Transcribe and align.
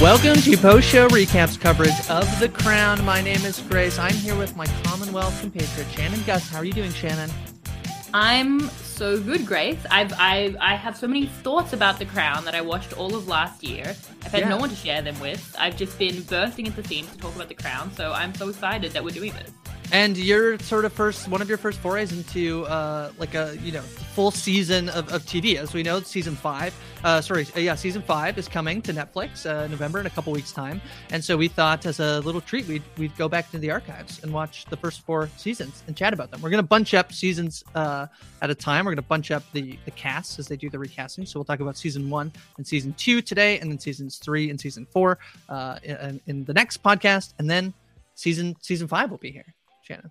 Welcome 0.00 0.40
to 0.42 0.56
post 0.56 0.88
show 0.88 1.08
recaps 1.08 1.58
coverage 1.58 2.08
of 2.08 2.38
The 2.38 2.48
Crown. 2.48 3.04
My 3.04 3.20
name 3.20 3.44
is 3.44 3.58
Grace. 3.62 3.98
I'm 3.98 4.14
here 4.14 4.36
with 4.36 4.54
my 4.54 4.64
Commonwealth 4.84 5.40
compatriot, 5.40 5.90
Shannon 5.90 6.22
Guss. 6.22 6.48
How 6.48 6.58
are 6.58 6.64
you 6.64 6.72
doing, 6.72 6.92
Shannon? 6.92 7.28
I'm 8.14 8.60
so 8.68 9.20
good, 9.20 9.44
Grace. 9.44 9.84
I've 9.90 10.12
I 10.12 10.54
I 10.60 10.76
have 10.76 10.96
so 10.96 11.08
many 11.08 11.26
thoughts 11.26 11.72
about 11.72 11.98
The 11.98 12.04
Crown 12.04 12.44
that 12.44 12.54
I 12.54 12.60
watched 12.60 12.92
all 12.92 13.16
of 13.16 13.26
last 13.26 13.64
year. 13.64 13.96
I've 14.24 14.30
had 14.30 14.42
yeah. 14.42 14.50
no 14.50 14.58
one 14.58 14.70
to 14.70 14.76
share 14.76 15.02
them 15.02 15.18
with. 15.18 15.56
I've 15.58 15.76
just 15.76 15.98
been 15.98 16.22
bursting 16.22 16.66
into 16.66 16.80
themes 16.80 17.10
to 17.10 17.18
talk 17.18 17.34
about 17.34 17.48
The 17.48 17.56
Crown, 17.56 17.90
so 17.92 18.12
I'm 18.12 18.32
so 18.36 18.50
excited 18.50 18.92
that 18.92 19.02
we're 19.02 19.10
doing 19.10 19.32
this. 19.32 19.50
And 19.90 20.18
you're 20.18 20.58
sort 20.58 20.84
of 20.84 20.92
first 20.92 21.28
one 21.28 21.40
of 21.40 21.48
your 21.48 21.56
first 21.56 21.78
forays 21.78 22.12
into 22.12 22.66
uh, 22.66 23.10
like 23.16 23.34
a 23.34 23.56
you 23.62 23.72
know 23.72 23.80
full 23.80 24.30
season 24.30 24.90
of, 24.90 25.10
of 25.10 25.22
TV. 25.22 25.56
As 25.56 25.72
we 25.72 25.82
know, 25.82 26.00
season 26.00 26.36
five, 26.36 26.74
uh, 27.04 27.22
sorry, 27.22 27.46
uh, 27.56 27.60
yeah, 27.60 27.74
season 27.74 28.02
five 28.02 28.36
is 28.36 28.48
coming 28.48 28.82
to 28.82 28.92
Netflix 28.92 29.48
uh, 29.48 29.66
November 29.68 29.98
in 29.98 30.04
a 30.04 30.10
couple 30.10 30.30
weeks 30.32 30.52
time. 30.52 30.82
And 31.10 31.24
so 31.24 31.38
we 31.38 31.48
thought, 31.48 31.86
as 31.86 32.00
a 32.00 32.20
little 32.20 32.42
treat, 32.42 32.66
we'd 32.66 32.82
we'd 32.98 33.16
go 33.16 33.30
back 33.30 33.50
to 33.52 33.58
the 33.58 33.70
archives 33.70 34.22
and 34.22 34.30
watch 34.30 34.66
the 34.66 34.76
first 34.76 35.00
four 35.00 35.30
seasons 35.38 35.82
and 35.86 35.96
chat 35.96 36.12
about 36.12 36.30
them. 36.30 36.42
We're 36.42 36.50
gonna 36.50 36.62
bunch 36.62 36.92
up 36.92 37.10
seasons 37.10 37.64
uh, 37.74 38.08
at 38.42 38.50
a 38.50 38.54
time. 38.54 38.84
We're 38.84 38.92
gonna 38.92 39.02
bunch 39.02 39.30
up 39.30 39.42
the 39.54 39.78
the 39.86 39.90
casts 39.92 40.38
as 40.38 40.48
they 40.48 40.56
do 40.56 40.68
the 40.68 40.78
recasting. 40.78 41.24
So 41.24 41.38
we'll 41.38 41.46
talk 41.46 41.60
about 41.60 41.78
season 41.78 42.10
one 42.10 42.30
and 42.58 42.66
season 42.66 42.92
two 42.98 43.22
today, 43.22 43.58
and 43.58 43.70
then 43.70 43.78
seasons 43.78 44.18
three 44.18 44.50
and 44.50 44.60
season 44.60 44.86
four 44.90 45.18
uh, 45.48 45.78
in, 45.82 46.20
in 46.26 46.44
the 46.44 46.52
next 46.52 46.82
podcast, 46.82 47.32
and 47.38 47.48
then 47.48 47.72
season 48.16 48.54
season 48.60 48.86
five 48.86 49.10
will 49.10 49.16
be 49.16 49.30
here. 49.30 49.54
Shannon. 49.88 50.10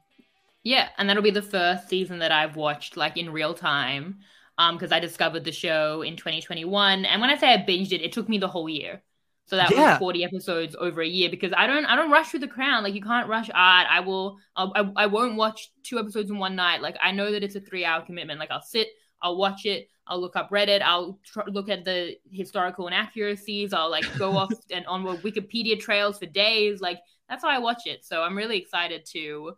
Yeah, 0.63 0.89
and 0.97 1.07
that'll 1.07 1.23
be 1.23 1.31
the 1.31 1.41
first 1.41 1.87
season 1.87 2.19
that 2.19 2.31
I've 2.31 2.55
watched 2.57 2.97
like 2.97 3.15
in 3.15 3.31
real 3.31 3.53
time. 3.53 4.19
Um, 4.59 4.75
because 4.75 4.91
I 4.91 4.99
discovered 4.99 5.43
the 5.43 5.51
show 5.51 6.01
in 6.01 6.15
2021, 6.15 7.05
and 7.05 7.21
when 7.21 7.29
I 7.29 7.37
say 7.37 7.53
I 7.53 7.57
binged 7.57 7.91
it, 7.91 8.01
it 8.01 8.11
took 8.11 8.27
me 8.27 8.39
the 8.39 8.47
whole 8.47 8.67
year. 8.67 9.03
So 9.45 9.55
that 9.55 9.71
yeah. 9.71 9.91
was 9.91 9.99
40 9.99 10.25
episodes 10.25 10.75
over 10.77 11.01
a 11.01 11.07
year 11.07 11.29
because 11.29 11.53
I 11.55 11.67
don't 11.67 11.85
I 11.85 11.95
don't 11.95 12.11
rush 12.11 12.29
through 12.29 12.41
the 12.41 12.49
crown 12.49 12.83
like 12.83 12.93
you 12.93 13.01
can't 13.01 13.29
rush 13.29 13.49
art. 13.53 13.87
I 13.89 14.01
will 14.01 14.39
I'll, 14.57 14.73
I 14.75 15.03
I 15.03 15.05
won't 15.05 15.37
watch 15.37 15.71
two 15.83 15.99
episodes 15.99 16.29
in 16.29 16.37
one 16.37 16.55
night. 16.55 16.81
Like 16.81 16.97
I 17.01 17.11
know 17.11 17.31
that 17.31 17.43
it's 17.43 17.55
a 17.55 17.61
three 17.61 17.85
hour 17.85 18.01
commitment. 18.01 18.41
Like 18.41 18.51
I'll 18.51 18.61
sit, 18.61 18.89
I'll 19.21 19.37
watch 19.37 19.65
it, 19.65 19.87
I'll 20.05 20.19
look 20.19 20.35
up 20.35 20.49
Reddit, 20.49 20.81
I'll 20.81 21.19
tr- 21.23 21.49
look 21.49 21.69
at 21.69 21.85
the 21.85 22.17
historical 22.29 22.87
inaccuracies, 22.87 23.71
I'll 23.71 23.89
like 23.89 24.05
go 24.17 24.35
off 24.35 24.51
and 24.71 24.85
on 24.85 25.05
Wikipedia 25.05 25.79
trails 25.79 26.19
for 26.19 26.25
days. 26.25 26.81
Like 26.81 26.99
that's 27.29 27.43
how 27.43 27.49
I 27.49 27.59
watch 27.59 27.83
it. 27.85 28.03
So 28.03 28.23
I'm 28.23 28.35
really 28.35 28.57
excited 28.57 29.05
to 29.13 29.53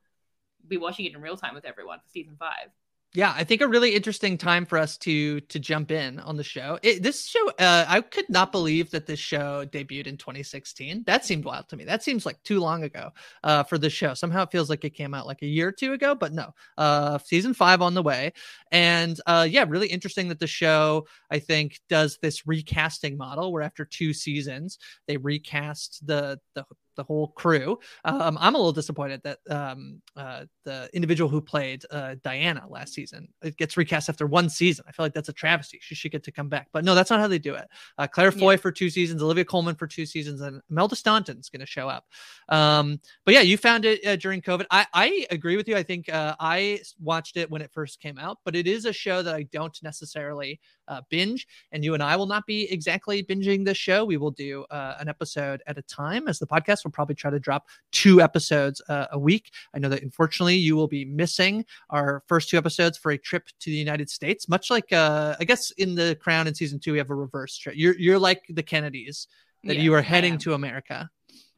be 0.69 0.77
watching 0.77 1.05
it 1.05 1.13
in 1.13 1.21
real 1.21 1.37
time 1.37 1.55
with 1.55 1.65
everyone 1.65 1.99
for 1.99 2.09
season 2.09 2.35
five. 2.37 2.69
Yeah, 3.15 3.33
I 3.35 3.43
think 3.43 3.61
a 3.61 3.67
really 3.67 3.95
interesting 3.95 4.37
time 4.37 4.67
for 4.67 4.77
us 4.77 4.95
to 4.99 5.41
to 5.41 5.59
jump 5.59 5.89
in 5.89 6.19
on 6.19 6.37
the 6.37 6.43
show. 6.43 6.77
It, 6.83 7.01
this 7.01 7.25
show, 7.25 7.49
uh, 7.57 7.85
I 7.87 8.01
could 8.01 8.29
not 8.29 8.51
believe 8.51 8.91
that 8.91 9.07
this 9.07 9.19
show 9.19 9.65
debuted 9.65 10.05
in 10.05 10.15
2016. 10.15 11.05
That 11.07 11.25
seemed 11.25 11.43
wild 11.43 11.69
to 11.69 11.75
me. 11.75 11.85
That 11.85 12.03
seems 12.03 12.23
like 12.23 12.41
too 12.43 12.59
long 12.59 12.83
ago 12.83 13.09
uh, 13.43 13.63
for 13.63 13.79
the 13.79 13.89
show. 13.89 14.13
Somehow 14.13 14.43
it 14.43 14.51
feels 14.51 14.69
like 14.69 14.85
it 14.85 14.91
came 14.91 15.15
out 15.15 15.25
like 15.25 15.41
a 15.41 15.47
year 15.47 15.69
or 15.69 15.71
two 15.71 15.93
ago, 15.93 16.13
but 16.13 16.33
no. 16.33 16.53
Uh, 16.77 17.17
season 17.17 17.55
five 17.55 17.81
on 17.81 17.95
the 17.95 18.03
way, 18.03 18.31
and 18.71 19.19
uh, 19.25 19.47
yeah, 19.49 19.65
really 19.67 19.87
interesting 19.87 20.27
that 20.27 20.39
the 20.39 20.45
show 20.45 21.07
I 21.31 21.39
think 21.39 21.79
does 21.89 22.19
this 22.21 22.45
recasting 22.45 23.17
model 23.17 23.51
where 23.51 23.63
after 23.63 23.85
two 23.85 24.13
seasons 24.13 24.77
they 25.07 25.17
recast 25.17 26.05
the 26.05 26.39
the 26.53 26.63
the 26.99 27.03
whole 27.05 27.29
crew. 27.29 27.79
Um, 28.03 28.37
I'm 28.39 28.55
a 28.55 28.57
little 28.57 28.73
disappointed 28.73 29.21
that 29.23 29.39
um, 29.49 30.01
uh, 30.17 30.45
the 30.65 30.89
individual 30.93 31.29
who 31.29 31.39
played 31.39 31.83
uh, 31.89 32.15
Diana 32.23 32.65
last 32.67 32.93
season 32.93 33.29
it 33.41 33.55
gets 33.55 33.77
recast 33.77 34.09
after 34.09 34.27
one 34.27 34.49
season. 34.49 34.83
I 34.87 34.91
feel 34.91 35.05
like 35.05 35.13
that's 35.13 35.29
a 35.29 35.33
travesty. 35.33 35.79
She 35.81 35.95
should 35.95 36.11
get 36.11 36.23
to 36.23 36.31
come 36.31 36.49
back, 36.49 36.67
but 36.73 36.83
no, 36.83 36.93
that's 36.93 37.09
not 37.09 37.21
how 37.21 37.27
they 37.27 37.39
do 37.39 37.55
it. 37.55 37.67
Uh, 37.97 38.07
Claire 38.07 38.33
Foy 38.33 38.51
yeah. 38.51 38.57
for 38.57 38.71
two 38.71 38.89
seasons, 38.89 39.23
Olivia 39.23 39.45
Colman 39.45 39.75
for 39.75 39.87
two 39.87 40.05
seasons, 40.05 40.41
and 40.41 40.61
Imelda 40.69 40.95
Staunton's 40.95 41.49
going 41.49 41.61
to 41.61 41.65
show 41.65 41.87
up. 41.87 42.05
Um, 42.49 42.99
but 43.23 43.33
yeah, 43.33 43.41
you 43.41 43.57
found 43.57 43.85
it 43.85 44.05
uh, 44.05 44.17
during 44.17 44.41
COVID. 44.41 44.65
I, 44.69 44.85
I 44.93 45.25
agree 45.31 45.55
with 45.55 45.69
you. 45.69 45.77
I 45.77 45.83
think 45.83 46.09
uh, 46.09 46.35
I 46.39 46.81
watched 46.99 47.37
it 47.37 47.49
when 47.49 47.61
it 47.61 47.71
first 47.71 48.01
came 48.01 48.19
out, 48.19 48.39
but 48.43 48.55
it 48.55 48.67
is 48.67 48.85
a 48.85 48.93
show 48.93 49.23
that 49.23 49.35
I 49.35 49.43
don't 49.43 49.77
necessarily 49.81 50.59
uh, 50.89 51.01
binge. 51.09 51.47
And 51.71 51.83
you 51.83 51.93
and 51.93 52.03
I 52.03 52.15
will 52.15 52.25
not 52.25 52.45
be 52.45 52.69
exactly 52.71 53.23
binging 53.23 53.63
this 53.63 53.77
show. 53.77 54.03
We 54.03 54.17
will 54.17 54.31
do 54.31 54.65
uh, 54.71 54.95
an 54.99 55.07
episode 55.07 55.61
at 55.67 55.77
a 55.77 55.81
time 55.83 56.27
as 56.27 56.39
the 56.39 56.47
podcast 56.47 56.83
will 56.83 56.91
probably 56.91 57.15
try 57.15 57.31
to 57.31 57.39
drop 57.39 57.67
two 57.91 58.21
episodes 58.21 58.81
uh, 58.89 59.07
a 59.11 59.19
week. 59.19 59.51
I 59.73 59.79
know 59.79 59.89
that 59.89 60.03
unfortunately 60.03 60.55
you 60.55 60.75
will 60.75 60.87
be 60.87 61.05
missing 61.05 61.65
our 61.89 62.23
first 62.27 62.49
two 62.49 62.57
episodes 62.57 62.97
for 62.97 63.11
a 63.11 63.17
trip 63.17 63.47
to 63.59 63.69
the 63.69 63.77
United 63.77 64.09
States, 64.09 64.49
much 64.49 64.69
like 64.69 64.91
uh, 64.91 65.35
I 65.39 65.43
guess 65.45 65.71
in 65.71 65.95
the 65.95 66.17
Crown 66.19 66.47
in 66.47 66.55
season 66.55 66.79
two 66.79 66.91
we 66.91 66.97
have 66.97 67.09
a 67.09 67.15
reverse 67.15 67.55
trip. 67.57 67.75
You're 67.77 67.97
you're 67.97 68.19
like 68.19 68.43
the 68.49 68.63
Kennedys 68.63 69.27
that 69.63 69.75
yeah, 69.75 69.81
you 69.81 69.93
are 69.93 70.01
heading 70.01 70.37
to 70.39 70.53
America 70.53 71.09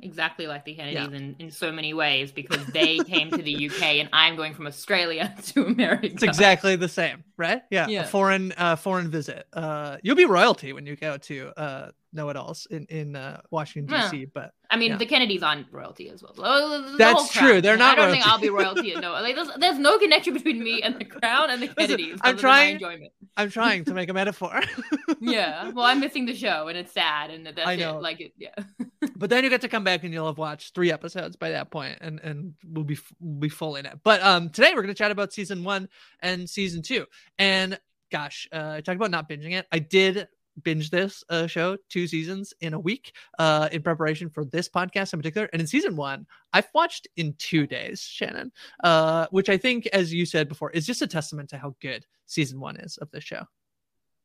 exactly 0.02 0.48
like 0.48 0.66
the 0.66 0.76
Kennedys 0.76 1.10
yeah. 1.12 1.18
in, 1.18 1.36
in 1.40 1.52
so 1.52 1.72
many 1.72 1.94
ways 1.94 2.32
because 2.32 2.66
they 2.68 2.98
came 3.00 3.30
to 3.32 3.42
the 3.42 3.70
UK 3.70 3.82
and 3.82 4.10
I'm 4.14 4.36
going 4.36 4.54
from 4.54 4.68
Australia 4.68 5.34
to 5.48 5.66
America. 5.66 6.08
It's 6.08 6.24
exactly 6.24 6.76
the 6.76 6.90
same, 6.90 7.24
right? 7.38 7.62
Yeah, 7.70 7.88
yeah. 7.88 8.04
a 8.04 8.08
foreign 8.08 8.54
uh, 8.58 8.76
foreign 8.76 9.10
visit. 9.10 9.46
Uh, 9.54 9.98
you'll 10.04 10.16
be 10.16 10.26
royalty 10.26 10.74
when 10.74 10.86
you 10.86 10.96
go 10.96 11.18
to 11.18 11.52
uh, 11.58 11.92
know 12.14 12.30
it 12.30 12.36
alls 12.36 12.68
in 12.70 12.86
in 12.88 13.16
uh, 13.16 13.42
Washington 13.50 14.02
D.C. 14.02 14.26
But 14.26 14.52
I 14.70 14.78
mean, 14.78 14.92
yeah. 14.92 14.98
the 14.98 15.06
Kennedys 15.06 15.44
aren't 15.44 15.72
royalty 15.72 16.10
as 16.10 16.22
well. 16.22 16.34
The 16.34 16.96
That's 16.98 17.32
true. 17.32 17.62
They're 17.62 17.78
not. 17.78 17.94
I 17.94 17.96
don't 17.96 18.06
royalty. 18.06 18.22
think 18.22 18.32
I'll 18.32 18.40
be 18.40 18.50
royalty. 18.50 18.96
no, 18.96 19.12
like 19.14 19.36
there's, 19.36 19.50
there's, 19.58 19.80
no 19.80 19.98
connection 19.98 20.34
between 20.34 20.64
me 20.64 20.82
and 20.82 21.00
the 21.00 21.06
crown 21.06 21.50
and 21.50 21.62
the 21.62 21.68
Kennedys. 21.68 22.20
I'm 22.22 22.38
trying. 22.38 23.10
I'm 23.38 23.50
trying 23.50 23.86
to 23.86 23.94
make 23.94 24.10
a 24.10 24.14
metaphor. 24.14 24.62
yeah. 25.22 25.72
Well, 25.72 25.86
I'm 25.86 26.00
missing 26.00 26.26
the 26.26 26.36
show, 26.36 26.68
and 26.68 26.78
it's 26.78 26.92
sad, 26.92 27.32
and 27.32 27.46
that's 27.46 27.60
I 27.66 27.76
know. 27.76 27.98
It. 27.98 28.02
Like 28.02 28.22
it. 28.22 28.34
Yeah. 28.38 28.56
but 29.16 29.30
then 29.30 29.44
you 29.44 29.50
get 29.50 29.62
to 29.62 29.70
come 29.70 29.84
back, 29.84 30.04
and 30.04 30.14
you'll 30.14 30.28
have 30.28 30.38
watched 30.38 30.76
three 30.76 30.92
episodes 30.92 31.36
by 31.36 31.52
that 31.52 31.72
point, 31.72 31.98
and 32.02 32.20
and 32.20 32.54
we'll 32.66 32.86
be 32.86 32.98
we'll 33.20 33.40
be 33.40 33.50
full 33.50 33.76
in 33.76 33.86
it. 33.86 34.00
But 34.04 34.22
um, 34.22 34.50
today 34.50 34.74
we're 34.76 34.82
gonna 34.82 34.94
chat 34.94 35.12
about 35.12 35.34
season 35.34 35.64
one 35.64 35.90
and 36.20 36.50
season 36.50 36.82
two, 36.82 37.06
and 37.40 37.80
gosh, 38.12 38.48
uh, 38.52 38.74
I 38.76 38.82
talked 38.82 38.98
about 38.98 39.12
not 39.12 39.30
binging 39.30 39.54
it. 39.54 39.68
I 39.72 39.80
did 39.80 40.28
binge 40.64 40.90
this 40.90 41.24
uh, 41.30 41.48
show 41.48 41.78
two 41.90 42.08
seasons 42.08 42.54
in 42.62 42.74
a 42.74 42.80
week 42.80 43.14
uh, 43.40 43.70
in 43.72 43.82
preparation 43.82 44.30
for 44.30 44.46
this 44.46 44.68
podcast 44.70 45.14
in 45.14 45.20
particular. 45.20 45.50
And 45.54 45.62
in 45.62 45.68
season 45.68 45.96
one, 45.96 46.28
I've 46.54 46.68
watched 46.74 47.08
in 47.16 47.34
two 47.38 47.66
days, 47.68 48.02
Shannon, 48.02 48.52
uh, 48.84 49.28
which 49.32 49.50
I 49.50 49.58
think, 49.58 49.88
as 49.88 50.14
you 50.14 50.26
said 50.26 50.50
before, 50.50 50.72
is 50.72 50.86
just 50.86 51.02
a 51.02 51.08
testament 51.08 51.50
to 51.50 51.58
how 51.58 51.76
good 51.82 52.06
season 52.26 52.60
one 52.60 52.78
is 52.78 52.98
of 52.98 53.10
this 53.12 53.24
show. 53.24 53.46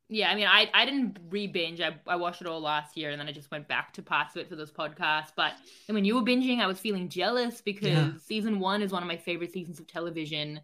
Yeah, 0.08 0.30
I 0.30 0.36
mean, 0.36 0.46
I, 0.46 0.70
I 0.72 0.84
didn't 0.84 1.18
re 1.30 1.48
binge. 1.48 1.80
I, 1.80 1.96
I 2.06 2.16
watched 2.16 2.40
it 2.40 2.46
all 2.46 2.60
last 2.60 2.96
year 2.96 3.10
and 3.10 3.20
then 3.20 3.28
I 3.28 3.32
just 3.32 3.50
went 3.50 3.66
back 3.66 3.92
to 3.94 4.02
parts 4.02 4.36
of 4.36 4.42
it 4.42 4.48
for 4.48 4.54
this 4.54 4.70
podcast. 4.70 5.32
But 5.36 5.54
when 5.88 6.04
you 6.04 6.14
were 6.14 6.22
binging, 6.22 6.60
I 6.60 6.68
was 6.68 6.78
feeling 6.78 7.08
jealous 7.08 7.60
because 7.60 7.88
yeah. 7.88 8.12
season 8.24 8.60
one 8.60 8.82
is 8.82 8.92
one 8.92 9.02
of 9.02 9.08
my 9.08 9.16
favorite 9.16 9.52
seasons 9.52 9.80
of 9.80 9.88
television 9.88 10.60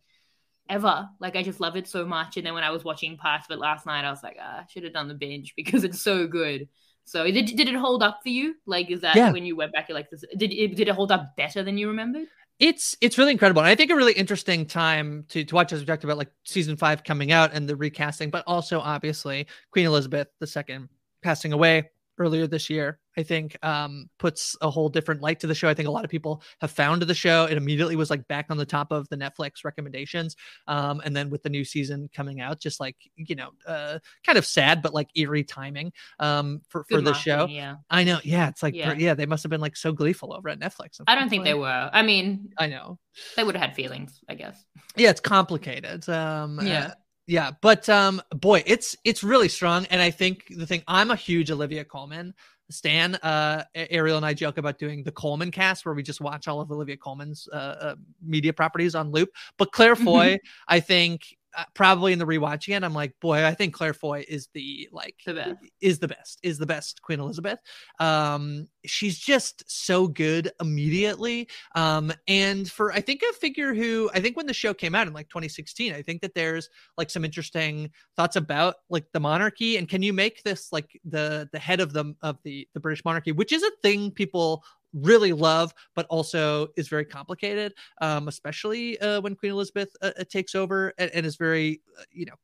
ever. 0.68 1.08
Like 1.18 1.34
I 1.34 1.42
just 1.42 1.60
love 1.60 1.76
it 1.76 1.88
so 1.88 2.04
much. 2.04 2.36
And 2.36 2.46
then 2.46 2.54
when 2.54 2.62
I 2.62 2.70
was 2.70 2.84
watching 2.84 3.16
parts 3.16 3.46
of 3.48 3.54
it 3.54 3.60
last 3.60 3.84
night, 3.84 4.04
I 4.04 4.10
was 4.10 4.22
like, 4.22 4.36
ah, 4.40 4.60
I 4.60 4.66
should 4.68 4.84
have 4.84 4.92
done 4.92 5.08
the 5.08 5.14
binge 5.14 5.54
because 5.56 5.82
it's 5.82 6.00
so 6.00 6.26
good. 6.28 6.68
So 7.04 7.24
did 7.24 7.46
did 7.46 7.66
it 7.66 7.74
hold 7.74 8.02
up 8.02 8.20
for 8.22 8.28
you? 8.28 8.54
Like, 8.64 8.90
is 8.90 9.00
that 9.00 9.16
yeah. 9.16 9.32
when 9.32 9.44
you 9.44 9.56
went 9.56 9.72
back, 9.72 9.88
you're 9.88 9.98
like, 9.98 10.08
this, 10.08 10.24
did 10.36 10.52
it 10.52 10.76
did 10.76 10.88
it 10.88 10.94
hold 10.94 11.10
up 11.10 11.36
better 11.36 11.64
than 11.64 11.76
you 11.76 11.88
remembered? 11.88 12.28
It's 12.62 12.96
it's 13.00 13.18
really 13.18 13.32
incredible, 13.32 13.60
and 13.60 13.68
I 13.68 13.74
think 13.74 13.90
a 13.90 13.96
really 13.96 14.12
interesting 14.12 14.66
time 14.66 15.24
to 15.30 15.42
to 15.42 15.54
watch 15.54 15.72
as 15.72 15.80
we 15.80 15.86
talked 15.86 16.04
about 16.04 16.16
like 16.16 16.30
season 16.44 16.76
five 16.76 17.02
coming 17.02 17.32
out 17.32 17.52
and 17.52 17.68
the 17.68 17.74
recasting, 17.74 18.30
but 18.30 18.44
also 18.46 18.78
obviously 18.78 19.48
Queen 19.72 19.84
Elizabeth 19.84 20.28
II 20.40 20.86
passing 21.24 21.52
away 21.52 21.90
earlier 22.22 22.46
this 22.46 22.70
year 22.70 22.98
I 23.16 23.22
think 23.22 23.56
um, 23.62 24.08
puts 24.18 24.56
a 24.60 24.70
whole 24.70 24.88
different 24.88 25.20
light 25.20 25.40
to 25.40 25.46
the 25.46 25.54
show. 25.54 25.68
I 25.68 25.74
think 25.74 25.88
a 25.88 25.92
lot 25.92 26.04
of 26.04 26.10
people 26.10 26.42
have 26.60 26.70
found 26.70 27.02
the 27.02 27.14
show. 27.14 27.44
It 27.44 27.56
immediately 27.56 27.96
was 27.96 28.10
like 28.10 28.26
back 28.28 28.46
on 28.50 28.56
the 28.56 28.64
top 28.64 28.90
of 28.90 29.08
the 29.08 29.16
Netflix 29.16 29.64
recommendations. 29.64 30.36
Um, 30.66 31.02
and 31.04 31.14
then 31.14 31.30
with 31.30 31.42
the 31.42 31.50
new 31.50 31.64
season 31.64 32.08
coming 32.14 32.40
out, 32.40 32.60
just 32.60 32.80
like, 32.80 32.96
you 33.16 33.34
know, 33.34 33.50
uh, 33.66 33.98
kind 34.24 34.38
of 34.38 34.46
sad, 34.46 34.82
but 34.82 34.94
like 34.94 35.08
eerie 35.14 35.44
timing 35.44 35.92
um, 36.18 36.62
for, 36.68 36.84
for 36.84 37.00
the 37.00 37.12
show. 37.12 37.46
Yeah. 37.46 37.76
I 37.90 38.04
know. 38.04 38.18
Yeah. 38.24 38.48
It's 38.48 38.62
like, 38.62 38.74
yeah. 38.74 38.94
yeah, 38.94 39.14
they 39.14 39.26
must 39.26 39.42
have 39.42 39.50
been 39.50 39.60
like 39.60 39.76
so 39.76 39.92
gleeful 39.92 40.32
over 40.32 40.48
at 40.48 40.58
Netflix. 40.58 41.00
I 41.06 41.14
don't 41.14 41.28
think 41.28 41.44
they 41.44 41.54
were. 41.54 41.90
I 41.92 42.02
mean, 42.02 42.52
I 42.58 42.66
know 42.66 42.98
they 43.36 43.44
would 43.44 43.56
have 43.56 43.66
had 43.68 43.76
feelings, 43.76 44.20
I 44.28 44.34
guess. 44.34 44.64
Yeah. 44.96 45.10
It's 45.10 45.20
complicated. 45.20 46.08
Um, 46.08 46.60
yeah. 46.62 46.86
Uh, 46.86 46.90
yeah, 47.26 47.52
but 47.60 47.88
um 47.88 48.20
boy, 48.30 48.62
it's 48.66 48.96
it's 49.04 49.22
really 49.22 49.48
strong 49.48 49.86
and 49.86 50.00
I 50.00 50.10
think 50.10 50.46
the 50.56 50.66
thing 50.66 50.82
I'm 50.88 51.10
a 51.10 51.16
huge 51.16 51.50
Olivia 51.50 51.84
Colman 51.84 52.34
Stan, 52.72 53.16
uh, 53.16 53.64
Ariel 53.74 54.16
and 54.16 54.26
I 54.26 54.34
joke 54.34 54.58
about 54.58 54.78
doing 54.78 55.02
the 55.02 55.12
Colman 55.12 55.50
cast 55.50 55.84
where 55.84 55.94
we 55.94 56.02
just 56.02 56.20
watch 56.20 56.48
all 56.48 56.60
of 56.60 56.70
Olivia 56.70 56.96
Colman's 56.96 57.48
uh, 57.52 57.56
uh, 57.56 57.94
media 58.24 58.52
properties 58.52 58.94
on 58.94 59.10
loop. 59.10 59.30
But 59.58 59.72
Claire 59.72 59.96
Foy, 59.96 60.38
I 60.68 60.80
think 60.80 61.36
probably 61.74 62.12
in 62.12 62.18
the 62.18 62.26
rewatching 62.26 62.76
it, 62.76 62.82
I'm 62.82 62.94
like, 62.94 63.14
boy, 63.20 63.44
I 63.44 63.54
think 63.54 63.74
Claire 63.74 63.94
Foy 63.94 64.24
is 64.28 64.48
the 64.54 64.88
like 64.92 65.16
the 65.26 65.34
best. 65.34 65.56
is 65.80 65.98
the 65.98 66.08
best, 66.08 66.38
is 66.42 66.58
the 66.58 66.66
best 66.66 67.02
Queen 67.02 67.20
Elizabeth. 67.20 67.60
Um, 67.98 68.68
she's 68.84 69.18
just 69.18 69.64
so 69.66 70.08
good 70.08 70.50
immediately. 70.60 71.48
Um, 71.74 72.12
and 72.28 72.70
for 72.70 72.92
I 72.92 73.00
think 73.00 73.22
a 73.22 73.32
figure 73.34 73.74
who 73.74 74.10
I 74.14 74.20
think 74.20 74.36
when 74.36 74.46
the 74.46 74.54
show 74.54 74.74
came 74.74 74.94
out 74.94 75.06
in 75.06 75.12
like 75.12 75.28
2016, 75.28 75.92
I 75.92 76.02
think 76.02 76.22
that 76.22 76.34
there's 76.34 76.68
like 76.96 77.10
some 77.10 77.24
interesting 77.24 77.90
thoughts 78.16 78.36
about 78.36 78.76
like 78.88 79.06
the 79.12 79.20
monarchy 79.20 79.76
and 79.76 79.88
can 79.88 80.02
you 80.02 80.12
make 80.12 80.42
this 80.42 80.72
like 80.72 81.00
the 81.04 81.48
the 81.52 81.58
head 81.58 81.80
of 81.80 81.92
the 81.92 82.14
of 82.22 82.38
the 82.44 82.66
the 82.74 82.80
British 82.80 83.04
monarchy, 83.04 83.32
which 83.32 83.52
is 83.52 83.62
a 83.62 83.70
thing 83.82 84.10
people 84.10 84.64
really 84.92 85.32
love, 85.32 85.72
but 85.94 86.06
also 86.06 86.68
is 86.76 86.88
very 86.88 87.04
complicated, 87.04 87.72
um, 88.00 88.28
especially 88.28 88.98
uh, 89.00 89.20
when 89.20 89.34
Queen 89.34 89.52
Elizabeth 89.52 89.88
uh, 90.02 90.10
uh 90.18 90.24
takes 90.28 90.54
over 90.54 90.92
and, 90.98 91.10
and 91.12 91.26
is 91.26 91.36
very, 91.36 91.80
uh, 91.98 92.04
you 92.10 92.26
know, 92.26 92.34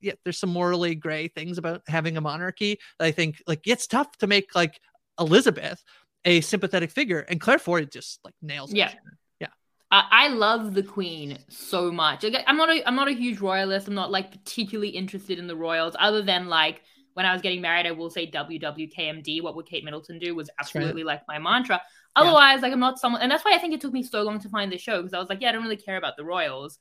yeah, 0.00 0.12
there's 0.24 0.38
some 0.38 0.50
morally 0.50 0.94
gray 0.94 1.28
things 1.28 1.58
about 1.58 1.82
having 1.86 2.16
a 2.16 2.20
monarchy. 2.20 2.78
I 2.98 3.10
think 3.10 3.42
like 3.46 3.66
it's 3.66 3.86
tough 3.86 4.16
to 4.18 4.26
make 4.26 4.54
like 4.54 4.80
Elizabeth 5.18 5.82
a 6.24 6.40
sympathetic 6.40 6.90
figure, 6.90 7.20
and 7.20 7.40
Claire 7.40 7.58
Foy 7.58 7.84
just 7.84 8.20
like 8.24 8.34
nails 8.42 8.72
it. 8.72 8.78
Yeah. 8.78 8.92
Yeah. 9.40 9.48
I 9.90 10.28
love 10.28 10.74
the 10.74 10.82
Queen 10.82 11.38
so 11.48 11.90
much. 11.90 12.22
Like, 12.22 12.44
I'm 12.46 12.56
not 12.56 12.70
a 12.70 12.86
I'm 12.86 12.94
not 12.94 13.08
a 13.08 13.12
huge 13.12 13.40
royalist. 13.40 13.88
I'm 13.88 13.94
not 13.94 14.10
like 14.10 14.30
particularly 14.30 14.90
interested 14.90 15.38
in 15.38 15.46
the 15.46 15.56
royals, 15.56 15.96
other 15.98 16.22
than 16.22 16.48
like 16.48 16.82
when 17.20 17.26
I 17.26 17.34
was 17.34 17.42
getting 17.42 17.60
married, 17.60 17.86
I 17.86 17.90
will 17.90 18.08
say 18.08 18.30
WWKMD. 18.30 19.42
What 19.42 19.54
would 19.54 19.66
Kate 19.66 19.84
Middleton 19.84 20.18
do 20.18 20.34
was 20.34 20.48
absolutely 20.58 21.04
right. 21.04 21.18
like 21.18 21.28
my 21.28 21.38
mantra. 21.38 21.82
Otherwise, 22.16 22.56
yeah. 22.56 22.62
like 22.62 22.72
I'm 22.72 22.80
not 22.80 22.98
someone, 22.98 23.20
and 23.20 23.30
that's 23.30 23.44
why 23.44 23.54
I 23.54 23.58
think 23.58 23.74
it 23.74 23.80
took 23.82 23.92
me 23.92 24.02
so 24.02 24.22
long 24.22 24.40
to 24.40 24.48
find 24.48 24.72
the 24.72 24.78
show 24.78 25.02
because 25.02 25.12
I 25.12 25.18
was 25.18 25.28
like, 25.28 25.42
yeah, 25.42 25.50
I 25.50 25.52
don't 25.52 25.62
really 25.62 25.76
care 25.76 25.98
about 25.98 26.16
the 26.16 26.24
royals. 26.24 26.78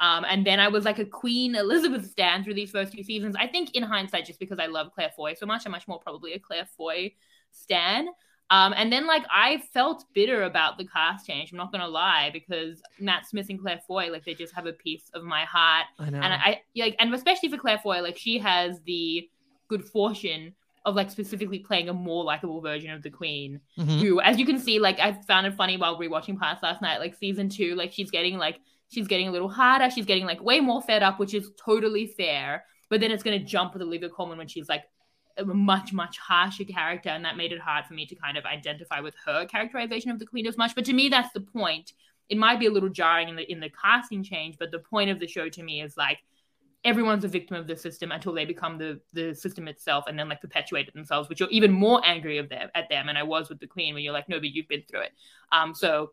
Um, 0.00 0.24
and 0.26 0.46
then 0.46 0.60
I 0.60 0.68
was 0.68 0.86
like 0.86 0.98
a 0.98 1.04
Queen 1.04 1.54
Elizabeth 1.54 2.10
stan 2.10 2.42
through 2.42 2.54
these 2.54 2.70
first 2.70 2.94
two 2.94 3.02
seasons. 3.02 3.36
I 3.38 3.48
think 3.48 3.74
in 3.74 3.82
hindsight, 3.82 4.24
just 4.24 4.40
because 4.40 4.58
I 4.58 4.64
love 4.64 4.92
Claire 4.94 5.12
Foy 5.14 5.34
so 5.34 5.44
much, 5.44 5.66
I'm 5.66 5.72
much 5.72 5.86
more 5.86 6.00
probably 6.00 6.32
a 6.32 6.38
Claire 6.38 6.66
Foy 6.74 7.12
stan. 7.50 8.08
Um, 8.48 8.72
and 8.74 8.90
then 8.90 9.06
like 9.06 9.24
I 9.30 9.62
felt 9.74 10.06
bitter 10.14 10.44
about 10.44 10.78
the 10.78 10.86
cast 10.86 11.26
change. 11.26 11.52
I'm 11.52 11.58
not 11.58 11.70
gonna 11.70 11.86
lie 11.86 12.30
because 12.32 12.80
Matt 12.98 13.26
Smith 13.26 13.50
and 13.50 13.60
Claire 13.60 13.82
Foy, 13.86 14.10
like 14.10 14.24
they 14.24 14.32
just 14.32 14.54
have 14.54 14.64
a 14.64 14.72
piece 14.72 15.10
of 15.12 15.22
my 15.22 15.44
heart. 15.44 15.84
I 15.98 16.08
know. 16.08 16.18
And 16.18 16.32
I, 16.32 16.36
I 16.36 16.60
like, 16.76 16.96
and 16.98 17.12
especially 17.14 17.50
for 17.50 17.58
Claire 17.58 17.78
Foy, 17.78 18.00
like 18.00 18.16
she 18.16 18.38
has 18.38 18.80
the 18.86 19.28
good 19.72 19.84
fortune 19.84 20.54
of 20.84 20.94
like 20.94 21.10
specifically 21.10 21.58
playing 21.58 21.88
a 21.88 21.92
more 21.92 22.24
likable 22.24 22.60
version 22.60 22.90
of 22.90 23.02
the 23.02 23.10
queen 23.10 23.60
mm-hmm. 23.78 23.98
who 24.00 24.20
as 24.20 24.38
you 24.38 24.44
can 24.44 24.58
see 24.58 24.78
like 24.78 24.98
i 24.98 25.12
found 25.22 25.46
it 25.46 25.54
funny 25.54 25.76
while 25.76 25.98
rewatching 25.98 26.38
past 26.38 26.62
last 26.62 26.82
night 26.82 26.98
like 26.98 27.14
season 27.14 27.48
two 27.48 27.74
like 27.74 27.92
she's 27.92 28.10
getting 28.10 28.36
like 28.36 28.58
she's 28.88 29.06
getting 29.06 29.28
a 29.28 29.32
little 29.32 29.48
harder 29.48 29.88
she's 29.90 30.04
getting 30.04 30.26
like 30.26 30.42
way 30.42 30.60
more 30.60 30.82
fed 30.82 31.02
up 31.02 31.18
which 31.18 31.34
is 31.34 31.50
totally 31.64 32.06
fair 32.06 32.64
but 32.90 33.00
then 33.00 33.10
it's 33.10 33.22
going 33.22 33.38
to 33.38 33.44
jump 33.44 33.72
with 33.72 33.82
olivia 33.82 34.08
colman 34.08 34.36
when 34.36 34.48
she's 34.48 34.68
like 34.68 34.84
a 35.38 35.44
much 35.44 35.92
much 35.94 36.18
harsher 36.18 36.64
character 36.64 37.08
and 37.08 37.24
that 37.24 37.36
made 37.36 37.52
it 37.52 37.60
hard 37.60 37.86
for 37.86 37.94
me 37.94 38.04
to 38.04 38.14
kind 38.16 38.36
of 38.36 38.44
identify 38.44 39.00
with 39.00 39.14
her 39.24 39.46
characterization 39.46 40.10
of 40.10 40.18
the 40.18 40.26
queen 40.26 40.46
as 40.46 40.58
much 40.58 40.74
but 40.74 40.84
to 40.84 40.92
me 40.92 41.08
that's 41.08 41.32
the 41.32 41.40
point 41.40 41.92
it 42.28 42.36
might 42.36 42.60
be 42.60 42.66
a 42.66 42.70
little 42.70 42.88
jarring 42.88 43.28
in 43.28 43.36
the 43.36 43.50
in 43.50 43.60
the 43.60 43.70
casting 43.70 44.22
change 44.22 44.56
but 44.58 44.70
the 44.70 44.78
point 44.78 45.10
of 45.10 45.18
the 45.20 45.26
show 45.26 45.48
to 45.48 45.62
me 45.62 45.80
is 45.80 45.96
like 45.96 46.18
everyone's 46.84 47.24
a 47.24 47.28
victim 47.28 47.56
of 47.56 47.66
the 47.66 47.76
system 47.76 48.10
until 48.10 48.32
they 48.32 48.44
become 48.44 48.78
the 48.78 49.00
the 49.12 49.34
system 49.34 49.68
itself 49.68 50.04
and 50.08 50.18
then 50.18 50.28
like 50.28 50.40
perpetuate 50.40 50.88
it 50.88 50.94
themselves 50.94 51.28
which 51.28 51.40
you're 51.40 51.48
even 51.50 51.70
more 51.70 52.00
angry 52.04 52.38
of 52.38 52.48
them 52.48 52.68
at 52.74 52.88
them 52.88 53.08
and 53.08 53.16
i 53.16 53.22
was 53.22 53.48
with 53.48 53.60
the 53.60 53.66
queen 53.66 53.94
when 53.94 54.02
you're 54.02 54.12
like 54.12 54.28
no 54.28 54.38
but 54.38 54.48
you've 54.50 54.68
been 54.68 54.82
through 54.90 55.00
it. 55.00 55.12
Um 55.52 55.74
so 55.74 56.12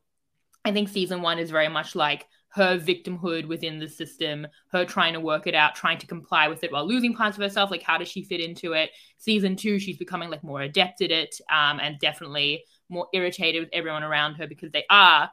i 0.65 0.71
think 0.71 0.89
season 0.89 1.21
one 1.21 1.39
is 1.39 1.49
very 1.51 1.69
much 1.69 1.95
like 1.95 2.27
her 2.51 2.79
victimhood 2.79 3.47
within 3.47 3.79
the 3.79 3.88
system 3.88 4.47
her 4.71 4.83
trying 4.83 5.13
to 5.13 5.19
work 5.19 5.45
it 5.45 5.53
out 5.53 5.75
trying 5.75 5.97
to 5.99 6.07
comply 6.07 6.47
with 6.47 6.63
it 6.63 6.71
while 6.71 6.88
losing 6.88 7.13
parts 7.13 7.38
of 7.38 7.43
herself 7.43 7.69
like 7.69 7.83
how 7.83 7.97
does 7.97 8.07
she 8.07 8.23
fit 8.23 8.41
into 8.41 8.73
it? 8.73 8.89
Season 9.19 9.55
two 9.55 9.77
she's 9.77 9.97
becoming 9.97 10.29
like 10.29 10.43
more 10.43 10.61
adept 10.61 11.01
at 11.01 11.11
it 11.11 11.35
um 11.51 11.79
and 11.79 11.99
definitely 11.99 12.63
more 12.89 13.07
irritated 13.13 13.61
with 13.61 13.69
everyone 13.71 14.03
around 14.03 14.33
her 14.35 14.47
because 14.47 14.71
they 14.71 14.83
are 14.89 15.29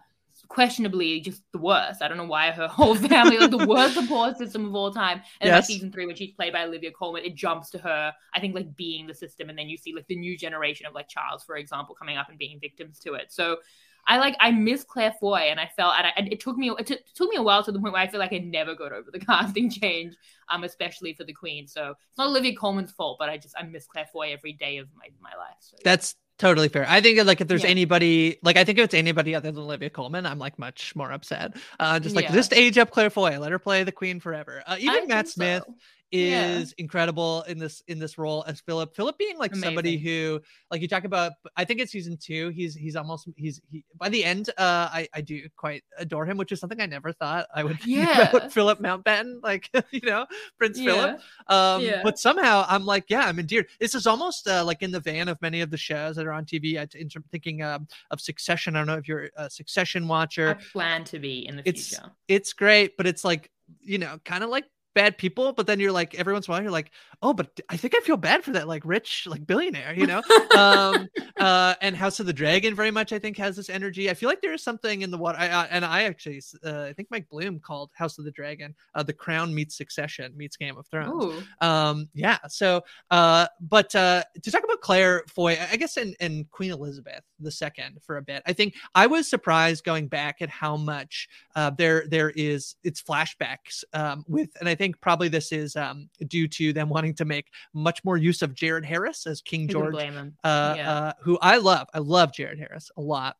questionably 0.48 1.20
just 1.20 1.42
the 1.52 1.58
worst. 1.58 2.02
I 2.02 2.08
don't 2.08 2.16
know 2.16 2.24
why 2.24 2.50
her 2.50 2.68
whole 2.68 2.94
family 2.94 3.38
like 3.38 3.50
the 3.50 3.66
worst 3.66 3.94
support 3.94 4.36
system 4.38 4.66
of 4.66 4.74
all 4.74 4.92
time. 4.92 5.22
And 5.40 5.48
yes. 5.48 5.66
by 5.66 5.72
season 5.72 5.92
three, 5.92 6.06
when 6.06 6.16
she's 6.16 6.32
played 6.32 6.52
by 6.52 6.64
Olivia 6.64 6.90
Colman, 6.90 7.24
it 7.24 7.34
jumps 7.34 7.70
to 7.70 7.78
her. 7.78 8.12
I 8.34 8.40
think 8.40 8.54
like 8.54 8.76
being 8.76 9.06
the 9.06 9.14
system, 9.14 9.48
and 9.48 9.58
then 9.58 9.68
you 9.68 9.76
see 9.76 9.94
like 9.94 10.06
the 10.06 10.16
new 10.16 10.36
generation 10.36 10.86
of 10.86 10.94
like 10.94 11.08
Charles, 11.08 11.44
for 11.44 11.56
example, 11.56 11.94
coming 11.94 12.16
up 12.16 12.28
and 12.28 12.38
being 12.38 12.58
victims 12.60 12.98
to 13.00 13.14
it. 13.14 13.32
So 13.32 13.58
I 14.06 14.18
like 14.18 14.36
I 14.40 14.50
miss 14.52 14.84
Claire 14.84 15.14
Foy, 15.18 15.48
and 15.50 15.58
I 15.58 15.68
felt 15.76 15.94
and, 15.98 16.06
I, 16.06 16.12
and 16.16 16.32
it 16.32 16.40
took 16.40 16.56
me 16.56 16.70
it, 16.70 16.86
t- 16.86 16.98
took 17.14 17.30
me 17.30 17.36
a 17.36 17.42
while 17.42 17.62
to 17.64 17.72
the 17.72 17.78
point 17.80 17.92
where 17.92 18.02
I 18.02 18.06
feel 18.06 18.20
like 18.20 18.32
I 18.32 18.38
never 18.38 18.74
got 18.74 18.92
over 18.92 19.10
the 19.10 19.18
casting 19.26 19.70
change, 19.70 20.14
um, 20.48 20.64
especially 20.64 21.14
for 21.14 21.24
the 21.24 21.32
Queen. 21.32 21.66
So 21.66 21.90
it's 21.90 22.18
not 22.18 22.28
Olivia 22.28 22.54
Colman's 22.54 22.92
fault, 22.92 23.16
but 23.18 23.28
I 23.28 23.36
just 23.36 23.54
I 23.58 23.64
miss 23.64 23.86
Claire 23.86 24.08
Foy 24.12 24.32
every 24.32 24.52
day 24.52 24.78
of 24.78 24.88
my 24.96 25.08
my 25.20 25.36
life. 25.36 25.56
So, 25.60 25.76
That's 25.82 26.14
Totally 26.38 26.68
fair. 26.68 26.84
I 26.86 27.00
think 27.00 27.22
like 27.24 27.40
if 27.40 27.48
there's 27.48 27.64
yeah. 27.64 27.70
anybody 27.70 28.38
like 28.42 28.56
I 28.56 28.64
think 28.64 28.78
if 28.78 28.84
it's 28.84 28.94
anybody 28.94 29.34
other 29.34 29.50
than 29.50 29.62
Olivia 29.62 29.88
Colman, 29.88 30.26
I'm 30.26 30.38
like 30.38 30.58
much 30.58 30.94
more 30.94 31.10
upset. 31.10 31.56
Uh, 31.80 31.98
just 31.98 32.14
like 32.14 32.26
yeah. 32.26 32.32
just 32.32 32.52
age 32.52 32.76
up 32.76 32.90
Claire 32.90 33.08
Foy, 33.08 33.38
let 33.38 33.52
her 33.52 33.58
play 33.58 33.84
the 33.84 33.92
Queen 33.92 34.20
forever. 34.20 34.62
Uh, 34.66 34.76
even 34.78 35.04
I 35.04 35.06
Matt 35.06 35.28
Smith, 35.28 35.64
so. 35.66 35.74
Is 36.12 36.74
yeah. 36.76 36.82
incredible 36.82 37.42
in 37.42 37.58
this 37.58 37.82
in 37.88 37.98
this 37.98 38.18
role 38.18 38.44
as 38.46 38.60
Philip. 38.60 38.94
Philip 38.94 39.18
being 39.18 39.38
like 39.38 39.52
Amazing. 39.52 39.64
somebody 39.64 39.98
who 39.98 40.40
like 40.70 40.80
you 40.80 40.88
talk 40.88 41.04
about 41.04 41.32
I 41.56 41.64
think 41.64 41.80
it's 41.80 41.92
season 41.92 42.16
2, 42.16 42.50
he's 42.50 42.74
he's 42.74 42.96
almost 42.96 43.28
he's 43.36 43.60
he 43.68 43.84
by 43.96 44.08
the 44.08 44.24
end 44.24 44.50
uh 44.50 44.88
I 44.92 45.08
I 45.14 45.20
do 45.20 45.48
quite 45.56 45.82
adore 45.98 46.26
him, 46.26 46.36
which 46.36 46.52
is 46.52 46.60
something 46.60 46.80
I 46.80 46.86
never 46.86 47.12
thought 47.12 47.46
I 47.54 47.64
would 47.64 47.78
yeah. 47.86 48.48
Philip 48.48 48.80
Mountbatten, 48.80 49.42
like 49.42 49.70
you 49.90 50.02
know, 50.02 50.26
Prince 50.58 50.78
yeah. 50.78 50.92
Philip. 50.92 51.20
Um 51.48 51.82
yeah. 51.82 52.00
but 52.02 52.18
somehow 52.18 52.64
I'm 52.68 52.84
like, 52.84 53.04
yeah, 53.08 53.26
I'm 53.26 53.38
endeared. 53.38 53.66
This 53.80 53.94
is 53.94 54.06
almost 54.06 54.46
uh, 54.48 54.64
like 54.64 54.82
in 54.82 54.92
the 54.92 55.00
van 55.00 55.28
of 55.28 55.40
many 55.42 55.60
of 55.60 55.70
the 55.70 55.76
shows 55.76 56.16
that 56.16 56.26
are 56.26 56.32
on 56.32 56.44
TV. 56.44 56.78
I 56.78 56.82
am 56.98 57.24
thinking 57.30 57.62
um, 57.62 57.86
of 58.10 58.20
Succession. 58.20 58.76
I 58.76 58.80
don't 58.80 58.86
know 58.86 58.94
if 58.96 59.08
you're 59.08 59.30
a 59.36 59.50
Succession 59.50 60.08
watcher. 60.08 60.50
I 60.50 60.54
plan 60.72 61.04
to 61.04 61.18
be 61.18 61.46
in 61.46 61.56
the 61.56 61.62
it's, 61.68 61.88
future. 61.88 62.10
It's 62.28 62.52
great, 62.52 62.96
but 62.96 63.06
it's 63.06 63.24
like 63.24 63.50
you 63.80 63.98
know, 63.98 64.18
kind 64.24 64.44
of 64.44 64.50
like 64.50 64.64
bad 64.96 65.18
people, 65.18 65.52
but 65.52 65.66
then 65.66 65.78
you're 65.78 65.92
like 65.92 66.14
every 66.14 66.32
once 66.32 66.48
in 66.48 66.50
a 66.50 66.54
while 66.54 66.62
you're 66.62 66.72
like, 66.72 66.90
oh, 67.22 67.34
but 67.34 67.60
I 67.68 67.76
think 67.76 67.94
I 67.94 68.00
feel 68.00 68.16
bad 68.16 68.42
for 68.42 68.52
that 68.52 68.66
like 68.66 68.82
rich 68.86 69.26
like 69.26 69.46
billionaire, 69.46 69.94
you 69.94 70.06
know. 70.06 70.22
um, 70.56 71.06
uh, 71.36 71.74
and 71.82 71.94
House 71.94 72.18
of 72.18 72.24
the 72.24 72.32
Dragon 72.32 72.74
very 72.74 72.90
much 72.90 73.12
I 73.12 73.18
think 73.18 73.36
has 73.36 73.56
this 73.56 73.68
energy. 73.68 74.08
I 74.08 74.14
feel 74.14 74.30
like 74.30 74.40
there 74.40 74.54
is 74.54 74.62
something 74.62 75.02
in 75.02 75.10
the 75.10 75.18
water. 75.18 75.38
I, 75.38 75.48
uh, 75.48 75.66
and 75.70 75.84
I 75.84 76.04
actually 76.04 76.42
uh, 76.64 76.84
I 76.84 76.94
think 76.94 77.08
Mike 77.10 77.28
Bloom 77.28 77.60
called 77.60 77.90
House 77.94 78.18
of 78.18 78.24
the 78.24 78.30
Dragon 78.30 78.74
uh, 78.94 79.02
the 79.02 79.12
Crown 79.12 79.54
meets 79.54 79.76
Succession 79.76 80.32
meets 80.34 80.56
Game 80.56 80.78
of 80.78 80.86
Thrones. 80.86 81.24
Ooh. 81.24 81.66
Um, 81.66 82.08
yeah. 82.14 82.38
So, 82.48 82.82
uh, 83.10 83.48
but 83.60 83.94
uh, 83.94 84.22
to 84.42 84.50
talk 84.50 84.64
about 84.64 84.80
Claire 84.80 85.24
Foy, 85.28 85.58
I 85.70 85.76
guess, 85.76 85.98
and 85.98 86.16
and 86.20 86.50
Queen 86.50 86.70
Elizabeth 86.70 87.22
the 87.38 87.50
second 87.50 87.98
for 88.02 88.16
a 88.16 88.22
bit. 88.22 88.42
I 88.46 88.54
think 88.54 88.76
I 88.94 89.06
was 89.06 89.28
surprised 89.28 89.84
going 89.84 90.08
back 90.08 90.40
at 90.40 90.48
how 90.48 90.78
much 90.78 91.28
uh, 91.54 91.68
there 91.70 92.06
there 92.08 92.30
is 92.30 92.76
it's 92.82 93.02
flashbacks 93.02 93.84
um, 93.92 94.24
with, 94.26 94.48
and 94.58 94.70
I 94.70 94.74
think 94.74 94.85
think 94.86 95.00
probably 95.00 95.28
this 95.28 95.52
is 95.52 95.76
um, 95.76 96.08
due 96.28 96.48
to 96.48 96.72
them 96.72 96.88
wanting 96.96 97.14
to 97.14 97.24
make 97.24 97.48
much 97.74 98.04
more 98.04 98.16
use 98.16 98.42
of 98.42 98.54
Jared 98.54 98.84
Harris 98.84 99.26
as 99.26 99.40
King 99.40 99.68
George, 99.68 99.96
uh, 99.96 100.74
yeah. 100.76 100.92
uh, 100.92 101.12
who 101.20 101.38
I 101.40 101.58
love. 101.58 101.88
I 101.92 101.98
love 101.98 102.32
Jared 102.32 102.58
Harris 102.58 102.90
a 102.96 103.00
lot. 103.00 103.36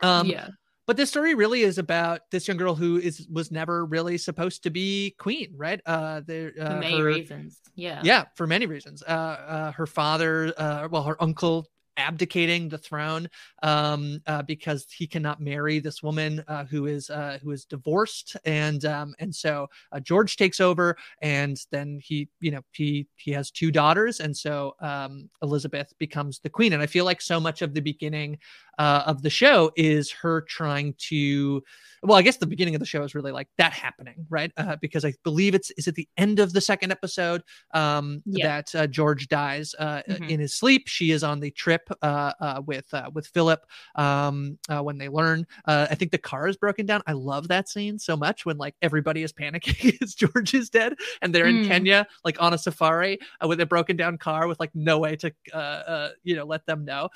Um, 0.00 0.26
yeah. 0.26 0.48
But 0.84 0.96
this 0.96 1.10
story 1.10 1.34
really 1.34 1.62
is 1.62 1.78
about 1.78 2.22
this 2.32 2.48
young 2.48 2.56
girl 2.56 2.74
who 2.74 2.98
is 2.98 3.28
was 3.30 3.52
never 3.52 3.86
really 3.86 4.18
supposed 4.18 4.64
to 4.64 4.70
be 4.70 5.14
queen, 5.16 5.54
right? 5.56 5.80
Uh, 5.86 6.22
there 6.26 6.52
uh, 6.60 6.70
for 6.70 6.80
many 6.80 6.98
her, 6.98 7.04
reasons, 7.04 7.60
yeah, 7.76 8.00
yeah, 8.02 8.24
for 8.34 8.48
many 8.48 8.66
reasons. 8.66 9.00
Uh, 9.06 9.10
uh, 9.10 9.72
her 9.72 9.86
father, 9.86 10.52
uh, 10.56 10.88
well, 10.90 11.04
her 11.04 11.22
uncle 11.22 11.68
abdicating 12.02 12.68
the 12.68 12.78
throne 12.78 13.28
um, 13.62 14.20
uh, 14.26 14.42
because 14.42 14.86
he 14.90 15.06
cannot 15.06 15.40
marry 15.40 15.78
this 15.78 16.02
woman 16.02 16.44
uh, 16.48 16.64
who 16.64 16.86
is 16.86 17.08
uh, 17.10 17.38
who 17.42 17.52
is 17.52 17.64
divorced, 17.64 18.36
and 18.44 18.84
um, 18.84 19.14
and 19.18 19.34
so 19.34 19.68
uh, 19.92 20.00
George 20.00 20.36
takes 20.36 20.60
over, 20.60 20.96
and 21.22 21.56
then 21.70 22.00
he 22.02 22.28
you 22.40 22.50
know 22.50 22.62
he 22.72 23.06
he 23.16 23.30
has 23.30 23.50
two 23.50 23.70
daughters, 23.70 24.20
and 24.20 24.36
so 24.36 24.74
um, 24.80 25.30
Elizabeth 25.42 25.92
becomes 25.98 26.40
the 26.40 26.50
queen, 26.50 26.72
and 26.72 26.82
I 26.82 26.86
feel 26.86 27.04
like 27.04 27.20
so 27.22 27.38
much 27.40 27.62
of 27.62 27.72
the 27.74 27.80
beginning 27.80 28.38
uh, 28.82 29.04
of 29.06 29.22
the 29.22 29.30
show 29.30 29.70
is 29.76 30.10
her 30.10 30.40
trying 30.40 30.92
to 30.98 31.62
well 32.02 32.18
i 32.18 32.22
guess 32.22 32.38
the 32.38 32.46
beginning 32.46 32.74
of 32.74 32.80
the 32.80 32.86
show 32.86 33.04
is 33.04 33.14
really 33.14 33.30
like 33.30 33.46
that 33.58 33.72
happening 33.72 34.26
right 34.28 34.50
uh, 34.56 34.74
because 34.80 35.04
i 35.04 35.14
believe 35.22 35.54
it's 35.54 35.70
is 35.72 35.86
at 35.86 35.94
the 35.94 36.08
end 36.16 36.40
of 36.40 36.52
the 36.52 36.60
second 36.60 36.90
episode 36.90 37.44
um, 37.74 38.20
yeah. 38.26 38.60
that 38.60 38.74
uh, 38.74 38.86
george 38.88 39.28
dies 39.28 39.72
uh, 39.78 40.02
mm-hmm. 40.08 40.24
in 40.24 40.40
his 40.40 40.52
sleep 40.52 40.88
she 40.88 41.12
is 41.12 41.22
on 41.22 41.38
the 41.38 41.52
trip 41.52 41.88
uh, 42.02 42.32
uh, 42.40 42.60
with 42.66 42.92
with 43.14 43.28
philip 43.28 43.64
um, 43.94 44.58
when 44.80 44.98
they 44.98 45.08
learn 45.08 45.46
i 45.66 45.94
think 45.94 46.10
the 46.10 46.18
car 46.18 46.48
is 46.48 46.56
broken 46.56 46.84
down 46.84 47.00
i 47.06 47.12
love 47.12 47.46
that 47.46 47.68
scene 47.68 48.00
so 48.00 48.16
much 48.16 48.44
when 48.44 48.58
like 48.58 48.74
everybody 48.82 49.22
is 49.22 49.32
panicking 49.32 49.96
as 50.02 50.16
george 50.16 50.54
is 50.54 50.68
dead 50.70 50.94
and 51.20 51.32
they're 51.32 51.44
mm. 51.44 51.62
in 51.62 51.68
kenya 51.68 52.04
like 52.24 52.40
on 52.42 52.52
a 52.52 52.58
safari 52.58 53.16
with 53.46 53.60
a 53.60 53.66
broken 53.66 53.96
down 53.96 54.18
car 54.18 54.48
with 54.48 54.58
like 54.58 54.74
no 54.74 54.98
way 54.98 55.14
to 55.14 55.32
you 56.24 56.34
know 56.34 56.44
let 56.44 56.66
them 56.66 56.84
know 56.84 57.08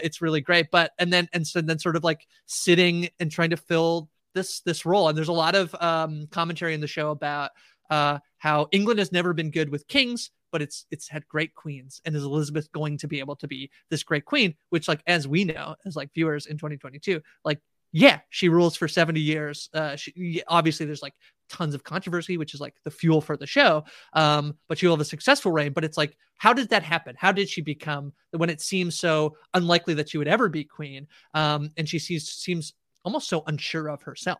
it's 0.00 0.22
really 0.22 0.40
great 0.40 0.70
but 0.70 0.92
and 1.00 1.07
then 1.12 1.28
and 1.32 1.46
so 1.46 1.60
then 1.60 1.78
sort 1.78 1.96
of 1.96 2.04
like 2.04 2.26
sitting 2.46 3.08
and 3.20 3.30
trying 3.30 3.50
to 3.50 3.56
fill 3.56 4.08
this 4.34 4.60
this 4.60 4.86
role. 4.86 5.08
And 5.08 5.16
there's 5.16 5.28
a 5.28 5.32
lot 5.32 5.54
of 5.54 5.74
um, 5.80 6.26
commentary 6.30 6.74
in 6.74 6.80
the 6.80 6.86
show 6.86 7.10
about 7.10 7.50
uh, 7.90 8.18
how 8.38 8.68
England 8.72 8.98
has 8.98 9.12
never 9.12 9.32
been 9.32 9.50
good 9.50 9.70
with 9.70 9.88
kings, 9.88 10.30
but 10.52 10.62
it's 10.62 10.86
it's 10.90 11.08
had 11.08 11.26
great 11.28 11.54
queens. 11.54 12.00
And 12.04 12.14
is 12.14 12.24
Elizabeth 12.24 12.70
going 12.72 12.98
to 12.98 13.08
be 13.08 13.18
able 13.20 13.36
to 13.36 13.48
be 13.48 13.70
this 13.90 14.02
great 14.02 14.24
queen? 14.24 14.54
Which, 14.70 14.88
like 14.88 15.02
as 15.06 15.26
we 15.26 15.44
know, 15.44 15.74
as 15.84 15.96
like 15.96 16.12
viewers 16.14 16.46
in 16.46 16.56
2022, 16.56 17.20
like 17.44 17.60
yeah, 17.92 18.20
she 18.28 18.50
rules 18.50 18.76
for 18.76 18.86
70 18.86 19.18
years. 19.18 19.70
Uh, 19.72 19.96
she, 19.96 20.42
obviously, 20.46 20.84
there's 20.84 21.02
like 21.02 21.14
tons 21.48 21.74
of 21.74 21.84
controversy, 21.84 22.36
which 22.36 22.54
is 22.54 22.60
like 22.60 22.74
the 22.84 22.90
fuel 22.90 23.20
for 23.20 23.36
the 23.36 23.46
show. 23.46 23.84
Um, 24.12 24.56
but 24.68 24.78
she'll 24.78 24.92
have 24.92 25.00
a 25.00 25.04
successful 25.04 25.52
reign. 25.52 25.72
But 25.72 25.84
it's 25.84 25.96
like, 25.96 26.16
how 26.36 26.52
did 26.52 26.70
that 26.70 26.82
happen? 26.82 27.16
How 27.18 27.32
did 27.32 27.48
she 27.48 27.60
become 27.60 28.12
when 28.30 28.50
it 28.50 28.60
seems 28.60 28.98
so 28.98 29.36
unlikely 29.54 29.94
that 29.94 30.08
she 30.08 30.18
would 30.18 30.28
ever 30.28 30.48
be 30.48 30.64
queen? 30.64 31.06
Um, 31.34 31.70
and 31.76 31.88
she 31.88 31.98
seems 31.98 32.28
seems 32.30 32.74
almost 33.04 33.28
so 33.28 33.42
unsure 33.46 33.88
of 33.88 34.02
herself. 34.02 34.38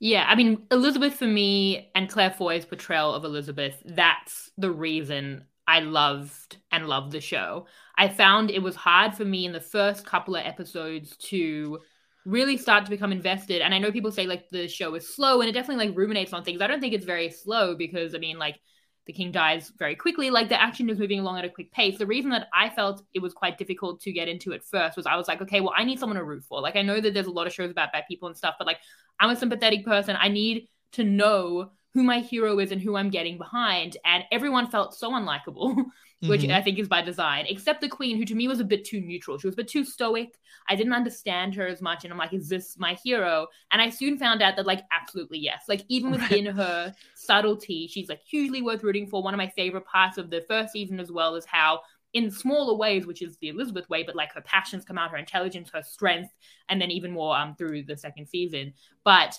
Yeah, 0.00 0.26
I 0.28 0.34
mean, 0.34 0.66
Elizabeth 0.70 1.14
for 1.14 1.26
me 1.26 1.90
and 1.94 2.10
Claire 2.10 2.30
Foy's 2.30 2.64
portrayal 2.64 3.14
of 3.14 3.24
Elizabeth, 3.24 3.80
that's 3.84 4.50
the 4.58 4.70
reason 4.70 5.44
I 5.66 5.80
loved 5.80 6.58
and 6.70 6.88
loved 6.88 7.12
the 7.12 7.20
show. 7.20 7.66
I 7.96 8.08
found 8.08 8.50
it 8.50 8.62
was 8.62 8.76
hard 8.76 9.14
for 9.14 9.24
me 9.24 9.46
in 9.46 9.52
the 9.52 9.60
first 9.60 10.04
couple 10.04 10.36
of 10.36 10.44
episodes 10.44 11.16
to 11.28 11.78
really 12.24 12.56
start 12.56 12.84
to 12.84 12.90
become 12.90 13.12
invested. 13.12 13.60
And 13.60 13.74
I 13.74 13.78
know 13.78 13.92
people 13.92 14.10
say 14.10 14.26
like 14.26 14.48
the 14.50 14.66
show 14.68 14.94
is 14.94 15.14
slow 15.14 15.40
and 15.40 15.48
it 15.48 15.52
definitely 15.52 15.86
like 15.86 15.96
ruminates 15.96 16.32
on 16.32 16.42
things. 16.42 16.60
I 16.60 16.66
don't 16.66 16.80
think 16.80 16.94
it's 16.94 17.04
very 17.04 17.30
slow 17.30 17.74
because 17.76 18.14
I 18.14 18.18
mean 18.18 18.38
like 18.38 18.58
the 19.06 19.12
king 19.12 19.30
dies 19.30 19.70
very 19.78 19.94
quickly. 19.94 20.30
Like 20.30 20.48
the 20.48 20.60
action 20.60 20.88
is 20.88 20.98
moving 20.98 21.20
along 21.20 21.38
at 21.38 21.44
a 21.44 21.50
quick 21.50 21.70
pace. 21.70 21.98
The 21.98 22.06
reason 22.06 22.30
that 22.30 22.48
I 22.54 22.70
felt 22.70 23.02
it 23.12 23.20
was 23.20 23.34
quite 23.34 23.58
difficult 23.58 24.00
to 24.02 24.12
get 24.12 24.28
into 24.28 24.54
at 24.54 24.64
first 24.64 24.96
was 24.96 25.04
I 25.04 25.16
was 25.16 25.28
like, 25.28 25.42
okay, 25.42 25.60
well, 25.60 25.74
I 25.76 25.84
need 25.84 25.98
someone 25.98 26.16
to 26.16 26.24
root 26.24 26.44
for. 26.44 26.62
Like 26.62 26.76
I 26.76 26.82
know 26.82 27.00
that 27.00 27.12
there's 27.12 27.26
a 27.26 27.30
lot 27.30 27.46
of 27.46 27.52
shows 27.52 27.70
about 27.70 27.92
bad 27.92 28.04
people 28.08 28.28
and 28.28 28.36
stuff, 28.36 28.54
but 28.58 28.66
like 28.66 28.78
I'm 29.20 29.30
a 29.30 29.36
sympathetic 29.36 29.84
person. 29.84 30.16
I 30.18 30.28
need 30.28 30.68
to 30.92 31.04
know 31.04 31.72
who 31.94 32.02
my 32.02 32.18
hero 32.18 32.58
is 32.58 32.72
and 32.72 32.82
who 32.82 32.96
I'm 32.96 33.08
getting 33.08 33.38
behind. 33.38 33.96
And 34.04 34.24
everyone 34.32 34.68
felt 34.68 34.94
so 34.94 35.12
unlikable, 35.12 35.76
which 36.22 36.42
mm-hmm. 36.42 36.52
I 36.52 36.60
think 36.60 36.78
is 36.78 36.88
by 36.88 37.02
design, 37.02 37.46
except 37.48 37.80
the 37.80 37.88
queen, 37.88 38.16
who 38.16 38.24
to 38.24 38.34
me 38.34 38.48
was 38.48 38.58
a 38.60 38.64
bit 38.64 38.84
too 38.84 39.00
neutral. 39.00 39.38
She 39.38 39.46
was 39.46 39.54
a 39.54 39.58
bit 39.58 39.68
too 39.68 39.84
stoic. 39.84 40.34
I 40.68 40.74
didn't 40.74 40.92
understand 40.92 41.54
her 41.54 41.66
as 41.66 41.80
much. 41.80 42.02
And 42.02 42.12
I'm 42.12 42.18
like, 42.18 42.32
is 42.32 42.48
this 42.48 42.76
my 42.78 42.94
hero? 42.94 43.46
And 43.70 43.80
I 43.80 43.90
soon 43.90 44.18
found 44.18 44.42
out 44.42 44.56
that, 44.56 44.66
like, 44.66 44.82
absolutely 44.90 45.38
yes. 45.38 45.64
Like, 45.68 45.84
even 45.88 46.10
within 46.10 46.46
her 46.46 46.92
subtlety, 47.14 47.86
she's 47.86 48.08
like 48.08 48.22
hugely 48.22 48.60
worth 48.60 48.82
rooting 48.82 49.06
for. 49.06 49.22
One 49.22 49.34
of 49.34 49.38
my 49.38 49.52
favorite 49.54 49.86
parts 49.86 50.18
of 50.18 50.30
the 50.30 50.44
first 50.48 50.72
season 50.72 50.98
as 50.98 51.12
well 51.12 51.36
is 51.36 51.44
how 51.46 51.80
in 52.12 52.30
smaller 52.30 52.76
ways, 52.76 53.06
which 53.06 53.22
is 53.22 53.36
the 53.38 53.48
Elizabeth 53.48 53.88
way, 53.88 54.02
but 54.02 54.16
like 54.16 54.32
her 54.32 54.40
passions 54.40 54.84
come 54.84 54.96
out, 54.98 55.10
her 55.10 55.16
intelligence, 55.16 55.70
her 55.72 55.82
strength, 55.82 56.32
and 56.68 56.80
then 56.80 56.90
even 56.90 57.10
more 57.10 57.36
um 57.36 57.54
through 57.56 57.82
the 57.82 57.96
second 57.96 58.26
season. 58.28 58.72
But 59.04 59.38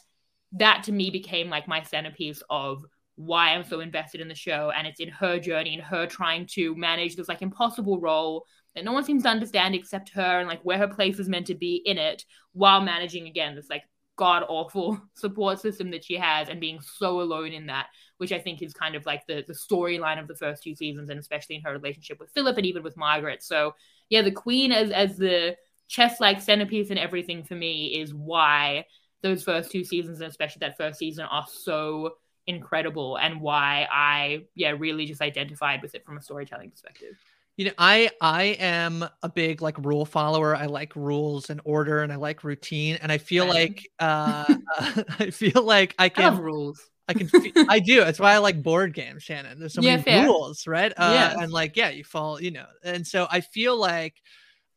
that 0.55 0.83
to 0.83 0.91
me 0.91 1.09
became 1.09 1.49
like 1.49 1.67
my 1.67 1.81
centerpiece 1.81 2.41
of 2.49 2.83
why 3.15 3.49
I'm 3.49 3.63
so 3.63 3.79
invested 3.79 4.21
in 4.21 4.27
the 4.27 4.35
show. 4.35 4.71
And 4.75 4.87
it's 4.87 4.99
in 4.99 5.09
her 5.09 5.39
journey 5.39 5.73
and 5.73 5.83
her 5.83 6.05
trying 6.05 6.47
to 6.51 6.75
manage 6.75 7.15
this 7.15 7.29
like 7.29 7.41
impossible 7.41 7.99
role 7.99 8.45
that 8.75 8.83
no 8.83 8.91
one 8.91 9.03
seems 9.03 9.23
to 9.23 9.29
understand 9.29 9.73
except 9.73 10.09
her 10.09 10.39
and 10.39 10.47
like 10.47 10.61
where 10.63 10.77
her 10.77 10.87
place 10.87 11.19
is 11.19 11.29
meant 11.29 11.47
to 11.47 11.55
be 11.55 11.81
in 11.85 11.97
it 11.97 12.23
while 12.51 12.81
managing 12.81 13.27
again 13.27 13.55
this 13.55 13.69
like 13.69 13.83
god 14.17 14.43
awful 14.47 14.99
support 15.15 15.59
system 15.59 15.91
that 15.91 16.03
she 16.03 16.15
has 16.15 16.49
and 16.49 16.59
being 16.59 16.79
so 16.81 17.21
alone 17.21 17.51
in 17.51 17.67
that, 17.67 17.87
which 18.17 18.31
I 18.31 18.39
think 18.39 18.61
is 18.61 18.73
kind 18.73 18.95
of 18.95 19.05
like 19.05 19.25
the, 19.27 19.43
the 19.47 19.53
storyline 19.53 20.19
of 20.19 20.27
the 20.27 20.35
first 20.35 20.63
two 20.63 20.75
seasons 20.75 21.09
and 21.09 21.19
especially 21.19 21.55
in 21.55 21.61
her 21.61 21.73
relationship 21.73 22.19
with 22.19 22.31
Philip 22.33 22.57
and 22.57 22.65
even 22.65 22.83
with 22.83 22.97
Margaret. 22.97 23.43
So 23.43 23.73
yeah, 24.09 24.21
the 24.21 24.31
queen 24.31 24.71
as 24.71 24.91
as 24.91 25.17
the 25.17 25.55
chess 25.87 26.19
like 26.19 26.41
centerpiece 26.41 26.89
and 26.89 26.99
everything 26.99 27.43
for 27.43 27.55
me 27.55 27.99
is 27.99 28.13
why 28.13 28.85
those 29.25 29.43
first 29.43 29.71
two 29.71 29.83
seasons 29.83 30.21
and 30.21 30.29
especially 30.29 30.59
that 30.59 30.77
first 30.77 30.99
season 30.99 31.25
are 31.25 31.45
so 31.49 32.17
incredible 32.45 33.17
and 33.17 33.41
why 33.41 33.87
I 33.91 34.43
yeah 34.53 34.75
really 34.77 35.07
just 35.07 35.19
identified 35.19 35.81
with 35.81 35.95
it 35.95 36.05
from 36.05 36.17
a 36.17 36.21
storytelling 36.21 36.69
perspective. 36.69 37.15
You 37.57 37.65
know, 37.65 37.71
I 37.79 38.11
I 38.21 38.43
am 38.59 39.03
a 39.23 39.29
big 39.29 39.63
like 39.63 39.77
rule 39.79 40.05
follower. 40.05 40.55
I 40.55 40.67
like 40.67 40.95
rules 40.95 41.49
and 41.49 41.59
order 41.63 42.03
and 42.03 42.13
I 42.13 42.17
like 42.17 42.43
routine 42.43 42.99
and 43.01 43.11
I 43.11 43.17
feel 43.17 43.47
like 43.47 43.89
uh 43.99 44.45
I 45.19 45.31
feel 45.31 45.63
like 45.63 45.95
I 45.97 46.09
can 46.09 46.35
I 46.35 46.39
rules. 46.39 46.79
I 47.07 47.13
can 47.13 47.29
I 47.69 47.79
do. 47.79 48.01
That's 48.01 48.19
why 48.19 48.33
I 48.33 48.37
like 48.37 48.61
board 48.61 48.93
games, 48.93 49.23
Shannon. 49.23 49.59
There's 49.59 49.73
so 49.73 49.81
yeah, 49.81 49.93
many 49.93 50.03
fair. 50.03 50.25
rules, 50.25 50.67
right? 50.67 50.93
Uh 50.95 51.11
yes. 51.13 51.37
and 51.39 51.51
like 51.51 51.75
yeah, 51.75 51.89
you 51.89 52.03
fall, 52.03 52.39
you 52.39 52.51
know. 52.51 52.67
And 52.83 53.07
so 53.07 53.25
I 53.31 53.41
feel 53.41 53.75
like 53.75 54.21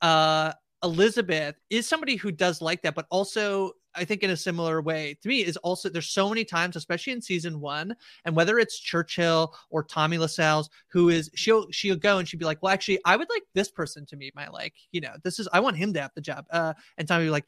uh 0.00 0.52
Elizabeth 0.82 1.56
is 1.68 1.86
somebody 1.86 2.16
who 2.16 2.30
does 2.30 2.62
like 2.62 2.82
that, 2.82 2.94
but 2.94 3.06
also 3.10 3.72
I 3.94 4.04
think 4.04 4.22
in 4.22 4.30
a 4.30 4.36
similar 4.36 4.80
way 4.80 5.16
to 5.22 5.28
me 5.28 5.44
is 5.44 5.56
also 5.58 5.88
there's 5.88 6.10
so 6.10 6.28
many 6.28 6.44
times, 6.44 6.76
especially 6.76 7.12
in 7.12 7.22
season 7.22 7.60
one, 7.60 7.94
and 8.24 8.36
whether 8.36 8.58
it's 8.58 8.78
Churchill 8.78 9.54
or 9.70 9.82
Tommy 9.82 10.18
Lascelles, 10.18 10.70
who 10.88 11.08
is 11.08 11.30
she'll 11.34 11.66
she'll 11.70 11.96
go 11.96 12.18
and 12.18 12.28
she'd 12.28 12.38
be 12.38 12.44
like, 12.44 12.62
well, 12.62 12.72
actually, 12.72 13.00
I 13.04 13.16
would 13.16 13.28
like 13.30 13.42
this 13.54 13.70
person 13.70 14.06
to 14.06 14.16
meet 14.16 14.34
my 14.34 14.48
like, 14.48 14.74
you 14.92 15.00
know, 15.00 15.14
this 15.24 15.38
is 15.38 15.48
I 15.52 15.60
want 15.60 15.76
him 15.76 15.92
to 15.94 16.00
have 16.00 16.12
the 16.14 16.20
job. 16.20 16.46
Uh, 16.50 16.74
and 16.96 17.08
Tommy 17.08 17.24
would 17.24 17.28
be 17.28 17.32
like, 17.32 17.46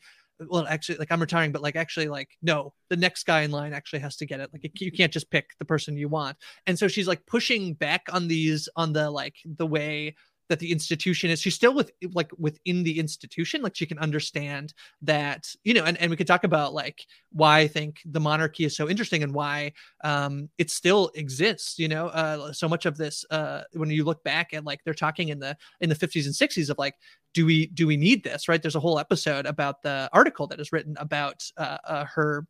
well, 0.48 0.66
actually, 0.66 0.98
like 0.98 1.12
I'm 1.12 1.20
retiring, 1.20 1.52
but 1.52 1.62
like 1.62 1.76
actually, 1.76 2.08
like 2.08 2.30
no, 2.42 2.72
the 2.88 2.96
next 2.96 3.24
guy 3.24 3.42
in 3.42 3.50
line 3.50 3.72
actually 3.72 4.00
has 4.00 4.16
to 4.16 4.26
get 4.26 4.40
it. 4.40 4.50
Like 4.52 4.70
you 4.80 4.90
can't 4.90 5.12
just 5.12 5.30
pick 5.30 5.50
the 5.58 5.64
person 5.64 5.96
you 5.96 6.08
want. 6.08 6.36
And 6.66 6.78
so 6.78 6.88
she's 6.88 7.08
like 7.08 7.26
pushing 7.26 7.74
back 7.74 8.06
on 8.12 8.28
these 8.28 8.68
on 8.76 8.92
the 8.92 9.10
like 9.10 9.36
the 9.44 9.66
way 9.66 10.16
that 10.50 10.58
the 10.58 10.70
institution 10.70 11.30
is 11.30 11.40
she's 11.40 11.54
still 11.54 11.72
with 11.72 11.92
like 12.12 12.30
within 12.36 12.82
the 12.82 12.98
institution 12.98 13.62
like 13.62 13.76
she 13.76 13.86
can 13.86 13.98
understand 14.00 14.74
that 15.00 15.46
you 15.64 15.72
know 15.72 15.84
and, 15.84 15.96
and 15.98 16.10
we 16.10 16.16
could 16.16 16.26
talk 16.26 16.44
about 16.44 16.74
like 16.74 17.06
why 17.32 17.60
i 17.60 17.68
think 17.68 18.00
the 18.04 18.20
monarchy 18.20 18.64
is 18.64 18.76
so 18.76 18.90
interesting 18.90 19.22
and 19.22 19.32
why 19.32 19.72
um 20.04 20.50
it 20.58 20.70
still 20.70 21.10
exists 21.14 21.78
you 21.78 21.88
know? 21.88 22.08
Uh 22.08 22.52
so 22.52 22.68
much 22.68 22.84
of 22.84 22.96
this 22.96 23.24
uh 23.30 23.62
when 23.74 23.90
you 23.90 24.04
look 24.04 24.22
back 24.24 24.52
at 24.52 24.64
like 24.64 24.80
they're 24.84 24.92
talking 24.92 25.28
in 25.28 25.38
the 25.38 25.56
in 25.80 25.88
the 25.88 25.94
50s 25.94 26.26
and 26.26 26.34
60s 26.34 26.68
of 26.68 26.78
like 26.78 26.94
do 27.32 27.46
we 27.46 27.66
do 27.66 27.86
we 27.86 27.96
need 27.96 28.24
this 28.24 28.48
right? 28.48 28.60
There's 28.60 28.74
a 28.74 28.80
whole 28.80 28.98
episode 28.98 29.46
about 29.46 29.82
the 29.82 30.10
article 30.12 30.48
that 30.48 30.58
is 30.58 30.72
written 30.72 30.96
about 30.98 31.44
uh, 31.56 31.78
uh 31.84 32.04
her 32.06 32.44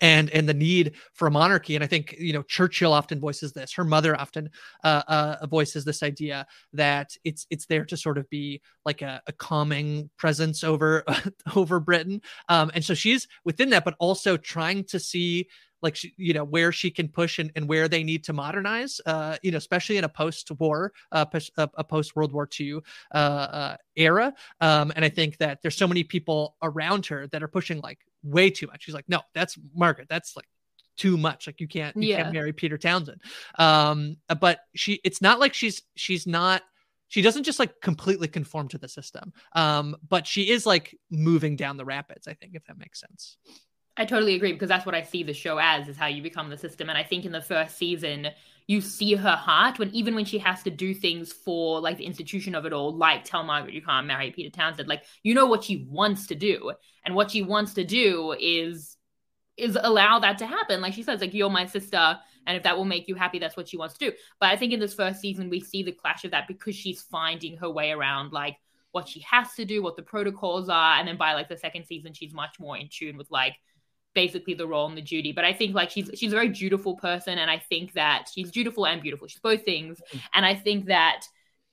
and 0.00 0.30
and 0.30 0.48
the 0.48 0.54
need 0.54 0.94
for 1.14 1.28
a 1.28 1.30
monarchy. 1.30 1.74
And 1.74 1.84
i 1.84 1.86
think 1.86 2.14
you 2.18 2.32
know 2.32 2.42
churchill 2.42 2.92
often 2.92 3.20
voices 3.20 3.52
this 3.52 3.72
her 3.72 3.84
mother 3.84 4.18
often 4.18 4.50
uh, 4.84 5.02
uh, 5.08 5.46
voices 5.46 5.84
this 5.84 6.02
idea 6.02 6.46
that 6.72 7.16
it's 7.24 7.46
it's 7.50 7.66
there 7.66 7.84
to 7.86 7.96
sort 7.96 8.18
of 8.18 8.28
be 8.30 8.60
like 8.84 9.02
a, 9.02 9.22
a 9.26 9.32
calming 9.32 10.10
presence 10.16 10.64
over 10.64 11.04
over 11.56 11.80
britain. 11.80 12.20
Um, 12.48 12.70
and 12.74 12.84
so 12.84 12.94
she's 12.94 13.28
within 13.44 13.70
that 13.70 13.84
but 13.84 13.94
also 13.98 14.36
trying 14.36 14.84
to 14.84 14.98
see 14.98 15.48
like 15.82 15.96
she, 15.96 16.12
you 16.16 16.34
know 16.34 16.44
where 16.44 16.72
she 16.72 16.90
can 16.90 17.08
push 17.08 17.38
and, 17.38 17.50
and 17.56 17.68
where 17.68 17.88
they 17.88 18.02
need 18.02 18.24
to 18.24 18.32
modernize 18.32 19.00
uh 19.06 19.36
you 19.42 19.50
know 19.50 19.58
especially 19.58 19.96
in 19.96 20.04
a 20.04 20.08
post-war 20.08 20.92
uh 21.12 21.24
a, 21.56 21.84
post 21.84 22.16
world 22.16 22.32
war 22.32 22.48
ii 22.60 22.74
uh, 23.14 23.16
uh 23.16 23.76
era. 23.96 24.34
Um 24.60 24.92
and 24.94 25.04
i 25.04 25.08
think 25.08 25.38
that 25.38 25.62
there's 25.62 25.76
so 25.76 25.88
many 25.88 26.04
people 26.04 26.56
around 26.62 27.06
her 27.06 27.26
that 27.28 27.42
are 27.42 27.48
pushing 27.48 27.80
like 27.80 27.98
way 28.22 28.50
too 28.50 28.66
much. 28.66 28.84
She's 28.84 28.94
like 28.94 29.08
no 29.08 29.20
that's 29.34 29.58
margaret. 29.74 30.08
That's 30.08 30.36
like 30.36 30.48
too 30.96 31.16
much. 31.16 31.46
Like 31.46 31.60
you 31.60 31.68
can't 31.68 31.96
you 31.96 32.10
yeah. 32.10 32.22
can't 32.22 32.34
marry 32.34 32.52
peter 32.52 32.78
townsend. 32.78 33.20
Um 33.58 34.16
but 34.40 34.60
she 34.74 35.00
it's 35.04 35.22
not 35.22 35.40
like 35.40 35.54
she's 35.54 35.82
she's 35.96 36.26
not 36.26 36.62
she 37.08 37.22
doesn't 37.22 37.42
just 37.42 37.58
like 37.58 37.80
completely 37.80 38.28
conform 38.28 38.68
to 38.68 38.78
the 38.78 38.88
system. 38.88 39.32
Um 39.54 39.96
but 40.06 40.26
she 40.26 40.50
is 40.50 40.66
like 40.66 40.96
moving 41.10 41.56
down 41.56 41.76
the 41.76 41.84
rapids 41.84 42.28
i 42.28 42.34
think 42.34 42.54
if 42.54 42.64
that 42.66 42.78
makes 42.78 43.00
sense 43.00 43.36
I 44.00 44.06
totally 44.06 44.34
agree 44.34 44.52
because 44.52 44.70
that's 44.70 44.86
what 44.86 44.94
I 44.94 45.02
see 45.02 45.22
the 45.22 45.34
show 45.34 45.58
as 45.58 45.86
is 45.86 45.94
how 45.98 46.06
you 46.06 46.22
become 46.22 46.48
the 46.48 46.56
system. 46.56 46.88
And 46.88 46.96
I 46.96 47.04
think 47.04 47.26
in 47.26 47.32
the 47.32 47.42
first 47.42 47.76
season, 47.76 48.28
you 48.66 48.80
see 48.80 49.14
her 49.14 49.36
heart 49.36 49.78
when 49.78 49.90
even 49.90 50.14
when 50.14 50.24
she 50.24 50.38
has 50.38 50.62
to 50.62 50.70
do 50.70 50.94
things 50.94 51.34
for 51.34 51.82
like 51.82 51.98
the 51.98 52.06
institution 52.06 52.54
of 52.54 52.64
it 52.64 52.72
all, 52.72 52.96
like 52.96 53.24
tell 53.24 53.44
Margaret 53.44 53.74
you 53.74 53.82
can't 53.82 54.06
marry 54.06 54.30
Peter 54.30 54.48
Townsend. 54.48 54.88
Like 54.88 55.04
you 55.22 55.34
know 55.34 55.44
what 55.44 55.64
she 55.64 55.86
wants 55.90 56.28
to 56.28 56.34
do, 56.34 56.72
and 57.04 57.14
what 57.14 57.30
she 57.30 57.42
wants 57.42 57.74
to 57.74 57.84
do 57.84 58.34
is 58.40 58.96
is 59.58 59.76
allow 59.78 60.18
that 60.20 60.38
to 60.38 60.46
happen. 60.46 60.80
Like 60.80 60.94
she 60.94 61.02
says, 61.02 61.20
like 61.20 61.34
you're 61.34 61.50
my 61.50 61.66
sister, 61.66 62.18
and 62.46 62.56
if 62.56 62.62
that 62.62 62.78
will 62.78 62.86
make 62.86 63.06
you 63.06 63.16
happy, 63.16 63.38
that's 63.38 63.56
what 63.58 63.68
she 63.68 63.76
wants 63.76 63.98
to 63.98 64.10
do. 64.10 64.16
But 64.40 64.48
I 64.48 64.56
think 64.56 64.72
in 64.72 64.80
this 64.80 64.94
first 64.94 65.20
season, 65.20 65.50
we 65.50 65.60
see 65.60 65.82
the 65.82 65.92
clash 65.92 66.24
of 66.24 66.30
that 66.30 66.48
because 66.48 66.74
she's 66.74 67.02
finding 67.02 67.58
her 67.58 67.68
way 67.68 67.90
around 67.90 68.32
like 68.32 68.56
what 68.92 69.08
she 69.08 69.20
has 69.20 69.52
to 69.56 69.66
do, 69.66 69.82
what 69.82 69.96
the 69.96 70.02
protocols 70.02 70.70
are, 70.70 70.94
and 70.98 71.06
then 71.06 71.18
by 71.18 71.34
like 71.34 71.50
the 71.50 71.58
second 71.58 71.84
season, 71.84 72.14
she's 72.14 72.32
much 72.32 72.58
more 72.58 72.78
in 72.78 72.88
tune 72.90 73.18
with 73.18 73.30
like 73.30 73.56
basically 74.14 74.54
the 74.54 74.66
role 74.66 74.86
and 74.88 74.96
the 74.96 75.02
duty. 75.02 75.32
But 75.32 75.44
I 75.44 75.52
think 75.52 75.74
like 75.74 75.90
she's 75.90 76.10
she's 76.14 76.32
a 76.32 76.36
very 76.36 76.48
dutiful 76.48 76.96
person, 76.96 77.38
and 77.38 77.50
I 77.50 77.58
think 77.58 77.92
that 77.94 78.26
she's 78.32 78.50
dutiful 78.50 78.86
and 78.86 79.02
beautiful. 79.02 79.28
She's 79.28 79.40
both 79.40 79.64
things, 79.64 80.00
mm-hmm. 80.00 80.18
and 80.34 80.46
I 80.46 80.54
think 80.54 80.86
that 80.86 81.24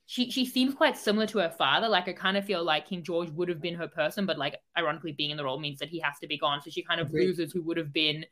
she 0.06 0.32
she 0.32 0.46
seems 0.46 0.74
quite 0.74 0.98
similar 0.98 1.28
to 1.28 1.40
her 1.40 1.50
father. 1.50 1.88
Like 1.88 2.08
I 2.08 2.14
kind 2.14 2.38
of 2.38 2.46
feel 2.46 2.64
like 2.64 2.88
King 2.88 3.04
George 3.04 3.30
would 3.32 3.50
have 3.50 3.62
been 3.62 3.76
her 3.76 3.88
person, 3.88 4.26
but 4.26 4.38
like 4.38 4.58
ironically 4.78 5.12
being 5.12 5.32
in 5.32 5.38
the 5.38 5.44
role 5.44 5.60
means 5.60 5.80
that 5.80 5.90
he 5.90 6.00
has 6.00 6.18
to 6.20 6.28
be 6.28 6.38
gone. 6.38 6.62
So 6.62 6.70
she 6.70 6.84
kind 6.84 7.02
of 7.02 7.08
Agreed. 7.08 7.28
loses 7.28 7.52
who 7.52 7.62
would 7.64 7.78
have 7.78 7.94
been 7.94 8.26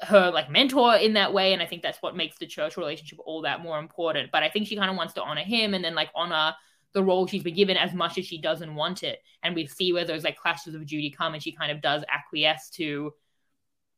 her 0.00 0.30
like 0.30 0.50
mentor 0.50 0.94
in 0.96 1.14
that 1.14 1.32
way 1.32 1.54
and 1.54 1.62
i 1.62 1.66
think 1.66 1.82
that's 1.82 2.02
what 2.02 2.14
makes 2.14 2.36
the 2.38 2.46
church 2.46 2.76
relationship 2.76 3.18
all 3.24 3.40
that 3.42 3.62
more 3.62 3.78
important 3.78 4.30
but 4.30 4.42
i 4.42 4.48
think 4.50 4.66
she 4.66 4.76
kind 4.76 4.90
of 4.90 4.96
wants 4.96 5.14
to 5.14 5.22
honor 5.22 5.40
him 5.40 5.72
and 5.72 5.82
then 5.82 5.94
like 5.94 6.10
honor 6.14 6.54
the 6.92 7.02
role 7.02 7.26
she's 7.26 7.42
been 7.42 7.54
given 7.54 7.76
as 7.76 7.92
much 7.92 8.18
as 8.18 8.26
she 8.26 8.40
doesn't 8.40 8.74
want 8.74 9.02
it. 9.02 9.18
And 9.42 9.54
we 9.54 9.66
see 9.66 9.92
where 9.92 10.04
those 10.04 10.24
like 10.24 10.36
clashes 10.36 10.74
of 10.74 10.86
duty 10.86 11.10
come 11.10 11.34
and 11.34 11.42
she 11.42 11.52
kind 11.52 11.70
of 11.70 11.82
does 11.82 12.04
acquiesce 12.10 12.70
to 12.70 13.12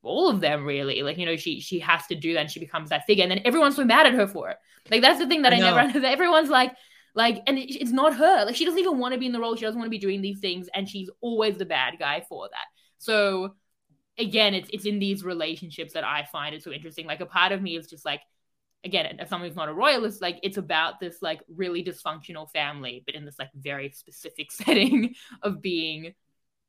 all 0.02 0.28
of 0.28 0.40
them 0.40 0.64
really. 0.64 1.02
Like, 1.02 1.18
you 1.18 1.26
know, 1.26 1.36
she 1.36 1.60
she 1.60 1.78
has 1.80 2.06
to 2.06 2.14
do 2.14 2.34
that 2.34 2.40
and 2.40 2.50
she 2.50 2.60
becomes 2.60 2.90
that 2.90 3.06
figure. 3.06 3.22
And 3.22 3.30
then 3.30 3.42
everyone's 3.44 3.76
so 3.76 3.84
mad 3.84 4.06
at 4.06 4.14
her 4.14 4.26
for 4.26 4.50
it. 4.50 4.56
Like 4.90 5.02
that's 5.02 5.18
the 5.18 5.26
thing 5.26 5.42
that 5.42 5.52
I, 5.52 5.56
I 5.56 5.60
never 5.60 5.78
understood. 5.78 6.04
Everyone's 6.06 6.50
like, 6.50 6.74
like, 7.14 7.42
and 7.46 7.58
it, 7.58 7.74
it's 7.74 7.90
not 7.90 8.14
her. 8.16 8.44
Like 8.44 8.56
she 8.56 8.64
doesn't 8.64 8.78
even 8.78 8.98
want 8.98 9.14
to 9.14 9.20
be 9.20 9.26
in 9.26 9.32
the 9.32 9.40
role. 9.40 9.56
She 9.56 9.64
doesn't 9.64 9.78
want 9.78 9.86
to 9.86 9.90
be 9.90 9.98
doing 9.98 10.20
these 10.20 10.40
things. 10.40 10.68
And 10.74 10.88
she's 10.88 11.10
always 11.20 11.56
the 11.56 11.66
bad 11.66 11.98
guy 11.98 12.24
for 12.28 12.48
that. 12.50 12.66
So 12.98 13.54
again, 14.18 14.54
it's 14.54 14.68
it's 14.72 14.86
in 14.86 14.98
these 14.98 15.24
relationships 15.24 15.92
that 15.94 16.04
I 16.04 16.26
find 16.30 16.54
it 16.54 16.62
so 16.62 16.72
interesting. 16.72 17.06
Like 17.06 17.20
a 17.20 17.26
part 17.26 17.52
of 17.52 17.62
me 17.62 17.76
is 17.76 17.88
just 17.88 18.04
like, 18.04 18.20
again, 18.84 19.06
as 19.18 19.28
someone 19.28 19.48
who's 19.48 19.56
not 19.56 19.68
a 19.68 19.74
royalist, 19.74 20.22
like 20.22 20.38
it's 20.42 20.56
about 20.56 21.00
this 21.00 21.20
like 21.20 21.42
really 21.48 21.84
dysfunctional 21.84 22.50
family, 22.50 23.02
but 23.04 23.14
in 23.14 23.24
this 23.24 23.38
like 23.38 23.50
very 23.54 23.90
specific 23.90 24.52
setting 24.52 25.14
of 25.42 25.60
being 25.60 26.14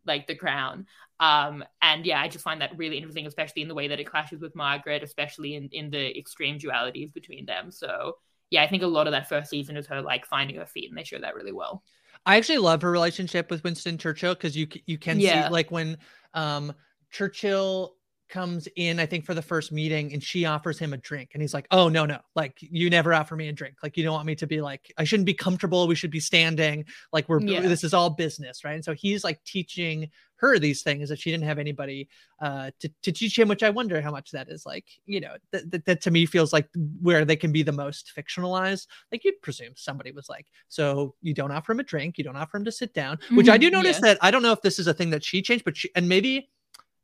like 0.05 0.27
the 0.27 0.35
crown. 0.35 0.87
Um, 1.19 1.63
and 1.81 2.05
yeah, 2.05 2.21
I 2.21 2.27
just 2.27 2.43
find 2.43 2.61
that 2.61 2.77
really 2.77 2.97
interesting, 2.97 3.27
especially 3.27 3.61
in 3.61 3.67
the 3.67 3.75
way 3.75 3.87
that 3.89 3.99
it 3.99 4.09
clashes 4.09 4.41
with 4.41 4.55
Margaret, 4.55 5.03
especially 5.03 5.55
in, 5.55 5.69
in 5.71 5.89
the 5.89 6.17
extreme 6.17 6.57
dualities 6.57 7.13
between 7.13 7.45
them. 7.45 7.71
So 7.71 8.17
yeah, 8.49 8.63
I 8.63 8.67
think 8.67 8.83
a 8.83 8.87
lot 8.87 9.07
of 9.07 9.11
that 9.11 9.29
first 9.29 9.49
season 9.49 9.77
is 9.77 9.85
her 9.87 10.01
like 10.01 10.25
finding 10.25 10.57
her 10.57 10.65
feet, 10.65 10.89
and 10.89 10.97
they 10.97 11.03
show 11.03 11.19
that 11.19 11.35
really 11.35 11.51
well. 11.51 11.83
I 12.25 12.37
actually 12.37 12.57
love 12.57 12.81
her 12.81 12.91
relationship 12.91 13.49
with 13.51 13.63
Winston 13.63 13.97
Churchill 13.97 14.33
because 14.33 14.57
you 14.57 14.67
you 14.85 14.97
can 14.97 15.19
yeah. 15.19 15.47
see 15.47 15.53
like 15.53 15.71
when 15.71 15.97
um 16.33 16.73
Churchill 17.11 17.95
comes 18.29 18.67
in, 18.75 18.99
I 18.99 19.05
think, 19.05 19.25
for 19.25 19.33
the 19.33 19.41
first 19.41 19.71
meeting 19.71 20.13
and 20.13 20.23
she 20.23 20.45
offers 20.45 20.79
him 20.79 20.93
a 20.93 20.97
drink. 20.97 21.31
And 21.33 21.41
he's 21.41 21.53
like, 21.53 21.67
Oh, 21.71 21.89
no, 21.89 22.05
no, 22.05 22.19
like 22.35 22.57
you 22.61 22.89
never 22.89 23.13
offer 23.13 23.35
me 23.35 23.49
a 23.49 23.53
drink. 23.53 23.75
Like 23.83 23.97
you 23.97 24.03
don't 24.03 24.13
want 24.13 24.27
me 24.27 24.35
to 24.35 24.47
be 24.47 24.61
like, 24.61 24.91
I 24.97 25.03
shouldn't 25.03 25.25
be 25.25 25.33
comfortable. 25.33 25.87
We 25.87 25.95
should 25.95 26.11
be 26.11 26.19
standing. 26.19 26.85
Like 27.11 27.27
we're, 27.27 27.41
yeah. 27.41 27.61
this 27.61 27.83
is 27.83 27.93
all 27.93 28.09
business. 28.09 28.63
Right. 28.63 28.75
And 28.75 28.85
so 28.85 28.93
he's 28.93 29.23
like 29.23 29.43
teaching 29.43 30.09
her 30.39 30.57
these 30.57 30.81
things 30.81 31.09
that 31.09 31.19
she 31.19 31.31
didn't 31.31 31.43
have 31.43 31.59
anybody 31.59 32.07
uh, 32.41 32.71
to, 32.79 32.89
to 33.03 33.11
teach 33.11 33.37
him, 33.37 33.49
which 33.49 33.63
I 33.63 33.69
wonder 33.69 34.01
how 34.01 34.11
much 34.11 34.31
that 34.31 34.47
is 34.49 34.65
like, 34.65 34.85
you 35.05 35.19
know, 35.19 35.35
that, 35.51 35.69
that, 35.71 35.85
that 35.85 36.01
to 36.01 36.11
me 36.11 36.25
feels 36.25 36.53
like 36.53 36.67
where 37.01 37.25
they 37.25 37.35
can 37.35 37.51
be 37.51 37.61
the 37.61 37.73
most 37.73 38.13
fictionalized. 38.17 38.87
Like 39.11 39.25
you'd 39.25 39.41
presume 39.41 39.73
somebody 39.75 40.11
was 40.11 40.29
like, 40.29 40.47
so 40.69 41.13
you 41.21 41.33
don't 41.33 41.51
offer 41.51 41.73
him 41.73 41.81
a 41.81 41.83
drink, 41.83 42.17
you 42.17 42.23
don't 42.23 42.37
offer 42.37 42.57
him 42.57 42.65
to 42.65 42.71
sit 42.71 42.93
down, 42.93 43.19
which 43.31 43.47
mm-hmm, 43.47 43.53
I 43.53 43.57
do 43.57 43.69
notice 43.69 43.99
that 43.99 44.17
I 44.21 44.31
don't 44.31 44.41
know 44.41 44.53
if 44.53 44.61
this 44.61 44.79
is 44.79 44.87
a 44.87 44.93
thing 44.93 45.09
that 45.09 45.25
she 45.25 45.41
changed, 45.41 45.65
but 45.65 45.75
she, 45.75 45.89
and 45.95 46.07
maybe 46.07 46.49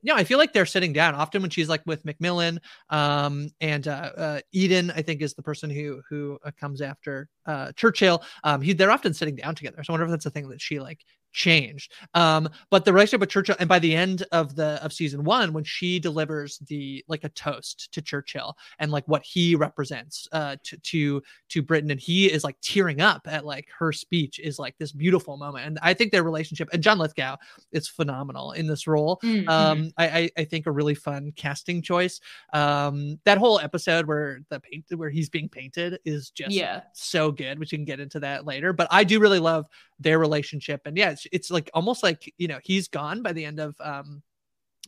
yeah, 0.06 0.14
I 0.14 0.24
feel 0.24 0.38
like 0.38 0.54
they're 0.54 0.68
sitting 0.68 0.94
down 0.94 1.16
often 1.16 1.42
when 1.42 1.50
she's 1.50 1.68
like 1.68 1.82
with 1.88 2.06
Macmillan 2.06 2.60
um, 2.92 3.50
and 3.60 3.88
uh, 3.88 4.12
uh, 4.16 4.40
Eden. 4.52 4.92
I 4.96 5.02
think 5.02 5.24
is 5.24 5.34
the 5.34 5.42
person 5.42 5.68
who 5.68 6.00
who 6.08 6.38
uh, 6.46 6.52
comes 6.60 6.80
after 6.80 7.28
uh, 7.48 7.72
Churchill. 7.76 8.22
Um, 8.44 8.62
he 8.62 8.74
they're 8.74 8.92
often 8.92 9.16
sitting 9.16 9.36
down 9.36 9.56
together. 9.56 9.84
So 9.84 9.92
I 9.92 9.94
wonder 9.94 10.06
if 10.06 10.12
that's 10.12 10.28
a 10.28 10.30
thing 10.30 10.48
that 10.50 10.62
she 10.62 10.80
like 10.80 11.00
changed. 11.36 11.92
Um, 12.14 12.50
but 12.70 12.86
the 12.86 12.94
relationship 12.94 13.20
with 13.20 13.30
Churchill, 13.30 13.58
and 13.60 13.70
by 13.70 13.78
the 13.78 13.94
end 13.94 14.24
of 14.32 14.56
the 14.56 14.84
of 14.84 14.94
season 14.94 15.24
one, 15.24 15.52
when 15.54 15.66
she 15.66 16.00
delivers 16.00 16.58
the 16.60 17.04
like 17.08 17.26
a 17.26 17.30
toast 17.30 17.92
to 17.92 18.02
Churchill 18.02 18.56
and 18.80 18.90
like 18.90 19.06
what 19.08 19.24
he 19.24 19.56
represents 19.56 20.28
uh, 20.32 20.56
to 20.64 20.78
to 20.78 21.22
to 21.50 21.62
Britain, 21.62 21.92
and 21.92 22.00
he 22.00 22.32
is 22.32 22.44
like 22.44 22.56
tearing 22.62 23.02
up 23.02 23.28
at 23.28 23.46
like 23.46 23.68
her 23.78 23.92
speech 23.92 24.40
is 24.40 24.58
like 24.58 24.78
this 24.78 24.94
beautiful 24.94 25.36
moment. 25.38 25.68
And 25.68 25.80
I 25.82 25.94
think 25.94 26.12
their 26.12 26.24
relationship 26.24 26.70
and 26.72 26.82
John 26.82 26.98
Lithgow 26.98 27.36
is 27.74 27.88
phenomenal 27.88 28.54
in 28.54 28.66
this 28.66 28.88
role. 28.88 29.20
Mm-hmm. 29.22 29.50
Um, 29.50 29.92
I, 29.98 30.08
I, 30.08 30.30
I 30.38 30.44
think 30.46 30.66
a 30.66 30.72
really 30.72 30.96
fun 30.96 31.34
casting 31.36 31.82
choice. 31.82 32.22
Um, 32.54 33.20
that 33.26 33.38
whole 33.38 33.60
episode 33.60 34.08
where 34.08 34.40
the 34.50 34.62
paint 34.62 34.86
where 34.96 35.10
he's 35.10 35.30
being 35.30 35.50
painted 35.50 36.00
is 36.06 36.30
just 36.30 36.52
yeah 36.52 36.84
so 36.94 37.32
good. 37.32 37.60
Which 37.60 37.74
you 37.74 37.78
can 37.78 37.86
get 37.86 38.00
into 38.00 38.22
that 38.22 38.46
later. 38.46 38.72
But 38.72 38.88
I 38.90 39.04
do 39.04 39.20
really 39.20 39.40
love 39.40 39.66
their 40.00 40.18
relationship, 40.18 40.82
and 40.86 40.98
yeah, 40.98 41.16
it's, 41.26 41.48
it's 41.48 41.52
like 41.52 41.70
almost 41.74 42.04
like 42.04 42.34
you 42.38 42.48
know 42.48 42.60
he's 42.64 42.88
gone 42.88 43.22
by 43.22 43.34
the 43.34 43.46
end 43.46 43.60
of 43.60 43.76
um 43.80 44.22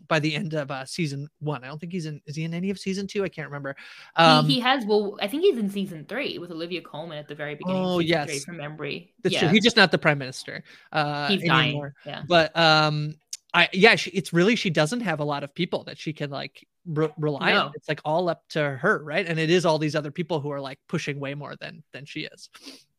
by 0.07 0.19
the 0.19 0.35
end 0.35 0.53
of 0.53 0.69
uh, 0.69 0.85
season 0.85 1.27
one. 1.39 1.63
I 1.63 1.67
don't 1.67 1.79
think 1.79 1.91
he's 1.91 2.05
in. 2.05 2.21
Is 2.25 2.35
he 2.35 2.43
in 2.43 2.53
any 2.53 2.69
of 2.69 2.79
season 2.79 3.07
two? 3.07 3.23
I 3.23 3.29
can't 3.29 3.47
remember. 3.47 3.75
Um, 4.15 4.45
he, 4.45 4.55
he, 4.55 4.59
has. 4.59 4.85
Well, 4.85 5.17
I 5.21 5.27
think 5.27 5.43
he's 5.43 5.57
in 5.57 5.69
season 5.69 6.05
three 6.07 6.37
with 6.37 6.51
Olivia 6.51 6.81
Colman 6.81 7.17
at 7.17 7.27
the 7.27 7.35
very 7.35 7.55
beginning. 7.55 7.83
Oh 7.83 7.99
yes, 7.99 8.43
from 8.45 8.57
memory. 8.57 9.13
That's 9.23 9.33
yeah. 9.33 9.39
true. 9.41 9.49
He's 9.49 9.63
just 9.63 9.77
not 9.77 9.91
the 9.91 9.97
prime 9.97 10.17
minister. 10.17 10.63
Uh, 10.91 11.27
he's 11.27 11.41
anymore. 11.49 11.95
dying. 12.05 12.17
Yeah. 12.17 12.23
But 12.27 12.55
um, 12.55 13.15
I 13.53 13.69
yeah, 13.73 13.95
she, 13.95 14.11
it's 14.11 14.33
really 14.33 14.55
she 14.55 14.69
doesn't 14.69 15.01
have 15.01 15.19
a 15.19 15.25
lot 15.25 15.43
of 15.43 15.53
people 15.53 15.83
that 15.85 15.97
she 15.97 16.13
can 16.13 16.29
like 16.29 16.67
re- 16.87 17.13
rely 17.17 17.53
no. 17.53 17.65
on. 17.65 17.71
It's 17.75 17.87
like 17.87 18.01
all 18.05 18.29
up 18.29 18.43
to 18.49 18.61
her, 18.61 19.03
right? 19.03 19.25
And 19.25 19.39
it 19.39 19.49
is 19.49 19.65
all 19.65 19.77
these 19.77 19.95
other 19.95 20.11
people 20.11 20.39
who 20.39 20.51
are 20.51 20.61
like 20.61 20.79
pushing 20.87 21.19
way 21.19 21.35
more 21.35 21.55
than 21.55 21.83
than 21.93 22.05
she 22.05 22.21
is. 22.21 22.49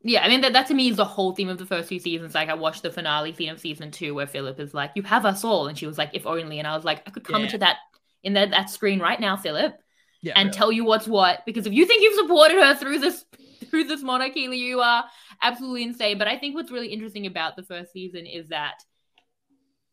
Yeah, 0.03 0.22
I 0.22 0.29
mean 0.29 0.42
that, 0.42 0.53
that 0.53 0.66
to 0.68 0.74
me 0.74 0.88
is 0.88 0.96
the 0.96 1.05
whole 1.05 1.35
theme 1.35 1.48
of 1.48 1.59
the 1.59 1.66
first 1.66 1.88
two 1.88 1.98
seasons. 1.98 2.35
Like 2.35 2.48
I 2.48 2.55
watched 2.55 2.83
the 2.83 2.92
finale 2.92 3.33
scene 3.33 3.48
of 3.48 3.61
season 3.61 3.90
two 3.90 4.14
where 4.14 4.27
Philip 4.27 4.61
is 4.61 4.74
like, 4.74 4.92
"You 4.94 5.03
have 5.03 5.24
us 5.24 5.44
all," 5.44 5.66
and 5.66 5.77
she 5.77 5.87
was 5.87 5.98
like, 5.98 6.11
"If 6.12 6.27
only." 6.27 6.59
And 6.59 6.68
I 6.68 6.77
was 6.77 6.85
like, 6.85 7.03
I 7.07 7.11
could 7.11 7.24
come 7.24 7.40
yeah. 7.40 7.46
into 7.46 7.59
that 7.59 7.79
in 8.22 8.35
that 8.35 8.51
that 8.51 8.70
screen 8.70 9.01
right 9.01 9.18
now, 9.18 9.37
Philip, 9.37 9.74
yeah, 10.22 10.35
and 10.37 10.48
really. 10.48 10.57
tell 10.57 10.72
you 10.72 10.85
what's 10.85 11.09
what. 11.09 11.44
Because 11.46 11.66
if 11.66 11.72
you 11.72 11.85
think 11.87 12.03
you've 12.03 12.14
supported 12.14 12.55
her 12.55 12.74
through 12.77 13.01
this 13.01 13.24
through 13.70 13.85
this 13.85 14.03
monarchy, 14.03 14.40
you 14.40 14.81
are 14.81 15.05
absolutely 15.42 15.83
insane. 15.83 16.18
But 16.18 16.29
I 16.29 16.38
think 16.38 16.55
what's 16.55 16.70
really 16.70 16.88
interesting 16.88 17.27
about 17.27 17.57
the 17.57 17.64
first 17.64 17.92
season 17.92 18.27
is 18.27 18.48
that 18.48 18.74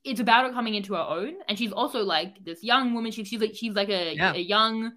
it's 0.06 0.20
about 0.20 0.46
her 0.46 0.54
coming 0.54 0.76
into 0.76 0.94
her 0.94 1.02
own, 1.02 1.34
and 1.50 1.58
she's 1.58 1.72
also 1.72 2.04
like 2.04 2.44
this 2.46 2.63
young 2.63 2.94
woman. 2.94 3.12
She, 3.12 3.24
she's 3.24 3.41
like 3.41 3.56
she's 3.56 3.74
like 3.74 3.89
a, 3.89 4.15
yeah. 4.15 4.34
a 4.34 4.39
young 4.39 4.91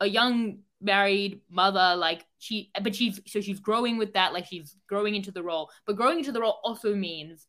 a 0.00 0.06
young 0.08 0.58
married 0.80 1.40
mother. 1.50 1.94
Like 1.96 2.24
she 2.38 2.70
but 2.82 2.94
she's 2.94 3.20
so 3.26 3.40
she's 3.40 3.60
growing 3.60 3.98
with 3.98 4.14
that. 4.14 4.32
Like 4.32 4.46
she's 4.46 4.74
growing 4.88 5.14
into 5.14 5.30
the 5.30 5.42
role. 5.42 5.70
But 5.86 5.96
growing 5.96 6.18
into 6.18 6.32
the 6.32 6.40
role 6.40 6.58
also 6.64 6.94
means 6.94 7.46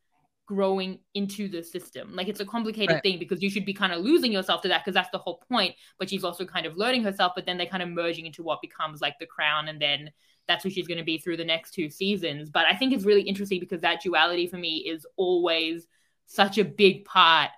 growing 0.48 1.00
into 1.14 1.48
the 1.48 1.64
system. 1.64 2.14
Like 2.14 2.28
it's 2.28 2.42
a 2.42 2.46
complicated 2.46 2.96
right. 2.96 3.04
thing 3.04 3.20
because 3.20 3.42
you 3.42 3.50
should 3.50 3.66
be 3.66 3.74
kind 3.74 3.94
of 3.94 4.02
losing 4.02 4.32
yourself 4.32 4.62
to 4.62 4.68
that 4.68 4.84
because 4.84 4.94
that's 4.94 5.12
the 5.12 5.18
whole 5.18 5.42
point. 5.50 5.76
But 6.00 6.10
she's 6.10 6.26
also 6.26 6.46
kind 6.46 6.66
of 6.66 6.76
learning 6.76 7.04
herself 7.04 7.34
but 7.36 7.46
then 7.46 7.58
they're 7.58 7.68
kind 7.68 7.84
of 7.84 7.90
merging 7.90 8.26
into 8.26 8.44
what 8.44 8.62
becomes 8.62 9.02
like 9.02 9.16
the 9.20 9.26
crown. 9.26 9.70
And 9.70 9.82
then 9.82 10.12
that's 10.46 10.64
who 10.64 10.70
she's 10.70 10.88
going 10.88 11.00
to 11.00 11.04
be 11.06 11.18
through 11.18 11.38
the 11.38 11.46
next 11.46 11.72
two 11.72 11.90
seasons. 11.90 12.50
But 12.50 12.66
i 12.66 12.76
think 12.76 12.94
it's 12.94 13.06
really 13.06 13.22
interesting 13.22 13.62
because 13.62 13.82
that 13.82 14.02
duality 14.02 14.48
for 14.48 14.58
me 14.58 14.78
is 14.78 15.06
always 15.16 15.88
such 16.28 16.58
a 16.58 16.66
big 16.66 17.06
part 17.06 17.50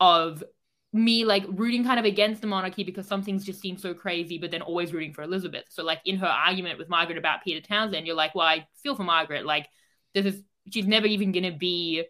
of 0.00 0.42
me 0.92 1.24
like 1.24 1.44
rooting 1.48 1.84
kind 1.84 1.98
of 1.98 2.06
against 2.06 2.40
the 2.40 2.46
monarchy 2.46 2.82
because 2.82 3.06
some 3.06 3.22
things 3.22 3.44
just 3.44 3.60
seem 3.60 3.76
so 3.76 3.92
crazy, 3.92 4.38
but 4.38 4.50
then 4.50 4.62
always 4.62 4.92
rooting 4.92 5.12
for 5.12 5.22
Elizabeth. 5.22 5.64
So 5.68 5.84
like 5.84 6.00
in 6.04 6.16
her 6.16 6.26
argument 6.26 6.78
with 6.78 6.88
Margaret 6.88 7.18
about 7.18 7.44
Peter 7.44 7.60
Townsend, 7.60 8.06
you're 8.06 8.16
like, 8.16 8.34
well, 8.34 8.46
I 8.46 8.66
feel 8.82 8.96
for 8.96 9.04
Margaret. 9.04 9.44
Like 9.44 9.68
this 10.14 10.24
is 10.24 10.42
she's 10.72 10.86
never 10.86 11.06
even 11.06 11.32
gonna 11.32 11.56
be 11.56 12.04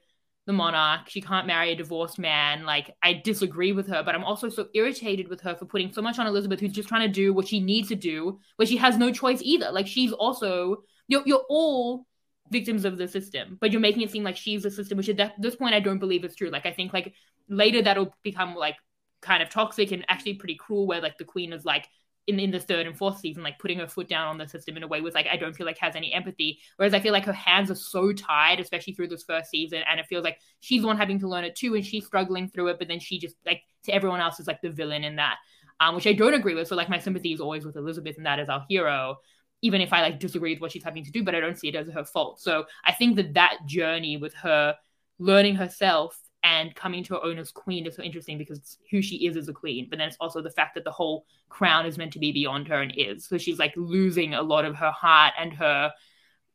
the 0.46 0.52
monarch. 0.52 1.08
She 1.08 1.20
can't 1.20 1.46
marry 1.46 1.72
a 1.72 1.76
divorced 1.76 2.18
man. 2.18 2.64
Like 2.64 2.94
I 3.02 3.14
disagree 3.14 3.72
with 3.72 3.88
her, 3.88 4.02
but 4.02 4.14
I'm 4.14 4.24
also 4.24 4.48
so 4.48 4.68
irritated 4.74 5.28
with 5.28 5.40
her 5.42 5.54
for 5.54 5.66
putting 5.66 5.92
so 5.92 6.00
much 6.00 6.18
on 6.18 6.26
Elizabeth, 6.26 6.60
who's 6.60 6.72
just 6.72 6.88
trying 6.88 7.06
to 7.06 7.12
do 7.12 7.34
what 7.34 7.48
she 7.48 7.60
needs 7.60 7.88
to 7.88 7.96
do, 7.96 8.38
where 8.56 8.66
she 8.66 8.78
has 8.78 8.96
no 8.96 9.12
choice 9.12 9.40
either. 9.42 9.70
Like 9.70 9.86
she's 9.86 10.12
also 10.12 10.84
you're 11.08 11.22
you're 11.26 11.44
all 11.48 12.06
victims 12.50 12.84
of 12.84 12.98
the 12.98 13.08
system, 13.08 13.58
but 13.60 13.72
you're 13.72 13.80
making 13.80 14.02
it 14.02 14.10
seem 14.10 14.24
like 14.24 14.36
she's 14.36 14.62
the 14.62 14.70
system, 14.70 14.98
which 14.98 15.08
at 15.08 15.34
this 15.40 15.56
point 15.56 15.74
I 15.74 15.80
don't 15.80 15.98
believe 15.98 16.24
is 16.24 16.34
true. 16.34 16.50
Like 16.50 16.66
I 16.66 16.72
think 16.72 16.92
like 16.92 17.14
later 17.48 17.82
that'll 17.82 18.14
become 18.22 18.54
like 18.54 18.76
kind 19.20 19.42
of 19.42 19.50
toxic 19.50 19.90
and 19.92 20.04
actually 20.08 20.34
pretty 20.34 20.54
cruel 20.54 20.86
where 20.86 21.00
like 21.00 21.18
the 21.18 21.24
queen 21.24 21.52
is 21.52 21.64
like 21.64 21.88
in, 22.28 22.38
in 22.38 22.50
the 22.50 22.60
third 22.60 22.86
and 22.86 22.96
fourth 22.96 23.18
season, 23.18 23.42
like 23.42 23.58
putting 23.58 23.78
her 23.78 23.88
foot 23.88 24.06
down 24.06 24.28
on 24.28 24.36
the 24.36 24.46
system 24.46 24.76
in 24.76 24.82
a 24.82 24.86
way 24.86 25.00
with 25.00 25.14
like 25.14 25.26
I 25.26 25.36
don't 25.36 25.56
feel 25.56 25.66
like 25.66 25.78
has 25.78 25.96
any 25.96 26.12
empathy. 26.12 26.60
Whereas 26.76 26.92
I 26.92 27.00
feel 27.00 27.12
like 27.12 27.24
her 27.24 27.32
hands 27.32 27.70
are 27.70 27.74
so 27.74 28.12
tied, 28.12 28.60
especially 28.60 28.92
through 28.92 29.08
this 29.08 29.24
first 29.24 29.50
season, 29.50 29.82
and 29.90 29.98
it 29.98 30.06
feels 30.06 30.24
like 30.24 30.38
she's 30.60 30.82
the 30.82 30.86
one 30.86 30.98
having 30.98 31.18
to 31.20 31.28
learn 31.28 31.44
it 31.44 31.56
too, 31.56 31.74
and 31.74 31.84
she's 31.84 32.06
struggling 32.06 32.48
through 32.48 32.68
it. 32.68 32.78
But 32.78 32.88
then 32.88 33.00
she 33.00 33.18
just 33.18 33.36
like 33.46 33.62
to 33.84 33.92
everyone 33.92 34.20
else 34.20 34.38
is 34.40 34.46
like 34.46 34.60
the 34.60 34.70
villain 34.70 35.04
in 35.04 35.16
that, 35.16 35.36
um, 35.80 35.94
which 35.94 36.06
I 36.06 36.12
don't 36.12 36.34
agree 36.34 36.54
with. 36.54 36.68
So 36.68 36.76
like 36.76 36.90
my 36.90 36.98
sympathy 36.98 37.32
is 37.32 37.40
always 37.40 37.64
with 37.64 37.76
Elizabeth 37.76 38.18
and 38.18 38.26
that 38.26 38.38
is 38.38 38.50
our 38.50 38.64
hero, 38.68 39.16
even 39.62 39.80
if 39.80 39.92
I 39.92 40.02
like 40.02 40.20
disagree 40.20 40.54
with 40.54 40.60
what 40.60 40.72
she's 40.72 40.84
having 40.84 41.04
to 41.04 41.10
do, 41.10 41.22
but 41.22 41.34
I 41.34 41.40
don't 41.40 41.58
see 41.58 41.68
it 41.68 41.74
as 41.74 41.88
her 41.88 42.04
fault. 42.04 42.40
So 42.40 42.66
I 42.84 42.92
think 42.92 43.16
that 43.16 43.34
that 43.34 43.58
journey 43.66 44.16
with 44.16 44.34
her 44.34 44.76
learning 45.18 45.56
herself 45.56 46.20
and 46.44 46.74
coming 46.74 47.02
to 47.04 47.14
her 47.14 47.24
own 47.24 47.38
as 47.38 47.50
queen 47.50 47.86
is 47.86 47.96
so 47.96 48.02
interesting 48.02 48.38
because 48.38 48.78
who 48.90 49.02
she 49.02 49.26
is 49.26 49.36
as 49.36 49.48
a 49.48 49.52
queen, 49.52 49.88
but 49.90 49.98
then 49.98 50.08
it's 50.08 50.16
also 50.20 50.40
the 50.40 50.50
fact 50.50 50.74
that 50.74 50.84
the 50.84 50.90
whole 50.90 51.26
crown 51.48 51.84
is 51.86 51.98
meant 51.98 52.12
to 52.12 52.18
be 52.18 52.30
beyond 52.30 52.68
her 52.68 52.80
and 52.80 52.92
is. 52.96 53.26
So 53.26 53.38
she's 53.38 53.58
like 53.58 53.74
losing 53.76 54.34
a 54.34 54.42
lot 54.42 54.64
of 54.64 54.76
her 54.76 54.92
heart 54.92 55.34
and 55.38 55.52
her 55.54 55.92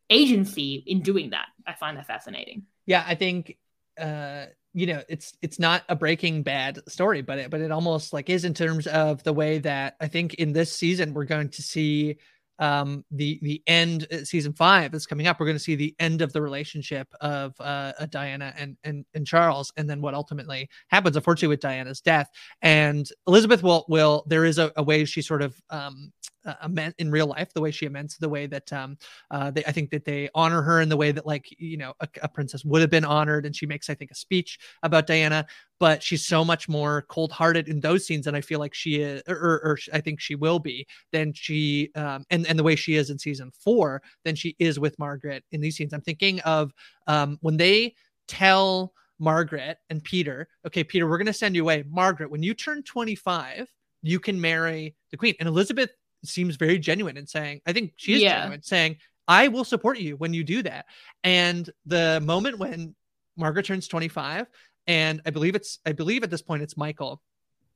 agency 0.09 0.83
in 0.87 1.01
doing 1.01 1.31
that. 1.31 1.47
I 1.67 1.73
find 1.73 1.97
that 1.97 2.07
fascinating. 2.07 2.63
Yeah, 2.85 3.03
I 3.05 3.15
think 3.15 3.57
uh 3.99 4.45
you 4.73 4.87
know 4.87 5.03
it's 5.07 5.37
it's 5.41 5.59
not 5.59 5.83
a 5.87 5.95
breaking 5.95 6.41
bad 6.41 6.79
story 6.89 7.21
but 7.21 7.37
it 7.37 7.51
but 7.51 7.61
it 7.61 7.71
almost 7.71 8.11
like 8.11 8.27
is 8.27 8.43
in 8.43 8.53
terms 8.53 8.87
of 8.87 9.21
the 9.23 9.31
way 9.31 9.59
that 9.59 9.95
i 10.01 10.07
think 10.07 10.33
in 10.35 10.51
this 10.51 10.75
season 10.75 11.13
we're 11.13 11.25
going 11.25 11.47
to 11.47 11.61
see 11.61 12.17
um, 12.59 13.03
the 13.11 13.39
the 13.41 13.61
end 13.67 14.07
uh, 14.11 14.23
season 14.23 14.53
five 14.53 14.93
is 14.93 15.05
coming 15.05 15.27
up. 15.27 15.39
We're 15.39 15.45
going 15.45 15.57
to 15.57 15.63
see 15.63 15.75
the 15.75 15.95
end 15.99 16.21
of 16.21 16.33
the 16.33 16.41
relationship 16.41 17.07
of 17.21 17.53
uh, 17.59 17.93
Diana 18.09 18.53
and, 18.57 18.77
and 18.83 19.05
and 19.13 19.25
Charles, 19.25 19.71
and 19.77 19.89
then 19.89 20.01
what 20.01 20.13
ultimately 20.13 20.69
happens, 20.87 21.15
unfortunately, 21.15 21.49
with 21.49 21.61
Diana's 21.61 22.01
death. 22.01 22.29
And 22.61 23.09
Elizabeth 23.27 23.63
will 23.63 23.85
will 23.87 24.23
there 24.27 24.45
is 24.45 24.57
a, 24.59 24.71
a 24.75 24.83
way 24.83 25.05
she 25.05 25.21
sort 25.21 25.41
of 25.41 25.55
um, 25.69 26.11
uh, 26.45 26.55
amend 26.61 26.93
in 26.97 27.09
real 27.09 27.27
life 27.27 27.53
the 27.53 27.61
way 27.61 27.71
she 27.71 27.85
amends 27.85 28.17
the 28.17 28.27
way 28.27 28.47
that 28.47 28.71
um 28.73 28.97
uh 29.31 29.49
they, 29.51 29.63
i 29.65 29.71
think 29.71 29.89
that 29.89 30.03
they 30.03 30.29
honor 30.35 30.61
her 30.61 30.81
in 30.81 30.89
the 30.89 30.97
way 30.97 31.11
that 31.11 31.25
like 31.25 31.47
you 31.57 31.77
know 31.77 31.93
a, 32.01 32.07
a, 32.21 32.27
princess 32.27 32.65
would 32.65 32.81
have 32.81 32.89
been 32.89 33.05
honored 33.05 33.45
and 33.45 33.55
she 33.55 33.65
makes 33.65 33.89
i 33.89 33.95
think 33.95 34.11
a 34.11 34.15
speech 34.15 34.59
about 34.83 35.07
diana 35.07 35.45
but 35.79 36.01
she's 36.01 36.25
so 36.25 36.45
much 36.45 36.69
more 36.69 37.03
cold-hearted 37.09 37.67
in 37.67 37.79
those 37.79 38.05
scenes 38.05 38.27
and 38.27 38.35
i 38.35 38.41
feel 38.41 38.59
like 38.59 38.73
she 38.73 39.01
is 39.01 39.21
or, 39.27 39.35
or, 39.35 39.61
or 39.65 39.77
i 39.93 39.99
think 39.99 40.19
she 40.19 40.35
will 40.35 40.59
be 40.59 40.85
than 41.11 41.33
she 41.33 41.89
um 41.95 42.25
and 42.29 42.45
and 42.47 42.57
the 42.57 42.63
way 42.63 42.75
she 42.75 42.95
is 42.95 43.09
in 43.09 43.17
season 43.17 43.51
four 43.51 44.01
than 44.25 44.35
she 44.35 44.55
is 44.59 44.79
with 44.79 44.97
margaret 44.99 45.43
in 45.51 45.61
these 45.61 45.75
scenes 45.75 45.93
i'm 45.93 46.01
thinking 46.01 46.39
of 46.41 46.71
um 47.07 47.37
when 47.41 47.57
they 47.57 47.93
tell 48.27 48.93
margaret 49.19 49.77
and 49.89 50.03
peter 50.03 50.47
okay 50.65 50.83
peter 50.83 51.07
we're 51.07 51.17
going 51.17 51.25
to 51.25 51.33
send 51.33 51.55
you 51.55 51.61
away 51.61 51.83
margaret 51.89 52.29
when 52.31 52.43
you 52.43 52.53
turn 52.53 52.81
25 52.83 53.67
you 54.01 54.19
can 54.19 54.39
marry 54.39 54.95
the 55.11 55.17
queen 55.17 55.35
and 55.39 55.47
elizabeth 55.47 55.91
seems 56.25 56.55
very 56.55 56.79
genuine 56.79 57.17
in 57.17 57.27
saying, 57.27 57.61
I 57.65 57.73
think 57.73 57.93
she 57.97 58.13
is 58.13 58.21
yeah. 58.21 58.39
genuine, 58.39 58.63
saying, 58.63 58.97
I 59.27 59.47
will 59.47 59.63
support 59.63 59.99
you 59.99 60.15
when 60.17 60.33
you 60.33 60.43
do 60.43 60.63
that. 60.63 60.85
And 61.23 61.69
the 61.85 62.21
moment 62.23 62.59
when 62.59 62.95
Margaret 63.37 63.65
turns 63.65 63.87
25, 63.87 64.47
and 64.87 65.21
I 65.25 65.29
believe 65.29 65.55
it's, 65.55 65.79
I 65.85 65.91
believe 65.91 66.23
at 66.23 66.29
this 66.29 66.41
point 66.41 66.63
it's 66.63 66.77
Michael, 66.77 67.21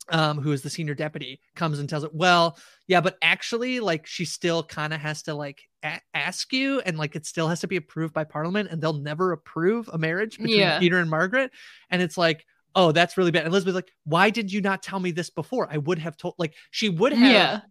um, 0.09 0.39
who 0.39 0.51
is 0.51 0.61
the 0.61 0.69
senior 0.69 0.93
deputy, 0.93 1.39
comes 1.55 1.79
and 1.79 1.89
tells 1.89 2.03
it, 2.03 2.13
well, 2.13 2.57
yeah, 2.87 3.01
but 3.01 3.17
actually, 3.21 3.79
like, 3.79 4.05
she 4.05 4.25
still 4.25 4.63
kind 4.63 4.93
of 4.93 4.99
has 4.99 5.23
to 5.23 5.33
like 5.33 5.61
a- 5.83 6.01
ask 6.13 6.53
you, 6.53 6.79
and 6.81 6.97
like, 6.97 7.15
it 7.15 7.25
still 7.25 7.47
has 7.47 7.59
to 7.61 7.67
be 7.67 7.75
approved 7.75 8.13
by 8.13 8.23
Parliament, 8.23 8.69
and 8.71 8.81
they'll 8.81 8.93
never 8.93 9.31
approve 9.31 9.89
a 9.91 9.97
marriage 9.97 10.37
between 10.37 10.59
yeah. 10.59 10.79
Peter 10.79 10.99
and 10.99 11.09
Margaret. 11.09 11.51
And 11.89 12.01
it's 12.01 12.17
like, 12.17 12.45
oh, 12.75 12.91
that's 12.91 13.17
really 13.17 13.31
bad. 13.31 13.43
And 13.43 13.51
Elizabeth's 13.51 13.75
like, 13.75 13.91
why 14.05 14.29
did 14.29 14.51
you 14.51 14.61
not 14.61 14.83
tell 14.83 14.99
me 14.99 15.11
this 15.11 15.29
before? 15.29 15.67
I 15.71 15.77
would 15.77 15.99
have 15.99 16.15
told, 16.15 16.35
like, 16.37 16.53
she 16.71 16.89
would 16.89 17.13
have. 17.13 17.31
Yeah 17.31 17.61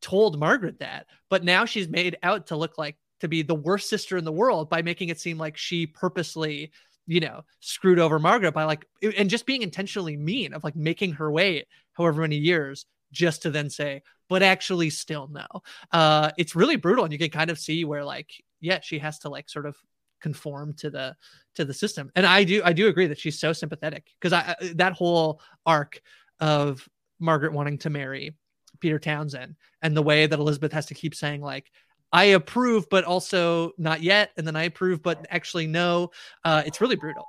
told 0.00 0.36
Margaret 0.36 0.80
that, 0.80 1.06
but 1.30 1.44
now 1.44 1.64
she's 1.64 1.88
made 1.88 2.16
out 2.24 2.48
to 2.48 2.56
look 2.56 2.76
like 2.76 2.96
to 3.20 3.28
be 3.28 3.42
the 3.42 3.54
worst 3.54 3.88
sister 3.88 4.16
in 4.16 4.24
the 4.24 4.32
world 4.32 4.68
by 4.68 4.82
making 4.82 5.10
it 5.10 5.20
seem 5.20 5.38
like 5.38 5.56
she 5.56 5.86
purposely, 5.86 6.72
you 7.06 7.20
know, 7.20 7.42
screwed 7.60 7.98
over 7.98 8.18
Margaret 8.18 8.52
by 8.52 8.64
like 8.64 8.84
and 9.16 9.30
just 9.30 9.46
being 9.46 9.62
intentionally 9.62 10.16
mean 10.16 10.52
of 10.52 10.64
like 10.64 10.76
making 10.76 11.12
her 11.12 11.30
wait 11.30 11.66
however 11.92 12.22
many 12.22 12.36
years 12.36 12.86
just 13.12 13.42
to 13.42 13.50
then 13.50 13.70
say, 13.70 14.02
but 14.28 14.42
actually 14.42 14.90
still 14.90 15.28
no. 15.28 15.46
Uh 15.92 16.30
it's 16.36 16.56
really 16.56 16.76
brutal 16.76 17.04
and 17.04 17.12
you 17.12 17.18
can 17.18 17.30
kind 17.30 17.50
of 17.50 17.58
see 17.58 17.84
where 17.84 18.04
like 18.04 18.30
yeah, 18.60 18.80
she 18.80 18.98
has 18.98 19.18
to 19.20 19.28
like 19.28 19.48
sort 19.48 19.66
of 19.66 19.76
conform 20.20 20.74
to 20.74 20.90
the 20.90 21.14
to 21.54 21.64
the 21.64 21.74
system. 21.74 22.10
And 22.14 22.26
I 22.26 22.44
do 22.44 22.62
I 22.64 22.72
do 22.72 22.88
agree 22.88 23.06
that 23.06 23.18
she's 23.18 23.38
so 23.38 23.52
sympathetic 23.52 24.04
because 24.20 24.32
I 24.32 24.54
that 24.74 24.92
whole 24.92 25.40
arc 25.64 26.00
of 26.40 26.88
Margaret 27.18 27.52
wanting 27.52 27.78
to 27.78 27.90
marry 27.90 28.34
Peter 28.80 28.98
Townsend 28.98 29.56
and 29.82 29.96
the 29.96 30.02
way 30.02 30.26
that 30.26 30.38
Elizabeth 30.38 30.72
has 30.72 30.86
to 30.86 30.94
keep 30.94 31.14
saying 31.14 31.40
like 31.40 31.70
I 32.12 32.24
approve 32.24 32.88
but 32.90 33.04
also 33.04 33.72
not 33.78 34.02
yet 34.02 34.30
and 34.36 34.46
then 34.46 34.56
I 34.56 34.64
approve 34.64 35.02
but 35.02 35.26
actually 35.30 35.66
no 35.66 36.10
uh 36.44 36.62
it's 36.64 36.80
really 36.80 36.96
brutal 36.96 37.26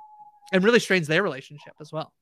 and 0.52 0.64
really 0.64 0.80
strains 0.80 1.06
their 1.06 1.22
relationship 1.22 1.74
as 1.80 1.92
well. 1.92 2.12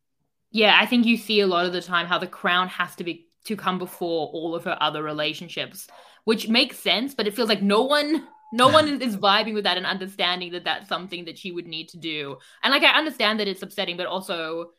Yeah, 0.50 0.78
I 0.80 0.86
think 0.86 1.06
you 1.06 1.16
see 1.16 1.40
a 1.40 1.46
lot 1.46 1.66
of 1.66 1.72
the 1.72 1.82
time 1.82 2.06
how 2.06 2.18
the 2.18 2.26
crown 2.26 2.68
has 2.68 2.94
to 2.96 3.04
be 3.04 3.28
to 3.44 3.56
come 3.56 3.78
before 3.78 4.28
all 4.28 4.54
of 4.54 4.64
her 4.64 4.76
other 4.80 5.02
relationships, 5.02 5.86
which 6.24 6.48
makes 6.48 6.78
sense, 6.78 7.14
but 7.14 7.26
it 7.26 7.34
feels 7.34 7.48
like 7.48 7.62
no 7.62 7.82
one 7.82 8.26
no 8.52 8.68
one 8.68 9.02
is 9.02 9.16
vibing 9.16 9.54
with 9.54 9.64
that 9.64 9.76
and 9.76 9.86
understanding 9.86 10.52
that 10.52 10.64
that's 10.64 10.88
something 10.88 11.24
that 11.24 11.36
she 11.36 11.50
would 11.50 11.66
need 11.66 11.88
to 11.90 11.98
do. 11.98 12.38
And 12.62 12.72
like 12.72 12.82
I 12.82 12.96
understand 12.96 13.40
that 13.40 13.48
it's 13.48 13.62
upsetting, 13.62 13.96
but 13.96 14.06
also 14.06 14.70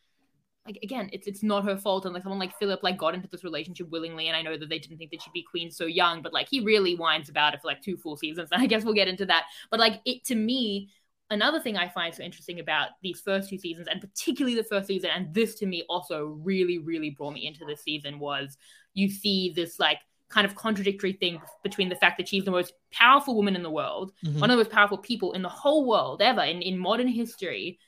like 0.68 0.80
again, 0.84 1.10
it's 1.14 1.28
it's 1.28 1.42
not 1.42 1.64
her 1.64 1.78
fault. 1.78 2.06
And 2.06 2.14
like 2.14 2.24
someone 2.24 2.40
like 2.40 2.58
Philip 2.60 2.84
like 2.84 2.98
got 2.98 3.16
into 3.16 3.28
this 3.28 3.44
relationship 3.44 3.90
willingly, 3.90 4.28
and 4.28 4.36
I 4.36 4.42
know 4.42 4.58
that 4.58 4.70
they 4.70 4.80
didn't 4.80 4.98
think 4.98 5.12
that 5.12 5.22
she'd 5.22 5.34
be 5.34 5.44
queen 5.50 5.72
so 5.72 5.86
young, 5.86 6.22
but 6.22 6.34
like 6.34 6.48
he 6.50 6.60
really 6.60 6.96
whines 6.96 7.30
about 7.30 7.54
it 7.54 7.62
for 7.62 7.68
like 7.68 7.82
two 7.82 7.98
full 7.98 8.18
seasons. 8.18 8.50
And 8.58 8.62
I 8.62 8.68
guess 8.68 8.84
we'll 8.84 8.94
get 8.94 9.08
into 9.08 9.26
that. 9.28 9.46
But 9.72 9.80
like 9.80 10.02
it 10.06 10.26
to 10.26 10.36
me, 10.36 10.90
another 11.30 11.60
thing 11.60 11.78
I 11.78 11.88
find 11.88 12.14
so 12.14 12.24
interesting 12.24 12.60
about 12.60 12.90
these 13.02 13.22
first 13.22 13.50
two 13.50 13.58
seasons, 13.58 13.88
and 13.88 14.02
particularly 14.02 14.56
the 14.56 14.64
first 14.64 14.88
season, 14.88 15.10
and 15.16 15.34
this 15.34 15.56
to 15.56 15.66
me 15.66 15.84
also 15.90 16.38
really, 16.44 16.80
really 16.80 17.12
brought 17.12 17.34
me 17.34 17.48
into 17.48 17.66
this 17.66 17.82
season 17.82 18.20
was 18.20 18.58
you 18.94 19.10
see 19.10 19.54
this 19.56 19.80
like 19.80 20.00
kind 20.30 20.46
of 20.46 20.56
contradictory 20.56 21.14
thing 21.14 21.42
between 21.64 21.88
the 21.90 21.96
fact 21.96 22.18
that 22.18 22.28
she's 22.28 22.44
the 22.44 22.52
most 22.52 22.74
powerful 22.92 23.36
woman 23.36 23.56
in 23.56 23.64
the 23.64 23.72
world, 23.72 24.12
mm-hmm. 24.26 24.40
one 24.40 24.50
of 24.50 24.58
the 24.58 24.64
most 24.64 24.74
powerful 24.74 24.98
people 24.98 25.34
in 25.34 25.42
the 25.42 25.50
whole 25.50 25.86
world 25.86 26.22
ever 26.22 26.42
in, 26.42 26.62
in 26.62 26.78
modern 26.78 27.08
history, 27.08 27.80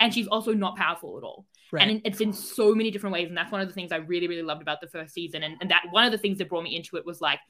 and 0.00 0.14
she's 0.14 0.28
also 0.28 0.54
not 0.54 0.76
powerful 0.76 1.18
at 1.18 1.24
all. 1.24 1.46
Right. 1.72 1.88
And 1.88 2.00
it's 2.04 2.20
in 2.20 2.32
so 2.32 2.74
many 2.74 2.90
different 2.90 3.12
ways. 3.12 3.28
And 3.28 3.36
that's 3.36 3.52
one 3.52 3.60
of 3.60 3.68
the 3.68 3.74
things 3.74 3.92
I 3.92 3.96
really, 3.96 4.26
really 4.26 4.42
loved 4.42 4.62
about 4.62 4.80
the 4.80 4.88
first 4.88 5.12
season. 5.12 5.42
And, 5.42 5.56
and 5.60 5.70
that 5.70 5.84
one 5.90 6.04
of 6.04 6.12
the 6.12 6.18
things 6.18 6.38
that 6.38 6.48
brought 6.48 6.64
me 6.64 6.76
into 6.76 6.96
it 6.96 7.04
was 7.04 7.20
like 7.20 7.40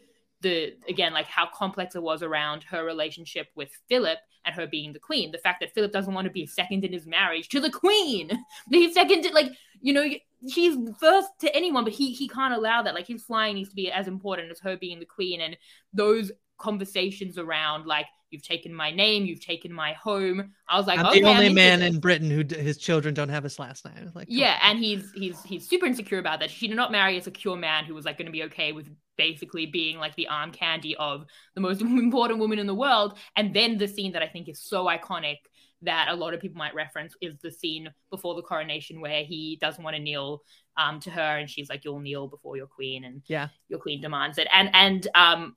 the, 0.41 0.75
again, 0.89 1.13
like 1.13 1.27
how 1.27 1.49
complex 1.53 1.95
it 1.95 2.03
was 2.03 2.23
around 2.23 2.65
her 2.65 2.85
relationship 2.85 3.49
with 3.55 3.71
Philip 3.89 4.19
and 4.45 4.55
her 4.55 4.67
being 4.67 4.93
the 4.93 4.99
queen. 4.99 5.31
The 5.31 5.39
fact 5.39 5.61
that 5.61 5.73
Philip 5.73 5.93
doesn't 5.93 6.15
want 6.15 6.25
to 6.27 6.33
be 6.33 6.47
second 6.47 6.85
in 6.85 6.93
his 6.93 7.07
marriage 7.07 7.49
to 7.51 7.61
the 7.61 7.71
queen. 7.71 8.31
He's 8.71 8.95
second, 8.95 9.23
to, 9.23 9.33
like, 9.33 9.53
you 9.81 9.93
know, 9.93 10.09
she's 10.49 10.77
first 11.01 11.29
to 11.41 11.55
anyone, 11.55 11.85
but 11.85 11.93
he 11.93 12.13
he 12.13 12.29
can't 12.29 12.55
allow 12.55 12.83
that. 12.83 12.95
Like 12.95 13.07
his 13.07 13.23
flying 13.23 13.57
needs 13.57 13.71
to 13.71 13.75
be 13.75 13.91
as 13.91 14.09
important 14.09 14.51
as 14.51 14.61
her 14.61 14.77
being 14.77 15.01
the 15.01 15.07
queen. 15.07 15.41
And 15.41 15.57
those 15.93 16.31
conversations 16.59 17.39
around 17.39 17.87
like 17.87 18.07
you've 18.31 18.43
taken 18.43 18.73
my 18.75 18.91
name, 18.91 19.25
you've 19.25 19.45
taken 19.45 19.73
my 19.73 19.93
home. 19.95 20.53
I 20.69 20.77
was 20.77 20.87
like, 20.87 20.99
I'm 20.99 21.07
okay, 21.07 21.21
the 21.21 21.29
only 21.29 21.47
I'm 21.47 21.55
man 21.55 21.83
in 21.83 22.01
Britain 22.01 22.31
who 22.31 22.45
d- 22.45 22.57
his 22.57 22.79
children 22.79 23.15
don't 23.15 23.29
have 23.29 23.45
his 23.45 23.59
last 23.59 23.85
name. 23.85 24.13
Like, 24.15 24.27
yeah, 24.31 24.59
and 24.63 24.79
he's 24.79 25.11
he's 25.15 25.43
he's 25.43 25.69
super 25.69 25.87
insecure 25.87 26.19
about 26.19 26.41
that. 26.41 26.51
She 26.51 26.69
did 26.69 26.77
not 26.77 26.93
marry 26.93 27.17
a 27.17 27.23
secure 27.23 27.57
man 27.57 27.85
who 27.85 27.95
was 27.95 28.05
like 28.05 28.19
going 28.19 28.27
to 28.27 28.33
be 28.33 28.45
okay 28.45 28.73
with 28.73 28.89
basically 29.17 29.67
being 29.67 29.99
like 29.99 30.15
the 30.17 30.29
arm 30.29 30.53
candy 30.53 30.97
of 30.97 31.25
the 31.55 31.61
most 31.61 31.81
important 31.83 32.39
woman 32.39 32.59
in 32.59 32.67
the 32.67 32.75
world. 32.75 33.19
And 33.37 33.55
then 33.55 33.79
the 33.79 33.89
scene 33.89 34.13
that 34.13 34.23
I 34.23 34.29
think 34.29 34.49
is 34.49 34.63
so 34.63 34.87
iconic 34.87 35.37
that 35.83 36.09
a 36.11 36.15
lot 36.15 36.35
of 36.35 36.41
people 36.41 36.59
might 36.59 36.75
reference 36.75 37.15
is 37.21 37.37
the 37.39 37.51
scene 37.51 37.89
before 38.11 38.35
the 38.35 38.43
coronation 38.43 39.01
where 39.01 39.23
he 39.23 39.59
doesn't 39.61 39.85
want 39.85 39.95
to 39.95 40.03
kneel 40.03 40.43
um, 40.77 41.01
to 41.01 41.11
her 41.11 41.39
and 41.39 41.49
she's 41.49 41.69
like 41.69 41.85
you'll 41.85 42.01
kneel 42.01 42.27
before 42.27 42.57
your 42.57 42.67
queen 42.67 43.05
and 43.05 43.23
yeah 43.27 43.49
your 43.69 43.79
queen 43.79 44.01
demands 44.01 44.39
it 44.39 44.49
and 44.53 44.71
and 44.73 45.09
um 45.15 45.57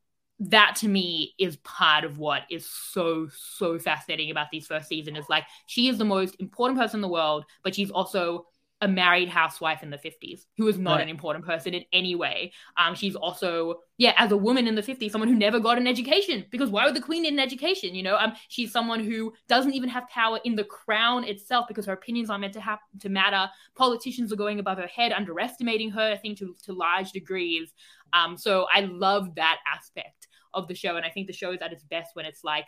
that 0.49 0.75
to 0.75 0.87
me 0.87 1.33
is 1.37 1.57
part 1.57 2.03
of 2.03 2.17
what 2.17 2.41
is 2.49 2.65
so 2.65 3.27
so 3.31 3.77
fascinating 3.77 4.31
about 4.31 4.47
these 4.51 4.65
first 4.65 4.89
season 4.89 5.15
is 5.15 5.29
like 5.29 5.45
she 5.67 5.87
is 5.87 5.99
the 5.99 6.05
most 6.05 6.35
important 6.39 6.79
person 6.79 6.97
in 6.97 7.01
the 7.01 7.07
world 7.07 7.45
but 7.63 7.75
she's 7.75 7.91
also 7.91 8.45
a 8.83 8.87
married 8.87 9.29
housewife 9.29 9.83
in 9.83 9.91
the 9.91 9.97
50s 9.97 10.47
who 10.57 10.67
is 10.67 10.79
not 10.79 10.95
Right. 10.95 11.03
an 11.03 11.09
important 11.09 11.45
person 11.45 11.75
in 11.75 11.85
any 11.93 12.15
way. 12.15 12.51
Um, 12.77 12.95
she's 12.95 13.15
also, 13.15 13.75
yeah, 13.99 14.13
as 14.17 14.31
a 14.31 14.37
woman 14.37 14.67
in 14.67 14.73
the 14.73 14.81
50s, 14.81 15.11
someone 15.11 15.29
who 15.29 15.35
never 15.35 15.59
got 15.59 15.77
an 15.77 15.85
education 15.85 16.47
because 16.49 16.71
why 16.71 16.85
would 16.85 16.95
the 16.95 16.99
queen 17.01 17.21
need 17.21 17.33
an 17.33 17.39
education? 17.39 17.93
You 17.93 18.01
know, 18.01 18.17
um, 18.17 18.33
she's 18.47 18.71
someone 18.71 18.99
who 19.03 19.33
doesn't 19.47 19.73
even 19.75 19.87
have 19.89 20.07
power 20.09 20.39
in 20.45 20.55
the 20.55 20.63
crown 20.63 21.23
itself 21.25 21.67
because 21.67 21.85
her 21.85 21.93
opinions 21.93 22.31
aren't 22.31 22.41
meant 22.41 22.53
to 22.53 22.61
have 22.61 22.79
to 23.01 23.09
matter. 23.09 23.47
Politicians 23.75 24.33
are 24.33 24.37
going 24.37 24.57
above 24.57 24.79
her 24.79 24.87
head, 24.87 25.11
underestimating 25.11 25.91
her, 25.91 26.13
I 26.13 26.17
think, 26.17 26.39
to, 26.39 26.55
to 26.63 26.73
large 26.73 27.11
degrees. 27.11 27.71
Um, 28.13 28.35
so 28.35 28.65
I 28.73 28.81
love 28.81 29.35
that 29.35 29.59
aspect 29.71 30.20
of 30.53 30.67
the 30.67 30.75
show. 30.75 30.95
And 30.95 31.05
I 31.05 31.09
think 31.09 31.27
the 31.27 31.33
show 31.33 31.51
is 31.51 31.61
at 31.61 31.73
its 31.73 31.83
best 31.83 32.11
when 32.15 32.25
it's 32.25 32.43
like, 32.43 32.67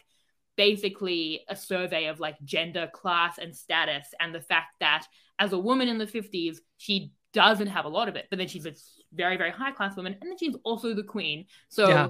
basically 0.55 1.41
a 1.49 1.55
survey 1.55 2.05
of 2.05 2.19
like 2.19 2.35
gender, 2.43 2.87
class, 2.93 3.37
and 3.39 3.55
status, 3.55 4.05
and 4.19 4.35
the 4.35 4.41
fact 4.41 4.67
that 4.79 5.05
as 5.39 5.51
a 5.51 5.57
woman 5.57 5.87
in 5.87 5.97
the 5.97 6.05
50s, 6.05 6.57
she 6.77 7.11
doesn't 7.33 7.67
have 7.67 7.85
a 7.85 7.89
lot 7.89 8.07
of 8.07 8.15
it, 8.15 8.27
but 8.29 8.37
then 8.37 8.47
she's 8.47 8.65
a 8.67 8.73
very, 9.11 9.35
very 9.35 9.49
high 9.49 9.71
class 9.71 9.95
woman, 9.95 10.15
and 10.21 10.29
then 10.29 10.37
she's 10.37 10.55
also 10.63 10.93
the 10.93 11.03
queen. 11.03 11.45
So 11.69 11.87
Yeah. 11.87 12.09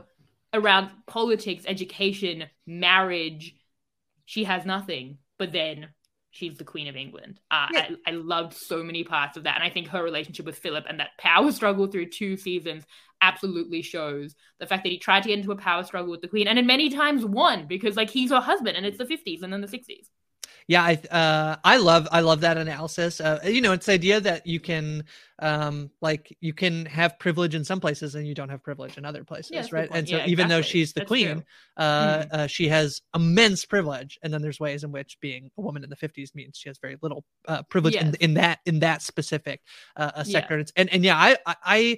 around 0.54 0.92
politics, 1.08 1.64
education, 1.66 2.44
marriage, 2.68 3.56
she 4.26 4.44
has 4.44 4.66
nothing, 4.66 5.20
but 5.38 5.54
then 5.54 5.88
she's 6.32 6.58
the 6.58 6.66
queen 6.66 6.88
of 6.88 6.98
England. 6.98 7.40
Uh, 7.50 7.68
Yeah. 7.72 7.88
I, 8.06 8.12
I 8.12 8.16
loved 8.16 8.54
so 8.54 8.84
many 8.84 9.06
parts 9.06 9.38
of 9.38 9.44
that, 9.44 9.56
and 9.56 9.64
I 9.64 9.70
think 9.70 9.88
her 9.88 10.04
relationship 10.04 10.46
with 10.46 10.60
Philip 10.60 10.86
and 10.90 11.00
that 11.00 11.12
power 11.18 11.50
struggle 11.60 11.88
through 11.88 12.10
two 12.10 12.36
seasons 12.36 12.84
absolutely 13.24 13.82
shows 13.82 14.36
the 14.60 14.68
fact 14.68 14.84
that 14.84 14.90
he 14.92 15.00
tried 15.00 15.24
to 15.24 15.30
get 15.30 15.40
into 15.40 15.52
a 15.52 15.56
power 15.58 15.84
struggle 15.84 16.12
with 16.12 16.22
the 16.22 16.28
queen, 16.28 16.48
and 16.48 16.58
then 16.58 16.68
many 16.68 16.90
times 16.90 17.26
won 17.26 17.66
because 17.68 17.96
like 17.98 18.10
he's 18.10 18.32
her 18.32 18.42
husband, 18.42 18.78
and 18.78 18.86
it's 18.86 18.98
the 19.00 19.06
50s 19.06 19.42
and 19.44 19.52
then 19.54 19.62
the 19.62 19.68
60s. 19.68 20.10
yeah 20.68 20.82
i 20.84 20.94
uh 21.12 21.56
i 21.64 21.78
love 21.78 22.08
i 22.12 22.20
love 22.22 22.42
that 22.42 22.58
analysis 22.58 23.20
uh 23.20 23.40
you 23.44 23.62
know 23.62 23.74
it's 23.74 23.86
the 23.86 23.94
idea 23.94 24.20
that 24.20 24.46
you 24.48 24.60
can 24.60 25.04
um 25.40 25.90
like 26.02 26.36
you 26.40 26.54
can 26.54 26.86
have 26.86 27.18
privilege 27.20 27.56
in 27.56 27.64
some 27.64 27.80
places 27.80 28.16
and 28.16 28.28
you 28.28 28.34
don't 28.34 28.50
have 28.50 28.64
privilege 28.64 28.98
in 28.98 29.06
other 29.06 29.24
places 29.24 29.52
Yeah, 29.52 29.60
that's 29.60 29.68
a 29.68 29.72
good 29.72 29.76
right 29.80 29.90
and 29.94 30.08
so 30.08 30.18
Yeah, 30.18 30.28
even 30.28 30.48
though 30.48 30.62
she's 30.62 30.94
the 30.94 31.02
That's 31.02 31.08
queen 31.10 31.44
uh, 31.78 32.18
Mhm. 32.24 32.28
uh 32.32 32.48
she 32.48 32.68
has 32.70 33.02
immense 33.16 33.66
privilege 33.66 34.18
and 34.24 34.34
then 34.34 34.42
there's 34.42 34.60
ways 34.60 34.84
in 34.84 34.92
which 34.92 35.18
being 35.20 35.50
a 35.58 35.62
woman 35.62 35.84
in 35.84 35.90
the 35.90 35.96
50s 35.98 36.34
means 36.36 36.58
she 36.58 36.70
has 36.70 36.78
very 36.80 36.98
little 37.02 37.26
uh 37.48 37.64
privilege 37.64 37.96
in, 37.96 38.08
Yes. 38.08 38.16
in 38.26 38.34
that 38.36 38.60
in 38.66 38.80
that 38.80 39.02
specific 39.02 39.62
uh 39.98 40.12
Yeah. 40.18 40.24
sector 40.24 40.56
It's- 40.60 40.74
and 40.76 40.88
and 40.94 41.04
yeah 41.04 41.18
I, 41.18 41.38
I 41.46 41.56
i 41.66 41.98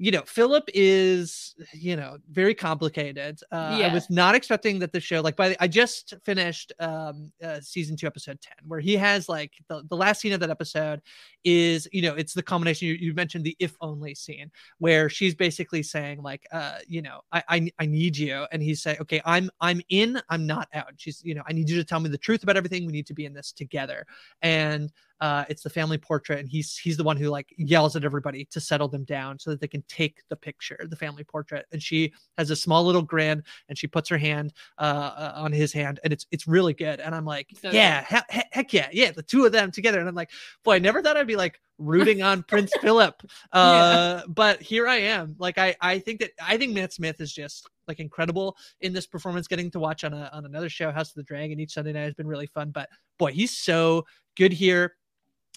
you 0.00 0.10
know 0.10 0.22
philip 0.22 0.64
is 0.72 1.54
you 1.74 1.94
know 1.94 2.16
very 2.30 2.54
complicated. 2.54 3.38
Uh 3.52 3.78
i 3.82 3.92
was 3.92 4.08
not 4.08 4.34
expecting 4.34 4.78
that 4.78 4.92
the 4.92 5.00
show 5.00 5.20
like 5.20 5.36
by 5.36 5.50
the, 5.50 5.62
i 5.62 5.68
just 5.68 6.14
finished 6.24 6.72
um 6.80 7.30
uh, 7.44 7.60
season 7.60 7.96
two 7.96 8.06
episode 8.06 8.40
10 8.40 8.54
where 8.66 8.80
he 8.80 8.96
has 8.96 9.28
like 9.28 9.52
the, 9.68 9.82
the 9.90 9.96
last 9.96 10.22
scene 10.22 10.32
of 10.32 10.40
that 10.40 10.48
episode 10.48 11.02
is 11.44 11.86
you 11.92 12.00
know 12.00 12.14
it's 12.14 12.32
the 12.32 12.42
combination 12.42 12.88
you, 12.88 12.94
you 12.94 13.12
mentioned 13.12 13.44
the 13.44 13.54
if 13.58 13.76
only 13.82 14.14
scene 14.14 14.50
where 14.78 15.10
she's 15.10 15.34
basically 15.34 15.82
saying 15.82 16.22
like 16.22 16.46
uh 16.50 16.78
you 16.86 17.02
know 17.02 17.20
I, 17.30 17.42
I 17.48 17.70
i 17.80 17.86
need 17.86 18.16
you. 18.16 18.46
And 18.52 18.62
he's 18.62 18.82
saying 18.82 18.98
okay 19.02 19.20
i'm 19.26 19.50
i'm 19.60 19.82
in 19.90 20.20
i'm 20.30 20.46
not 20.46 20.68
out. 20.72 20.92
She's 20.96 21.22
you 21.22 21.34
know 21.34 21.42
i 21.46 21.52
need 21.52 21.68
you 21.68 21.76
to 21.76 21.84
tell 21.84 22.00
me 22.00 22.08
the 22.08 22.18
truth 22.18 22.42
about 22.42 22.56
everything. 22.56 22.86
We 22.86 22.92
need 22.92 23.06
to 23.06 23.14
be 23.14 23.26
in 23.26 23.34
this 23.34 23.52
together. 23.52 24.06
And 24.40 24.90
uh, 25.20 25.44
it's 25.48 25.62
the 25.62 25.70
family 25.70 25.98
portrait, 25.98 26.38
and 26.38 26.48
he's 26.48 26.76
he's 26.78 26.96
the 26.96 27.04
one 27.04 27.16
who 27.16 27.28
like 27.28 27.52
yells 27.58 27.94
at 27.96 28.04
everybody 28.04 28.44
to 28.46 28.60
settle 28.60 28.88
them 28.88 29.04
down 29.04 29.38
so 29.38 29.50
that 29.50 29.60
they 29.60 29.68
can 29.68 29.82
take 29.88 30.22
the 30.28 30.36
picture, 30.36 30.78
the 30.88 30.96
family 30.96 31.24
portrait. 31.24 31.66
And 31.72 31.82
she 31.82 32.12
has 32.38 32.50
a 32.50 32.56
small 32.56 32.84
little 32.84 33.02
grin, 33.02 33.42
and 33.68 33.76
she 33.76 33.86
puts 33.86 34.08
her 34.08 34.18
hand 34.18 34.52
uh, 34.78 34.80
uh, 34.82 35.32
on 35.36 35.52
his 35.52 35.72
hand, 35.72 36.00
and 36.04 36.12
it's 36.12 36.26
it's 36.30 36.46
really 36.46 36.74
good. 36.74 37.00
And 37.00 37.14
I'm 37.14 37.24
like, 37.24 37.48
So 37.60 37.70
yeah, 37.70 38.04
he- 38.08 38.36
he- 38.38 38.44
heck 38.52 38.72
yeah, 38.72 38.88
yeah, 38.92 39.10
the 39.10 39.22
two 39.22 39.44
of 39.44 39.52
them 39.52 39.70
together. 39.70 40.00
And 40.00 40.08
I'm 40.08 40.14
like, 40.14 40.30
boy, 40.64 40.74
I 40.76 40.78
never 40.78 41.02
thought 41.02 41.16
I'd 41.16 41.26
be 41.26 41.36
like 41.36 41.60
rooting 41.78 42.22
on 42.22 42.42
Prince 42.48 42.72
Philip, 42.80 43.22
uh, 43.52 44.22
but 44.28 44.62
here 44.62 44.86
I 44.88 44.96
am. 44.96 45.36
Like 45.38 45.58
I 45.58 45.76
I 45.80 45.98
think 45.98 46.20
that 46.20 46.30
I 46.42 46.56
think 46.56 46.72
Matt 46.72 46.92
Smith 46.92 47.20
is 47.20 47.32
just 47.32 47.68
like 47.88 48.00
incredible 48.00 48.56
in 48.80 48.92
this 48.92 49.06
performance. 49.06 49.46
Getting 49.48 49.70
to 49.72 49.80
watch 49.80 50.04
on 50.04 50.14
a 50.14 50.30
on 50.32 50.46
another 50.46 50.68
show, 50.68 50.90
House 50.90 51.08
of 51.10 51.14
the 51.16 51.22
Dragon, 51.24 51.60
each 51.60 51.72
Sunday 51.74 51.92
night 51.92 52.04
has 52.04 52.14
been 52.14 52.26
really 52.26 52.46
fun. 52.46 52.70
But 52.70 52.88
boy, 53.18 53.32
he's 53.32 53.56
so 53.56 54.06
good 54.36 54.52
here 54.52 54.94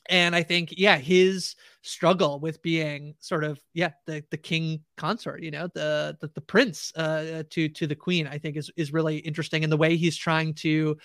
and 0.07 0.35
i 0.35 0.43
think 0.43 0.73
yeah 0.77 0.97
his 0.97 1.55
struggle 1.81 2.39
with 2.39 2.61
being 2.61 3.13
sort 3.19 3.43
of 3.43 3.59
yeah 3.73 3.91
the 4.05 4.23
the 4.31 4.37
king 4.37 4.81
consort 4.97 5.41
you 5.41 5.51
know 5.51 5.67
the 5.73 6.17
the, 6.21 6.29
the 6.33 6.41
prince 6.41 6.93
uh 6.95 7.43
to 7.49 7.67
to 7.69 7.87
the 7.87 7.95
queen 7.95 8.27
i 8.27 8.37
think 8.37 8.55
is 8.55 8.71
is 8.75 8.93
really 8.93 9.17
interesting 9.17 9.63
and 9.63 9.71
the 9.71 9.77
way 9.77 9.95
he's 9.95 10.17
trying 10.17 10.53
to 10.53 10.97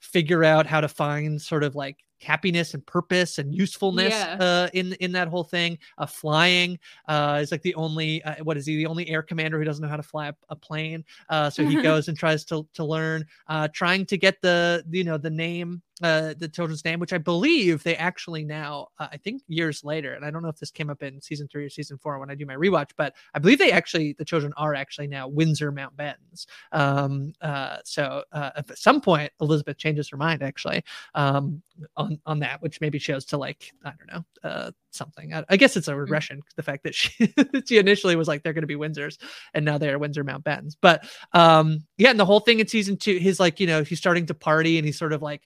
figure 0.00 0.44
out 0.44 0.66
how 0.66 0.80
to 0.80 0.88
find 0.88 1.40
sort 1.40 1.64
of 1.64 1.74
like 1.74 1.98
happiness 2.22 2.74
and 2.74 2.84
purpose 2.86 3.38
and 3.38 3.54
usefulness 3.54 4.12
Yeah. 4.12 4.36
uh 4.40 4.68
in 4.72 4.92
in 4.94 5.12
that 5.12 5.28
whole 5.28 5.44
thing 5.44 5.78
uh 5.98 6.06
flying 6.06 6.78
uh 7.08 7.40
is 7.42 7.50
like 7.50 7.62
the 7.62 7.74
only 7.74 8.22
uh, 8.24 8.42
what 8.44 8.56
is 8.56 8.66
he 8.66 8.76
the 8.76 8.86
only 8.86 9.08
air 9.08 9.22
commander 9.22 9.58
who 9.58 9.64
doesn't 9.64 9.82
know 9.82 9.88
how 9.88 9.96
to 9.96 10.02
fly 10.02 10.28
a, 10.28 10.34
a 10.48 10.56
plane 10.56 11.04
uh 11.28 11.50
so 11.50 11.64
he 11.64 11.74
goes 11.82 12.08
and 12.08 12.16
tries 12.16 12.44
to 12.44 12.66
to 12.72 12.84
learn 12.84 13.24
uh 13.48 13.68
trying 13.74 14.06
to 14.06 14.16
get 14.16 14.40
the 14.42 14.84
you 14.90 15.04
know 15.04 15.18
the 15.18 15.30
name 15.30 15.82
uh 16.02 16.34
the 16.38 16.48
children's 16.48 16.84
name 16.84 16.98
which 16.98 17.12
i 17.12 17.18
believe 17.18 17.82
they 17.84 17.94
actually 17.96 18.44
now 18.44 18.88
uh, 18.98 19.06
i 19.12 19.16
think 19.16 19.42
years 19.46 19.84
later 19.84 20.14
and 20.14 20.24
i 20.24 20.30
don't 20.30 20.42
know 20.42 20.48
if 20.48 20.58
this 20.58 20.70
came 20.70 20.90
up 20.90 21.02
in 21.02 21.20
season 21.20 21.46
three 21.48 21.64
or 21.64 21.70
season 21.70 21.96
four 21.98 22.18
when 22.18 22.30
i 22.30 22.34
do 22.34 22.44
my 22.46 22.54
rewatch 22.56 22.90
but 22.96 23.14
i 23.34 23.38
believe 23.38 23.58
they 23.58 23.70
actually 23.70 24.12
the 24.14 24.24
children 24.24 24.52
are 24.56 24.74
actually 24.74 25.06
now 25.06 25.28
windsor 25.28 25.70
mountbattens 25.70 26.46
um 26.72 27.32
uh 27.42 27.76
so 27.84 28.24
uh 28.32 28.50
at 28.56 28.76
some 28.78 29.00
point 29.00 29.30
elizabeth 29.40 29.76
changes 29.78 30.08
her 30.08 30.16
mind 30.16 30.42
actually 30.42 30.82
um 31.14 31.62
on 32.04 32.20
on 32.26 32.38
that 32.40 32.62
which 32.62 32.80
maybe 32.80 32.98
shows 32.98 33.24
to 33.24 33.36
like 33.36 33.72
i 33.84 33.92
don't 33.98 34.12
know 34.12 34.48
uh 34.48 34.70
something 34.90 35.34
i, 35.34 35.44
I 35.48 35.56
guess 35.56 35.76
it's 35.76 35.88
a 35.88 35.96
regression 35.96 36.40
the 36.56 36.62
fact 36.62 36.84
that 36.84 36.94
she 36.94 37.34
she 37.66 37.78
initially 37.78 38.16
was 38.16 38.28
like 38.28 38.42
they're 38.42 38.52
going 38.52 38.62
to 38.62 38.66
be 38.66 38.76
windsors 38.76 39.18
and 39.52 39.64
now 39.64 39.78
they're 39.78 39.98
windsor 39.98 40.24
mountbattens 40.24 40.76
but 40.80 41.08
um 41.32 41.84
yeah 41.98 42.10
and 42.10 42.20
the 42.20 42.24
whole 42.24 42.40
thing 42.40 42.60
in 42.60 42.68
season 42.68 42.96
two 42.96 43.16
he's 43.16 43.40
like 43.40 43.60
you 43.60 43.66
know 43.66 43.82
he's 43.82 43.98
starting 43.98 44.26
to 44.26 44.34
party 44.34 44.78
and 44.78 44.86
he's 44.86 44.98
sort 44.98 45.12
of 45.12 45.22
like 45.22 45.42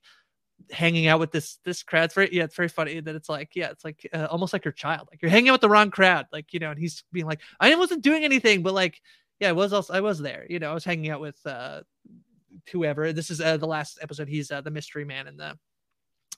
hanging 0.71 1.07
out 1.07 1.21
with 1.21 1.33
this 1.33 1.59
this 1.65 1.83
crowd. 1.83 2.05
It's 2.05 2.15
very 2.15 2.35
yeah, 2.35 2.45
it's 2.45 2.57
very 2.57 2.69
funny 2.69 3.01
that 3.01 3.15
it's 3.15 3.29
like 3.29 3.51
yeah, 3.55 3.71
it's 3.71 3.85
like 3.85 4.09
uh, 4.13 4.27
almost 4.31 4.53
like 4.53 4.65
your 4.65 4.73
child. 4.73 5.09
Like 5.11 5.23
you're 5.23 5.31
hanging 5.31 5.49
out 5.49 5.55
with 5.55 5.61
the 5.63 5.69
wrong 5.69 5.91
crowd. 5.91 6.27
Like 6.33 6.53
you 6.53 6.61
know, 6.61 6.71
and 6.71 6.79
he's 6.79 7.05
being 7.13 7.27
like, 7.27 7.41
I 7.61 7.75
wasn't 7.75 8.03
doing 8.03 8.25
anything, 8.25 8.63
but 8.63 8.75
like 8.75 9.01
yeah, 9.41 9.51
I 9.51 9.53
was 9.53 9.73
also 9.73 9.93
I 9.95 10.01
was 10.01 10.19
there. 10.19 10.47
You 10.49 10.59
know, 10.59 10.71
I 10.71 10.75
was 10.75 10.85
hanging 10.85 11.11
out 11.11 11.21
with 11.21 11.39
uh 11.47 11.83
whoever. 12.73 13.13
This 13.13 13.31
is 13.31 13.41
uh, 13.41 13.57
the 13.57 13.67
last 13.67 13.99
episode. 14.03 14.29
He's 14.29 14.51
uh, 14.51 14.61
the 14.61 14.71
mystery 14.71 15.05
man 15.05 15.27
in 15.29 15.37
the 15.37 15.57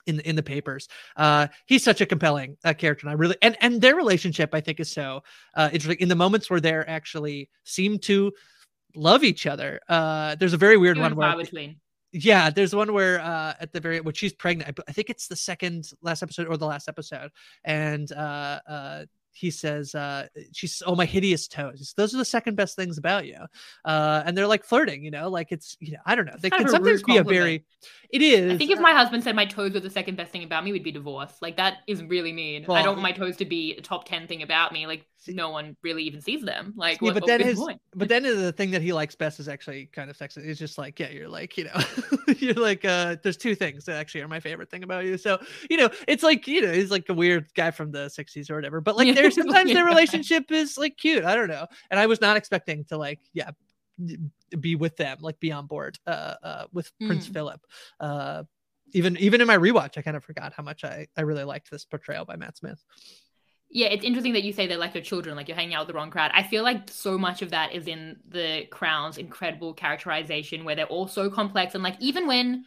in 0.07 0.17
the, 0.17 0.29
in 0.29 0.35
the 0.35 0.43
papers. 0.43 0.87
Uh, 1.15 1.47
he's 1.65 1.83
such 1.83 2.01
a 2.01 2.05
compelling 2.05 2.57
uh, 2.63 2.73
character, 2.73 3.07
and 3.07 3.11
I 3.11 3.13
really 3.13 3.37
and 3.41 3.55
and 3.61 3.81
their 3.81 3.95
relationship 3.95 4.49
I 4.53 4.61
think 4.61 4.79
is 4.79 4.91
so 4.91 5.23
uh, 5.55 5.69
interesting. 5.71 5.99
In 5.99 6.09
the 6.09 6.15
moments 6.15 6.49
where 6.49 6.59
they're 6.59 6.89
actually 6.89 7.49
seem 7.63 7.99
to 7.99 8.31
love 8.95 9.23
each 9.23 9.47
other. 9.47 9.79
Uh, 9.87 10.35
there's 10.35 10.53
a 10.53 10.57
very 10.57 10.77
weird 10.77 10.97
one 10.97 11.15
where 11.15 11.35
between. 11.37 11.77
yeah, 12.11 12.49
there's 12.49 12.75
one 12.75 12.93
where 12.93 13.21
uh 13.21 13.53
at 13.59 13.71
the 13.71 13.79
very 13.79 14.01
when 14.01 14.13
she's 14.13 14.33
pregnant, 14.33 14.79
I 14.87 14.91
think 14.91 15.09
it's 15.09 15.27
the 15.27 15.35
second 15.35 15.89
last 16.01 16.23
episode 16.23 16.47
or 16.47 16.57
the 16.57 16.65
last 16.65 16.89
episode, 16.89 17.31
and 17.63 18.11
uh 18.11 18.59
uh 18.67 19.05
he 19.33 19.49
says 19.49 19.95
uh 19.95 20.27
she's 20.51 20.81
oh 20.85 20.95
my 20.95 21.05
hideous 21.05 21.47
toes. 21.47 21.79
Says, 21.79 21.93
Those 21.95 22.13
are 22.13 22.17
the 22.17 22.25
second 22.25 22.55
best 22.55 22.75
things 22.75 22.97
about 22.97 23.25
you. 23.25 23.37
Uh 23.85 24.23
and 24.25 24.37
they're 24.37 24.47
like 24.47 24.63
flirting, 24.63 25.03
you 25.03 25.11
know, 25.11 25.29
like 25.29 25.51
it's 25.51 25.77
you 25.79 25.93
know, 25.93 25.99
I 26.05 26.15
don't 26.15 26.25
know. 26.25 26.35
They 26.39 26.49
can 26.49 26.67
sometimes 26.67 27.03
be 27.03 27.17
a 27.17 27.23
very 27.23 27.65
it 28.09 28.21
is 28.21 28.53
I 28.53 28.57
think 28.57 28.71
if 28.71 28.79
my 28.79 28.93
husband 28.93 29.23
said 29.23 29.35
my 29.35 29.45
toes 29.45 29.73
were 29.73 29.79
the 29.79 29.89
second 29.89 30.17
best 30.17 30.31
thing 30.31 30.43
about 30.43 30.63
me, 30.63 30.71
we'd 30.71 30.83
be 30.83 30.91
divorced. 30.91 31.41
Like 31.41 31.57
that 31.57 31.77
is 31.87 32.03
really 32.03 32.33
mean. 32.33 32.65
I 32.69 32.83
don't 32.83 32.97
want 32.97 33.01
my 33.01 33.11
toes 33.11 33.37
to 33.37 33.45
be 33.45 33.75
a 33.75 33.81
top 33.81 34.05
ten 34.05 34.27
thing 34.27 34.41
about 34.41 34.73
me. 34.73 34.87
Like 34.87 35.05
no 35.27 35.49
one 35.49 35.75
really 35.83 36.03
even 36.03 36.21
sees 36.21 36.41
them. 36.41 36.73
Like 36.75 37.01
yeah, 37.01 37.07
what, 37.07 37.13
but 37.15 37.27
then 37.27 37.39
good 37.39 37.47
his 37.47 37.59
point? 37.59 37.81
but 37.95 38.09
then 38.09 38.23
the 38.23 38.51
thing 38.51 38.71
that 38.71 38.81
he 38.81 38.93
likes 38.93 39.15
best 39.15 39.39
is 39.39 39.47
actually 39.47 39.87
kind 39.87 40.09
of 40.09 40.17
sexy. 40.17 40.41
It's 40.41 40.59
just 40.59 40.77
like, 40.77 40.99
yeah, 40.99 41.09
you're 41.09 41.29
like, 41.29 41.57
you 41.57 41.65
know, 41.65 41.79
you're 42.37 42.53
like, 42.55 42.85
uh, 42.85 43.17
there's 43.23 43.37
two 43.37 43.55
things 43.55 43.85
that 43.85 43.97
actually 43.97 44.21
are 44.21 44.27
my 44.27 44.39
favorite 44.39 44.69
thing 44.69 44.83
about 44.83 45.05
you. 45.05 45.17
So, 45.17 45.39
you 45.69 45.77
know, 45.77 45.89
it's 46.07 46.23
like, 46.23 46.47
you 46.47 46.61
know, 46.61 46.71
he's 46.71 46.91
like 46.91 47.07
a 47.09 47.13
weird 47.13 47.53
guy 47.55 47.71
from 47.71 47.91
the 47.91 48.07
60s 48.07 48.49
or 48.49 48.55
whatever. 48.55 48.81
But 48.81 48.97
like 48.97 49.13
there's 49.15 49.35
sometimes 49.35 49.71
their 49.71 49.85
relationship 49.85 50.51
is 50.51 50.77
like 50.77 50.97
cute. 50.97 51.23
I 51.23 51.35
don't 51.35 51.49
know. 51.49 51.67
And 51.89 51.99
I 51.99 52.07
was 52.07 52.21
not 52.21 52.37
expecting 52.37 52.85
to 52.85 52.97
like, 52.97 53.19
yeah, 53.33 53.51
be 54.59 54.75
with 54.75 54.97
them, 54.97 55.17
like 55.21 55.39
be 55.39 55.51
on 55.51 55.67
board 55.67 55.99
uh, 56.07 56.35
uh, 56.43 56.65
with 56.73 56.91
Mm. 57.01 57.07
Prince 57.07 57.27
Philip. 57.27 57.61
Uh, 57.99 58.43
even 58.93 59.17
even 59.17 59.41
in 59.41 59.47
my 59.47 59.57
rewatch, 59.57 59.97
I 59.97 60.01
kind 60.01 60.17
of 60.17 60.23
forgot 60.23 60.53
how 60.53 60.63
much 60.63 60.83
I 60.83 61.07
I 61.15 61.21
really 61.21 61.43
liked 61.43 61.71
this 61.71 61.85
portrayal 61.85 62.25
by 62.25 62.35
Matt 62.35 62.57
Smith. 62.57 62.83
Yeah, 63.73 63.87
it's 63.87 64.03
interesting 64.03 64.33
that 64.33 64.43
you 64.43 64.51
say 64.51 64.67
they're 64.67 64.77
like 64.77 64.93
your 64.93 65.03
children, 65.03 65.35
like 65.35 65.47
you're 65.47 65.55
hanging 65.55 65.73
out 65.75 65.81
with 65.81 65.93
the 65.93 65.97
wrong 65.97 66.11
crowd. 66.11 66.31
I 66.33 66.43
feel 66.43 66.63
like 66.63 66.89
so 66.89 67.17
much 67.17 67.41
of 67.41 67.51
that 67.51 67.73
is 67.73 67.87
in 67.87 68.17
the 68.27 68.65
Crown's 68.69 69.17
incredible 69.17 69.73
characterization, 69.73 70.65
where 70.65 70.75
they're 70.75 70.85
all 70.85 71.07
so 71.07 71.29
complex, 71.29 71.73
and 71.73 71.83
like 71.83 71.95
even 71.99 72.27
when 72.27 72.65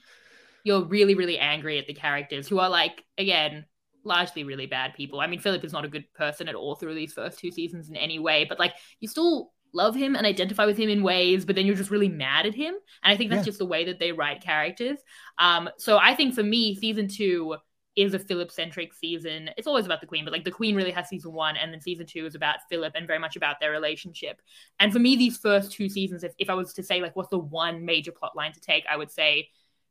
you're 0.64 0.84
really, 0.84 1.14
really 1.14 1.38
angry 1.38 1.78
at 1.78 1.86
the 1.86 1.94
characters 1.94 2.48
who 2.48 2.58
are 2.58 2.70
like, 2.70 3.04
again, 3.18 3.66
largely 4.02 4.44
really 4.44 4.66
bad 4.66 4.94
people. 4.94 5.20
I 5.20 5.26
mean, 5.26 5.40
Philip 5.40 5.62
is 5.62 5.72
not 5.72 5.84
a 5.84 5.88
good 5.88 6.10
person 6.14 6.48
at 6.48 6.54
all 6.54 6.74
through 6.74 6.94
these 6.94 7.12
first 7.12 7.38
two 7.38 7.50
seasons 7.50 7.90
in 7.90 7.96
any 7.96 8.18
way, 8.18 8.46
but 8.48 8.58
like 8.58 8.72
you 9.00 9.08
still 9.08 9.52
love 9.74 9.94
him 9.94 10.14
and 10.14 10.26
identify 10.26 10.64
with 10.64 10.78
him 10.78 10.88
in 10.88 11.02
ways, 11.02 11.44
but 11.44 11.56
then 11.56 11.66
you're 11.66 11.74
just 11.74 11.90
really 11.90 12.08
mad 12.08 12.46
at 12.46 12.54
him. 12.54 12.74
And 13.02 13.12
I 13.12 13.16
think 13.16 13.28
that's 13.28 13.40
Yeah. 13.40 13.44
just 13.44 13.58
the 13.58 13.66
way 13.66 13.86
that 13.86 13.98
they 13.98 14.12
write 14.12 14.40
characters. 14.42 14.98
Um, 15.36 15.68
so 15.78 15.98
I 15.98 16.14
think 16.14 16.34
for 16.34 16.42
me, 16.42 16.76
season 16.76 17.08
two 17.08 17.56
is 17.96 18.14
a 18.14 18.18
Philip 18.18 18.50
centric 18.50 18.92
season. 18.92 19.50
It's 19.57 19.66
always 19.66 19.87
about 19.87 20.00
the 20.00 20.07
Queen, 20.07 20.24
but 20.24 20.33
like 20.33 20.44
the 20.44 20.50
Queen 20.50 20.74
really 20.74 20.90
has 20.90 21.09
season 21.09 21.33
one, 21.33 21.57
and 21.57 21.72
then 21.72 21.80
season 21.80 22.07
two 22.07 22.26
is 22.26 22.35
about 22.35 22.57
Philip 22.68 22.94
and 22.96 23.07
very 23.07 23.18
much 23.18 23.37
about 23.37 23.61
their 23.61 23.70
relationship. 23.70 24.40
And 24.80 24.92
for 24.92 24.98
me, 24.98 25.16
these 25.16 25.38
first 25.38 25.72
two 25.72 25.88
seasons, 25.88 26.24
if, 26.24 26.33
if 26.38 26.50
I 26.50 26.54
was 26.54 26.72
to 26.74 26.83
say 26.83 27.00
like 27.00 27.14
what's 27.16 27.30
the 27.30 27.38
one 27.38 27.85
major 27.85 28.12
plot 28.12 28.37
line 28.37 28.52
to 28.52 28.61
take, 28.61 28.85
I 28.90 28.96
would 28.96 29.11
say 29.11 29.48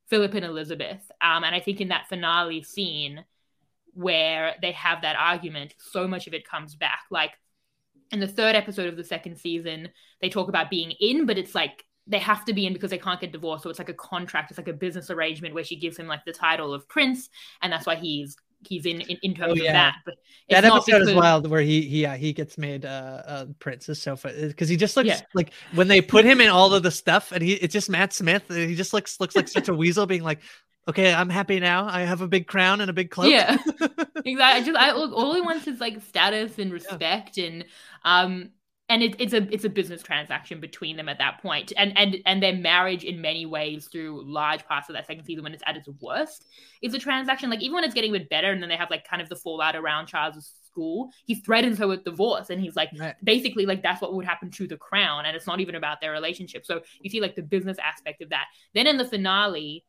Philip 0.10 0.34
and 0.34 0.46
Elizabeth. 0.46 1.12
Um, 1.22 1.44
and 1.44 1.56
I 1.56 1.60
think 1.60 1.82
in 1.82 1.90
that 1.90 2.08
finale 2.10 2.64
scene 2.64 3.24
where 3.94 4.56
they 4.62 4.72
have 4.74 5.02
that 5.02 5.16
argument, 5.16 5.76
so 5.78 6.08
much 6.08 6.28
of 6.28 6.34
it 6.34 6.48
comes 6.48 6.76
back. 6.76 7.04
Like 7.10 7.32
in 8.12 8.20
the 8.20 8.28
third 8.28 8.56
episode 8.56 8.88
of 8.88 8.98
the 8.98 9.04
second 9.04 9.38
season, 9.38 9.90
they 10.22 10.30
talk 10.30 10.50
about 10.50 10.70
being 10.70 10.92
in, 10.92 11.26
but 11.26 11.38
it's 11.38 11.56
like 11.56 11.86
they 12.08 12.20
have 12.20 12.44
to 12.46 12.54
be 12.54 12.66
in 12.66 12.74
because 12.74 12.92
they 12.92 12.98
can't 12.98 13.20
get 13.22 13.32
divorced. 13.32 13.64
So 13.64 13.70
it's 13.70 13.80
like 13.80 13.90
a 13.90 13.94
contract, 13.94 14.52
it's 14.52 14.58
like 14.58 14.68
a 14.68 14.74
business 14.74 15.10
arrangement 15.10 15.54
where 15.54 15.64
she 15.64 15.76
gives 15.76 15.98
him 15.98 16.08
like 16.08 16.26
the 16.26 16.34
title 16.34 16.74
of 16.74 16.88
prince, 16.88 17.30
and 17.62 17.72
that's 17.72 17.86
why 17.86 17.96
he's 17.96 18.36
he's 18.68 18.86
in 18.86 19.02
in, 19.02 19.18
in 19.24 19.36
terms 19.36 19.60
Oh, 19.60 19.66
of 19.66 19.72
that. 19.74 19.96
But 20.06 20.16
That 20.50 20.64
episode 20.66 21.02
is 21.02 21.14
wild, 21.14 21.50
where 21.50 21.62
he, 21.62 21.82
he 21.82 22.02
yeah 22.02 22.16
he 22.16 22.34
gets 22.34 22.58
made 22.58 22.86
uh, 22.86 23.22
uh 23.26 23.46
Prince 23.60 23.90
is 23.90 24.02
so 24.02 24.16
funny 24.16 24.48
because 24.48 24.70
he 24.70 24.76
just 24.78 24.96
looks 24.98 25.08
Yeah. 25.08 25.22
like 25.34 25.52
when 25.74 25.88
they 25.88 26.02
put 26.02 26.26
him 26.26 26.40
in 26.42 26.50
all 26.50 26.74
of 26.74 26.84
the 26.84 26.92
stuff 26.92 27.32
and 27.32 27.42
he 27.44 27.54
it's 27.54 27.74
just 27.74 27.90
Matt 27.90 28.14
Smith. 28.14 28.44
uh, 28.50 28.56
He 28.56 28.76
just 28.76 28.94
looks 28.94 29.20
looks 29.20 29.36
like 29.36 29.48
such 29.48 29.68
a 29.70 29.74
weasel, 29.82 30.06
being 30.06 30.24
like, 30.24 30.40
okay, 30.88 31.14
I'm 31.14 31.30
happy 31.30 31.60
now. 31.60 31.88
I 31.88 32.02
have 32.02 32.22
a 32.22 32.28
big 32.28 32.48
crown 32.48 32.82
and 32.82 32.90
a 32.90 32.94
big 32.94 33.10
cloak. 33.10 33.32
Yeah, 33.32 33.58
exactly. 34.26 34.36
I 34.42 34.62
just 34.64 34.78
I, 34.78 34.92
all 34.92 35.14
all 35.14 35.34
he 35.36 35.42
wants 35.42 35.68
is 35.68 35.80
like 35.80 36.02
status 36.02 36.58
and 36.60 36.72
respect, 36.72 37.38
and 37.38 37.66
um, 38.06 38.50
and 38.94 39.02
it, 39.02 39.16
it's 39.18 39.34
a 39.34 39.52
it's 39.52 39.64
a 39.64 39.70
business 39.70 40.04
transaction 40.04 40.60
between 40.60 40.98
them 40.98 41.10
at 41.10 41.18
that 41.18 41.42
point, 41.42 41.74
and 41.76 41.98
and 41.98 42.18
and 42.28 42.44
their 42.44 42.54
marriage 42.56 43.04
in 43.04 43.20
many 43.22 43.44
ways 43.48 43.88
through 43.92 44.24
large 44.24 44.64
parts 44.68 44.88
of 44.88 44.94
that 44.94 45.08
second 45.08 45.26
season 45.26 45.44
when 45.44 45.52
it's 45.52 45.64
at 45.66 45.76
its 45.76 45.90
worst 46.00 46.46
is 46.84 46.94
a 46.94 47.00
transaction. 47.00 47.50
Like 47.50 47.62
even 47.64 47.74
when 47.74 47.84
it's 47.84 47.96
getting 47.96 48.16
a 48.16 48.20
bit 48.20 48.30
better, 48.30 48.52
and 48.52 48.62
then 48.62 48.70
they 48.70 48.76
have 48.76 48.92
like 48.92 49.08
kind 49.08 49.20
of 49.20 49.30
the 49.30 49.36
fallout 49.36 49.76
around 49.76 50.06
Charles's 50.06 50.54
school, 50.68 51.10
he 51.26 51.34
threatens 51.34 51.80
her 51.80 51.88
with 51.88 52.04
divorce, 52.04 52.52
and 52.52 52.62
he's 52.62 52.76
like 52.76 52.92
Right. 53.00 53.16
basically 53.24 53.66
like 53.66 53.82
that's 53.82 54.00
what 54.00 54.14
would 54.14 54.26
happen 54.26 54.52
to 54.52 54.68
the 54.68 54.78
crown, 54.78 55.26
and 55.26 55.36
it's 55.36 55.48
not 55.48 55.60
even 55.60 55.74
about 55.74 56.00
their 56.00 56.12
relationship. 56.12 56.64
So 56.64 56.82
you 57.02 57.10
see 57.10 57.20
like 57.20 57.36
the 57.36 57.42
business 57.42 57.78
aspect 57.84 58.22
of 58.22 58.30
that. 58.30 58.46
Then 58.76 58.86
in 58.86 58.98
the 58.98 59.06
finale, 59.06 59.86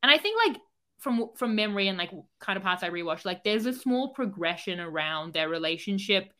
and 0.00 0.12
I 0.12 0.18
think 0.18 0.38
like 0.46 0.60
from 1.00 1.30
from 1.36 1.56
memory 1.56 1.88
and 1.88 1.98
like 1.98 2.12
kind 2.38 2.56
of 2.56 2.62
parts 2.62 2.84
I 2.84 2.90
rewatched, 2.90 3.24
like 3.24 3.42
there's 3.42 3.66
a 3.66 3.72
small 3.72 4.14
progression 4.14 4.78
around 4.78 5.32
their 5.32 5.48
relationship 5.48 6.32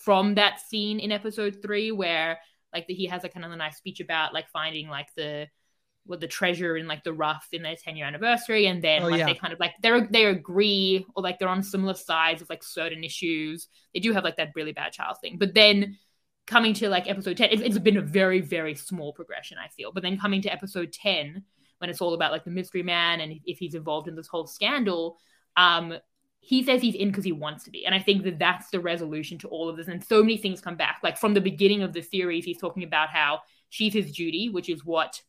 from 0.00 0.34
that 0.34 0.60
scene 0.60 0.98
in 1.00 1.12
episode 1.12 1.58
three 1.62 1.92
where 1.92 2.38
like 2.72 2.86
the, 2.86 2.94
he 2.94 3.06
has 3.06 3.24
a 3.24 3.28
kind 3.28 3.44
of 3.44 3.52
a 3.52 3.56
nice 3.56 3.76
speech 3.76 4.00
about 4.00 4.34
like 4.34 4.48
finding 4.48 4.88
like 4.88 5.08
the 5.16 5.46
what 6.06 6.20
the 6.20 6.26
treasure 6.26 6.76
in 6.76 6.88
like 6.88 7.04
the 7.04 7.12
rough 7.12 7.46
in 7.52 7.62
their 7.62 7.76
10 7.76 7.96
year 7.96 8.06
anniversary. 8.06 8.66
And 8.66 8.82
then 8.82 9.02
Oh, 9.02 9.08
like 9.08 9.18
yeah. 9.18 9.26
they 9.26 9.34
kind 9.34 9.52
of 9.52 9.60
like 9.60 9.74
they 9.82 10.00
they 10.10 10.24
agree 10.26 11.06
or 11.14 11.22
like 11.22 11.38
they're 11.38 11.48
on 11.48 11.62
similar 11.62 11.94
sides 11.94 12.42
of 12.42 12.48
like 12.48 12.62
certain 12.64 13.04
issues. 13.04 13.68
They 13.94 14.00
do 14.00 14.12
have 14.12 14.24
like 14.24 14.36
that 14.36 14.52
really 14.54 14.72
bad 14.72 14.92
child 14.92 15.18
thing. 15.20 15.36
But 15.38 15.54
then 15.54 15.98
coming 16.46 16.74
to 16.74 16.88
like 16.88 17.08
episode 17.08 17.36
10 17.36 17.50
it, 17.50 17.60
it's 17.60 17.78
been 17.78 17.96
a 17.98 18.02
very 18.02 18.40
very 18.40 18.74
small 18.74 19.12
progression 19.12 19.56
i 19.62 19.68
feel. 19.68 19.92
But 19.92 20.02
then 20.02 20.18
coming 20.18 20.42
to 20.42 20.52
episode 20.52 20.92
10 20.92 21.44
when 21.78 21.90
it's 21.90 22.00
all 22.00 22.14
about 22.14 22.32
like 22.32 22.44
the 22.44 22.50
mystery 22.50 22.82
man 22.82 23.20
and 23.20 23.38
if 23.44 23.58
he's 23.58 23.74
involved 23.74 24.08
in 24.08 24.16
this 24.16 24.26
whole 24.26 24.46
scandal 24.46 25.18
um 25.56 25.94
he 26.40 26.62
says 26.62 26.80
he's 26.80 26.94
in 26.94 27.08
because 27.08 27.24
he 27.24 27.32
wants 27.32 27.64
to 27.64 27.70
be. 27.70 27.86
And 27.86 27.94
i 27.94 27.98
think 27.98 28.24
that 28.24 28.38
that's 28.38 28.70
the 28.70 28.80
resolution 28.80 29.38
to 29.38 29.48
all 29.48 29.68
of 29.68 29.76
this. 29.76 29.88
And 29.88 30.02
so 30.02 30.22
many 30.22 30.36
things 30.36 30.60
come 30.60 30.76
back. 30.76 31.00
Like 31.02 31.18
from 31.18 31.34
the 31.34 31.40
beginning 31.40 31.82
of 31.82 31.92
the 31.92 32.02
series 32.02 32.44
he's 32.44 32.58
talking 32.58 32.84
about 32.84 33.10
how 33.10 33.40
she's 33.68 33.92
his 33.92 34.12
duty 34.12 34.48
which 34.48 34.68
is 34.68 34.84
what 34.84 35.20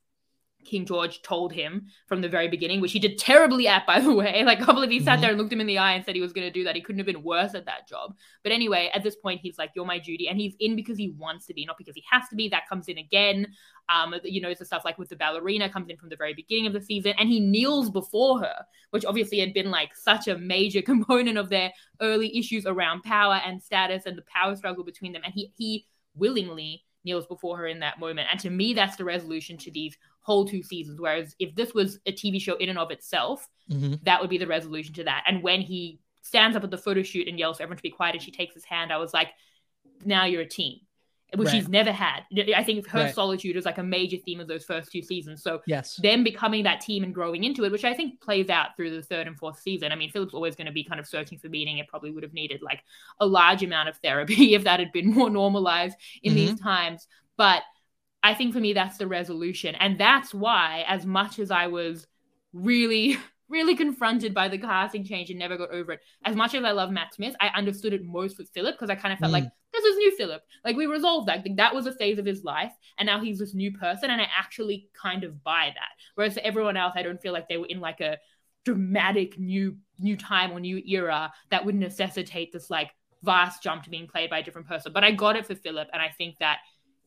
King 0.63 0.85
George 0.85 1.21
told 1.21 1.51
him 1.53 1.87
from 2.07 2.21
the 2.21 2.29
very 2.29 2.47
beginning, 2.47 2.81
which 2.81 2.91
he 2.91 2.99
did 2.99 3.17
terribly 3.17 3.67
at, 3.67 3.85
by 3.85 3.99
the 3.99 4.13
way. 4.21 4.43
Like, 4.43 4.61
I 4.61 4.65
can't 4.65 4.75
believe 4.75 4.89
he 4.91 4.99
sat 4.99 5.17
Mhm. 5.19 5.21
there 5.21 5.29
and 5.31 5.39
looked 5.39 5.51
him 5.53 5.61
in 5.61 5.67
the 5.67 5.77
eye 5.77 5.93
and 5.93 6.05
said 6.05 6.15
he 6.15 6.21
was 6.21 6.33
going 6.33 6.47
to 6.47 6.51
do 6.51 6.63
that. 6.63 6.75
He 6.75 6.81
couldn't 6.81 6.99
have 6.99 7.05
been 7.05 7.23
worse 7.23 7.53
at 7.55 7.65
that 7.65 7.87
job. 7.87 8.15
But 8.43 8.51
anyway, 8.51 8.89
at 8.93 9.03
this 9.03 9.15
point, 9.15 9.41
he's 9.41 9.57
like, 9.57 9.71
"You're 9.75 9.85
my 9.85 9.99
duty," 9.99 10.27
and 10.27 10.39
he's 10.39 10.55
in 10.59 10.75
because 10.75 10.97
he 10.97 11.09
wants 11.17 11.45
to 11.47 11.53
be, 11.53 11.65
not 11.65 11.77
because 11.77 11.95
he 11.95 12.03
has 12.09 12.27
to 12.29 12.35
be. 12.35 12.49
That 12.49 12.67
comes 12.67 12.87
in 12.87 12.97
again. 12.97 13.47
Um, 13.89 14.15
you 14.23 14.39
know, 14.41 14.49
it's 14.49 14.59
the 14.59 14.65
stuff 14.65 14.85
like 14.85 14.97
with 14.97 15.09
the 15.09 15.15
ballerina 15.15 15.69
comes 15.69 15.89
in 15.89 15.97
from 15.97 16.09
the 16.09 16.15
very 16.15 16.33
beginning 16.33 16.67
of 16.67 16.73
the 16.73 16.81
season, 16.81 17.13
and 17.17 17.27
he 17.27 17.39
kneels 17.39 17.89
before 17.89 18.39
her, 18.39 18.65
which 18.91 19.03
obviously 19.05 19.39
had 19.39 19.53
been 19.53 19.69
like 19.71 19.95
such 19.95 20.27
a 20.27 20.37
major 20.37 20.81
component 20.91 21.37
of 21.37 21.49
their 21.49 21.71
early 21.99 22.37
issues 22.37 22.65
around 22.65 23.03
power 23.03 23.41
and 23.45 23.61
status 23.61 24.05
and 24.05 24.17
the 24.17 24.23
power 24.33 24.55
struggle 24.55 24.83
between 24.83 25.11
them. 25.11 25.23
And 25.25 25.33
he 25.33 25.51
he 25.57 25.87
willingly 26.15 26.83
kneels 27.03 27.25
before 27.25 27.57
her 27.57 27.67
in 27.67 27.79
that 27.79 27.99
moment. 27.99 28.27
And 28.31 28.39
to 28.41 28.49
me, 28.49 28.73
that's 28.73 28.95
the 28.95 29.03
resolution 29.03 29.57
to 29.59 29.71
these 29.71 29.97
whole 30.21 30.45
two 30.45 30.61
seasons. 30.61 30.99
Whereas 30.99 31.35
if 31.39 31.55
this 31.55 31.73
was 31.73 31.99
a 32.05 32.11
TV 32.11 32.39
show 32.39 32.55
in 32.55 32.69
and 32.69 32.77
of 32.77 32.91
itself, 32.91 33.47
Mhm. 33.69 34.03
that 34.03 34.21
would 34.21 34.29
be 34.29 34.37
the 34.37 34.47
resolution 34.47 34.93
to 34.95 35.03
that. 35.05 35.23
And 35.27 35.41
when 35.41 35.61
he 35.61 35.99
stands 36.21 36.55
up 36.55 36.63
at 36.63 36.71
the 36.71 36.77
photo 36.77 37.01
shoot 37.01 37.27
and 37.27 37.39
yells 37.39 37.57
for 37.57 37.63
everyone 37.63 37.77
to 37.77 37.83
be 37.83 37.89
quiet 37.89 38.15
and 38.15 38.23
she 38.23 38.31
takes 38.31 38.53
his 38.53 38.65
hand, 38.65 38.93
I 38.93 38.97
was 38.97 39.13
like, 39.13 39.29
now 40.05 40.25
you're 40.25 40.41
a 40.41 40.47
team. 40.47 40.81
Which 41.35 41.47
Right. 41.47 41.55
he's 41.55 41.69
never 41.69 41.91
had. 41.93 42.23
I 42.55 42.63
think 42.63 42.87
her 42.89 43.03
Right. 43.03 43.15
solitude 43.15 43.55
is 43.55 43.63
like 43.63 43.77
a 43.77 43.83
major 43.83 44.17
theme 44.17 44.41
of 44.41 44.47
those 44.47 44.65
first 44.65 44.91
two 44.91 45.01
seasons. 45.01 45.41
So 45.41 45.61
Yes. 45.65 45.95
them 45.95 46.23
becoming 46.23 46.63
that 46.63 46.81
team 46.81 47.03
and 47.03 47.13
growing 47.13 47.45
into 47.45 47.63
it, 47.63 47.71
which 47.71 47.85
I 47.85 47.93
think 47.93 48.19
plays 48.19 48.49
out 48.49 48.75
through 48.75 48.89
the 48.89 49.01
third 49.01 49.27
and 49.27 49.37
fourth 49.37 49.59
season. 49.59 49.91
I 49.91 49.95
mean, 49.95 50.11
Philip's 50.11 50.33
always 50.33 50.55
going 50.55 50.67
to 50.67 50.73
be 50.73 50.83
kind 50.83 50.99
of 50.99 51.07
searching 51.07 51.37
for 51.39 51.47
meaning. 51.47 51.77
It 51.77 51.87
probably 51.87 52.11
would 52.11 52.23
have 52.23 52.33
needed 52.33 52.61
like 52.61 52.83
a 53.19 53.25
large 53.25 53.63
amount 53.63 53.87
of 53.87 53.97
therapy 53.97 54.53
if 54.55 54.65
that 54.65 54.79
had 54.79 54.91
been 54.91 55.09
more 55.09 55.29
normalized 55.29 55.95
in 56.21 56.35
these 56.35 56.51
mm-hmm. 56.51 56.63
times. 56.63 57.07
But 57.37 57.63
I 58.23 58.33
think 58.33 58.53
for 58.53 58.59
me, 58.59 58.73
that's 58.73 58.97
the 58.97 59.07
resolution. 59.07 59.75
And 59.75 59.97
that's 59.97 60.33
why, 60.33 60.83
as 60.87 61.05
much 61.05 61.39
as 61.39 61.49
I 61.49 61.67
was 61.67 62.07
really, 62.53 63.17
really 63.51 63.75
confronted 63.75 64.33
by 64.33 64.47
the 64.47 64.57
casting 64.57 65.03
change 65.03 65.29
and 65.29 65.37
never 65.37 65.57
got 65.57 65.71
over 65.71 65.91
it, 65.93 65.99
as 66.25 66.35
much 66.35 66.55
as 66.55 66.63
I 66.63 66.71
love 66.71 66.89
Matt 66.89 67.13
Smith, 67.13 67.35
I 67.39 67.49
understood 67.49 67.93
it 67.93 68.03
most 68.03 68.37
with 68.37 68.49
Philip 68.49 68.75
because 68.75 68.89
I 68.89 68.95
kind 68.95 69.13
of 69.13 69.19
felt 69.19 69.31
Mm. 69.31 69.33
like 69.33 69.49
this 69.73 69.85
is 69.85 69.97
new 69.97 70.15
Philip. 70.17 70.41
Like 70.65 70.75
we 70.75 70.85
resolved 70.85 71.27
that. 71.27 71.45
Like, 71.45 71.57
that 71.57 71.75
was 71.75 71.85
a 71.85 71.93
phase 71.93 72.17
of 72.17 72.25
his 72.25 72.43
life. 72.43 72.73
And 72.97 73.05
now 73.05 73.19
he's 73.19 73.39
this 73.39 73.53
new 73.53 73.71
person. 73.71 74.09
And 74.09 74.21
I 74.21 74.27
actually 74.37 74.87
kind 74.93 75.23
of 75.23 75.43
buy 75.43 75.71
that. 75.73 75.89
Whereas 76.15 76.33
for 76.33 76.41
everyone 76.41 76.77
else, 76.77 76.93
I 76.95 77.03
don't 77.03 77.21
feel 77.21 77.33
like 77.33 77.47
they 77.47 77.57
were 77.57 77.67
in 77.67 77.79
like 77.79 78.01
a 78.01 78.17
dramatic 78.63 79.39
new 79.39 79.77
new 79.99 80.17
time 80.17 80.51
or 80.51 80.59
new 80.59 80.81
era 80.85 81.31
that 81.49 81.65
would 81.65 81.75
necessitate 81.75 82.51
this 82.51 82.69
like 82.69 82.89
vast 83.23 83.61
jump 83.61 83.83
to 83.83 83.89
being 83.89 84.07
played 84.07 84.29
by 84.29 84.39
a 84.39 84.43
different 84.43 84.67
person. 84.67 84.91
But 84.93 85.03
I 85.03 85.11
got 85.11 85.35
it 85.35 85.45
for 85.45 85.55
Philip, 85.55 85.87
and 85.93 86.01
I 86.01 86.09
think 86.09 86.37
that 86.39 86.59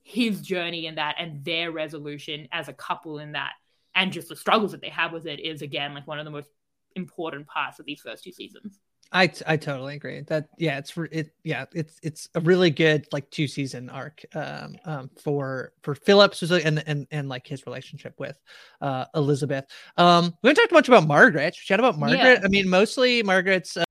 his 0.02 0.40
journey 0.40 0.86
in 0.86 0.96
that 0.96 1.16
and 1.18 1.44
their 1.44 1.72
resolution 1.72 2.46
as 2.52 2.68
a 2.68 2.72
couple 2.72 3.18
in 3.18 3.32
that 3.32 3.52
and 3.94 4.12
just 4.12 4.28
the 4.28 4.36
struggles 4.36 4.72
that 4.72 4.80
they 4.80 4.88
have 4.88 5.12
with 5.12 5.26
it 5.26 5.40
is 5.40 5.62
again 5.62 5.94
like 5.94 6.06
one 6.06 6.18
of 6.18 6.24
the 6.24 6.30
most 6.30 6.48
important 6.96 7.46
parts 7.46 7.78
of 7.78 7.86
these 7.86 8.00
first 8.00 8.24
two 8.24 8.32
seasons. 8.32 8.78
I 9.12 9.30
I 9.46 9.56
totally 9.56 9.96
agree 9.96 10.22
that 10.28 10.48
yeah 10.58 10.78
it's 10.78 10.96
re- 10.96 11.08
it 11.12 11.30
yeah 11.44 11.66
it's 11.74 11.98
it's 12.02 12.28
a 12.34 12.40
really 12.40 12.70
good 12.70 13.06
like 13.12 13.30
two 13.30 13.46
season 13.46 13.90
arc 13.90 14.24
um 14.34 14.76
um 14.86 15.10
for 15.22 15.72
for 15.82 15.94
Philip's 15.94 16.42
and 16.42 16.82
and 16.86 17.06
and 17.10 17.28
like 17.28 17.46
his 17.46 17.66
relationship 17.66 18.14
with 18.18 18.36
uh 18.80 19.04
Elizabeth 19.14 19.66
um 19.98 20.34
we 20.42 20.48
haven't 20.48 20.62
talked 20.62 20.72
much 20.72 20.88
about 20.88 21.06
Margaret 21.06 21.54
chat 21.54 21.78
about 21.78 21.98
Margaret 21.98 22.18
Yeah. 22.18 22.40
I 22.42 22.48
mean 22.48 22.68
mostly 22.68 23.22
Margaret's 23.22 23.76
uh, 23.76 23.84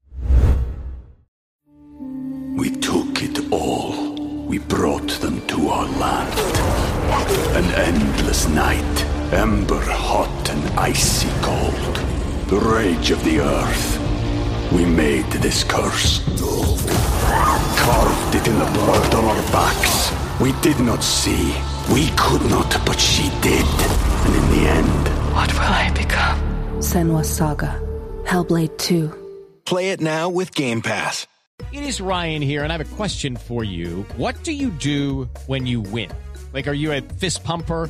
We 2.55 2.69
took 2.69 3.23
it 3.23 3.51
all. 3.51 4.13
We 4.45 4.59
brought 4.59 5.09
them 5.21 5.45
to 5.47 5.67
our 5.69 5.87
land. 5.97 6.39
An 7.57 7.65
endless 7.75 8.47
night, 8.47 9.05
ember 9.33 9.81
hot 9.81 10.49
and 10.49 10.79
icy 10.79 11.29
cold. 11.41 11.95
The 12.47 12.59
rage 12.59 13.11
of 13.11 13.23
the 13.23 13.39
earth. 13.39 13.99
We 14.71 14.85
made 14.85 15.25
this 15.31 15.63
curse. 15.63 16.21
Carved 17.77 18.35
it 18.35 18.47
in 18.47 18.57
the 18.59 18.65
blood 18.65 19.13
on 19.15 19.25
our 19.25 19.41
backs. 19.51 20.11
We 20.39 20.51
did 20.61 20.79
not 20.79 21.03
see. 21.03 21.53
We 21.91 22.09
could 22.15 22.49
not, 22.49 22.71
but 22.85 22.99
she 22.99 23.29
did. 23.41 23.65
And 24.25 24.35
in 24.35 24.49
the 24.51 24.69
end, 24.69 25.07
What 25.33 25.51
will 25.53 25.61
I 25.61 25.91
become? 25.95 26.39
Senua 26.79 27.25
Saga. 27.25 27.79
Hellblade 28.25 28.77
2. 28.77 29.11
Play 29.65 29.89
it 29.91 29.99
now 30.01 30.29
with 30.29 30.53
Game 30.53 30.81
Pass. 30.81 31.27
It 31.71 31.83
is 31.83 31.99
Ryan 31.99 32.41
here, 32.41 32.63
and 32.63 32.71
I 32.71 32.77
have 32.77 32.93
a 32.93 32.95
question 32.95 33.35
for 33.35 33.63
you. 33.63 34.05
What 34.15 34.43
do 34.43 34.51
you 34.53 34.69
do 34.69 35.29
when 35.47 35.65
you 35.65 35.81
win? 35.81 36.11
Like, 36.53 36.67
are 36.67 36.73
you 36.73 36.91
a 36.91 37.01
fist 37.01 37.43
pumper? 37.43 37.89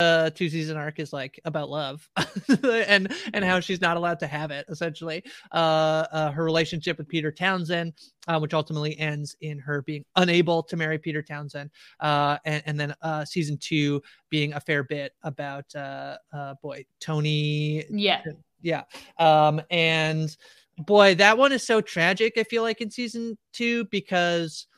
Uh, 0.00 0.30
two 0.30 0.48
season 0.48 0.76
arc 0.76 1.00
is 1.00 1.12
like 1.12 1.40
about 1.44 1.68
love 1.68 2.08
and 2.62 3.12
and 3.34 3.44
how 3.44 3.58
she's 3.58 3.80
not 3.80 3.96
allowed 3.96 4.20
to 4.20 4.28
have 4.28 4.52
it 4.52 4.64
essentially. 4.68 5.24
Uh, 5.50 6.06
uh 6.12 6.30
her 6.30 6.44
relationship 6.44 6.96
with 6.98 7.08
peter 7.08 7.32
townsend 7.32 7.92
uh, 8.28 8.38
which 8.38 8.54
ultimately 8.54 8.96
ends 8.96 9.34
in 9.40 9.58
her 9.58 9.82
being 9.82 10.04
unable 10.14 10.62
to 10.62 10.76
marry 10.76 10.98
peter 10.98 11.20
townsend 11.20 11.68
uh 11.98 12.38
and, 12.44 12.62
and 12.66 12.78
then 12.78 12.94
uh 13.02 13.24
season 13.24 13.56
two 13.56 14.00
being 14.30 14.52
a 14.52 14.60
fair 14.60 14.84
bit 14.84 15.14
about 15.24 15.64
uh 15.74 16.16
uh 16.32 16.54
boy 16.62 16.84
tony 17.00 17.84
yeah. 17.90 18.22
Yeah. 18.62 18.84
Um 19.18 19.60
and 19.68 20.36
boy 20.78 21.16
that 21.16 21.36
one 21.36 21.50
is 21.50 21.66
so 21.66 21.80
tragic 21.80 22.34
i 22.36 22.44
feel 22.44 22.62
like 22.62 22.80
in 22.80 22.88
season 22.88 23.36
two 23.52 23.84
because 23.86 24.68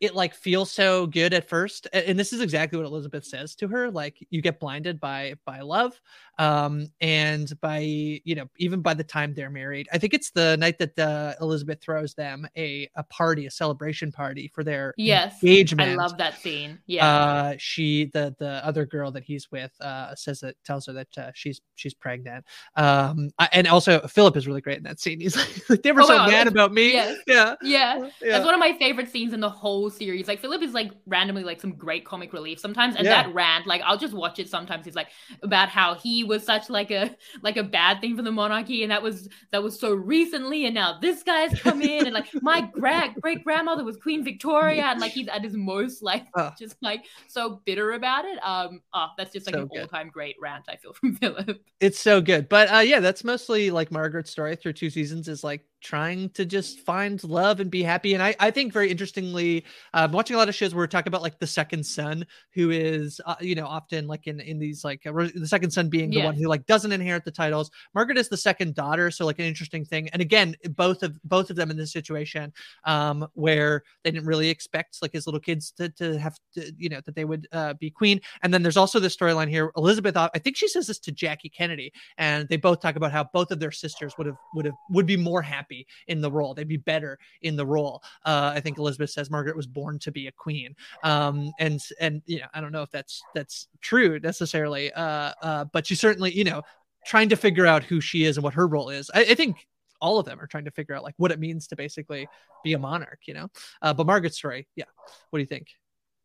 it 0.00 0.14
like 0.14 0.34
feels 0.34 0.70
so 0.70 1.06
good 1.06 1.32
at 1.32 1.48
first 1.48 1.86
and 1.92 2.18
this 2.18 2.32
is 2.32 2.40
exactly 2.40 2.78
what 2.78 2.86
elizabeth 2.86 3.24
says 3.24 3.54
to 3.54 3.66
her 3.66 3.90
like 3.90 4.18
you 4.30 4.42
get 4.42 4.60
blinded 4.60 5.00
by 5.00 5.34
by 5.44 5.60
love 5.60 6.00
um 6.38 6.86
and 7.00 7.58
by 7.60 7.78
you 7.78 8.34
know 8.34 8.46
even 8.58 8.82
by 8.82 8.92
the 8.92 9.04
time 9.04 9.32
they're 9.32 9.50
married 9.50 9.88
i 9.92 9.98
think 9.98 10.12
it's 10.12 10.30
the 10.30 10.56
night 10.58 10.78
that 10.78 10.98
uh, 10.98 11.34
elizabeth 11.40 11.80
throws 11.80 12.14
them 12.14 12.46
a 12.56 12.88
a 12.96 13.02
party 13.04 13.46
a 13.46 13.50
celebration 13.50 14.12
party 14.12 14.50
for 14.54 14.62
their 14.62 14.92
yes 14.98 15.42
engagement 15.42 15.90
i 15.90 15.94
love 15.94 16.16
that 16.18 16.38
scene 16.38 16.78
yeah 16.86 17.06
uh 17.06 17.54
she 17.58 18.06
the 18.12 18.34
the 18.38 18.64
other 18.66 18.84
girl 18.84 19.10
that 19.10 19.24
he's 19.24 19.50
with 19.50 19.72
uh 19.80 20.14
says 20.14 20.40
that 20.40 20.56
tells 20.64 20.86
her 20.86 20.92
that 20.92 21.18
uh, 21.18 21.30
she's 21.34 21.60
she's 21.74 21.94
pregnant 21.94 22.44
um 22.76 23.30
and 23.52 23.66
also 23.66 24.00
philip 24.08 24.36
is 24.36 24.46
really 24.46 24.60
great 24.60 24.76
in 24.76 24.82
that 24.82 25.00
scene 25.00 25.20
he's 25.20 25.36
like 25.70 25.82
they 25.82 25.92
were 25.92 26.02
oh, 26.02 26.06
so 26.06 26.16
wow. 26.16 26.26
mad 26.26 26.46
about 26.46 26.72
me 26.72 26.92
yes. 26.92 27.18
yeah. 27.26 27.54
yeah 27.62 27.96
yeah 28.20 28.32
that's 28.32 28.44
one 28.44 28.54
of 28.54 28.60
my 28.60 28.76
favorite 28.78 29.10
scenes 29.10 29.32
in 29.32 29.40
the 29.40 29.48
whole 29.48 29.85
series. 29.90 30.28
Like 30.28 30.40
Philip 30.40 30.62
is 30.62 30.72
like 30.72 30.92
randomly 31.06 31.44
like 31.44 31.60
some 31.60 31.72
great 31.72 32.04
comic 32.04 32.32
relief 32.32 32.58
sometimes, 32.58 32.96
and 32.96 33.04
yeah. 33.04 33.22
that 33.22 33.34
rant, 33.34 33.66
like 33.66 33.82
I'll 33.84 33.98
just 33.98 34.14
watch 34.14 34.38
it 34.38 34.48
sometimes. 34.48 34.84
He's 34.84 34.94
like 34.94 35.08
about 35.42 35.68
how 35.68 35.94
he 35.94 36.24
was 36.24 36.44
such 36.44 36.68
like 36.70 36.90
a 36.90 37.16
like 37.42 37.56
a 37.56 37.62
bad 37.62 38.00
thing 38.00 38.16
for 38.16 38.22
the 38.22 38.32
monarchy, 38.32 38.82
and 38.82 38.90
that 38.90 39.02
was 39.02 39.28
that 39.52 39.62
was 39.62 39.78
so 39.78 39.94
recently, 39.94 40.66
and 40.66 40.74
now 40.74 40.98
this 41.00 41.22
guy's 41.22 41.58
come 41.60 41.82
in, 41.82 42.06
and 42.06 42.14
like 42.14 42.26
my 42.42 42.60
great 42.60 43.20
great 43.20 43.44
grandmother 43.44 43.84
was 43.84 43.96
Queen 43.96 44.24
Victoria, 44.24 44.84
and 44.84 45.00
like 45.00 45.12
he's 45.12 45.28
at 45.28 45.42
his 45.42 45.54
most 45.54 46.02
like 46.02 46.26
oh. 46.36 46.50
just 46.58 46.76
like 46.82 47.04
so 47.28 47.60
bitter 47.64 47.92
about 47.92 48.24
it. 48.24 48.38
Um, 48.44 48.80
oh, 48.92 49.08
that's 49.16 49.32
just 49.32 49.46
like 49.46 49.54
so 49.54 49.62
an 49.62 49.68
all 49.80 49.86
time 49.86 50.08
great 50.08 50.36
rant. 50.40 50.64
I 50.68 50.76
feel 50.76 50.92
from 50.92 51.16
Philip. 51.16 51.60
It's 51.80 51.98
so 51.98 52.20
good, 52.20 52.48
but 52.48 52.72
uh, 52.72 52.78
yeah, 52.78 53.00
that's 53.00 53.24
mostly 53.24 53.70
like 53.70 53.90
Margaret's 53.90 54.30
story 54.30 54.56
through 54.56 54.74
two 54.74 54.90
seasons 54.90 55.28
is 55.28 55.44
like 55.44 55.64
trying 55.86 56.28
to 56.30 56.44
just 56.44 56.80
find 56.80 57.22
love 57.22 57.60
and 57.60 57.70
be 57.70 57.80
happy. 57.80 58.14
And 58.14 58.22
I, 58.22 58.34
I 58.40 58.50
think 58.50 58.72
very 58.72 58.90
interestingly, 58.90 59.64
I'm 59.94 60.06
um, 60.06 60.12
watching 60.12 60.34
a 60.34 60.38
lot 60.38 60.48
of 60.48 60.54
shows 60.54 60.74
where 60.74 60.82
we're 60.82 60.88
talking 60.88 61.08
about 61.08 61.22
like 61.22 61.38
the 61.38 61.46
second 61.46 61.86
son, 61.86 62.26
who 62.54 62.70
is, 62.70 63.20
uh, 63.24 63.36
you 63.40 63.54
know, 63.54 63.66
often 63.66 64.08
like 64.08 64.26
in 64.26 64.40
in 64.40 64.58
these 64.58 64.84
like 64.84 65.06
uh, 65.06 65.12
the 65.12 65.46
second 65.46 65.70
son 65.70 65.88
being 65.88 66.10
the 66.10 66.16
yeah. 66.16 66.24
one 66.24 66.34
who 66.34 66.48
like 66.48 66.66
doesn't 66.66 66.90
inherit 66.90 67.24
the 67.24 67.30
titles. 67.30 67.70
Margaret 67.94 68.18
is 68.18 68.28
the 68.28 68.36
second 68.36 68.74
daughter, 68.74 69.12
so 69.12 69.24
like 69.24 69.38
an 69.38 69.44
interesting 69.44 69.84
thing. 69.84 70.08
And 70.08 70.20
again, 70.20 70.56
both 70.70 71.04
of 71.04 71.22
both 71.22 71.50
of 71.50 71.56
them 71.56 71.70
in 71.70 71.76
this 71.76 71.92
situation, 71.92 72.52
um, 72.82 73.24
where 73.34 73.84
they 74.02 74.10
didn't 74.10 74.26
really 74.26 74.48
expect 74.48 74.98
like 75.02 75.12
his 75.12 75.26
little 75.26 75.40
kids 75.40 75.70
to 75.72 75.88
to 75.90 76.18
have 76.18 76.36
to, 76.54 76.72
you 76.76 76.88
know, 76.88 77.00
that 77.06 77.14
they 77.14 77.24
would 77.24 77.46
uh, 77.52 77.74
be 77.74 77.90
queen. 77.90 78.20
And 78.42 78.52
then 78.52 78.64
there's 78.64 78.76
also 78.76 78.98
this 78.98 79.16
storyline 79.16 79.48
here. 79.48 79.70
Elizabeth, 79.76 80.16
I 80.16 80.38
think 80.40 80.56
she 80.56 80.66
says 80.66 80.88
this 80.88 80.98
to 80.98 81.12
Jackie 81.12 81.48
Kennedy, 81.48 81.92
and 82.18 82.48
they 82.48 82.56
both 82.56 82.80
talk 82.80 82.96
about 82.96 83.12
how 83.12 83.22
both 83.32 83.52
of 83.52 83.60
their 83.60 83.70
sisters 83.70 84.14
would 84.18 84.26
have 84.26 84.38
would 84.52 84.64
have 84.64 84.74
would 84.90 85.06
be 85.06 85.16
more 85.16 85.42
happy 85.42 85.75
happy 85.76 85.86
in 86.08 86.20
the 86.20 86.30
role. 86.30 86.54
They'd 86.54 86.68
be 86.68 86.76
better 86.76 87.18
in 87.42 87.56
the 87.56 87.66
role. 87.66 88.02
Uh, 88.24 88.52
I 88.54 88.60
think 88.60 88.78
Elizabeth 88.78 89.10
says 89.10 89.30
Margaret 89.30 89.56
was 89.56 89.66
born 89.66 89.98
to 90.00 90.12
be 90.12 90.26
a 90.26 90.32
queen. 90.32 90.74
Um, 91.02 91.52
and 91.58 91.80
and 92.00 92.22
you 92.26 92.40
know 92.40 92.46
I 92.54 92.60
don't 92.60 92.72
know 92.72 92.82
if 92.82 92.90
that's 92.90 93.22
that's 93.34 93.68
true 93.80 94.18
necessarily. 94.20 94.92
Uh, 94.92 95.32
uh, 95.42 95.64
but 95.72 95.86
she 95.86 95.94
certainly 95.94 96.32
you 96.32 96.44
know 96.44 96.62
trying 97.04 97.28
to 97.28 97.36
figure 97.36 97.66
out 97.66 97.84
who 97.84 98.00
she 98.00 98.24
is 98.24 98.36
and 98.36 98.44
what 98.44 98.54
her 98.54 98.66
role 98.66 98.90
is. 98.90 99.10
I, 99.14 99.20
I 99.20 99.34
think 99.34 99.66
all 100.00 100.18
of 100.18 100.26
them 100.26 100.40
are 100.40 100.46
trying 100.46 100.66
to 100.66 100.70
figure 100.70 100.94
out 100.94 101.02
like 101.02 101.14
what 101.16 101.32
it 101.32 101.38
means 101.38 101.66
to 101.68 101.76
basically 101.76 102.28
be 102.64 102.74
a 102.74 102.78
monarch. 102.78 103.20
You 103.26 103.34
know, 103.34 103.48
uh, 103.82 103.94
but 103.94 104.06
Margaret's 104.06 104.36
story, 104.36 104.66
yeah. 104.76 104.84
What 105.30 105.38
do 105.38 105.40
you 105.40 105.46
think? 105.46 105.68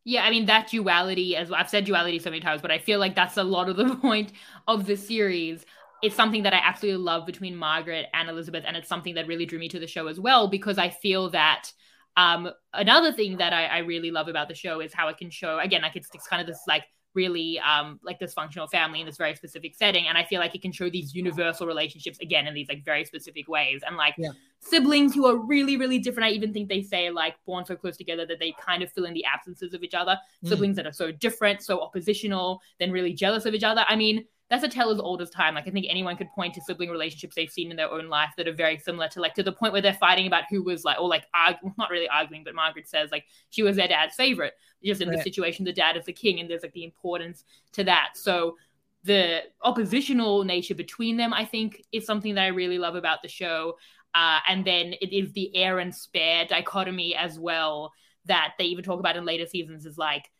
Yeah, 0.04 0.24
I 0.24 0.30
mean 0.30 0.46
that 0.46 0.68
duality 0.68 1.36
as 1.36 1.52
I've 1.52 1.70
said 1.70 1.84
duality 1.84 2.18
so 2.18 2.30
many 2.30 2.40
times, 2.40 2.60
but 2.60 2.72
I 2.72 2.78
feel 2.78 2.98
like 2.98 3.14
that's 3.14 3.36
a 3.36 3.44
lot 3.44 3.68
of 3.68 3.76
the 3.76 3.94
point 4.02 4.32
of 4.66 4.86
the 4.86 4.96
series 4.96 5.64
it's 6.02 6.16
something 6.16 6.42
that 6.42 6.52
I 6.52 6.60
absolutely 6.62 7.02
love 7.02 7.26
between 7.26 7.56
Margaret 7.56 8.06
and 8.12 8.28
Elizabeth, 8.28 8.64
and 8.66 8.76
it's 8.76 8.88
something 8.88 9.14
that 9.14 9.26
really 9.26 9.46
drew 9.46 9.58
me 9.58 9.68
to 9.68 9.78
the 9.78 9.86
show 9.86 10.08
as 10.08 10.18
well 10.18 10.48
because 10.48 10.78
I 10.78 10.90
feel 10.90 11.30
that 11.30 11.70
um, 12.16 12.50
another 12.74 13.12
thing 13.12 13.38
that 13.38 13.52
I, 13.52 13.66
I, 13.66 13.78
really 13.78 14.10
love 14.10 14.28
about 14.28 14.48
the 14.48 14.54
show 14.54 14.80
is 14.80 14.92
how 14.92 15.08
it 15.08 15.16
can 15.16 15.30
show 15.30 15.58
again 15.58 15.80
like 15.80 15.96
it's, 15.96 16.08
it's 16.12 16.26
kind 16.26 16.42
of 16.42 16.46
this 16.46 16.60
like 16.68 16.84
really 17.14 17.58
um 17.60 18.00
like 18.02 18.18
dysfunctional 18.18 18.68
family 18.70 19.00
in 19.00 19.06
this 19.06 19.18
very 19.18 19.34
specific 19.34 19.74
setting 19.74 20.06
and 20.08 20.16
i 20.16 20.24
feel 20.24 20.40
like 20.40 20.54
it 20.54 20.62
can 20.62 20.72
show 20.72 20.88
these 20.88 21.14
universal 21.14 21.66
relationships 21.66 22.18
again 22.20 22.46
in 22.46 22.54
these 22.54 22.68
like 22.68 22.82
very 22.84 23.04
specific 23.04 23.46
ways 23.48 23.82
and 23.86 23.96
like 23.98 24.14
yeah. 24.16 24.30
siblings 24.60 25.14
who 25.14 25.26
are 25.26 25.36
really 25.36 25.76
really 25.76 25.98
different 25.98 26.26
i 26.26 26.30
even 26.30 26.52
think 26.54 26.70
they 26.70 26.82
say 26.82 27.10
like 27.10 27.34
born 27.44 27.64
so 27.66 27.76
close 27.76 27.98
together 27.98 28.24
that 28.24 28.38
they 28.38 28.54
kind 28.58 28.82
of 28.82 28.90
fill 28.92 29.04
in 29.04 29.12
the 29.12 29.24
absences 29.26 29.74
of 29.74 29.82
each 29.82 29.94
other 29.94 30.16
mm. 30.42 30.48
siblings 30.48 30.76
that 30.76 30.86
are 30.86 30.92
so 30.92 31.12
different 31.12 31.62
so 31.62 31.80
oppositional 31.80 32.60
then 32.78 32.90
really 32.90 33.12
jealous 33.12 33.44
of 33.44 33.52
each 33.52 33.64
other 33.64 33.84
i 33.88 33.96
mean 33.96 34.24
that's 34.52 34.64
a 34.64 34.68
tale 34.68 34.90
as 34.90 35.00
old 35.00 35.22
as 35.22 35.30
time. 35.30 35.54
Like 35.54 35.66
I 35.66 35.70
think 35.70 35.86
anyone 35.88 36.14
could 36.14 36.30
point 36.32 36.52
to 36.54 36.60
sibling 36.60 36.90
relationships 36.90 37.34
they've 37.34 37.50
seen 37.50 37.70
in 37.70 37.76
their 37.78 37.90
own 37.90 38.10
life 38.10 38.34
that 38.36 38.46
are 38.46 38.52
very 38.52 38.76
similar 38.76 39.08
to 39.08 39.20
like 39.20 39.32
to 39.36 39.42
the 39.42 39.50
point 39.50 39.72
where 39.72 39.80
they're 39.80 39.94
fighting 39.94 40.26
about 40.26 40.44
who 40.50 40.62
was 40.62 40.84
like 40.84 41.00
or 41.00 41.08
like 41.08 41.24
argue, 41.32 41.72
not 41.78 41.88
really 41.88 42.06
arguing, 42.06 42.44
but 42.44 42.54
Margaret 42.54 42.86
says 42.86 43.10
like 43.10 43.24
she 43.48 43.62
was 43.62 43.76
their 43.76 43.88
dad's 43.88 44.14
favorite. 44.14 44.52
Just 44.84 45.00
in 45.00 45.08
right. 45.08 45.16
the 45.16 45.22
situation, 45.22 45.64
the 45.64 45.72
dad 45.72 45.96
is 45.96 46.04
the 46.04 46.12
king, 46.12 46.38
and 46.38 46.50
there's 46.50 46.62
like 46.62 46.74
the 46.74 46.84
importance 46.84 47.44
to 47.72 47.84
that. 47.84 48.10
So 48.12 48.58
the 49.04 49.44
oppositional 49.62 50.44
nature 50.44 50.74
between 50.74 51.16
them, 51.16 51.32
I 51.32 51.46
think, 51.46 51.82
is 51.90 52.04
something 52.04 52.34
that 52.34 52.44
I 52.44 52.48
really 52.48 52.78
love 52.78 52.94
about 52.94 53.22
the 53.22 53.28
show. 53.28 53.78
Uh, 54.14 54.40
and 54.46 54.66
then 54.66 54.92
it 55.00 55.14
is 55.14 55.32
the 55.32 55.50
heir 55.56 55.78
and 55.78 55.94
spare 55.94 56.44
dichotomy 56.44 57.16
as 57.16 57.38
well 57.38 57.90
that 58.26 58.52
they 58.58 58.64
even 58.64 58.84
talk 58.84 59.00
about 59.00 59.16
in 59.16 59.24
later 59.24 59.46
seasons 59.46 59.86
is 59.86 59.96
like 59.96 60.30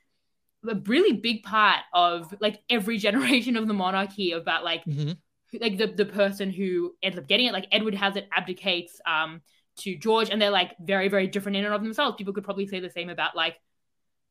a 0.69 0.75
really 0.87 1.17
big 1.17 1.43
part 1.43 1.81
of 1.93 2.35
like 2.41 2.61
every 2.71 2.99
generation 3.07 3.57
of 3.57 3.67
the 3.67 3.75
monarchy 3.75 4.33
about 4.33 4.65
like 4.65 4.85
mm-hmm. 4.85 5.13
like 5.61 5.79
the, 5.79 5.87
the 5.87 6.05
person 6.05 6.51
who 6.51 6.95
ends 7.03 7.19
up 7.19 7.27
getting 7.27 7.47
it 7.47 7.53
like 7.53 7.67
edward 7.73 7.95
has 7.95 8.17
it 8.17 8.29
abdicates 8.37 9.01
um 9.07 9.41
to 9.77 9.97
george 9.97 10.31
and 10.31 10.41
they're 10.41 10.51
like 10.51 10.77
very 10.81 11.09
very 11.09 11.27
different 11.27 11.57
in 11.57 11.65
and 11.65 11.75
of 11.75 11.83
themselves 11.83 12.17
people 12.17 12.33
could 12.33 12.45
probably 12.45 12.67
say 12.67 12.81
the 12.81 12.91
same 12.91 13.09
about 13.09 13.35
like 13.35 13.57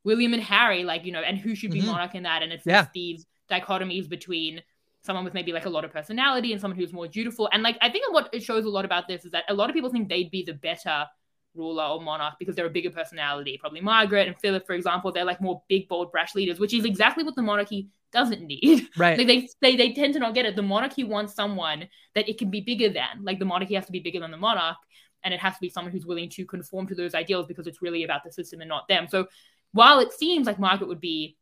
William 0.04 0.34
and 0.34 0.42
Harry, 0.42 0.84
like, 0.84 1.06
you 1.06 1.12
know, 1.12 1.22
and 1.22 1.38
who 1.38 1.56
should 1.56 1.72
be 1.72 1.82
Mhm. 1.82 1.88
monarch 1.88 2.16
in 2.16 2.24
that. 2.24 2.44
And 2.44 2.52
it's 2.52 2.66
Yeah. 2.66 2.82
just 2.82 2.94
these 2.94 3.26
dichotomies 3.50 4.10
between 4.10 4.64
someone 5.02 5.26
with 5.26 5.34
maybe 5.34 5.52
like 5.52 5.66
a 5.66 5.70
lot 5.70 5.86
of 5.86 5.92
personality 5.92 6.52
and 6.52 6.62
someone 6.62 6.78
who's 6.78 6.94
more 6.94 7.08
dutiful. 7.08 7.50
And 7.52 7.64
like, 7.64 7.78
I 7.82 7.90
think 7.90 8.12
what 8.14 8.30
it 8.34 8.44
shows 8.44 8.66
a 8.66 8.70
lot 8.70 8.86
about 8.86 9.08
this 9.08 9.26
is 9.26 9.32
that 9.32 9.46
a 9.50 9.54
lot 9.54 9.70
of 9.70 9.74
people 9.74 9.90
think 9.90 10.10
they'd 10.10 10.32
be 10.32 10.44
the 10.44 10.54
better 10.54 11.08
ruler 11.54 11.84
or 11.84 12.02
monarch 12.02 12.36
because 12.40 12.56
they're 12.56 12.66
a 12.66 12.70
bigger 12.70 12.90
personality. 12.92 13.58
Probably 13.60 13.82
Margaret 13.82 14.28
and 14.28 14.38
Philip, 14.40 14.66
for 14.66 14.74
example, 14.74 15.12
they're 15.12 15.26
like 15.26 15.42
more 15.42 15.62
big, 15.68 15.88
bold, 15.88 16.12
brash 16.12 16.36
leaders, 16.36 16.60
which 16.60 16.74
is 16.74 16.86
exactly 16.86 17.24
what 17.24 17.36
the 17.36 17.42
monarchy 17.42 17.90
doesn't 18.12 18.42
need. 18.42 18.88
Right. 18.98 19.18
Like 19.18 19.28
they, 19.28 19.48
they 19.62 19.76
they 19.76 19.94
tend 19.94 20.14
to 20.14 20.20
not 20.20 20.34
get 20.34 20.46
it. 20.46 20.56
The 20.56 20.62
monarchy 20.62 21.04
wants 21.04 21.34
someone 21.34 21.88
that 22.16 22.30
it 22.30 22.38
can 22.38 22.50
be 22.50 22.62
bigger 22.62 22.90
than. 22.90 23.24
Like 23.24 23.40
the 23.40 23.46
monarchy 23.46 23.76
has 23.76 23.86
to 23.86 23.92
be 23.92 24.00
bigger 24.00 24.20
than 24.20 24.32
the 24.32 24.38
monarch, 24.38 24.78
and 25.24 25.34
it 25.34 25.40
has 25.40 25.54
to 25.56 25.62
be 25.62 25.70
someone 25.70 25.92
who's 25.92 26.06
willing 26.06 26.30
to 26.32 26.46
conform 26.46 26.88
to 26.88 26.96
those 26.96 27.16
ideals 27.16 27.48
because 27.48 27.68
it's 27.68 27.82
really 27.82 28.04
about 28.04 28.24
the 28.24 28.32
system 28.32 28.62
and 28.62 28.70
not 28.70 28.88
them. 28.88 29.08
So 29.10 29.28
while 29.74 30.00
it 30.00 30.12
seems 30.14 30.48
like 30.48 30.60
Margaret 30.60 30.88
would 30.88 31.00
be, 31.02 31.38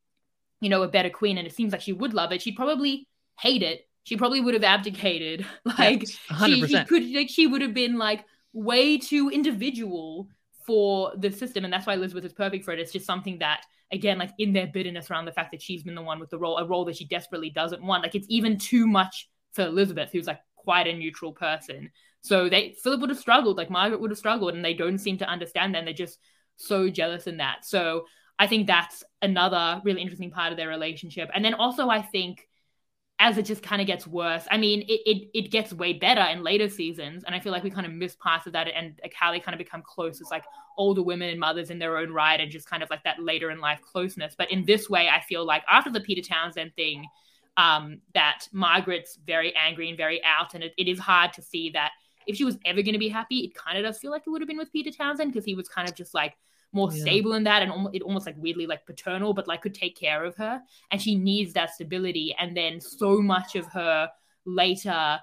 you 0.62 0.70
know, 0.70 0.84
a 0.84 0.88
better 0.88 1.10
queen, 1.10 1.38
and 1.38 1.48
it 1.48 1.54
seems 1.54 1.72
like 1.72 1.82
she 1.82 1.94
would 1.94 2.14
love 2.14 2.32
it, 2.32 2.42
she'd 2.42 2.56
probably 2.56 3.08
hate 3.40 3.64
it. 3.64 3.88
She 4.04 4.18
probably 4.18 4.42
would 4.42 4.54
have 4.54 4.64
abdicated. 4.64 5.46
Like 5.66 6.02
Yes, 6.02 6.18
she, 6.46 6.66
she 6.66 6.84
100%. 6.84 6.88
could 6.88 7.04
like 7.12 7.30
she 7.30 7.48
would 7.48 7.62
have 7.62 7.74
been 7.74 7.98
like 7.98 8.26
way 8.54 8.98
too 8.98 9.30
individual 9.30 10.28
for 10.66 11.14
the 11.18 11.32
system. 11.32 11.64
And 11.64 11.74
that's 11.74 11.88
why 11.88 11.94
elizabeth 11.94 12.26
is 12.26 12.34
perfect 12.34 12.66
for 12.66 12.72
it. 12.72 12.80
It's 12.80 12.92
just 12.92 13.06
something 13.06 13.40
that 13.40 13.62
again 13.92 14.20
like 14.20 14.32
in 14.38 14.54
their 14.54 14.68
bitterness 14.68 15.10
around 15.10 15.26
the 15.26 15.32
fact 15.32 15.52
that 15.52 15.62
she's 15.62 15.84
been 15.84 15.96
the 15.96 16.02
one 16.02 16.20
with 16.20 16.30
the 16.30 16.38
role 16.38 16.58
a 16.58 16.66
role 16.66 16.86
that 16.86 16.96
she 16.98 17.06
desperately 17.06 17.50
doesn't 17.50 17.84
want. 17.84 18.04
Like 18.04 18.16
it's 18.16 18.28
even 18.30 18.58
too 18.58 18.88
much 18.88 19.30
for 19.54 19.64
elizabeth 19.64 20.12
who's 20.12 20.28
like 20.28 20.40
quite 20.56 20.88
a 20.88 20.94
neutral 20.94 21.34
person. 21.34 21.90
So 22.22 22.50
they 22.50 22.76
philip 22.84 23.02
would 23.02 23.10
have 23.10 23.20
struggled 23.20 23.58
like 23.58 23.70
margaret 23.70 24.02
would 24.02 24.12
have 24.12 24.18
struggled 24.18 24.54
and 24.54 24.64
they 24.64 24.74
don't 24.74 25.00
seem 25.00 25.18
to 25.20 25.30
understand 25.30 25.74
that. 25.74 25.80
And 25.80 25.88
they're 25.88 25.94
just 25.94 26.20
so 26.58 26.90
jealous 26.90 27.28
in 27.28 27.38
that. 27.38 27.66
So 27.66 28.06
i 28.38 28.48
think 28.48 28.68
that's 28.68 29.04
another 29.22 29.82
really 29.84 30.02
interesting 30.02 30.32
part 30.32 30.52
of 30.52 30.58
their 30.58 30.70
relationship. 30.70 31.30
And 31.34 31.44
then 31.44 31.56
also 31.56 31.90
i 31.90 32.02
think 32.02 32.48
as 33.22 33.38
it 33.38 33.44
just 33.46 33.62
kind 33.62 33.82
of 33.82 33.88
gets 33.88 34.08
worse. 34.08 34.48
I 34.50 34.58
mean, 34.58 34.82
it, 34.84 35.02
it 35.06 35.30
it 35.34 35.52
gets 35.52 35.74
way 35.74 35.92
better 35.94 36.22
in 36.22 36.42
later 36.42 36.70
seasons, 36.70 37.24
and 37.26 37.36
I 37.36 37.40
feel 37.40 37.52
like 37.52 37.64
we 37.64 37.70
kind 37.70 37.86
of 37.86 37.92
miss 37.92 38.16
parts 38.16 38.48
of 38.48 38.54
that, 38.54 38.68
and 38.70 38.98
like 39.04 39.14
how 39.14 39.32
they 39.32 39.40
kind 39.42 39.54
of 39.54 39.60
become 39.60 39.82
close 39.82 40.22
as 40.22 40.32
like 40.32 40.46
older 40.78 41.04
women 41.04 41.30
and 41.30 41.40
mothers 41.40 41.70
in 41.70 41.80
their 41.80 41.98
own 41.98 42.12
right, 42.12 42.40
and 42.40 42.50
just 42.50 42.70
kind 42.70 42.82
of 42.82 42.90
like 42.90 43.04
that 43.04 43.22
later 43.22 43.52
in 43.52 43.60
life 43.60 43.82
closeness. 43.82 44.36
But 44.38 44.50
in 44.52 44.66
this 44.66 44.90
way, 44.90 45.10
I 45.10 45.20
feel 45.20 45.46
like 45.46 45.64
after 45.70 45.92
the 45.92 46.00
Peter 46.00 46.22
Townsend 46.22 46.74
thing, 46.76 47.06
um, 47.58 48.00
that 48.14 48.48
Margaret's 48.54 49.20
very 49.28 49.54
angry 49.56 49.90
and 49.90 49.98
very 49.98 50.24
out, 50.24 50.54
and 50.54 50.64
it, 50.64 50.74
it 50.78 50.88
is 50.88 50.98
hard 50.98 51.34
to 51.34 51.42
see 51.42 51.72
that 51.72 51.92
if 52.26 52.38
she 52.38 52.46
was 52.46 52.58
ever 52.64 52.82
going 52.82 52.94
to 52.94 53.00
be 53.00 53.10
happy, 53.10 53.40
it 53.40 53.54
kind 53.54 53.78
of 53.78 53.84
does 53.84 54.00
feel 54.00 54.12
like 54.12 54.24
it 54.26 54.30
would 54.30 54.42
have 54.42 54.48
been 54.48 54.58
with 54.58 54.72
Peter 54.72 54.92
Townsend 54.92 55.34
because 55.34 55.46
he 55.46 55.56
was 55.56 55.68
kind 55.68 55.90
of 55.90 55.96
just 55.96 56.14
like 56.14 56.38
more 56.72 56.92
Yeah. 56.92 57.02
stable 57.02 57.34
in 57.34 57.44
that 57.46 57.62
and 57.62 57.72
almost, 57.72 57.96
it 57.96 58.02
almost 58.02 58.26
like 58.26 58.36
weirdly 58.38 58.68
like 58.68 58.86
paternal, 58.86 59.34
but 59.34 59.48
like 59.48 59.62
could 59.62 59.74
take 59.74 59.98
care 59.98 60.24
of 60.24 60.36
her. 60.36 60.62
And 60.92 61.02
she 61.02 61.16
needs 61.16 61.54
that 61.54 61.72
stability. 61.72 62.36
And 62.38 62.56
then 62.56 62.80
so 62.80 63.22
much 63.22 63.56
of 63.56 63.66
her 63.68 64.10
later 64.46 65.20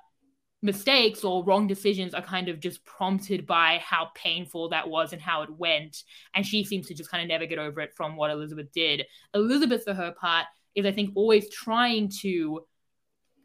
mistakes 0.63 1.23
or 1.23 1.45
wrong 1.45 1.67
decisions 1.67 2.15
are 2.15 2.23
kind 2.23 2.49
of 2.49 2.59
just 2.59 2.85
prompted 2.85 3.47
by 3.47 3.81
how 3.85 4.11
painful 4.15 4.71
that 4.71 4.89
was 4.89 5.13
and 5.13 5.23
how 5.23 5.43
it 5.43 5.51
went. 5.51 6.03
And 6.35 6.45
she 6.45 6.65
seems 6.65 6.89
to 6.89 6.95
just 6.95 7.11
kind 7.11 7.23
of 7.23 7.29
never 7.29 7.47
get 7.47 7.59
over 7.59 7.81
it 7.81 7.95
from 7.95 8.17
what 8.17 8.31
Elizabeth 8.31 8.73
did. 8.73 9.05
Elizabeth, 9.35 9.85
for 9.85 9.95
her 9.95 10.13
part, 10.13 10.47
is 10.75 10.85
I 10.85 10.93
think 10.93 11.11
always 11.15 11.49
trying 11.51 12.11
to 12.23 12.67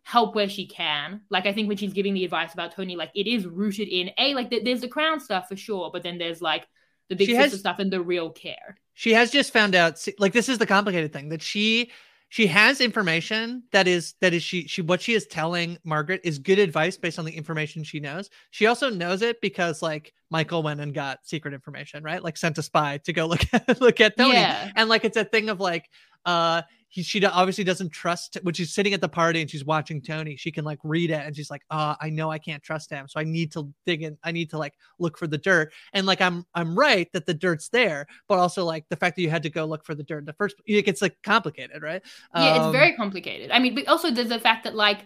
help 0.03 0.33
where 0.33 0.49
she 0.49 0.65
can. 0.65 1.21
Like 1.29 1.45
I 1.45 1.53
think 1.53 1.67
when 1.67 1.77
she's 1.77 1.93
giving 1.93 2.13
the 2.15 2.25
advice 2.25 2.53
about 2.53 2.73
Tony, 2.73 2.95
like 2.95 3.11
it 3.13 3.27
is 3.27 3.45
rooted 3.45 3.87
in 3.87 4.09
a 4.17 4.33
like 4.33 4.49
th- 4.49 4.63
there's 4.63 4.81
the 4.81 4.87
crown 4.87 5.19
stuff 5.19 5.47
for 5.47 5.55
sure, 5.55 5.91
but 5.93 6.01
then 6.01 6.17
there's 6.17 6.41
like 6.41 6.65
the 7.11 7.15
big 7.15 7.27
She 7.27 7.33
sister 7.35 7.49
has- 7.51 7.59
stuff 7.59 7.79
and 7.79 7.91
the 7.93 8.01
real 8.01 8.29
care. 8.31 8.77
she 8.93 9.13
has 9.13 9.31
just 9.31 9.51
found 9.53 9.75
out 9.75 10.03
like 10.19 10.33
this 10.33 10.49
is 10.49 10.57
the 10.57 10.65
complicated 10.65 11.11
thing 11.13 11.29
that 11.29 11.41
she 11.41 11.91
she 12.29 12.47
has 12.47 12.79
information 12.79 13.63
that 13.73 13.87
is 13.87 14.13
that 14.21 14.33
is 14.33 14.41
she 14.41 14.65
she 14.67 14.81
what 14.81 15.01
she 15.01 15.13
is 15.13 15.25
telling 15.27 15.77
margaret 15.83 16.21
is 16.23 16.39
good 16.39 16.59
advice 16.59 16.95
based 16.97 17.19
on 17.19 17.25
the 17.25 17.35
information 17.41 17.83
she 17.83 17.99
knows 17.99 18.29
she 18.51 18.65
also 18.65 18.89
knows 18.89 19.21
it 19.21 19.41
because 19.41 19.81
like 19.81 20.13
michael 20.29 20.63
went 20.63 20.79
and 20.79 20.93
got 20.93 21.19
secret 21.23 21.53
information 21.53 22.03
right 22.03 22.23
like 22.23 22.37
sent 22.37 22.57
a 22.57 22.63
spy 22.63 22.97
to 22.99 23.11
go 23.11 23.25
look 23.25 23.43
at 23.53 23.81
look 23.85 23.99
at 23.99 24.15
tony 24.17 24.33
Yeah. 24.33 24.71
and 24.77 24.87
like 24.89 25.03
it's 25.03 25.17
a 25.17 25.25
thing 25.25 25.49
of 25.49 25.59
like 25.59 25.89
uh 26.25 26.61
he, 26.91 27.03
she 27.03 27.25
obviously 27.25 27.63
doesn't 27.63 27.89
trust 27.89 28.37
when 28.43 28.53
she's 28.53 28.73
sitting 28.73 28.93
at 28.93 28.99
the 29.01 29.09
party 29.09 29.41
and 29.41 29.49
she's 29.49 29.63
watching 29.65 30.01
Tony. 30.01 30.35
She 30.35 30.51
can 30.51 30.65
like 30.65 30.79
read 30.83 31.09
it 31.09 31.21
and 31.25 31.35
she's 31.35 31.49
like, 31.49 31.63
"Oh, 31.71 31.95
I 32.01 32.09
know 32.09 32.29
I 32.29 32.37
can't 32.37 32.61
trust 32.61 32.91
him, 32.91 33.07
so 33.07 33.19
I 33.19 33.23
need 33.23 33.51
to 33.53 33.73
dig 33.85 34.03
in. 34.03 34.17
I 34.23 34.31
need 34.33 34.49
to 34.51 34.57
like 34.57 34.73
look 34.99 35.17
for 35.17 35.25
the 35.25 35.37
dirt." 35.37 35.73
And 35.93 36.05
like 36.05 36.19
I'm 36.21 36.45
I'm 36.53 36.77
right 36.77 37.11
that 37.13 37.25
the 37.25 37.33
dirt's 37.33 37.69
there, 37.69 38.07
but 38.27 38.39
also 38.39 38.65
like 38.65 38.85
the 38.89 38.97
fact 38.97 39.15
that 39.15 39.21
you 39.21 39.29
had 39.29 39.43
to 39.43 39.49
go 39.49 39.65
look 39.65 39.85
for 39.85 39.95
the 39.95 40.03
dirt 40.03 40.19
in 40.19 40.25
the 40.25 40.33
first. 40.33 40.57
It 40.65 40.83
gets 40.85 41.01
like 41.01 41.15
complicated, 41.23 41.81
right? 41.81 42.01
Yeah, 42.35 42.55
Um, 42.55 42.61
it's 42.61 42.71
very 42.73 42.93
complicated. 42.93 43.51
I 43.51 43.59
mean, 43.59 43.73
but 43.75 43.87
also 43.87 44.11
there's 44.11 44.29
the 44.29 44.39
fact 44.39 44.65
that 44.65 44.75
like 44.75 45.05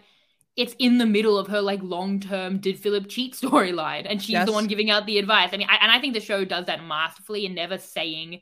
it's 0.56 0.74
in 0.78 0.98
the 0.98 1.06
middle 1.06 1.38
of 1.38 1.48
her 1.48 1.60
like 1.60 1.82
long 1.82 2.18
term 2.20 2.58
did 2.58 2.78
Philip 2.78 3.08
cheat 3.08 3.34
storyline, 3.34 4.06
and 4.08 4.20
she's 4.22 4.30
Yes. 4.32 4.46
the 4.46 4.52
one 4.52 4.66
giving 4.66 4.90
out 4.90 5.06
the 5.06 5.18
advice. 5.18 5.50
I 5.52 5.56
mean, 5.58 5.68
I, 5.70 5.76
and 5.82 5.92
I 5.92 6.00
think 6.00 6.14
the 6.14 6.20
show 6.20 6.44
does 6.44 6.66
that 6.66 6.84
masterfully 6.84 7.46
and 7.46 7.54
never 7.54 7.78
saying 7.78 8.40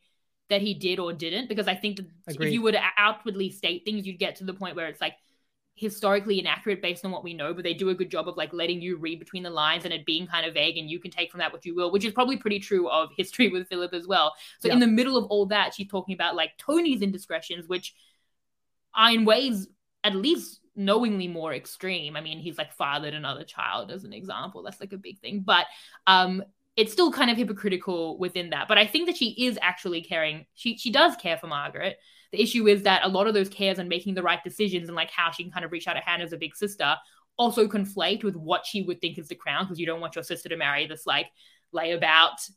that 0.51 0.61
he 0.61 0.75
did 0.75 0.99
or 0.99 1.13
didn't, 1.13 1.49
because 1.49 1.69
I 1.69 1.75
think 1.75 1.97
that 1.97 2.07
Agreed. 2.29 2.49
if 2.49 2.53
you 2.53 2.63
were 2.63 2.73
to 2.73 2.81
outwardly 2.99 3.51
state 3.51 3.85
things, 3.85 4.07
you'd 4.07 4.19
get 4.19 4.37
to 4.37 4.45
the 4.45 4.55
point 4.55 4.77
where 4.77 4.87
it's 4.89 5.01
like 5.01 5.15
historically 5.77 6.39
inaccurate 6.39 6.81
based 6.81 7.05
on 7.05 7.11
what 7.11 7.25
we 7.25 7.35
know, 7.35 7.53
but 7.53 7.65
they 7.65 7.75
do 7.75 7.89
a 7.89 7.95
good 7.95 8.11
job 8.11 8.29
of 8.29 8.37
like 8.37 8.53
letting 8.53 8.81
you 8.81 8.97
read 8.97 9.19
between 9.19 9.43
the 9.43 9.51
lines 9.51 9.85
and 9.85 9.93
it 9.93 10.07
being 10.07 10.27
kind 10.27 10.47
of 10.47 10.55
vague 10.55 10.77
and 10.77 10.89
you 10.89 11.01
can 11.01 11.11
take 11.11 11.31
from 11.31 11.39
that 11.39 11.53
what 11.53 11.65
you 11.65 11.75
will, 11.75 11.91
which 11.91 12.05
is 12.05 12.13
probably 12.13 12.37
pretty 12.37 12.61
true 12.61 12.89
of 12.89 13.09
history 13.17 13.49
with 13.49 13.67
Philip 13.69 13.93
as 13.93 14.07
well. 14.07 14.35
So 14.61 14.69
Yeah. 14.69 14.75
in 14.75 14.81
the 14.81 14.87
middle 14.87 15.17
of 15.17 15.25
all 15.25 15.47
that, 15.47 15.75
she's 15.75 15.89
talking 15.89 16.15
about 16.15 16.37
like 16.37 16.57
Tony's 16.59 17.03
indiscretions, 17.03 17.67
which 17.67 17.95
are 18.95 19.11
in 19.11 19.25
ways 19.25 19.67
at 20.05 20.15
least 20.15 20.61
knowingly 20.77 21.27
more 21.27 21.53
extreme. 21.53 22.15
I 22.17 22.21
mean, 22.21 22.39
he's 22.39 22.59
like 22.59 22.73
fathered 22.73 23.15
another 23.15 23.45
child 23.45 23.91
as 23.91 24.05
an 24.05 24.13
example. 24.13 24.63
That's 24.63 24.81
like 24.81 24.93
a 24.93 24.99
big 24.99 25.19
thing. 25.19 25.41
But 25.41 25.67
um 26.07 26.45
it's 26.77 26.93
still 26.93 27.13
kind 27.13 27.31
of 27.31 27.37
hypocritical 27.37 28.19
within 28.19 28.51
that. 28.51 28.67
But 28.69 28.79
I 28.79 28.87
think 28.87 29.07
that 29.07 29.17
she 29.17 29.31
is 29.47 29.59
actually 29.63 30.03
caring. 30.03 30.47
She 30.55 30.77
she 30.77 30.91
does 30.91 31.17
care 31.17 31.37
for 31.37 31.47
Margaret. 31.47 31.99
The 32.33 32.43
issue 32.43 32.67
is 32.67 32.83
that 32.83 33.05
a 33.05 33.09
lot 33.09 33.29
of 33.29 33.35
those 33.35 33.49
cares 33.49 33.79
and 33.79 33.89
making 33.89 34.15
the 34.15 34.23
right 34.23 34.43
decisions 34.43 34.89
and 34.89 34.97
like 34.97 35.11
how 35.11 35.31
she 35.31 35.45
can 35.45 35.53
kind 35.53 35.65
of 35.65 35.71
reach 35.71 35.87
out 35.87 35.97
a 35.97 36.01
hand 36.01 36.23
as 36.23 36.33
a 36.33 36.37
big 36.37 36.57
sister 36.57 36.97
also 37.37 37.67
conflate 37.67 38.23
with 38.23 38.37
what 38.37 38.67
she 38.67 38.83
would 38.83 39.01
think 39.01 39.19
is 39.19 39.29
the 39.29 39.35
crown 39.35 39.65
because 39.65 39.79
you 39.79 39.87
don't 39.87 40.01
want 40.01 40.15
your 40.15 40.25
sister 40.25 40.49
to 40.49 40.57
marry 40.57 40.87
this 40.87 41.07
like 41.07 41.27
layabout 41.75 42.51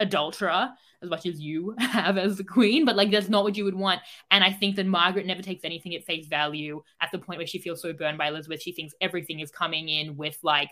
adulterer 0.00 0.70
as 1.02 1.08
much 1.08 1.26
as 1.26 1.40
you 1.40 1.74
have 1.78 2.16
as 2.16 2.36
the 2.36 2.44
queen, 2.44 2.84
but 2.84 2.96
like 2.96 3.10
that's 3.10 3.28
not 3.28 3.44
what 3.44 3.56
you 3.56 3.64
would 3.64 3.74
want. 3.74 4.00
And 4.30 4.42
I 4.42 4.52
think 4.52 4.76
that 4.76 4.86
Margaret 4.86 5.26
never 5.26 5.42
takes 5.42 5.64
anything 5.64 5.94
at 5.94 6.04
face 6.04 6.26
value 6.26 6.82
at 7.00 7.10
the 7.10 7.18
point 7.18 7.38
where 7.38 7.46
she 7.46 7.58
feels 7.58 7.82
so 7.82 7.92
burned 7.92 8.18
by 8.18 8.28
Elizabeth. 8.28 8.62
She 8.62 8.72
thinks 8.72 8.94
everything 9.00 9.40
is 9.40 9.50
coming 9.50 9.88
in 9.88 10.16
with 10.16 10.38
like, 10.42 10.70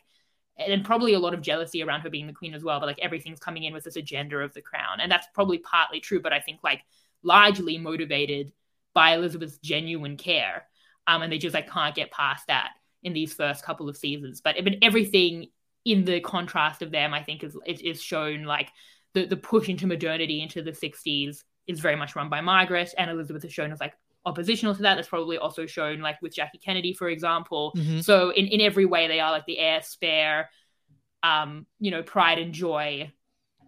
and 0.59 0.84
probably 0.84 1.14
a 1.14 1.18
lot 1.18 1.34
of 1.34 1.40
jealousy 1.40 1.82
around 1.82 2.03
her 2.03 2.11
being 2.11 2.26
the 2.26 2.32
queen 2.32 2.55
as 2.55 2.62
well, 2.62 2.80
but 2.80 2.86
like 2.86 2.98
everything's 3.01 3.40
coming 3.40 3.64
in 3.64 3.72
with 3.72 3.84
this 3.84 3.96
agenda 3.96 4.38
of 4.38 4.53
the 4.53 4.61
crown. 4.61 5.01
And 5.01 5.11
that's 5.11 5.26
probably 5.34 5.59
partly 5.59 6.01
true, 6.01 6.20
but 6.20 6.32
I 6.32 6.40
think 6.40 6.61
like 6.62 6.82
largely 7.22 7.78
motivated 7.78 8.53
by 8.94 9.14
Elizabeth's 9.14 9.59
genuine 9.59 10.16
care. 10.16 10.66
Um, 11.07 11.22
and 11.22 11.32
they 11.32 11.38
just 11.38 11.55
like 11.55 11.70
can't 11.70 11.94
get 11.94 12.11
past 12.11 12.46
that 12.48 12.70
in 13.03 13.12
these 13.12 13.32
first 13.32 13.64
couple 13.64 13.88
of 13.88 13.96
seasons. 13.96 14.40
But, 14.40 14.57
but 14.62 14.74
everything 14.82 15.46
in 15.84 16.05
the 16.05 16.20
contrast 16.20 16.82
of 16.82 16.90
them, 16.90 17.14
I 17.14 17.22
think, 17.22 17.42
is 17.42 17.57
is, 17.66 17.80
is 17.80 18.03
shown 18.03 18.44
like 18.44 18.68
the 19.14 19.26
the 19.26 19.36
push 19.36 19.68
into 19.68 19.86
modernity 19.86 20.42
into 20.42 20.62
the 20.62 20.72
60s 20.72 21.42
is 21.66 21.80
very 21.80 21.96
much 21.96 22.16
run 22.16 22.28
by 22.28 22.40
Margaret, 22.40 22.92
and 22.98 23.11
Elizabeth 23.11 23.44
is 23.44 23.53
shown 23.53 23.72
as 23.72 23.80
like 23.80 23.94
oppositional 24.25 24.75
to 24.75 24.83
that. 24.83 24.97
That's 24.97 25.09
probably 25.09 25.39
also 25.39 25.66
shown 25.66 26.01
like 26.01 26.21
with 26.23 26.35
Jackie 26.35 26.59
Kennedy, 26.59 26.93
for 26.93 27.09
example. 27.09 27.73
Mhm. 27.77 28.05
So 28.05 28.31
in 28.31 28.47
in 28.47 28.61
every 28.61 28.85
way, 28.85 29.09
they 29.09 29.21
are 29.21 29.31
like 29.31 29.47
the 29.47 29.59
heir 29.59 29.83
spare, 29.83 30.51
um, 31.23 31.66
you 31.79 31.91
know, 31.91 32.03
pride 32.03 32.39
and 32.39 32.53
joy 32.53 33.12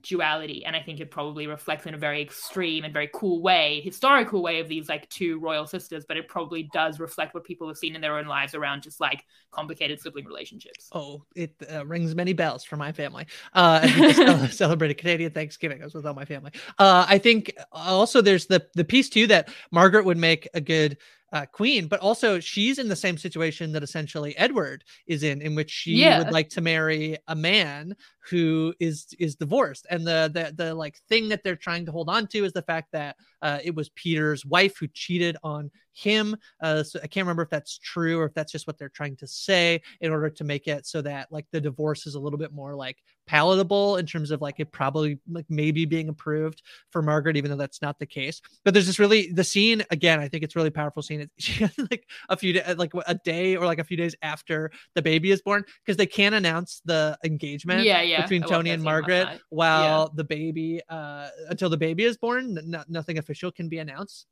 duality 0.02 0.64
and 0.64 0.74
i 0.76 0.80
think 0.80 1.00
it 1.00 1.10
probably 1.10 1.46
reflects 1.46 1.86
in 1.86 1.94
a 1.94 1.98
very 1.98 2.20
extreme 2.20 2.84
and 2.84 2.92
very 2.92 3.08
cool 3.14 3.40
way 3.40 3.80
historical 3.84 4.42
way 4.42 4.60
of 4.60 4.68
these 4.68 4.88
like 4.88 5.08
two 5.08 5.38
royal 5.38 5.66
sisters 5.66 6.04
but 6.06 6.16
it 6.16 6.28
probably 6.28 6.64
does 6.72 6.98
reflect 7.00 7.34
what 7.34 7.44
people 7.44 7.68
have 7.68 7.76
seen 7.76 7.94
in 7.94 8.00
their 8.00 8.18
own 8.18 8.26
lives 8.26 8.54
around 8.54 8.82
just 8.82 9.00
like 9.00 9.24
complicated 9.50 10.00
sibling 10.00 10.24
relationships 10.24 10.88
Oh, 10.92 11.24
it 11.36 11.54
uh, 11.72 11.84
rings 11.86 12.14
many 12.14 12.32
bells 12.32 12.64
for 12.64 12.76
my 12.76 12.92
family. 12.92 13.26
Uh, 13.54 13.80
as 13.82 13.94
we 13.94 14.00
just 14.00 14.16
cel- 14.16 14.48
celebrated 14.48 14.98
Canadian 14.98 15.30
Thanksgiving. 15.32 15.80
I 15.80 15.84
was 15.84 15.94
with 15.94 16.06
all 16.06 16.14
my 16.14 16.24
family. 16.24 16.52
Uh, 16.78 17.04
I 17.08 17.18
think 17.18 17.52
also 17.70 18.20
there's 18.20 18.46
the 18.46 18.66
the 18.74 18.84
piece 18.84 19.08
too 19.08 19.26
that 19.28 19.50
Margaret 19.70 20.04
would 20.04 20.16
make 20.18 20.48
a 20.54 20.60
good 20.60 20.96
uh, 21.32 21.46
queen, 21.46 21.86
but 21.86 22.00
also 22.00 22.40
she's 22.40 22.78
in 22.78 22.88
the 22.88 22.96
same 22.96 23.16
situation 23.16 23.72
that 23.72 23.82
essentially 23.82 24.36
Edward 24.36 24.84
is 25.06 25.22
in, 25.22 25.40
in 25.40 25.54
which 25.54 25.70
she 25.70 25.92
Yeah. 25.92 26.18
would 26.18 26.30
like 26.32 26.50
to 26.50 26.60
marry 26.60 27.16
a 27.28 27.34
man 27.34 27.96
who 28.30 28.74
is 28.80 29.06
is 29.18 29.34
divorced, 29.34 29.86
and 29.90 30.06
the 30.06 30.30
the 30.32 30.64
the 30.64 30.74
like 30.74 30.96
thing 31.08 31.28
that 31.28 31.42
they're 31.42 31.56
trying 31.56 31.86
to 31.86 31.92
hold 31.92 32.08
on 32.08 32.26
to 32.28 32.44
is 32.44 32.52
the 32.52 32.62
fact 32.62 32.88
that 32.92 33.16
uh, 33.42 33.58
it 33.62 33.74
was 33.74 33.88
Peter's 33.90 34.46
wife 34.46 34.78
who 34.78 34.88
cheated 34.88 35.36
on 35.42 35.70
him. 35.94 36.36
Uh, 36.62 36.82
so 36.82 36.98
I 37.02 37.06
can't 37.06 37.24
remember 37.26 37.42
if 37.42 37.50
that's 37.50 37.78
true 37.78 38.18
or 38.18 38.26
if 38.26 38.34
that's 38.34 38.52
just 38.52 38.66
what 38.66 38.78
they're 38.78 38.88
trying 38.88 39.16
to 39.16 39.26
say 39.26 39.82
in 40.00 40.10
order 40.10 40.30
to 40.30 40.44
make 40.44 40.66
it 40.66 40.86
so 40.86 41.02
that 41.02 41.30
like 41.30 41.46
the 41.52 41.60
divorce 41.60 42.06
is 42.06 42.14
a 42.14 42.20
little 42.20 42.38
bit 42.38 42.52
more 42.52 42.74
like 42.74 42.96
palatable 43.26 43.96
in 43.96 44.06
terms 44.06 44.30
of 44.30 44.40
like 44.40 44.58
it 44.58 44.72
probably 44.72 45.18
like 45.30 45.46
maybe 45.48 45.84
being 45.84 46.08
approved 46.08 46.62
for 46.90 47.02
Margaret, 47.02 47.36
even 47.36 47.50
though 47.50 47.56
that's 47.56 47.82
not 47.82 47.98
the 47.98 48.06
case. 48.06 48.40
But 48.64 48.74
there's 48.74 48.86
this 48.86 48.98
really 48.98 49.30
the 49.32 49.44
scene 49.44 49.82
again. 49.90 50.18
I 50.18 50.28
think 50.28 50.44
it's 50.44 50.56
really 50.56 50.70
powerful 50.70 51.02
scene. 51.02 51.28
Has 51.58 51.76
like 51.90 52.08
a 52.28 52.36
few 52.36 52.60
like 52.76 52.92
a 53.06 53.14
day 53.14 53.56
or 53.56 53.66
like 53.66 53.78
a 53.78 53.84
few 53.84 53.96
days 53.96 54.14
after 54.22 54.70
the 54.94 55.02
baby 55.02 55.30
is 55.30 55.42
born 55.42 55.64
because 55.84 55.96
they 55.96 56.06
can't 56.06 56.34
announce 56.34 56.80
the 56.84 57.18
engagement 57.24 57.84
yeah, 57.84 58.02
yeah. 58.02 58.11
Between 58.20 58.42
Tony 58.42 58.70
and 58.70 58.82
Margaret 58.82 59.26
while 59.48 60.08
the 60.14 60.24
baby 60.24 60.80
uh 60.88 61.28
until 61.48 61.70
the 61.70 61.76
baby 61.76 62.04
is 62.04 62.16
born. 62.16 62.58
N- 62.58 62.84
nothing 62.88 63.16
official 63.18 63.50
can 63.50 63.68
be 63.68 63.78
announced, 63.78 64.26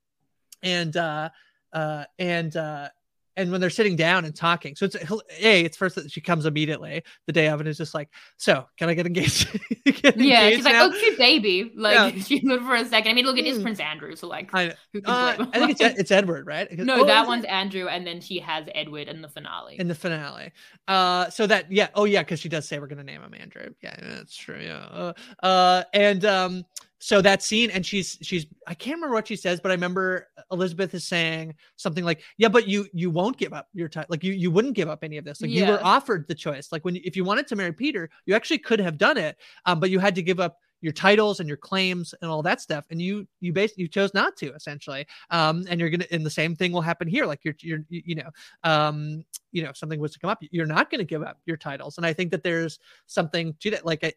and 0.62 0.95
uh 0.97 1.31
uh 1.72 2.05
and 2.18 2.55
uh 2.57 2.89
and 3.37 3.51
when 3.51 3.61
they're 3.61 3.70
sitting 3.70 3.97
down 3.97 4.24
and 4.24 4.35
talking 4.35 4.74
so 4.74 4.85
it's 4.85 4.97
a 4.97 5.20
it's 5.41 5.76
first 5.76 5.95
that 5.95 6.11
she 6.11 6.20
comes 6.20 6.47
immediately 6.47 7.03
the 7.26 7.33
day 7.33 7.49
of 7.49 7.61
and 7.61 7.68
is 7.68 7.76
just 7.76 7.95
like 7.95 8.09
so 8.37 8.66
can 8.76 8.89
i 8.89 8.95
get 8.95 9.07
engaged, 9.07 9.51
get 9.85 10.16
yeah 10.16 10.43
engaged 10.45 10.57
she's 10.57 10.64
now? 10.64 10.87
like 10.87 10.93
oh 10.93 10.99
cute 10.99 11.18
baby. 11.18 11.72
Like 11.76 12.14
yeah. 12.16 12.22
she 12.22 12.41
looked 12.41 12.64
for 12.64 12.74
a 12.74 12.85
second. 12.85 13.11
I 13.11 13.14
mean 13.14 13.24
look 13.24 13.39
at 13.39 13.45
mm. 13.45 13.62
prince 13.62 13.81
andrew 13.81 14.16
so 14.16 14.26
like 14.26 14.51
i, 14.55 14.70
uh, 15.05 15.47
I 15.53 15.59
think 15.59 15.70
it's, 15.72 15.99
it's 15.99 16.11
edward 16.11 16.47
right? 16.47 16.68
No 16.81 17.03
oh, 17.03 17.05
that 17.05 17.26
one's 17.26 17.45
it? 17.45 17.51
andrew 17.51 17.89
and 17.89 18.07
then 18.07 18.20
she 18.20 18.39
has 18.41 18.66
edward 18.74 19.09
in 19.09 19.22
the 19.22 19.28
finale. 19.28 19.76
In 19.78 19.89
the 19.89 19.95
finale. 19.95 20.53
Uh 20.89 21.31
so 21.31 21.47
that 21.47 21.70
yeah 21.70 21.89
oh 21.95 22.05
yeah 22.05 22.22
because 22.22 22.41
she 22.41 22.49
does 22.49 22.66
say 22.66 22.78
we're 22.78 22.87
gonna 22.87 23.05
name 23.05 23.22
him 23.22 23.35
andrew. 23.39 23.72
Yeah 23.83 23.97
that's 24.01 24.37
true 24.37 24.61
yeah. 24.61 24.87
Uh, 24.91 25.12
uh 25.43 25.85
and 25.93 26.24
um 26.24 26.64
so 27.01 27.20
that 27.22 27.42
scene 27.42 27.70
and 27.70 27.84
she's 27.84 28.18
she's 28.22 28.46
i 28.66 28.74
can't 28.74 28.96
remember 28.96 29.14
what 29.14 29.26
she 29.26 29.34
says 29.34 29.59
but 29.59 29.70
i 29.70 29.74
remember 29.74 30.28
elizabeth 30.53 30.94
is 30.94 31.05
saying 31.05 31.55
something 31.76 32.05
like 32.05 32.22
yeah 32.36 32.48
but 32.48 32.68
you 32.68 32.86
you 32.92 33.11
won't 33.11 33.38
give 33.38 33.53
up 33.53 33.68
your 33.72 33.88
time 33.88 34.05
like 34.11 34.22
you 34.22 34.32
you 34.32 34.51
wouldn't 34.51 34.74
give 34.74 34.88
up 34.88 35.03
any 35.03 35.16
of 35.16 35.24
this. 35.24 35.40
Like 35.40 35.51
yeah. 35.51 35.66
you 35.66 35.72
were 35.72 35.80
offered 35.82 36.26
the 36.28 36.34
choice. 36.34 36.72
Like 36.72 36.84
when 36.84 36.96
if 36.96 37.16
you 37.16 37.24
wanted 37.24 37.46
to 37.48 37.57
marry 37.57 37.72
peter 37.72 38.11
you 38.26 38.34
actually 38.34 38.59
could 38.59 38.80
have 38.80 38.98
done 38.98 39.16
it 39.16 39.36
um, 39.66 39.80
but 39.80 39.90
you 39.90 39.98
had 39.98 40.14
to 40.16 40.22
give 40.22 40.40
up 40.40 40.59
your 40.82 40.92
titles 40.94 41.40
and 41.40 41.48
your 41.48 41.59
claims 41.59 42.14
and 42.22 42.30
all 42.30 42.42
that 42.42 42.61
stuff 42.61 42.86
and 42.90 43.03
you 43.03 43.26
you 43.40 43.53
basically 43.53 43.82
you 43.82 43.88
chose 43.88 44.12
not 44.14 44.36
to 44.36 44.53
essentially. 44.55 45.07
Um 45.30 45.64
and 45.68 45.80
you're 45.80 45.90
gonna 45.90 46.07
and 46.11 46.24
the 46.24 46.30
same 46.30 46.57
thing 46.57 46.72
will 46.72 46.80
happen 46.80 47.09
here. 47.09 47.26
Like 47.26 47.44
you're 47.44 47.57
you're 47.61 47.80
you 47.88 48.16
know 48.16 48.30
um 48.64 49.24
you 49.53 49.62
know 49.62 49.70
if 49.70 49.76
something 49.76 50.01
was 50.01 50.12
to 50.12 50.18
come 50.18 50.30
up 50.30 50.42
you're 50.51 50.66
not 50.66 50.90
going 50.90 51.01
to 51.01 51.05
give 51.05 51.22
up 51.22 51.38
your 51.46 51.57
titles. 51.57 51.96
And 51.96 52.07
i 52.07 52.12
think 52.12 52.30
that 52.30 52.42
there's 52.42 52.78
something 53.07 53.55
to 53.61 53.70
that. 53.70 53.86
Like 53.86 54.05
I, 54.05 54.12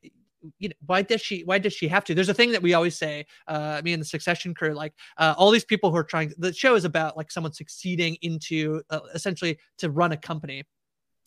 you 0.59 0.69
know, 0.69 0.75
why 0.85 1.01
does 1.01 1.21
she 1.21 1.41
why 1.41 1.57
does 1.57 1.73
she 1.73 1.87
have 1.87 2.03
to? 2.05 2.15
There's 2.15 2.29
a 2.29 2.33
thing 2.33 2.51
that 2.51 2.61
we 2.61 2.73
always 2.73 2.97
say 2.97 3.25
uh 3.47 3.81
me 3.83 3.93
and 3.93 4.01
the 4.01 4.05
succession 4.05 4.53
crew 4.53 4.73
like 4.73 4.93
uh, 5.17 5.33
all 5.37 5.51
these 5.51 5.65
people 5.65 5.91
who 5.91 5.97
are 5.97 6.03
trying 6.03 6.33
the 6.37 6.53
show 6.53 6.75
is 6.75 6.85
about 6.85 7.17
like 7.17 7.31
someone 7.31 7.53
succeeding 7.53 8.17
into 8.21 8.81
uh, 8.89 8.99
essentially 9.13 9.57
to 9.77 9.89
run 9.89 10.11
a 10.11 10.17
company. 10.17 10.63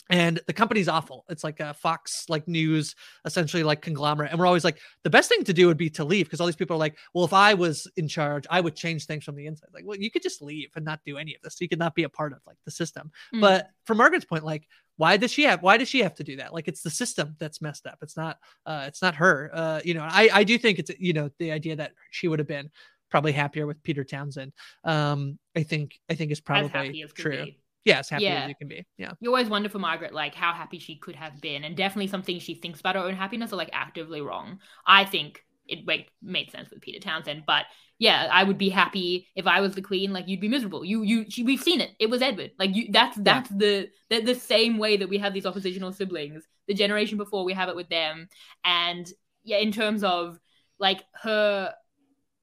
And 0.08 0.38
the 0.46 0.52
company's 0.52 0.86
awful. 0.86 1.24
It's 1.28 1.42
like 1.42 1.58
a 1.58 1.74
fox 1.74 2.26
like 2.28 2.46
news 2.46 2.94
essentially 3.24 3.64
like 3.64 3.82
conglomerate. 3.82 4.30
And 4.30 4.38
we're 4.38 4.46
always 4.46 4.62
like 4.62 4.78
the 5.02 5.10
best 5.10 5.28
thing 5.28 5.42
to 5.42 5.52
do 5.52 5.66
would 5.66 5.76
be 5.76 5.90
to 5.90 6.04
leave 6.04 6.26
because 6.26 6.40
all 6.40 6.46
these 6.46 6.54
people 6.54 6.76
are 6.76 6.78
like 6.78 6.96
well 7.12 7.24
if 7.24 7.32
i 7.32 7.54
was 7.54 7.88
in 7.96 8.06
charge 8.06 8.46
i 8.48 8.60
would 8.60 8.76
change 8.76 9.06
things 9.06 9.24
from 9.24 9.34
the 9.34 9.46
inside. 9.46 9.70
Like 9.74 9.84
well 9.84 9.96
you 9.96 10.10
could 10.10 10.22
just 10.22 10.42
leave 10.42 10.70
and 10.76 10.84
not 10.84 11.00
do 11.04 11.18
any 11.18 11.34
of 11.34 11.42
this. 11.42 11.60
You 11.60 11.68
could 11.68 11.80
not 11.80 11.96
be 11.96 12.04
a 12.04 12.08
part 12.08 12.32
of 12.32 12.38
like 12.46 12.58
the 12.64 12.70
system. 12.70 13.10
Mm. 13.34 13.40
but 13.40 13.68
from 13.84 13.98
margaret's 13.98 14.24
point 14.24 14.44
like 14.44 14.68
why 14.96 15.16
does 15.16 15.32
she 15.32 15.42
have 15.44 15.62
why 15.62 15.76
does 15.76 15.88
she 15.88 16.00
have 16.00 16.14
to 16.14 16.24
do 16.24 16.36
that? 16.36 16.52
Like 16.52 16.68
it's 16.68 16.82
the 16.82 16.90
system 16.90 17.36
that's 17.38 17.60
messed 17.60 17.86
up. 17.86 17.98
It's 18.02 18.16
not 18.16 18.38
uh 18.64 18.84
it's 18.86 19.02
not 19.02 19.14
her. 19.16 19.50
Uh 19.52 19.80
you 19.84 19.94
know 19.94 20.02
i 20.02 20.28
i 20.32 20.44
do 20.44 20.58
think 20.58 20.78
it's 20.78 20.90
you 20.98 21.12
know 21.12 21.30
the 21.38 21.52
idea 21.52 21.76
that 21.76 21.92
she 22.10 22.28
would 22.28 22.38
have 22.38 22.48
been 22.48 22.70
probably 23.10 23.32
happier 23.32 23.66
with 23.66 23.82
peter 23.82 24.02
townsend 24.02 24.52
um 24.84 25.38
i 25.56 25.62
think 25.62 25.98
i 26.10 26.14
think 26.14 26.32
is 26.32 26.40
probably 26.40 27.04
true. 27.14 27.44
be. 27.44 27.58
yeah 27.84 28.00
as 28.00 28.08
happy 28.08 28.24
yeah. 28.24 28.42
as 28.42 28.48
you 28.48 28.54
can 28.56 28.68
be. 28.68 28.84
Yeah. 28.98 29.12
You 29.20 29.30
always 29.30 29.48
wonder 29.48 29.68
for 29.68 29.78
margaret 29.78 30.12
like 30.12 30.34
how 30.34 30.52
happy 30.52 30.78
she 30.78 30.96
could 30.96 31.14
have 31.14 31.40
been 31.40 31.64
and 31.64 31.76
definitely 31.76 32.08
something 32.08 32.38
she 32.40 32.54
thinks 32.54 32.80
about 32.80 32.96
her 32.96 33.02
own 33.02 33.14
happiness 33.14 33.52
are 33.52 33.56
like 33.56 33.70
actively 33.72 34.20
wrong. 34.20 34.58
I 34.86 35.04
think 35.04 35.45
it 35.68 35.86
like 35.86 36.10
made 36.22 36.50
sense 36.50 36.70
with 36.70 36.80
peter 36.80 37.00
townsend 37.00 37.42
but 37.46 37.64
yeah, 37.98 38.28
I 38.30 38.44
would 38.44 38.58
be 38.58 38.68
happy 38.68 39.28
if 39.34 39.46
I 39.46 39.60
was 39.60 39.74
the 39.74 39.82
queen. 39.82 40.12
Like 40.12 40.28
you'd 40.28 40.40
be 40.40 40.48
miserable. 40.48 40.84
You 40.84 41.02
you 41.02 41.30
she, 41.30 41.42
we've 41.42 41.62
seen 41.62 41.80
it. 41.80 41.90
It 41.98 42.10
was 42.10 42.20
Edward. 42.20 42.52
Like 42.58 42.74
you 42.74 42.88
that's 42.90 43.16
that's 43.16 43.50
yeah. 43.50 43.56
the, 43.56 43.88
the 44.10 44.20
the 44.20 44.34
same 44.34 44.78
way 44.78 44.98
that 44.98 45.08
we 45.08 45.18
have 45.18 45.32
these 45.32 45.46
oppositional 45.46 45.92
siblings. 45.92 46.44
The 46.68 46.74
generation 46.74 47.16
before 47.16 47.44
we 47.44 47.54
have 47.54 47.68
it 47.68 47.76
with 47.76 47.88
them. 47.88 48.28
And 48.64 49.10
yeah, 49.44 49.58
in 49.58 49.72
terms 49.72 50.04
of 50.04 50.38
like 50.78 51.02
her 51.22 51.72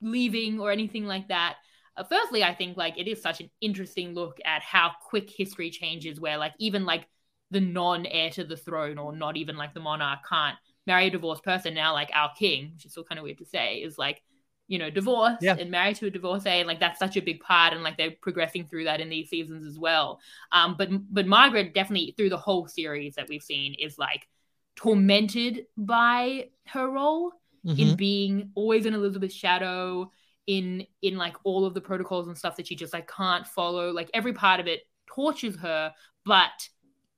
leaving 0.01 0.59
or 0.59 0.71
anything 0.71 1.05
like 1.05 1.27
that. 1.27 1.57
Uh, 1.95 2.03
firstly, 2.03 2.43
I 2.43 2.55
think 2.55 2.75
like 2.75 2.97
it 2.97 3.07
is 3.07 3.21
such 3.21 3.39
an 3.39 3.51
interesting 3.61 4.15
look 4.15 4.39
at 4.43 4.63
how 4.63 4.93
quick 5.07 5.29
history 5.29 5.69
changes. 5.69 6.19
Where 6.19 6.37
like 6.37 6.53
even 6.57 6.85
like 6.85 7.07
the 7.51 7.61
non-heir 7.61 8.31
to 8.31 8.43
the 8.43 8.57
throne 8.57 8.97
or 8.97 9.15
not 9.15 9.37
even 9.37 9.55
like 9.55 9.75
the 9.75 9.79
monarch 9.79 10.21
can't 10.27 10.57
marry 10.85 11.07
a 11.07 11.09
divorced 11.09 11.43
person 11.43 11.73
now 11.73 11.93
like 11.93 12.09
our 12.13 12.31
king 12.37 12.71
which 12.73 12.85
is 12.85 12.91
still 12.91 13.03
kind 13.03 13.19
of 13.19 13.23
weird 13.23 13.37
to 13.37 13.45
say 13.45 13.77
is 13.77 13.97
like 13.97 14.21
you 14.67 14.79
know, 14.79 14.89
divorced 14.89 15.41
yeah. 15.41 15.55
and 15.59 15.69
married 15.69 15.97
to 15.97 16.07
a 16.07 16.09
divorcee, 16.09 16.49
and 16.49 16.67
like 16.67 16.79
that's 16.79 16.99
such 16.99 17.17
a 17.17 17.21
big 17.21 17.41
part, 17.41 17.73
and 17.73 17.83
like 17.83 17.97
they're 17.97 18.15
progressing 18.21 18.65
through 18.65 18.85
that 18.85 19.01
in 19.01 19.09
these 19.09 19.29
seasons 19.29 19.67
as 19.67 19.77
well. 19.77 20.19
Um, 20.51 20.75
but 20.77 20.89
but 21.13 21.27
Margaret 21.27 21.73
definitely 21.73 22.13
through 22.15 22.29
the 22.29 22.37
whole 22.37 22.67
series 22.67 23.15
that 23.15 23.27
we've 23.27 23.43
seen 23.43 23.75
is 23.75 23.97
like 23.97 24.27
tormented 24.75 25.65
by 25.77 26.49
her 26.67 26.89
role 26.89 27.33
mm-hmm. 27.65 27.79
in 27.79 27.95
being 27.95 28.51
always 28.55 28.85
in 28.85 28.93
Elizabeth's 28.93 29.35
shadow, 29.35 30.09
in 30.47 30.87
in 31.01 31.17
like 31.17 31.35
all 31.43 31.65
of 31.65 31.73
the 31.73 31.81
protocols 31.81 32.27
and 32.27 32.37
stuff 32.37 32.55
that 32.55 32.67
she 32.67 32.75
just 32.75 32.93
like 32.93 33.07
can't 33.07 33.45
follow. 33.45 33.91
Like 33.91 34.09
every 34.13 34.33
part 34.33 34.59
of 34.59 34.67
it 34.67 34.81
tortures 35.13 35.57
her, 35.57 35.93
but 36.25 36.69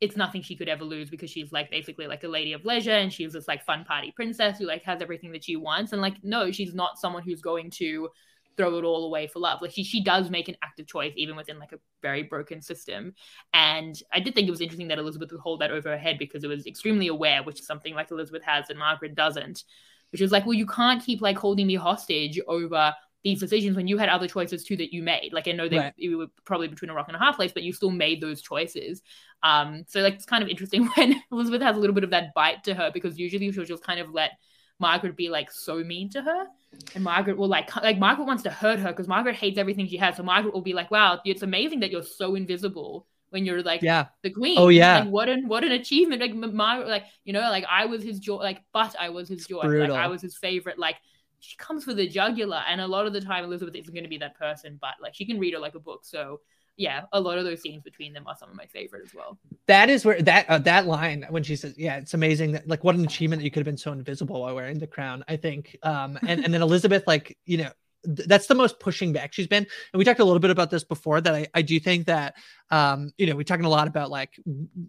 it's 0.06 0.16
nothing 0.16 0.42
she 0.42 0.56
could 0.56 0.70
ever 0.70 0.84
lose 0.84 1.10
because 1.10 1.30
she's 1.30 1.52
like 1.52 1.70
basically 1.70 2.08
like 2.08 2.24
a 2.24 2.28
lady 2.28 2.54
of 2.54 2.64
leisure 2.64 2.92
and 2.92 3.12
she's 3.12 3.34
this 3.34 3.48
like 3.48 3.64
fun 3.66 3.84
party 3.84 4.14
princess 4.16 4.58
who 4.58 4.66
like 4.66 4.84
has 4.84 5.02
everything 5.02 5.32
that 5.32 5.44
she 5.44 5.56
wants. 5.56 5.92
And 5.92 6.02
like 6.02 6.24
no 6.24 6.52
she's 6.52 6.74
not 6.74 7.00
someone 7.00 7.24
who's 7.24 7.42
going 7.42 7.70
to 7.72 8.10
throw 8.56 8.78
it 8.78 8.86
all 8.86 9.06
away 9.06 9.28
for 9.28 9.40
love. 9.40 9.62
Like 9.62 9.72
she, 9.72 9.84
she 9.84 10.02
does 10.02 10.30
make 10.30 10.48
an 10.48 10.56
active 10.64 10.88
choice 10.88 11.12
even 11.18 11.36
within 11.36 11.60
like 11.60 11.74
a 11.74 11.80
very 12.02 12.24
broken 12.24 12.62
system. 12.62 13.14
And 13.54 14.02
i 14.14 14.20
did 14.20 14.36
think 14.36 14.48
it 14.48 14.52
was 14.52 14.62
interesting 14.62 14.88
that 14.90 15.00
elizabeth 15.00 15.32
would 15.32 15.42
hold 15.42 15.62
that 15.62 15.72
over 15.72 15.90
her 15.90 15.98
head 15.98 16.18
because 16.20 16.44
it 16.44 16.48
was 16.48 16.66
extremely 16.66 17.08
aware 17.08 17.44
which 17.44 17.60
is 17.60 17.68
something 17.68 17.94
like 17.94 18.12
elizabeth 18.12 18.44
has 18.44 18.70
and 18.70 18.80
margaret 18.80 19.16
doesn't 19.16 19.64
which 20.12 20.22
is 20.22 20.32
like 20.32 20.46
well 20.46 20.54
you 20.54 20.66
can't 20.66 21.04
keep 21.04 21.22
like 21.22 21.38
holding 21.38 21.68
me 21.68 21.76
hostage 21.76 22.40
over 22.48 22.94
these 23.26 23.40
decisions 23.40 23.76
when 23.76 23.88
you 23.88 23.98
had 23.98 24.08
other 24.08 24.28
choices 24.28 24.64
too 24.64 24.78
that 24.78 24.94
you 24.94 25.02
made. 25.02 25.34
Like 25.34 25.48
I 25.48 25.52
know 25.52 25.68
that 25.68 25.78
right. 25.78 25.94
you 25.98 26.20
were 26.20 26.28
probably 26.46 26.68
between 26.68 26.92
a 26.92 26.94
rock 26.94 27.08
and 27.08 27.16
a 27.16 27.20
hard 27.20 27.36
place, 27.36 27.52
but 27.52 27.64
you 27.64 27.74
still 27.74 27.90
made 27.90 28.22
those 28.22 28.40
choices. 28.40 29.02
Um, 29.42 29.84
so 29.88 30.02
like 30.02 30.14
it's 30.14 30.28
kind 30.28 30.44
of 30.44 30.50
interesting 30.50 30.86
when 30.96 31.22
Elizabeth 31.32 31.64
has 31.64 31.76
a 31.76 31.80
little 31.80 31.96
bit 31.96 32.04
of 32.04 32.12
that 32.12 32.36
bite 32.36 32.64
to 32.66 32.76
her 32.76 32.92
because 32.94 33.18
usually 33.18 33.52
she'll 33.52 33.66
just 33.66 33.84
kind 33.84 34.00
of 34.00 34.12
let 34.12 34.34
Margaret 34.78 35.18
be 35.18 35.30
like 35.30 35.52
so 35.52 35.84
mean 35.84 36.12
to 36.12 36.22
her, 36.22 36.46
and 36.94 37.04
Margaret 37.04 37.36
will 37.36 37.48
like 37.48 37.76
like 37.78 37.98
Margaret 37.98 38.26
wants 38.26 38.44
to 38.44 38.52
hurt 38.52 38.78
her 38.78 38.90
because 38.90 39.08
Margaret 39.08 39.36
hates 39.36 39.58
everything 39.58 39.88
she 39.88 39.98
has. 39.98 40.18
So 40.18 40.24
Margaret 40.24 40.54
will 40.54 40.62
be 40.62 40.74
like, 40.74 40.92
"Wow, 40.92 41.20
it's 41.26 41.42
amazing 41.42 41.80
that 41.80 41.92
you're 41.92 42.04
so 42.04 42.36
invisible." 42.36 43.08
When 43.32 43.44
you're 43.44 43.64
like 43.64 43.82
yeah. 43.82 44.06
the 44.22 44.30
queen, 44.30 44.58
oh 44.58 44.70
yeah, 44.70 45.00
like, 45.00 45.10
what 45.10 45.30
an 45.30 45.48
what 45.48 45.64
an 45.64 45.72
achievement! 45.72 46.22
Like 46.22 46.36
Margaret, 46.36 46.88
like 46.88 47.06
you 47.24 47.34
know, 47.34 47.42
like 47.42 47.66
I 47.70 47.86
was 47.86 48.04
his 48.04 48.20
joy, 48.20 48.36
like 48.36 48.62
but 48.72 48.96
I 48.98 49.10
was 49.10 49.28
his 49.28 49.46
joy, 49.46 49.62
like 49.62 49.90
I 49.90 50.08
was 50.08 50.22
his 50.22 50.38
favorite, 50.38 50.78
like 50.78 50.96
she 51.40 51.56
comes 51.58 51.84
for 51.84 51.94
the 51.94 52.08
jugular, 52.08 52.62
and 52.70 52.82
a 52.82 52.88
lot 52.88 53.06
of 53.06 53.14
the 53.14 53.22
time 53.22 53.44
Elizabeth 53.44 53.76
isn't 53.76 53.94
going 53.94 54.04
to 54.04 54.10
be 54.10 54.18
that 54.20 54.38
person, 54.38 54.78
but 54.82 54.94
like 55.02 55.14
she 55.16 55.26
can 55.26 55.40
read 55.40 55.54
her 55.54 55.60
like 55.60 55.76
a 55.76 55.80
book. 55.80 56.06
So 56.06 56.40
yeah, 56.78 57.04
a 57.14 57.20
lot 57.20 57.38
of 57.38 57.46
those 57.46 57.62
scenes 57.62 57.84
between 57.84 58.14
them 58.14 58.28
are 58.28 58.36
some 58.36 58.50
of 58.50 58.56
my 58.56 58.66
favorite 58.66 59.04
as 59.06 59.14
well. 59.14 59.38
That 59.68 59.90
is 59.90 60.04
where 60.04 60.22
that 60.22 60.50
uh, 60.50 60.58
that 60.60 60.86
line 60.86 61.26
when 61.30 61.44
she 61.44 61.56
says, 61.56 61.78
"Yeah, 61.78 61.98
it's 61.98 62.14
amazing 62.14 62.52
that 62.54 62.68
like 62.68 62.84
what 62.84 62.96
an 62.96 63.06
achievement 63.06 63.40
that 63.42 63.46
you 63.46 63.52
could 63.52 63.62
have 63.62 63.66
been 63.66 63.78
so 63.78 63.92
invisible 63.92 64.42
while 64.42 64.56
wearing 64.56 64.80
the 64.80 64.88
crown." 64.88 65.24
I 65.28 65.38
think, 65.38 65.78
um, 65.84 66.20
and 66.28 66.44
and 66.44 66.54
then 66.54 66.62
Elizabeth 66.62 67.04
like 67.08 67.38
you 67.46 67.58
know 67.58 67.72
that's 68.06 68.48
the 68.48 68.56
most 68.56 68.80
pushing 68.80 69.14
back 69.14 69.34
she's 69.34 69.48
been. 69.48 69.66
And 69.94 69.98
we 69.98 70.06
talked 70.06 70.20
a 70.20 70.26
little 70.26 70.40
bit 70.40 70.52
about 70.52 70.70
this 70.70 70.84
before 70.84 71.22
that 71.22 71.34
I, 71.34 71.48
I 71.54 71.62
do 71.62 71.80
think 71.80 72.06
that, 72.06 72.36
um, 72.72 73.12
you 73.18 73.28
know, 73.28 73.36
we're 73.36 73.44
talking 73.44 73.66
a 73.66 73.70
lot 73.70 73.88
about 73.88 74.10
like 74.10 74.40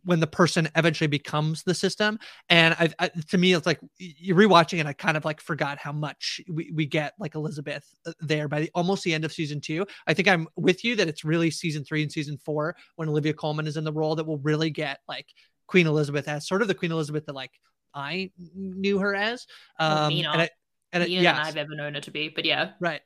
when 0.04 0.20
the 0.20 0.26
person 0.26 0.68
eventually 0.76 1.08
becomes 1.08 1.62
the 1.62 1.74
system. 1.74 2.18
And 2.48 2.74
I, 2.78 2.90
I 2.98 3.08
to 3.08 3.38
me, 3.38 3.52
it's 3.52 3.66
like 3.66 3.80
you're 3.98 4.36
rewatching 4.36 4.80
and 4.80 4.88
I 4.88 4.92
kind 4.92 5.16
of 5.16 5.24
like 5.24 5.40
forgot 5.40 5.78
how 5.78 5.92
much 5.92 6.40
we, 6.48 6.70
we 6.74 6.86
get 6.86 7.14
like 7.18 7.34
Elizabeth 7.34 7.86
uh, 8.06 8.12
there 8.20 8.48
by 8.48 8.60
the, 8.60 8.70
almost 8.74 9.04
the 9.04 9.14
end 9.14 9.24
of 9.24 9.32
season 9.32 9.60
two. 9.60 9.86
I 10.06 10.14
think 10.14 10.28
I'm 10.28 10.48
with 10.56 10.84
you 10.84 10.96
that 10.96 11.08
it's 11.08 11.24
really 11.24 11.50
season 11.50 11.84
three 11.84 12.02
and 12.02 12.12
season 12.12 12.38
four 12.38 12.76
when 12.96 13.08
Olivia 13.08 13.32
Colman 13.32 13.66
is 13.66 13.76
in 13.76 13.84
the 13.84 13.92
role 13.92 14.14
that 14.16 14.26
will 14.26 14.38
really 14.38 14.70
get 14.70 15.00
like 15.08 15.26
Queen 15.66 15.86
Elizabeth 15.86 16.28
as 16.28 16.46
sort 16.46 16.62
of 16.62 16.68
the 16.68 16.74
Queen 16.74 16.92
Elizabeth 16.92 17.26
that 17.26 17.34
like 17.34 17.52
I 17.94 18.30
knew 18.54 18.98
her 18.98 19.14
as. 19.14 19.46
Um, 19.80 20.12
oh, 20.12 20.32
and 20.32 20.42
I, 20.42 20.50
and 20.97 21.05
it, 21.05 21.11
yeah, 21.11 21.42
I've 21.44 21.57
ever 21.57 21.74
known 21.74 21.94
her 21.94 22.01
to 22.01 22.11
be. 22.11 22.28
But 22.28 22.44
yeah, 22.44 22.70
right. 22.80 23.01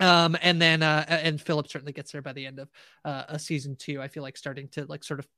Um, 0.00 0.36
and 0.42 0.60
then 0.60 0.82
uh, 0.82 1.04
and 1.08 1.40
Philip 1.40 1.68
certainly 1.68 1.92
gets 1.92 2.12
there 2.12 2.22
by 2.22 2.32
the 2.32 2.46
end 2.46 2.58
of 2.58 2.70
uh, 3.04 3.24
a 3.28 3.38
season 3.38 3.76
two. 3.76 4.00
I 4.00 4.08
feel 4.08 4.22
like 4.22 4.36
starting 4.36 4.68
to 4.68 4.84
like 4.86 5.04
sort 5.04 5.20
of 5.20 5.28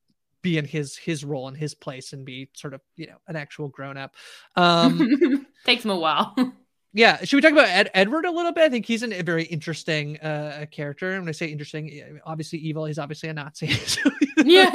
be 0.43 0.59
in 0.59 0.65
his 0.65 0.97
his 0.97 1.25
role 1.25 1.49
in 1.49 1.55
his 1.55 1.75
place 1.75 2.13
and 2.13 2.25
be 2.25 2.51
sort 2.55 2.75
of 2.75 2.81
you 2.97 3.07
know 3.07 3.17
an 3.29 3.37
actual 3.37 3.69
grown 3.69 3.97
up. 3.97 4.15
Um, 4.57 5.47
Takes 5.65 5.85
him 5.85 5.91
a 5.91 5.99
while. 5.99 6.35
yeah, 6.97 7.25
should 7.25 7.37
we 7.37 7.41
talk 7.41 7.51
about 7.51 7.69
Ed- 7.69 7.91
Edward 7.93 8.25
a 8.25 8.31
little 8.31 8.53
bit? 8.53 8.63
I 8.63 8.69
think 8.69 8.87
he's 8.87 9.03
an, 9.03 9.13
a 9.13 9.23
very 9.23 9.43
interesting 9.43 10.17
uh, 10.21 10.67
character. 10.71 11.11
And 11.11 11.23
when 11.23 11.29
I 11.29 11.33
say 11.33 11.47
interesting, 11.47 12.21
obviously 12.25 12.61
evil. 12.61 12.85
He's 12.85 13.01
obviously 13.01 13.29
a 13.29 13.35
Nazi. 13.35 13.69
so, 13.73 14.01
yeah, 14.45 14.71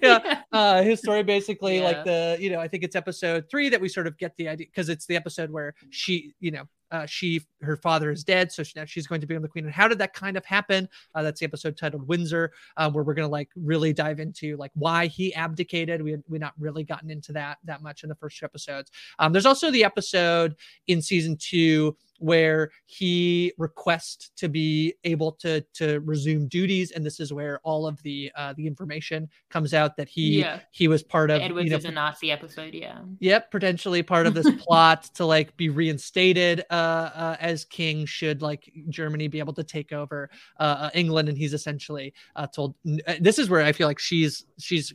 yeah. 0.00 0.42
Uh, 0.52 0.82
his 0.82 1.00
story 1.00 1.24
basically 1.24 1.78
yeah. 1.78 1.84
like 1.84 2.04
the 2.04 2.36
you 2.38 2.50
know 2.50 2.60
I 2.60 2.68
think 2.68 2.84
it's 2.84 2.94
episode 2.94 3.48
three 3.50 3.68
that 3.70 3.80
we 3.80 3.88
sort 3.88 4.06
of 4.06 4.16
get 4.18 4.36
the 4.36 4.48
idea 4.48 4.66
because 4.66 4.88
it's 4.88 5.06
the 5.06 5.16
episode 5.16 5.50
where 5.50 5.74
she 5.90 6.34
you 6.40 6.50
know 6.52 6.64
uh, 6.92 7.06
she 7.06 7.40
her 7.62 7.76
father 7.76 8.10
is 8.10 8.22
dead, 8.22 8.52
so 8.52 8.62
she, 8.62 8.74
now 8.76 8.84
she's 8.84 9.06
going 9.06 9.20
to 9.20 9.26
become 9.26 9.42
the 9.42 9.48
queen. 9.48 9.64
And 9.64 9.72
how 9.72 9.88
did 9.88 9.98
that 9.98 10.12
kind 10.12 10.36
of 10.36 10.44
happen? 10.44 10.88
Uh, 11.14 11.22
that's 11.22 11.40
the 11.40 11.46
episode 11.46 11.76
titled 11.76 12.06
Windsor, 12.06 12.52
uh, 12.76 12.90
where 12.90 13.02
we're 13.02 13.14
going 13.14 13.26
to 13.26 13.32
like 13.32 13.48
really 13.56 13.92
dive 13.92 14.20
into 14.20 14.56
like 14.58 14.70
why 14.74 15.06
he 15.06 15.34
abdicated. 15.34 16.02
We 16.02 16.18
we 16.28 16.38
not 16.38 16.52
really 16.58 16.84
gotten 16.84 17.10
into 17.10 17.32
that 17.32 17.58
that 17.64 17.82
much 17.82 18.02
in 18.02 18.08
the 18.08 18.14
first 18.14 18.38
two 18.38 18.44
episodes. 18.44 18.90
Um, 19.18 19.32
there's 19.32 19.46
also 19.46 19.70
the 19.70 19.84
episode 19.84 20.54
in 20.86 21.00
season 21.02 21.36
two 21.36 21.96
where 22.18 22.70
he 22.86 23.52
requests 23.58 24.30
to 24.36 24.48
be 24.48 24.94
able 25.04 25.32
to 25.32 25.60
to 25.74 26.00
resume 26.00 26.48
duties. 26.48 26.92
And 26.92 27.04
this 27.04 27.20
is 27.20 27.32
where 27.32 27.60
all 27.64 27.86
of 27.86 28.02
the 28.02 28.30
uh 28.36 28.54
the 28.56 28.66
information 28.66 29.28
comes 29.50 29.74
out 29.74 29.96
that 29.96 30.08
he 30.08 30.40
yeah. 30.40 30.60
he 30.70 30.88
was 30.88 31.02
part 31.02 31.30
of 31.30 31.40
Edwards 31.40 31.64
you 31.64 31.70
know, 31.70 31.76
is 31.76 31.84
a 31.84 31.90
Nazi 31.90 32.30
episode 32.30 32.74
yeah. 32.74 33.00
Yep 33.20 33.50
potentially 33.50 34.02
part 34.02 34.26
of 34.26 34.34
this 34.34 34.48
plot 34.58 35.10
to 35.14 35.24
like 35.24 35.56
be 35.56 35.68
reinstated 35.68 36.64
uh, 36.70 36.74
uh 36.74 37.36
as 37.40 37.64
king 37.64 38.06
should 38.06 38.42
like 38.42 38.72
Germany 38.88 39.28
be 39.28 39.38
able 39.38 39.54
to 39.54 39.64
take 39.64 39.92
over 39.92 40.30
uh, 40.60 40.62
uh 40.62 40.90
England. 40.94 41.28
And 41.28 41.36
he's 41.36 41.54
essentially 41.54 42.14
uh 42.36 42.46
told 42.46 42.74
uh, 43.06 43.14
this 43.20 43.38
is 43.38 43.50
where 43.50 43.62
I 43.62 43.72
feel 43.72 43.86
like 43.86 43.98
she's 43.98 44.44
she's 44.58 44.92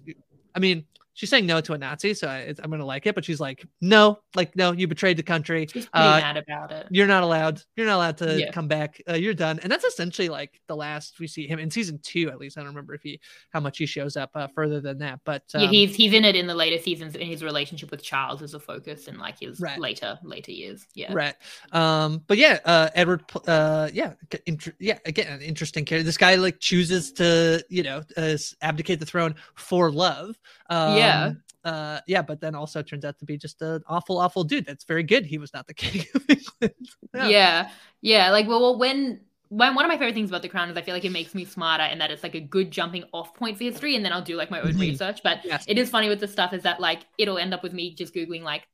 I 0.55 0.59
mean 0.59 0.86
she's 1.18 1.32
saying 1.32 1.47
no 1.47 1.59
to 1.59 1.74
a 1.74 1.78
Nazi, 1.78 2.13
so 2.13 2.28
I, 2.28 2.53
am 2.63 2.70
gonna 2.70 2.86
like 2.86 3.07
it. 3.07 3.15
But 3.15 3.26
she's 3.26 3.39
like, 3.39 3.65
no, 3.82 4.20
like 4.36 4.55
no, 4.55 4.72
you 4.72 4.88
betrayed 4.88 5.18
the 5.18 5.24
country. 5.24 5.65
She's 5.65 5.88
pretty 5.88 6.07
uh, 6.07 6.20
mad 6.20 6.38
about 6.38 6.72
it. 6.72 6.88
You're 6.91 7.07
not 7.07 7.24
allowed. 7.24 7.61
You're 7.76 7.88
not 7.88 7.95
allowed 7.95 8.18
to 8.20 8.39
yeah. 8.39 8.51
come 8.51 8.68
back. 8.68 9.01
Uh, 9.09 9.15
you're 9.15 9.34
done. 9.34 9.59
And 9.63 9.72
that's 9.72 9.84
essentially 9.84 10.30
like 10.30 10.61
the 10.68 10.76
last 10.76 11.20
we 11.20 11.28
see 11.28 11.47
him 11.47 11.59
in 11.59 11.72
season 11.72 11.99
two. 12.03 12.30
At 12.30 12.38
least 12.38 12.57
I 12.57 12.61
don't 12.61 12.70
remember 12.70 12.93
if 12.93 13.01
he 13.01 13.20
how 13.49 13.59
much 13.59 13.80
he 13.80 13.88
shows 13.88 14.15
up 14.15 14.30
uh, 14.36 14.47
further 14.47 14.80
than 14.80 14.99
that. 14.99 15.20
But 15.26 15.43
um, 15.55 15.63
yeah, 15.63 15.70
he's 15.70 15.95
he's 15.95 16.13
in 16.13 16.24
it 16.24 16.36
in 16.36 16.45
the 16.45 16.55
later 16.55 16.82
seasons. 16.82 17.15
In 17.15 17.28
his 17.28 17.43
relationship 17.43 17.89
with 17.89 18.03
Charles 18.03 18.43
is 18.43 18.53
a 18.53 18.59
focus 18.59 19.07
in 19.07 19.18
like 19.18 19.39
his 19.39 19.59
right. 19.59 19.80
later 19.80 20.20
later 20.24 20.51
years. 20.51 20.86
Yeah, 20.93 21.11
right. 21.13 21.36
Um, 21.72 22.24
but 22.28 22.38
yeah, 22.38 22.59
uh, 22.63 22.89
Edward. 22.93 23.24
Uh, 23.47 23.89
yeah, 23.91 24.13
int- 24.45 24.76
yeah. 24.80 24.99
Again, 25.05 25.28
an 25.34 25.41
interesting 25.41 25.84
character. 25.84 26.03
This 26.03 26.18
guy 26.18 26.36
like 26.36 26.59
chooses 26.59 27.11
to 27.13 27.65
you 27.70 27.82
know 27.82 28.03
uh, 28.15 28.38
abdicate 28.61 28.99
the 28.99 29.05
throne 29.05 29.34
for 29.55 29.91
love. 29.91 30.38
Um, 30.70 30.97
yeah 31.07 31.31
uh 31.69 31.99
yeah 32.07 32.21
but 32.21 32.39
then 32.39 32.55
also 32.55 32.81
turns 32.81 33.03
out 33.03 33.17
to 33.17 33.25
be 33.25 33.37
just 33.37 33.61
an 33.61 33.83
awful 33.87 34.17
awful 34.17 34.43
dude 34.43 34.65
that's 34.65 34.83
very 34.83 35.03
good 35.03 35.25
he 35.25 35.37
was 35.37 35.53
not 35.53 35.67
the 35.67 35.73
king 35.83 36.05
of 36.13 36.23
england 36.29 36.75
yeah. 37.13 37.27
yeah 37.27 37.69
yeah 38.01 38.31
like 38.31 38.47
well 38.47 38.61
well, 38.61 38.77
when 38.77 39.19
when 39.49 39.75
one 39.75 39.85
of 39.85 39.89
my 39.89 39.97
favorite 39.97 40.13
things 40.13 40.29
about 40.29 40.41
the 40.41 40.49
crown 40.49 40.69
is 40.69 40.77
i 40.77 40.81
feel 40.81 40.93
like 40.93 41.05
it 41.05 41.11
makes 41.11 41.33
me 41.33 41.45
smarter 41.45 41.83
and 41.83 41.99
that 41.99 42.11
it's 42.11 42.23
like 42.23 42.35
a 42.35 42.39
good 42.39 42.71
jumping 42.71 43.03
off 43.13 43.33
point 43.33 43.57
for 43.57 43.63
history 43.63 43.95
and 43.95 44.05
then 44.05 44.13
i'll 44.13 44.21
do 44.21 44.35
like 44.35 44.51
my 44.51 44.61
own 44.61 44.71
mm-hmm. 44.71 44.81
research 44.81 45.21
but 45.23 45.43
yes. 45.43 45.65
it 45.67 45.77
is 45.77 45.89
funny 45.89 46.09
with 46.09 46.19
the 46.19 46.27
stuff 46.27 46.53
is 46.53 46.63
that 46.63 46.79
like 46.79 47.05
it'll 47.17 47.37
end 47.37 47.53
up 47.53 47.63
with 47.63 47.73
me 47.73 47.93
just 47.93 48.13
googling 48.13 48.43
like 48.43 48.67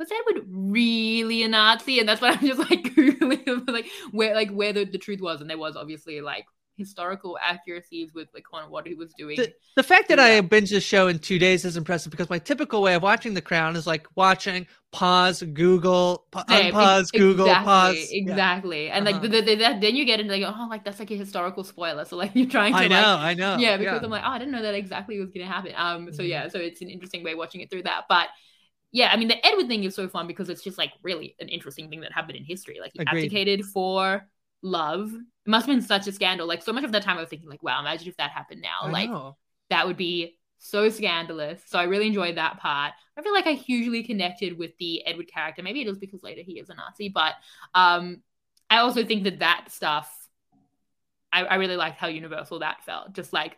was 0.00 0.10
Edward 0.10 0.46
really 0.48 1.44
a 1.44 1.48
Nazi? 1.48 2.00
And 2.00 2.08
that's 2.08 2.20
why 2.20 2.30
I'm 2.30 2.40
just 2.40 2.58
like 2.58 2.82
googling, 2.96 3.70
like 3.70 3.86
where 4.10 4.34
like 4.34 4.50
where 4.50 4.72
the, 4.72 4.84
the 4.84 4.98
truth 4.98 5.20
was, 5.20 5.40
and 5.40 5.48
there 5.48 5.58
was 5.58 5.76
obviously 5.76 6.20
like 6.20 6.46
historical 6.80 7.38
accuracies 7.40 8.12
with 8.14 8.28
like 8.34 8.46
on 8.52 8.70
what 8.70 8.86
he 8.86 8.94
was 8.94 9.12
doing. 9.12 9.36
The, 9.36 9.52
the 9.76 9.82
fact 9.82 10.08
that 10.08 10.18
yeah. 10.18 10.24
I 10.24 10.40
binge 10.40 10.70
the 10.70 10.80
show 10.80 11.08
in 11.08 11.18
two 11.18 11.38
days 11.38 11.64
is 11.64 11.76
impressive 11.76 12.10
because 12.10 12.30
my 12.30 12.38
typical 12.38 12.80
way 12.82 12.94
of 12.94 13.02
watching 13.02 13.34
The 13.34 13.42
Crown 13.42 13.76
is 13.76 13.86
like 13.86 14.08
watching, 14.16 14.66
pause, 14.90 15.42
Google, 15.42 16.24
pa- 16.30 16.44
unpause, 16.48 17.12
Google, 17.12 17.46
pause. 17.46 18.08
Exactly, 18.10 18.86
yeah. 18.86 18.96
and 18.96 19.04
like 19.04 19.16
uh-huh. 19.16 19.28
the, 19.28 19.40
the, 19.42 19.54
the, 19.54 19.78
then 19.80 19.94
you 19.94 20.04
get 20.04 20.18
into 20.18 20.32
like 20.32 20.42
oh 20.42 20.66
like 20.68 20.82
that's 20.82 20.98
like 20.98 21.10
a 21.10 21.16
historical 21.16 21.62
spoiler. 21.62 22.04
So 22.04 22.16
like 22.16 22.32
you're 22.34 22.48
trying 22.48 22.72
to 22.72 22.78
I 22.78 22.88
know, 22.88 22.96
like, 22.96 23.20
I 23.20 23.34
know, 23.34 23.56
yeah, 23.58 23.76
because 23.76 24.00
yeah. 24.00 24.04
I'm 24.04 24.10
like 24.10 24.24
oh 24.24 24.30
I 24.30 24.38
didn't 24.38 24.52
know 24.52 24.62
that 24.62 24.74
exactly 24.74 25.20
was 25.20 25.30
gonna 25.30 25.46
happen. 25.46 25.72
Um, 25.76 26.12
so 26.12 26.22
mm-hmm. 26.22 26.30
yeah, 26.30 26.48
so 26.48 26.58
it's 26.58 26.80
an 26.80 26.88
interesting 26.88 27.22
way 27.22 27.34
watching 27.34 27.60
it 27.60 27.70
through 27.70 27.82
that, 27.82 28.06
but 28.08 28.28
yeah, 28.92 29.10
I 29.12 29.16
mean 29.16 29.28
the 29.28 29.46
Edward 29.46 29.68
thing 29.68 29.84
is 29.84 29.94
so 29.94 30.08
fun 30.08 30.26
because 30.26 30.48
it's 30.48 30.62
just 30.62 30.78
like 30.78 30.92
really 31.02 31.36
an 31.38 31.48
interesting 31.48 31.88
thing 31.90 32.00
that 32.00 32.12
happened 32.12 32.36
in 32.36 32.44
history. 32.44 32.78
Like 32.80 32.92
he 32.94 33.00
Agreed. 33.00 33.26
abdicated 33.26 33.64
for 33.66 34.26
love. 34.62 35.12
It 35.12 35.50
must 35.50 35.66
have 35.66 35.74
been 35.74 35.84
such 35.84 36.06
a 36.06 36.12
scandal. 36.12 36.46
Like 36.46 36.62
so 36.62 36.72
much 36.72 36.84
of 36.84 36.92
that 36.92 37.02
time 37.02 37.16
I 37.16 37.20
was 37.20 37.30
thinking 37.30 37.48
like, 37.48 37.62
wow, 37.62 37.80
imagine 37.80 38.08
if 38.08 38.16
that 38.16 38.30
happened 38.30 38.62
now. 38.62 38.80
I 38.82 38.90
like 38.90 39.10
know. 39.10 39.36
that 39.70 39.86
would 39.86 39.96
be 39.96 40.38
so 40.58 40.88
scandalous. 40.90 41.62
So 41.66 41.78
I 41.78 41.84
really 41.84 42.06
enjoyed 42.06 42.36
that 42.36 42.58
part. 42.58 42.92
I 43.16 43.22
feel 43.22 43.32
like 43.32 43.46
I 43.46 43.52
hugely 43.52 44.02
connected 44.02 44.58
with 44.58 44.72
the 44.78 45.04
Edward 45.06 45.30
character. 45.32 45.62
Maybe 45.62 45.80
it 45.80 45.88
was 45.88 45.98
because 45.98 46.22
later 46.22 46.42
he 46.42 46.58
is 46.58 46.68
a 46.68 46.74
Nazi, 46.74 47.08
but 47.08 47.34
um 47.74 48.22
I 48.68 48.78
also 48.78 49.04
think 49.04 49.24
that 49.24 49.40
that 49.40 49.66
stuff 49.70 50.10
I, 51.32 51.44
I 51.44 51.54
really 51.56 51.76
liked 51.76 51.98
how 51.98 52.08
universal 52.08 52.60
that 52.60 52.84
felt. 52.84 53.12
Just 53.12 53.32
like 53.32 53.56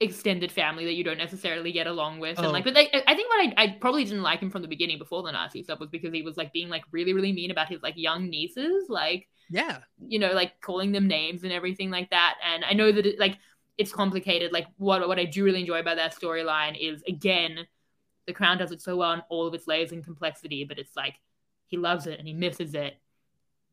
extended 0.00 0.50
family 0.50 0.84
that 0.84 0.94
you 0.94 1.04
don't 1.04 1.18
necessarily 1.18 1.72
get 1.72 1.86
along 1.86 2.18
with 2.18 2.36
and 2.36 2.48
oh. 2.48 2.50
like 2.50 2.64
but 2.64 2.74
like, 2.74 2.90
i 3.06 3.14
think 3.14 3.28
what 3.30 3.46
I, 3.46 3.54
I 3.56 3.68
probably 3.80 4.04
didn't 4.04 4.24
like 4.24 4.40
him 4.40 4.50
from 4.50 4.60
the 4.60 4.68
beginning 4.68 4.98
before 4.98 5.22
the 5.22 5.30
nazi 5.30 5.62
stuff 5.62 5.78
was 5.78 5.88
because 5.88 6.12
he 6.12 6.22
was 6.22 6.36
like 6.36 6.52
being 6.52 6.68
like 6.68 6.82
really 6.90 7.12
really 7.12 7.32
mean 7.32 7.52
about 7.52 7.68
his 7.68 7.80
like 7.80 7.94
young 7.96 8.28
nieces 8.28 8.86
like 8.88 9.28
yeah 9.50 9.78
you 10.06 10.18
know 10.18 10.32
like 10.32 10.60
calling 10.60 10.92
them 10.92 11.06
names 11.06 11.42
and 11.42 11.52
everything 11.52 11.90
like 11.90 12.10
that 12.10 12.36
and 12.44 12.64
i 12.64 12.72
know 12.72 12.90
that 12.90 13.06
it, 13.06 13.18
like 13.18 13.38
it's 13.78 13.92
complicated 13.92 14.52
like 14.52 14.66
what 14.78 15.06
what 15.06 15.18
i 15.18 15.24
do 15.24 15.44
really 15.44 15.60
enjoy 15.60 15.80
about 15.80 15.96
that 15.96 16.14
storyline 16.14 16.76
is 16.78 17.02
again 17.08 17.66
the 18.26 18.32
crown 18.32 18.56
does 18.56 18.72
it 18.72 18.80
so 18.80 18.96
well 18.96 19.12
in 19.12 19.22
all 19.28 19.46
of 19.46 19.54
its 19.54 19.66
layers 19.66 19.92
and 19.92 20.04
complexity 20.04 20.64
but 20.64 20.78
it's 20.78 20.96
like 20.96 21.14
he 21.66 21.76
loves 21.76 22.06
it 22.06 22.18
and 22.18 22.26
he 22.26 22.34
misses 22.34 22.74
it 22.74 22.98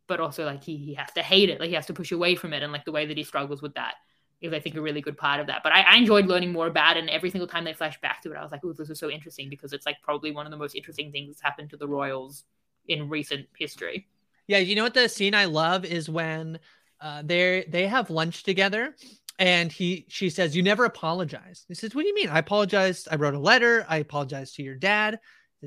but 0.07 0.19
also 0.19 0.45
like 0.45 0.63
he, 0.63 0.75
he 0.77 0.93
has 0.93 1.11
to 1.13 1.21
hate 1.21 1.49
it 1.49 1.59
like 1.59 1.69
he 1.69 1.75
has 1.75 1.85
to 1.85 1.93
push 1.93 2.11
away 2.11 2.35
from 2.35 2.53
it 2.53 2.63
and 2.63 2.71
like 2.71 2.85
the 2.85 2.91
way 2.91 3.05
that 3.05 3.17
he 3.17 3.23
struggles 3.23 3.61
with 3.61 3.73
that 3.75 3.95
is 4.41 4.53
I 4.53 4.59
think 4.59 4.75
a 4.75 4.81
really 4.81 5.01
good 5.01 5.17
part 5.17 5.39
of 5.39 5.47
that. 5.47 5.61
But 5.63 5.71
I, 5.71 5.81
I, 5.81 5.95
enjoyed 5.97 6.25
learning 6.25 6.51
more 6.51 6.67
about 6.67 6.97
it. 6.97 7.01
And 7.01 7.09
every 7.09 7.29
single 7.29 7.47
time 7.47 7.63
they 7.63 7.73
flash 7.73 7.99
back 8.01 8.21
to 8.23 8.31
it, 8.31 8.35
I 8.35 8.41
was 8.41 8.51
like, 8.51 8.61
"Oh, 8.65 8.73
this 8.73 8.89
is 8.89 8.99
so 8.99 9.09
interesting," 9.09 9.49
because 9.49 9.71
it's 9.71 9.85
like 9.85 9.97
probably 10.01 10.31
one 10.31 10.45
of 10.45 10.51
the 10.51 10.57
most 10.57 10.75
interesting 10.75 11.11
things 11.11 11.29
that's 11.29 11.41
happened 11.41 11.69
to 11.69 11.77
the 11.77 11.87
Royals 11.87 12.43
in 12.87 13.07
recent 13.07 13.47
history. 13.55 14.07
Yeah, 14.47 14.59
you 14.59 14.75
know 14.75 14.83
what 14.83 14.93
the 14.93 15.07
scene 15.07 15.35
I 15.35 15.45
love 15.45 15.85
is 15.85 16.09
when 16.09 16.59
uh, 16.99 17.23
they 17.25 17.65
they 17.69 17.87
have 17.87 18.09
lunch 18.09 18.43
together, 18.43 18.95
and 19.39 19.71
he 19.71 20.05
she 20.09 20.29
says, 20.29 20.55
"You 20.55 20.63
never 20.63 20.85
apologize." 20.85 21.65
He 21.67 21.75
says, 21.75 21.95
"What 21.95 22.01
do 22.01 22.07
you 22.07 22.15
mean? 22.15 22.29
I 22.29 22.39
apologized. 22.39 23.07
I 23.11 23.15
wrote 23.15 23.33
a 23.33 23.39
letter. 23.39 23.85
I 23.87 23.97
apologized 23.97 24.55
to 24.55 24.63
your 24.63 24.75
dad." 24.75 25.19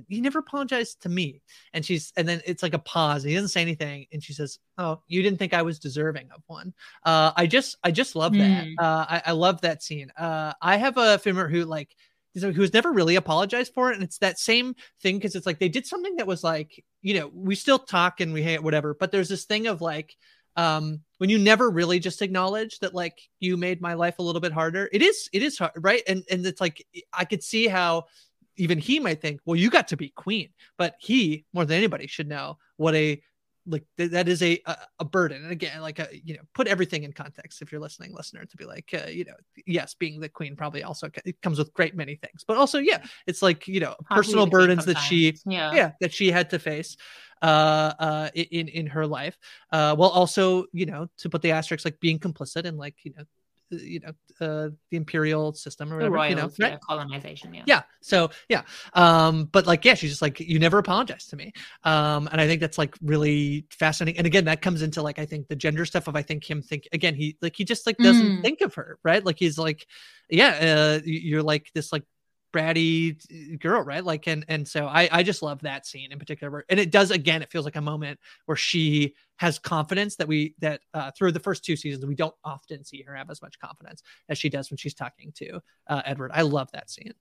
you 0.09 0.21
never 0.21 0.41
apologized 0.41 1.03
to 1.03 1.09
me 1.09 1.41
and 1.73 1.85
she's 1.85 2.13
and 2.17 2.27
then 2.27 2.41
it's 2.47 2.63
like 2.63 2.75
a 2.75 2.79
pause 2.79 3.23
he 3.23 3.35
doesn't 3.35 3.49
say 3.49 3.63
anything 3.63 4.07
and 4.13 4.23
she 4.23 4.33
says 4.33 4.59
oh 4.79 5.01
you 5.07 5.23
didn't 5.23 5.39
think 5.39 5.55
i 5.55 5.63
was 5.63 5.79
deserving 5.79 6.29
of 6.35 6.43
one 6.47 6.73
uh 7.05 7.33
i 7.37 7.47
just 7.47 7.77
i 7.85 7.91
just 7.91 8.17
love 8.17 8.33
that 8.33 8.65
mm. 8.65 8.75
uh 8.79 9.07
I, 9.09 9.23
I 9.27 9.33
love 9.33 9.61
that 9.61 9.83
scene 9.83 10.11
uh 10.17 10.53
i 10.61 10.77
have 10.77 10.97
a 10.97 11.19
filmer 11.19 11.49
who 11.49 11.65
like 11.65 11.95
who's 12.35 12.73
never 12.73 12.93
really 12.93 13.17
apologized 13.17 13.73
for 13.75 13.91
it 13.91 13.95
and 13.95 14.03
it's 14.03 14.19
that 14.19 14.39
same 14.39 14.75
thing 15.03 15.17
because 15.17 15.35
it's 15.35 15.47
like 15.47 15.59
they 15.59 15.69
did 15.69 15.87
something 15.87 16.17
that 16.17 16.27
was 16.27 16.43
like 16.43 16.85
you 17.03 17.19
know 17.19 17.31
we 17.33 17.55
still 17.55 17.79
talk 17.79 18.21
and 18.21 18.33
we 18.33 18.43
hate 18.43 18.63
whatever 18.63 18.95
but 18.95 19.13
there's 19.13 19.29
this 19.29 19.45
thing 19.45 19.67
of 19.67 19.81
like 19.81 20.17
um 20.57 21.01
when 21.19 21.31
you 21.31 21.39
never 21.39 21.71
really 21.71 21.99
just 21.99 22.23
acknowledge 22.23 22.79
that 22.79 22.95
like 22.95 23.19
you 23.41 23.57
made 23.57 23.81
my 23.81 23.95
life 23.95 24.19
a 24.19 24.23
little 24.23 24.41
bit 24.41 24.53
harder 24.53 24.89
it 24.93 25.03
is 25.03 25.29
it 25.33 25.43
is 25.43 25.59
hard 25.59 25.73
right? 25.77 26.03
And 26.07 26.23
and 26.31 26.47
it's 26.47 26.61
like 26.61 26.85
i 27.13 27.25
could 27.25 27.43
see 27.43 27.67
how 27.67 28.07
even 28.57 28.79
he 28.79 29.01
might 29.01 29.21
think, 29.21 29.41
well, 29.45 29.57
you 29.57 29.71
got 29.71 29.89
to 29.89 29.97
be 29.97 30.11
queen, 30.11 30.51
but 30.79 30.95
he 30.99 31.45
more 31.53 31.65
than 31.65 31.77
anybody 31.77 32.07
should 32.07 32.29
know 32.29 32.59
what 32.77 32.95
a 32.95 33.23
like 33.67 33.85
th- 33.97 34.11
that 34.11 34.29
is 34.29 34.43
a, 34.43 34.61
a, 34.67 34.77
a 35.01 35.05
burden. 35.05 35.43
And 35.43 35.53
again 35.53 35.81
like 35.81 35.99
a, 35.99 36.09
you 36.13 36.35
know 36.35 36.43
put 36.55 36.67
everything 36.67 37.05
in 37.05 37.13
context 37.13 37.63
if 37.63 37.73
you're 37.73 37.81
listening 37.81 38.15
listener 38.15 38.45
to 38.45 38.57
be 38.57 38.65
like 38.65 38.91
uh, 38.95 39.09
you 39.09 39.25
know 39.25 39.35
yes 39.67 39.95
being 39.95 40.21
the 40.21 40.29
queen 40.29 40.57
probably 40.57 40.83
also 40.83 41.11
it 41.25 41.41
comes 41.43 41.59
with 41.59 41.73
great 41.75 41.95
many 41.95 42.17
things. 42.17 42.45
But 42.47 42.57
also 42.57 42.79
yeah 42.79 43.05
it's 43.27 43.43
like 43.43 43.67
you 43.69 43.81
know 43.81 43.95
personal 44.11 44.47
burdens 44.47 44.85
that 44.87 44.99
she 44.99 45.37
yeah. 45.47 45.73
yeah 45.73 45.93
that 46.01 46.13
she 46.13 46.31
had 46.31 46.51
to 46.51 46.59
face 46.59 46.97
uh 47.43 47.93
uh 47.99 48.29
in 48.35 48.69
in 48.69 48.87
her 48.87 49.07
life. 49.07 49.37
Uh 49.73 49.95
while 49.97 50.11
also 50.11 50.65
you 50.73 50.87
know 50.87 51.09
to 51.19 51.29
put 51.29 51.43
the 51.43 51.53
asterisk 51.53 51.85
like 51.85 52.01
being 52.01 52.19
complicit 52.19 52.65
and 52.65 52.79
like 52.79 52.97
you 53.05 53.13
know 53.17 53.25
you 53.71 54.01
know 54.01 54.13
uh, 54.41 54.69
the 54.91 54.97
imperial 54.97 55.53
system 55.55 55.93
or 55.93 55.97
whatever 55.97 56.17
Royals, 56.17 56.31
you 56.31 56.37
know 56.37 56.51
right? 56.61 56.73
yeah, 56.73 56.79
colonization 56.87 57.55
yeah 57.55 57.63
yeah 57.67 57.83
so 58.01 58.31
yeah 58.49 58.63
um 58.95 59.45
but 59.47 59.67
like 59.67 59.85
yeah 59.85 59.95
she's 59.95 60.11
just 60.11 60.23
like 60.23 60.41
you 60.41 60.59
never 60.59 60.79
apologized 60.79 61.31
to 61.31 61.37
me 61.37 61.53
um 61.85 62.29
and 62.33 62.41
i 62.41 62.47
think 62.47 62.61
that's 62.61 62.79
like 62.79 62.95
really 63.03 63.67
fascinating 63.71 64.19
and 64.19 64.27
again 64.27 64.45
that 64.45 64.61
comes 64.61 64.83
into 64.83 65.03
like 65.03 65.19
i 65.19 65.27
think 65.27 65.49
the 65.49 65.57
gender 65.57 65.85
stuff 65.85 66.09
of 66.09 66.17
i 66.17 66.23
think 66.23 66.49
him 66.49 66.63
think 66.63 66.89
again 66.93 67.15
he 67.15 67.37
like 67.43 67.55
he 67.57 67.65
just 67.65 67.87
like 67.87 67.97
doesn't 67.99 68.39
mm. 68.39 68.43
think 68.43 68.61
of 68.61 68.75
her 68.75 68.99
right 69.05 69.25
like 69.25 69.39
he's 69.39 69.59
like 69.59 69.87
yeah 70.29 70.97
uh 70.99 71.01
you're 71.05 71.43
like 71.43 71.71
this 71.75 71.93
like 71.93 72.05
bratty 72.55 73.59
girl, 73.59 73.83
right? 73.83 74.05
Like, 74.05 74.29
and 74.29 74.45
and 74.49 74.67
so 74.67 74.87
I 74.87 75.09
I 75.11 75.23
just 75.23 75.43
love 75.43 75.61
that 75.63 75.87
scene 75.87 76.13
in 76.13 76.19
particular, 76.19 76.65
and 76.69 76.79
it 76.79 76.91
does 76.91 77.11
again. 77.11 77.43
It 77.43 77.51
feels 77.51 77.65
like 77.65 77.77
a 77.77 77.81
moment 77.81 78.21
where 78.47 78.57
she 78.57 79.15
has 79.37 79.59
confidence 79.59 80.17
that 80.17 80.29
we 80.29 80.55
that 80.61 80.81
uh, 80.95 81.11
through 81.11 81.33
the 81.33 81.41
first 81.41 81.65
two 81.65 81.77
seasons 81.77 82.07
we 82.07 82.15
don't 82.15 82.35
often 82.45 82.85
see 82.85 83.03
her 83.03 83.15
have 83.15 83.31
as 83.31 83.43
much 83.43 83.59
confidence 83.59 84.03
as 84.29 84.39
she 84.39 84.49
does 84.49 84.71
when 84.71 84.79
she's 84.79 84.95
talking 84.95 85.33
to 85.33 85.61
uh, 85.89 86.03
Edward. 86.05 86.31
I 86.33 86.43
love 86.43 86.71
that 86.73 86.91
scene. 86.91 87.13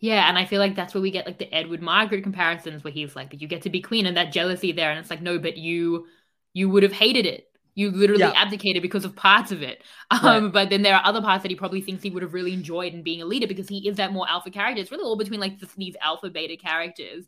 Yeah, 0.00 0.28
and 0.28 0.38
I 0.38 0.46
feel 0.46 0.60
like 0.60 0.74
that's 0.74 0.94
where 0.94 1.02
we 1.02 1.10
get 1.10 1.26
like 1.26 1.38
the 1.38 1.52
Edward 1.52 1.82
Margaret 1.82 2.22
comparisons 2.22 2.82
where 2.82 2.92
he's 2.92 3.14
like, 3.14 3.30
but 3.30 3.40
you 3.40 3.48
get 3.48 3.62
to 3.62 3.70
be 3.70 3.82
queen 3.82 4.06
and 4.06 4.16
that 4.16 4.32
jealousy 4.32 4.72
there. 4.72 4.90
And 4.90 4.98
it's 4.98 5.10
like, 5.10 5.22
no, 5.22 5.38
but 5.38 5.56
you 5.56 6.06
you 6.54 6.70
would 6.70 6.82
have 6.82 6.92
hated 6.92 7.26
it. 7.26 7.48
You 7.76 7.92
literally 7.92 8.20
Yeah. 8.20 8.32
abdicated 8.34 8.82
because 8.82 9.04
of 9.04 9.14
parts 9.14 9.52
of 9.52 9.62
it. 9.62 9.82
Um, 10.10 10.44
Right. 10.44 10.52
but 10.52 10.70
then 10.70 10.82
there 10.82 10.94
are 10.96 11.02
other 11.04 11.20
parts 11.20 11.42
that 11.42 11.50
he 11.50 11.56
probably 11.56 11.80
thinks 11.82 12.02
he 12.02 12.10
would 12.10 12.22
have 12.22 12.34
really 12.34 12.52
enjoyed 12.52 12.94
in 12.94 13.02
being 13.04 13.22
a 13.22 13.26
leader 13.26 13.46
because 13.46 13.68
he 13.68 13.86
is 13.88 13.96
that 13.96 14.12
more 14.12 14.28
alpha 14.28 14.50
character. 14.50 14.80
It's 14.80 14.90
really 14.90 15.04
all 15.04 15.16
between 15.16 15.40
like 15.40 15.58
this, 15.60 15.72
these 15.74 15.96
alpha 16.02 16.30
beta 16.30 16.56
characters. 16.56 17.26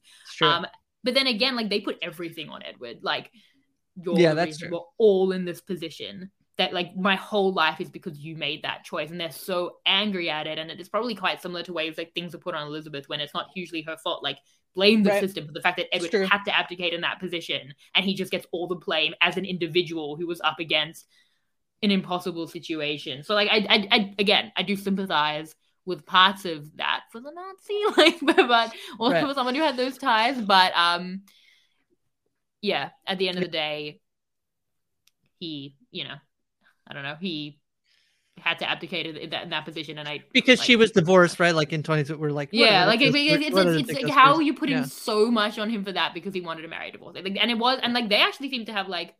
Um, 0.49 0.66
but 1.05 1.14
then 1.14 1.26
again, 1.28 1.55
like 1.55 1.68
they 1.70 1.80
put 1.80 1.99
everything 2.03 2.49
on 2.51 2.62
Edward. 2.64 2.99
Like 3.03 3.30
you're 4.03 4.18
Yeah, 4.18 4.34
that's 4.34 4.59
true. 4.59 4.70
we're 4.72 4.80
all 4.99 5.32
in 5.32 5.44
this 5.44 5.61
position. 5.61 6.30
That 6.57 6.72
like 6.72 6.96
my 6.96 7.14
whole 7.14 7.53
life 7.53 7.80
is 7.80 7.88
because 7.90 8.18
you 8.18 8.34
made 8.36 8.62
that 8.62 8.84
choice, 8.84 9.11
and 9.11 9.20
they're 9.20 9.30
so 9.30 9.76
angry 9.86 10.28
at 10.28 10.49
it. 10.49 10.59
And 10.59 10.70
it's 10.72 10.88
probably 10.88 11.14
quite 11.14 11.40
similar 11.40 11.62
to 11.64 11.72
ways 11.72 11.96
like 11.96 12.14
things 12.14 12.34
are 12.34 12.38
put 12.38 12.57
on 12.57 12.66
Elizabeth 12.66 13.09
when 13.09 13.20
it's 13.20 13.34
not 13.34 13.46
hugely 13.55 13.82
her 13.82 13.96
fault. 13.96 14.24
Like 14.24 14.38
blame 14.75 15.03
the 15.03 15.11
Right. 15.11 15.21
system 15.21 15.47
for 15.47 15.53
the 15.53 15.61
fact 15.61 15.77
that 15.79 15.95
Edward 15.95 16.29
had 16.31 16.45
to 16.45 16.57
abdicate 16.57 16.93
in 16.93 17.01
that 17.03 17.21
position, 17.21 17.75
and 17.95 18.05
he 18.05 18.14
just 18.14 18.31
gets 18.31 18.47
all 18.53 18.66
the 18.66 18.77
blame 18.77 19.14
as 19.21 19.37
an 19.37 19.45
individual 19.45 20.16
who 20.16 20.27
was 20.27 20.41
up 20.43 20.59
against 20.61 21.07
an 21.83 21.91
impossible 21.91 22.47
situation. 22.49 23.23
So 23.23 23.35
like 23.35 23.49
I, 23.51 23.66
I, 23.69 23.89
I 23.91 24.14
again, 24.19 24.53
I 24.57 24.62
do 24.62 24.77
sympathize 24.77 25.55
with 25.85 26.05
parts 26.05 26.45
of 26.45 26.77
that 26.77 27.03
for 27.11 27.21
the 27.21 27.31
Nazi, 27.31 27.97
like, 27.97 28.19
but, 28.37 28.49
but 28.49 28.75
or 28.99 29.12
Right. 29.12 29.27
for 29.27 29.33
someone 29.35 29.55
who 29.55 29.62
had 29.62 29.77
those 29.77 29.97
ties. 29.97 30.41
But 30.41 30.73
um, 30.77 31.23
yeah, 32.61 32.91
at 33.07 33.19
the 33.19 33.29
end 33.29 33.39
of 33.39 33.45
the 33.45 33.49
day, 33.51 34.01
he, 35.39 35.77
you 35.91 36.05
know, 36.05 36.16
I 36.87 36.95
don't 36.95 37.05
know, 37.05 37.16
he 37.21 37.59
had 38.43 38.59
to 38.61 38.68
abdicate 38.68 39.16
in 39.16 39.30
that, 39.30 39.45
in 39.45 39.51
that 39.51 39.64
position, 39.64 39.99
and 39.99 40.09
I 40.09 40.22
because 40.32 40.59
like, 40.59 40.66
she 40.66 40.76
was 40.76 40.91
divorced, 40.91 41.39
right? 41.41 41.55
Like 41.55 41.72
in 41.72 41.82
20, 41.82 42.14
we're 42.14 42.30
like, 42.30 42.51
yeah, 42.53 42.86
like 42.86 43.01
that's 43.01 43.14
it, 43.14 43.41
just- 43.41 43.43
it's, 43.43 43.57
it's, 43.57 43.91
it's, 43.91 44.03
like 44.05 44.12
how 44.12 44.34
first- 44.34 44.47
you 44.47 44.55
putting 44.55 44.76
yeah. 44.78 44.84
so 44.84 45.30
much 45.30 45.59
on 45.59 45.70
him 45.70 45.84
for 45.84 45.93
that 45.93 46.14
because 46.14 46.34
he 46.34 46.41
wanted 46.41 46.62
to 46.62 46.68
marry 46.68 46.89
a 46.89 46.93
divorce, 46.93 47.14
like, 47.14 47.36
and 47.41 47.51
it 47.51 47.59
was, 47.59 47.78
and 47.82 47.93
like 47.93 48.09
they 48.09 48.16
actually 48.20 48.51
seem 48.51 48.64
to 48.66 48.72
have 48.72 48.89
like 48.89 49.14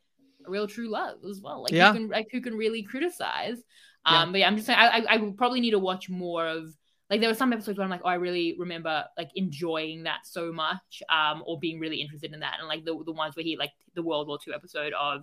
a 0.47 0.51
real 0.51 0.67
true 0.67 0.89
love 0.91 1.19
as 1.29 1.41
well. 1.41 1.63
Like 1.63 1.73
Yeah. 1.73 1.93
who 1.93 1.99
can 1.99 2.09
like 2.09 2.29
who 2.33 2.41
can 2.41 2.55
really 2.55 2.83
criticize. 2.83 3.59
Yeah. 4.07 4.23
Um, 4.23 4.33
but 4.33 4.39
yeah, 4.39 4.47
I'm 4.47 4.57
just 4.57 4.67
saying, 4.67 4.79
I, 4.79 4.99
I 5.01 5.15
I 5.15 5.33
probably 5.37 5.61
need 5.61 5.73
to 5.73 5.79
watch 5.79 6.09
more 6.09 6.47
of. 6.47 6.75
Like 7.11 7.21
there 7.21 7.31
were 7.31 7.35
some 7.35 7.55
episodes 7.55 7.79
where 7.79 7.85
I'm 7.87 7.91
like, 7.91 8.03
oh, 8.05 8.09
I 8.09 8.17
really 8.17 8.55
remember 8.59 9.03
like 9.17 9.31
enjoying 9.35 10.03
that 10.03 10.27
so 10.27 10.53
much, 10.53 11.03
um, 11.09 11.43
or 11.47 11.59
being 11.59 11.81
really 11.81 12.03
interested 12.03 12.35
in 12.35 12.41
that, 12.41 12.57
and 12.59 12.69
like 12.69 12.85
the 12.85 13.03
the 13.05 13.13
ones 13.13 13.35
where 13.35 13.45
he 13.45 13.57
like 13.57 13.71
the 13.95 14.03
World 14.03 14.29
War 14.29 14.39
II 14.47 14.53
episode 14.53 14.93
of 14.93 15.23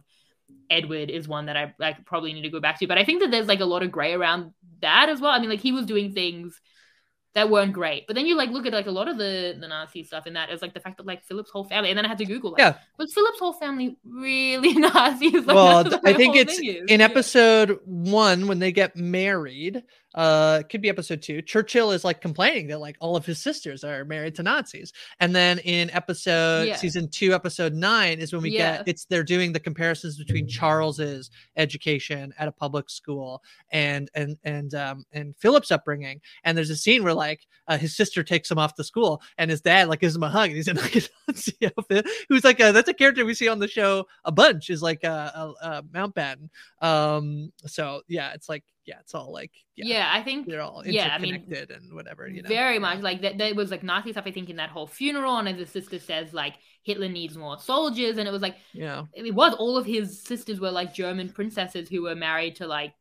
Edward 0.70 1.10
is 1.10 1.28
one 1.28 1.46
that 1.48 1.58
I 1.58 1.74
like 1.80 2.06
probably 2.06 2.34
need 2.34 2.44
to 2.44 2.50
go 2.50 2.60
back 2.60 2.80
to. 2.80 2.88
But 2.88 2.98
I 2.98 3.04
think 3.06 3.22
that 3.22 3.32
there's 3.32 3.48
like 3.48 3.60
a 3.60 3.66
lot 3.66 3.84
of 3.84 3.92
gray 3.92 4.14
around 4.14 4.54
that 4.82 5.10
as 5.10 5.22
well. 5.22 5.32
I 5.32 5.40
mean, 5.40 5.50
like 5.50 5.60
he 5.62 5.72
was 5.72 5.86
doing 5.86 6.14
things 6.14 6.60
that 7.36 7.50
weren't 7.50 7.74
great. 7.74 8.08
But 8.08 8.16
then 8.16 8.26
you 8.26 8.36
like 8.36 8.50
look 8.50 8.66
at 8.66 8.72
like 8.74 8.88
a 8.88 8.92
lot 8.92 9.08
of 9.08 9.18
the 9.18 9.58
the 9.60 9.68
Nazi 9.68 10.04
stuff 10.04 10.26
in 10.26 10.34
that 10.34 10.50
is 10.50 10.62
like 10.62 10.74
the 10.74 10.80
fact 10.80 10.98
that 10.98 11.06
like 11.06 11.24
Philip's 11.24 11.52
whole 11.52 11.66
family, 11.66 11.90
and 11.90 11.98
then 11.98 12.06
I 12.06 12.08
had 12.08 12.18
to 12.20 12.26
Google 12.26 12.52
like, 12.52 12.60
Yeah. 12.60 12.76
was 12.98 13.14
Philip's 13.14 13.40
whole 13.40 13.54
family 13.54 13.98
really 14.06 14.74
Nazis? 14.80 15.46
Like, 15.46 15.56
well, 15.56 15.84
that's 15.84 15.90
th- 15.96 16.02
what 16.04 16.14
I 16.14 16.18
think 16.18 16.36
it's 16.36 16.60
in 16.60 17.02
episode 17.02 17.80
one 17.84 18.48
when 18.48 18.60
they 18.60 18.72
get 18.72 18.96
married. 18.96 19.84
Uh, 20.16 20.64
could 20.70 20.82
be 20.82 20.88
episode 20.90 21.22
two. 21.22 21.42
Churchill 21.42 21.92
is 21.92 22.06
like 22.06 22.22
complaining 22.22 22.68
that 22.68 22.80
like 22.80 22.96
all 23.02 23.18
of 23.18 23.26
his 23.26 23.38
sisters 23.38 23.84
are 23.84 24.06
married 24.06 24.34
to 24.36 24.44
Nazis, 24.44 24.94
and 25.20 25.36
then 25.36 25.60
in 25.60 25.90
episode 25.92 26.68
Yeah. 26.70 26.78
season 26.78 27.10
two, 27.10 27.34
episode 27.34 27.74
nine 27.74 28.20
is 28.20 28.32
when 28.32 28.42
we 28.42 28.52
Yeah. 28.52 28.78
get 28.78 28.88
it's 28.88 29.06
they're 29.06 29.24
doing 29.26 29.52
the 29.52 29.60
comparisons 29.60 30.18
between 30.18 30.48
Charles's 30.48 31.30
education 31.58 32.34
at 32.40 32.48
a 32.48 32.52
public 32.52 32.90
school 32.90 33.44
and 33.72 34.10
and 34.16 34.38
and 34.46 34.74
um 34.74 35.06
and 35.12 35.36
Philip's 35.38 35.70
upbringing, 35.70 36.22
and 36.46 36.58
there's 36.58 36.70
a 36.70 36.78
scene 36.78 37.04
where 37.04 37.14
like 37.14 37.46
uh, 37.68 37.78
his 37.78 37.96
sister 37.96 38.24
takes 38.24 38.50
him 38.50 38.58
off 38.58 38.74
to 38.76 38.84
school, 38.86 39.22
and 39.38 39.52
his 39.52 39.60
dad 39.62 39.90
like 39.90 40.00
gives 40.00 40.16
him 40.16 40.24
a 40.24 40.30
hug, 40.30 40.48
and 40.48 40.56
he's 40.56 40.68
in 40.70 40.78
like 40.78 40.96
a 40.96 41.02
Nazi 41.28 41.58
outfit. 41.78 42.08
Who's 42.30 42.44
like 42.46 42.60
a, 42.62 42.72
that's 42.72 42.88
a 42.90 42.94
character 42.94 43.26
we 43.26 43.34
see 43.34 43.50
on 43.50 43.60
the 43.60 43.68
show 43.68 44.06
a 44.24 44.32
bunch 44.32 44.70
is 44.70 44.82
like 44.82 45.04
a, 45.04 45.54
a, 45.62 45.68
a 45.70 45.84
Mountbatten. 45.84 46.50
Um, 46.82 47.52
so 47.66 48.02
yeah, 48.08 48.32
it's 48.34 48.48
like 48.48 48.64
yeah, 48.86 49.00
it's 49.00 49.16
all 49.16 49.32
like 49.34 49.52
yeah, 49.76 49.86
Yeah, 49.86 50.12
I 50.14 50.22
think 50.22 50.48
they're 50.48 50.62
all 50.62 50.84
yeah, 50.86 51.10
I 51.12 51.18
mean, 51.18 51.36
interconnected 51.36 51.76
and 51.76 51.94
whatever. 51.94 52.28
You 52.28 52.44
know, 52.44 52.50
very 52.50 52.78
much 52.78 53.02
like 53.02 53.22
that. 53.22 53.38
There 53.38 53.54
was 53.56 53.72
like 53.72 53.84
Nazi 53.84 54.12
stuff. 54.12 54.26
I 54.28 54.32
think 54.32 54.50
in 54.50 54.58
that 54.58 54.70
whole 54.70 54.88
funeral, 54.88 55.38
and 55.38 55.48
as 55.48 55.58
the 55.58 55.66
sister 55.66 55.98
says, 56.00 56.34
like 56.34 56.56
Hitler 56.84 57.10
needs 57.10 57.36
more 57.36 57.58
soldiers, 57.60 58.18
and 58.18 58.28
it 58.28 58.32
was 58.32 58.42
like 58.42 58.58
yeah, 58.74 59.06
it 59.14 59.34
was 59.34 59.56
all 59.56 59.78
of 59.78 59.86
his 59.86 60.22
sisters 60.22 60.60
were 60.60 60.72
like 60.72 60.94
German 60.94 61.30
princesses 61.30 61.90
who 61.90 62.04
were 62.04 62.16
married 62.16 62.58
to 62.58 62.68
like 62.68 62.94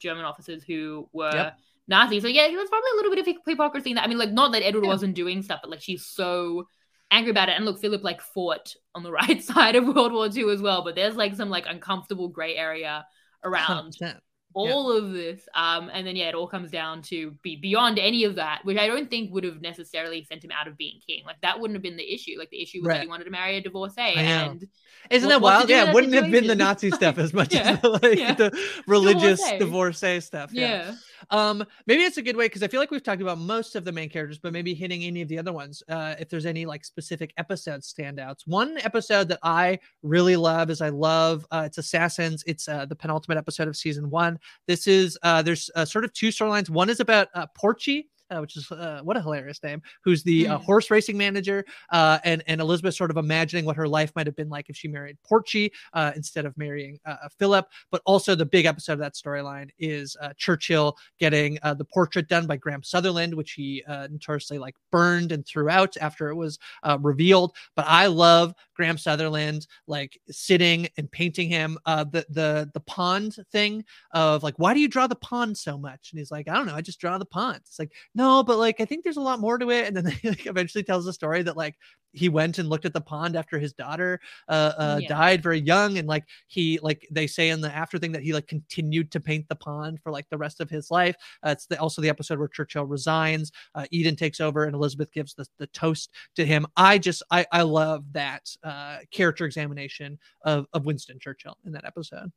German 0.00 0.24
officers 0.24 0.62
who 0.64 1.08
were 1.12 1.30
Yep. 1.32 1.58
Nazis. 1.86 2.22
So 2.22 2.28
yeah, 2.28 2.48
there's 2.48 2.68
probably 2.68 2.90
a 2.92 2.96
little 2.96 3.14
bit 3.14 3.26
of 3.26 3.36
hypocrisy 3.46 3.90
in 3.90 3.96
that. 3.96 4.04
I 4.04 4.08
mean, 4.08 4.18
like 4.18 4.32
not 4.32 4.52
that 4.52 4.64
Edward 4.64 4.84
wasn't 4.84 5.14
doing 5.14 5.42
stuff, 5.42 5.60
but 5.62 5.70
like 5.70 5.80
she's 5.80 6.04
so 6.04 6.66
angry 7.10 7.30
about 7.30 7.48
it. 7.48 7.56
And 7.56 7.64
look, 7.64 7.80
Philip 7.80 8.02
like 8.02 8.20
fought 8.20 8.74
on 8.94 9.02
the 9.02 9.12
right 9.22 9.42
side 9.42 9.76
of 9.76 9.86
World 9.86 10.12
War 10.12 10.28
II 10.34 10.50
as 10.50 10.60
well, 10.60 10.82
but 10.82 10.94
there's 10.94 11.16
like 11.16 11.34
some 11.34 11.48
like 11.48 11.66
uncomfortable 11.66 12.28
gray 12.28 12.56
area 12.56 13.06
around 13.44 13.94
100%. 14.02 14.18
All 14.58 14.90
of 14.90 15.12
this 15.12 15.48
um 15.54 15.90
and 15.92 16.06
then 16.06 16.16
yeah 16.16 16.28
it 16.28 16.34
all 16.34 16.48
comes 16.48 16.70
down 16.70 17.00
to 17.02 17.30
be 17.42 17.54
beyond 17.56 17.98
any 17.98 18.24
of 18.24 18.34
that 18.36 18.60
which 18.64 18.76
i 18.78 18.86
don't 18.86 19.08
think 19.10 19.32
would 19.32 19.44
have 19.44 19.60
necessarily 19.60 20.24
sent 20.24 20.42
him 20.44 20.50
out 20.50 20.66
of 20.66 20.76
being 20.76 20.98
king 21.06 21.22
like 21.26 21.40
that 21.42 21.60
wouldn't 21.60 21.76
have 21.76 21.82
been 21.82 21.96
the 21.96 22.14
issue 22.14 22.32
like 22.38 22.50
the 22.50 22.60
issue 22.62 22.80
was 22.80 22.88
that 22.88 23.02
he 23.02 23.06
wanted 23.08 23.24
to 23.24 23.30
marry 23.30 23.56
a 23.56 23.60
divorcee 23.60 24.00
and 24.16 24.66
Isn't 25.10 25.28
what- 25.28 25.34
that 25.34 25.40
wild? 25.40 25.70
Yeah, 25.70 25.84
that 25.86 25.94
wouldn't 25.94 26.12
have 26.14 26.30
been 26.30 26.46
the. 26.46 26.54
Nazi 26.56 26.90
stuff 26.90 27.18
as 27.18 27.32
much 27.40 27.54
Yeah, 27.54 27.70
as 27.72 27.80
the, 27.80 27.88
like 27.90 28.18
yeah. 28.18 28.34
the 28.34 28.50
religious 28.86 29.40
Divorcee. 29.40 29.58
divorcee 29.58 30.20
stuff. 30.20 30.50
Yeah. 30.52 30.94
Um, 31.30 31.64
maybe 31.86 32.02
it's 32.02 32.16
a 32.16 32.22
good 32.22 32.36
way 32.36 32.46
because 32.46 32.62
I 32.62 32.68
feel 32.68 32.80
like 32.80 32.90
we've 32.90 33.02
talked 33.02 33.22
about 33.22 33.38
most 33.38 33.76
of 33.76 33.84
the 33.84 33.92
main 33.92 34.08
characters, 34.08 34.38
but 34.38 34.52
maybe 34.52 34.74
hitting 34.74 35.04
any 35.04 35.22
of 35.22 35.28
the 35.28 35.38
other 35.38 35.52
ones. 35.52 35.82
Uh, 35.88 36.14
if 36.18 36.28
there's 36.28 36.46
any 36.46 36.66
like 36.66 36.84
specific 36.84 37.32
episode 37.36 37.80
standouts, 37.80 38.46
one 38.46 38.78
episode 38.78 39.28
that 39.28 39.40
I 39.42 39.78
really 40.02 40.36
love 40.36 40.70
is 40.70 40.80
I 40.80 40.90
love 40.90 41.46
uh, 41.50 41.64
it's 41.66 41.78
Assassins. 41.78 42.44
It's 42.46 42.68
uh, 42.68 42.86
the 42.86 42.96
penultimate 42.96 43.38
episode 43.38 43.68
of 43.68 43.76
season 43.76 44.10
one. 44.10 44.38
This 44.66 44.86
is 44.86 45.18
uh, 45.22 45.42
there's 45.42 45.70
uh, 45.74 45.84
sort 45.84 46.04
of 46.04 46.12
two 46.12 46.28
storylines. 46.28 46.70
One 46.70 46.90
is 46.90 47.00
about 47.00 47.28
uh, 47.34 47.46
Porchey. 47.60 48.06
Uh, 48.30 48.40
which 48.40 48.56
is 48.56 48.70
uh, 48.70 49.00
what 49.02 49.16
a 49.16 49.22
hilarious 49.22 49.62
name. 49.62 49.80
Who's 50.04 50.22
the 50.22 50.48
uh, 50.48 50.58
Mm. 50.58 50.64
horse 50.64 50.90
racing 50.90 51.16
manager? 51.16 51.64
Uh, 51.90 52.18
and 52.24 52.42
and 52.46 52.60
Elizabeth 52.60 52.94
sort 52.94 53.10
of 53.10 53.16
imagining 53.16 53.64
what 53.64 53.76
her 53.76 53.88
life 53.88 54.12
might 54.14 54.26
have 54.26 54.36
been 54.36 54.50
like 54.50 54.68
if 54.68 54.76
she 54.76 54.86
married 54.88 55.16
Porchey 55.28 55.70
uh, 55.94 56.12
instead 56.14 56.44
of 56.44 56.56
marrying 56.58 56.98
uh, 57.06 57.16
uh, 57.24 57.28
Philip. 57.38 57.66
But 57.90 58.02
also 58.04 58.34
the 58.34 58.44
big 58.44 58.66
episode 58.66 58.94
of 58.94 58.98
that 58.98 59.14
storyline 59.14 59.70
is 59.78 60.16
uh, 60.20 60.34
Churchill 60.36 60.96
getting 61.18 61.58
uh, 61.62 61.74
the 61.74 61.84
portrait 61.86 62.28
done 62.28 62.46
by 62.46 62.56
Graham 62.58 62.82
Sutherland, 62.82 63.32
which 63.34 63.52
he 63.52 63.82
uh, 63.88 64.08
notoriously 64.10 64.58
like 64.58 64.74
burned 64.92 65.32
and 65.32 65.46
threw 65.46 65.70
out 65.70 65.96
after 65.98 66.28
it 66.28 66.34
was 66.34 66.58
uh, 66.82 66.98
revealed. 67.00 67.54
But 67.76 67.86
I 67.88 68.06
love 68.08 68.52
Graham 68.74 68.98
Sutherland 68.98 69.66
like 69.86 70.20
sitting 70.30 70.88
and 70.98 71.10
painting 71.10 71.48
him. 71.48 71.78
Uh, 71.86 72.04
the 72.04 72.26
the 72.28 72.70
the 72.74 72.80
pond 72.80 73.36
thing 73.52 73.84
of 74.12 74.42
like, 74.42 74.58
why 74.58 74.74
do 74.74 74.80
you 74.80 74.88
draw 74.88 75.06
the 75.06 75.14
pond 75.16 75.56
so 75.56 75.78
much? 75.78 76.10
And 76.12 76.18
he's 76.18 76.30
like, 76.30 76.48
I 76.48 76.54
don't 76.54 76.66
know, 76.66 76.74
I 76.74 76.82
just 76.82 77.00
draw 77.00 77.16
the 77.18 77.24
pond. 77.24 77.56
It's 77.66 77.78
like, 77.78 77.92
no, 78.18 78.42
but 78.42 78.58
like 78.58 78.80
I 78.80 78.84
think 78.84 79.04
there's 79.04 79.16
a 79.16 79.20
lot 79.20 79.38
more 79.38 79.58
to 79.58 79.70
it. 79.70 79.86
And 79.86 79.96
then 79.96 80.06
he 80.06 80.28
like, 80.28 80.46
eventually 80.46 80.82
tells 80.82 81.04
the 81.04 81.12
story 81.12 81.42
that 81.44 81.56
like 81.56 81.76
he 82.12 82.28
went 82.28 82.58
and 82.58 82.68
looked 82.68 82.84
at 82.84 82.92
the 82.92 83.00
pond 83.00 83.36
after 83.36 83.58
his 83.60 83.72
daughter 83.72 84.18
uh, 84.48 84.72
uh 84.76 85.00
Yeah. 85.00 85.08
died 85.08 85.42
very 85.42 85.60
young 85.60 85.98
and 85.98 86.08
like 86.08 86.24
he 86.48 86.80
like 86.82 87.06
they 87.12 87.26
say 87.28 87.50
in 87.50 87.60
the 87.60 87.72
after 87.72 87.96
thing 87.98 88.10
that 88.12 88.22
he 88.22 88.32
like 88.32 88.48
continued 88.48 89.12
to 89.12 89.20
paint 89.20 89.46
the 89.48 89.54
pond 89.54 90.00
for 90.02 90.10
like 90.10 90.28
the 90.30 90.36
rest 90.38 90.60
of 90.60 90.68
his 90.68 90.90
life 90.90 91.14
uh, 91.46 91.50
it's 91.50 91.66
the, 91.66 91.78
also 91.78 92.02
the 92.02 92.08
episode 92.08 92.38
where 92.38 92.48
churchill 92.48 92.86
resigns 92.86 93.52
uh, 93.74 93.84
eden 93.90 94.16
takes 94.16 94.40
over 94.40 94.64
and 94.64 94.74
elizabeth 94.74 95.12
gives 95.12 95.34
the, 95.34 95.46
the 95.58 95.66
toast 95.68 96.10
to 96.34 96.44
him 96.46 96.66
i 96.76 96.96
just 96.98 97.22
i 97.30 97.44
i 97.52 97.62
love 97.62 98.04
that 98.12 98.50
uh 98.64 98.96
character 99.10 99.44
examination 99.44 100.18
of 100.42 100.66
of 100.72 100.86
winston 100.86 101.18
churchill 101.20 101.58
in 101.66 101.72
that 101.72 101.84
episode 101.84 102.32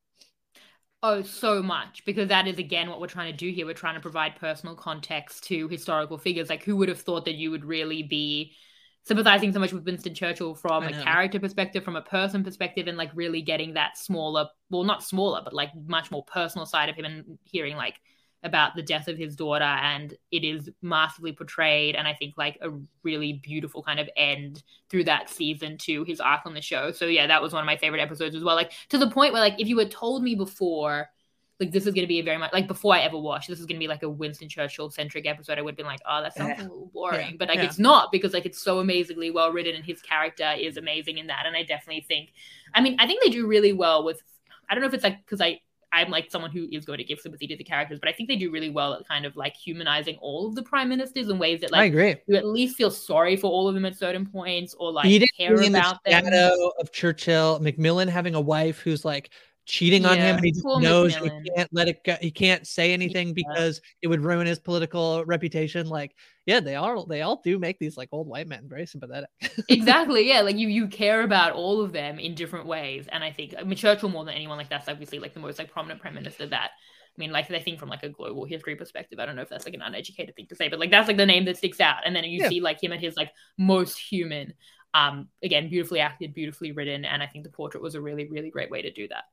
Oh, 1.03 1.23
so 1.23 1.63
much 1.63 2.05
because 2.05 2.27
that 2.29 2.47
is 2.47 2.59
again 2.59 2.87
what 2.87 3.01
we're 3.01 3.07
trying 3.07 3.31
to 3.31 3.37
do 3.37 3.51
here. 3.51 3.65
We're 3.65 3.73
trying 3.73 3.95
to 3.95 4.01
provide 4.01 4.35
personal 4.35 4.75
context 4.75 5.43
to 5.45 5.67
historical 5.67 6.17
figures. 6.19 6.49
Like, 6.49 6.63
who 6.63 6.75
would 6.77 6.89
have 6.89 7.01
thought 7.01 7.25
that 7.25 7.35
you 7.35 7.49
would 7.49 7.65
really 7.65 8.03
be 8.03 8.53
sympathizing 9.03 9.51
so 9.51 9.59
much 9.59 9.73
with 9.73 9.83
Winston 9.83 10.13
Churchill 10.13 10.53
from 10.53 10.83
a 10.83 10.93
character 10.93 11.39
perspective, 11.39 11.83
from 11.83 11.95
a 11.95 12.03
person 12.03 12.43
perspective, 12.43 12.87
and 12.87 12.97
like 12.99 13.09
really 13.15 13.41
getting 13.41 13.73
that 13.73 13.97
smaller, 13.97 14.47
well, 14.69 14.83
not 14.83 15.03
smaller, 15.03 15.41
but 15.43 15.53
like 15.53 15.71
much 15.87 16.11
more 16.11 16.23
personal 16.25 16.67
side 16.67 16.87
of 16.87 16.95
him 16.95 17.05
and 17.05 17.39
hearing 17.45 17.75
like 17.75 17.99
about 18.43 18.75
the 18.75 18.81
death 18.81 19.07
of 19.07 19.17
his 19.17 19.35
daughter. 19.35 19.63
And 19.63 20.13
it 20.31 20.43
is 20.43 20.69
masterfully 20.81 21.31
portrayed. 21.31 21.95
And 21.95 22.07
I 22.07 22.13
think 22.13 22.35
like 22.37 22.57
a 22.61 22.69
really 23.03 23.33
beautiful 23.33 23.83
kind 23.83 23.99
of 23.99 24.09
end 24.17 24.63
through 24.89 25.03
that 25.05 25.29
season 25.29 25.77
to 25.79 26.03
his 26.03 26.19
arc 26.19 26.41
on 26.45 26.53
the 26.53 26.61
show. 26.61 26.91
So 26.91 27.05
yeah, 27.05 27.27
that 27.27 27.41
was 27.41 27.53
one 27.53 27.61
of 27.61 27.67
my 27.67 27.77
favorite 27.77 28.01
episodes 28.01 28.35
as 28.35 28.43
well. 28.43 28.55
Like 28.55 28.71
to 28.89 28.97
the 28.97 29.09
point 29.09 29.33
where 29.33 29.41
like 29.41 29.59
if 29.59 29.67
you 29.67 29.77
had 29.77 29.91
told 29.91 30.23
me 30.23 30.35
before 30.35 31.09
like 31.59 31.71
this 31.71 31.85
is 31.85 31.93
going 31.93 32.01
to 32.03 32.07
be 32.07 32.19
a 32.19 32.23
very 32.23 32.39
much 32.39 32.51
like 32.53 32.67
before 32.67 32.95
I 32.95 33.01
ever 33.01 33.19
watched 33.19 33.47
this 33.47 33.59
is 33.59 33.67
going 33.67 33.75
to 33.75 33.79
be 33.83 33.87
like 33.87 34.01
a 34.01 34.09
Winston 34.09 34.49
Churchill 34.49 34.89
centric 34.89 35.27
episode 35.27 35.59
I 35.59 35.61
would 35.61 35.73
have 35.73 35.77
been 35.77 35.85
like 35.85 35.99
oh 36.09 36.23
that 36.23 36.35
sounds 36.35 36.57
a 36.59 36.63
little 36.63 36.89
boring 36.91 37.19
Yeah. 37.29 37.35
but 37.37 37.49
like 37.49 37.59
Yeah. 37.59 37.65
it's 37.65 37.77
not 37.77 38.11
because 38.11 38.33
like 38.33 38.47
it's 38.47 38.59
so 38.59 38.79
amazingly 38.79 39.29
well 39.29 39.51
written 39.51 39.75
and 39.75 39.85
his 39.85 40.01
character 40.01 40.51
is 40.59 40.77
amazing 40.77 41.19
in 41.19 41.27
that 41.27 41.43
and 41.45 41.55
I 41.55 41.61
definitely 41.61 42.01
think 42.07 42.33
I 42.73 42.81
mean 42.81 42.95
I 42.99 43.05
think 43.05 43.21
they 43.21 43.29
do 43.29 43.45
really 43.45 43.73
well 43.73 44.03
with 44.03 44.23
I 44.67 44.73
don't 44.73 44.81
know 44.81 44.87
if 44.87 44.95
it's 44.95 45.03
like 45.03 45.23
because 45.23 45.39
I 45.39 45.59
I'm 45.93 46.09
like 46.09 46.31
someone 46.31 46.51
who 46.51 46.67
is 46.71 46.85
going 46.85 46.99
to 46.99 47.03
give 47.03 47.19
sympathy 47.19 47.47
to 47.47 47.57
the 47.57 47.63
characters, 47.63 47.99
but 47.99 48.07
I 48.09 48.13
think 48.13 48.29
they 48.29 48.35
do 48.35 48.49
really 48.51 48.69
well 48.69 48.93
at 48.93 49.07
kind 49.07 49.25
of 49.25 49.35
like 49.35 49.55
humanizing 49.55 50.17
all 50.21 50.47
of 50.47 50.55
the 50.55 50.63
prime 50.63 50.89
ministers 50.89 51.29
in 51.29 51.37
ways 51.37 51.61
that 51.61 51.71
like 51.71 51.81
I 51.81 51.85
agree. 51.85 52.15
you 52.27 52.35
at 52.35 52.45
least 52.45 52.77
feel 52.77 52.91
sorry 52.91 53.35
for 53.35 53.51
all 53.51 53.67
of 53.67 53.75
them 53.75 53.85
at 53.85 53.97
certain 53.97 54.25
points 54.25 54.73
or 54.79 54.91
like 54.91 55.05
Eden 55.05 55.27
care 55.37 55.57
the 55.57 55.67
about 55.67 56.03
them. 56.05 56.23
shadow 56.25 56.71
of 56.79 56.91
Churchill, 56.91 57.59
Macmillan 57.59 58.07
having 58.07 58.35
a 58.35 58.41
wife 58.41 58.79
who's 58.79 59.03
like 59.03 59.31
cheating 59.65 60.05
on 60.05 60.17
him 60.17 60.35
and 60.37 60.45
he 60.45 60.51
just 60.51 60.63
poor 60.63 60.81
knows 60.81 61.15
he 61.15 61.29
can't 61.55 61.69
let 61.71 61.87
it 61.87 62.03
go 62.03 62.15
he 62.19 62.31
can't 62.31 62.65
say 62.67 62.93
anything 62.93 63.33
because 63.33 63.79
it 64.01 64.07
would 64.07 64.23
ruin 64.23 64.47
his 64.47 64.59
political 64.59 65.23
reputation 65.25 65.87
like 65.87 66.13
yeah 66.45 66.59
they 66.59 66.75
all 66.75 67.05
they 67.05 67.21
all 67.21 67.39
do 67.43 67.59
make 67.59 67.77
these 67.79 67.95
like 67.95 68.09
old 68.11 68.27
white 68.27 68.47
men 68.47 68.67
very 68.67 68.85
sympathetic. 68.85 69.29
Exactly 69.69 70.27
yeah 70.27 70.41
like 70.41 70.57
you 70.57 70.67
you 70.67 70.87
care 70.87 71.21
about 71.21 71.53
all 71.53 71.81
of 71.81 71.93
them 71.93 72.19
in 72.19 72.35
different 72.35 72.65
ways 72.65 73.07
and 73.11 73.23
i 73.23 73.31
think 73.31 73.53
i 73.57 73.63
mean 73.63 73.77
churchill 73.77 74.09
more 74.09 74.25
than 74.25 74.33
anyone 74.33 74.57
like 74.57 74.69
that's 74.69 74.89
obviously 74.89 75.19
like 75.19 75.33
the 75.33 75.39
most 75.39 75.59
like 75.59 75.71
prominent 75.71 76.01
prime 76.01 76.15
minister 76.15 76.45
that 76.47 76.71
i 77.15 77.17
mean 77.19 77.31
like 77.31 77.49
i 77.51 77.59
think 77.59 77.79
from 77.79 77.87
like 77.87 78.03
a 78.03 78.09
global 78.09 78.43
history 78.43 78.75
perspective 78.75 79.19
i 79.19 79.25
don't 79.25 79.35
know 79.35 79.41
if 79.43 79.49
that's 79.49 79.65
like 79.65 79.73
an 79.73 79.81
uneducated 79.81 80.35
thing 80.35 80.47
to 80.47 80.55
say 80.55 80.67
but 80.67 80.79
like 80.79 80.91
that's 80.91 81.07
like 81.07 81.17
the 81.17 81.25
name 81.25 81.45
that 81.45 81.55
sticks 81.57 81.79
out 81.79 81.97
and 82.05 82.15
then 82.15 82.23
you 82.25 82.39
Yeah. 82.41 82.49
see 82.49 82.59
like 82.59 82.83
him 82.83 82.91
at 82.91 82.99
his 82.99 83.15
like 83.15 83.31
most 83.57 83.97
human 83.97 84.53
um 84.93 85.29
again 85.41 85.69
beautifully 85.69 85.99
acted 86.01 86.33
beautifully 86.33 86.73
written 86.73 87.05
and 87.05 87.23
i 87.23 87.27
think 87.27 87.45
the 87.45 87.49
portrait 87.51 87.81
was 87.81 87.95
a 87.95 88.01
really 88.01 88.27
really 88.27 88.49
great 88.49 88.69
way 88.69 88.81
to 88.81 88.91
do 88.91 89.07
that 89.07 89.25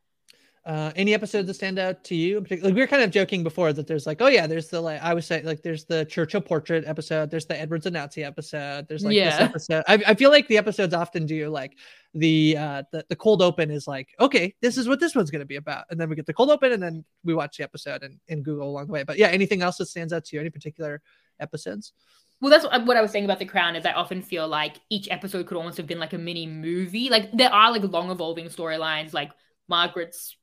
uh 0.66 0.92
any 0.96 1.14
episodes 1.14 1.46
that 1.46 1.54
stand 1.54 1.78
out 1.78 2.04
to 2.04 2.14
you? 2.14 2.44
Like, 2.50 2.62
we 2.62 2.72
were 2.72 2.86
kind 2.86 3.02
of 3.02 3.10
joking 3.10 3.42
before 3.42 3.72
that 3.72 3.86
there's 3.86 4.06
like 4.06 4.20
oh 4.20 4.26
yeah 4.26 4.46
there's 4.46 4.68
the 4.68 4.80
like 4.80 5.00
i 5.02 5.14
was 5.14 5.26
saying 5.26 5.44
like 5.44 5.62
there's 5.62 5.84
the 5.84 6.04
churchill 6.04 6.40
portrait 6.40 6.84
episode 6.86 7.30
there's 7.30 7.46
the 7.46 7.58
edwards 7.58 7.86
and 7.86 7.94
nazi 7.94 8.24
episode 8.24 8.86
there's 8.88 9.04
like 9.04 9.12
this 9.14 9.34
Yeah. 9.38 9.44
episode 9.44 9.84
I, 9.88 9.94
I 10.08 10.14
feel 10.14 10.30
like 10.30 10.48
the 10.48 10.58
episodes 10.58 10.92
often 10.94 11.26
do 11.26 11.48
like 11.48 11.76
the 12.14 12.56
uh 12.58 12.82
the, 12.92 13.04
the 13.08 13.16
cold 13.16 13.40
open 13.42 13.70
is 13.70 13.86
like 13.86 14.08
okay 14.20 14.54
this 14.60 14.76
is 14.76 14.88
what 14.88 15.00
this 15.00 15.14
one's 15.14 15.30
going 15.30 15.40
to 15.40 15.46
be 15.46 15.56
about 15.56 15.84
and 15.90 15.98
then 16.00 16.08
we 16.08 16.16
get 16.16 16.26
the 16.26 16.34
cold 16.34 16.50
open 16.50 16.72
and 16.72 16.82
then 16.82 17.04
we 17.24 17.34
watch 17.34 17.56
the 17.56 17.64
episode 17.64 18.02
and, 18.02 18.18
and 18.28 18.44
google 18.44 18.68
along 18.68 18.86
the 18.86 18.92
way 18.92 19.02
but 19.04 19.16
yeah 19.18 19.28
anything 19.28 19.62
else 19.62 19.76
that 19.78 19.86
stands 19.86 20.12
out 20.12 20.24
to 20.24 20.36
you 20.36 20.40
any 20.40 20.50
particular 20.50 21.00
episodes 21.40 21.92
Well, 22.40 22.50
that's 22.50 22.64
what 22.86 22.96
I 22.96 23.02
was 23.02 23.10
saying 23.10 23.24
about 23.24 23.40
The 23.40 23.46
Crown 23.50 23.74
is 23.74 23.84
I 23.84 23.92
often 23.92 24.22
feel 24.22 24.46
like 24.46 24.76
each 24.90 25.08
episode 25.10 25.46
could 25.46 25.56
almost 25.56 25.76
have 25.76 25.88
been 25.88 25.98
like 25.98 26.12
a 26.12 26.18
mini 26.18 26.46
movie. 26.46 27.10
Like 27.10 27.32
there 27.32 27.52
are 27.52 27.72
like 27.72 27.82
long 27.82 28.10
evolving 28.12 28.46
storylines, 28.46 29.12
like 29.12 29.32
Margaret's 29.68 30.36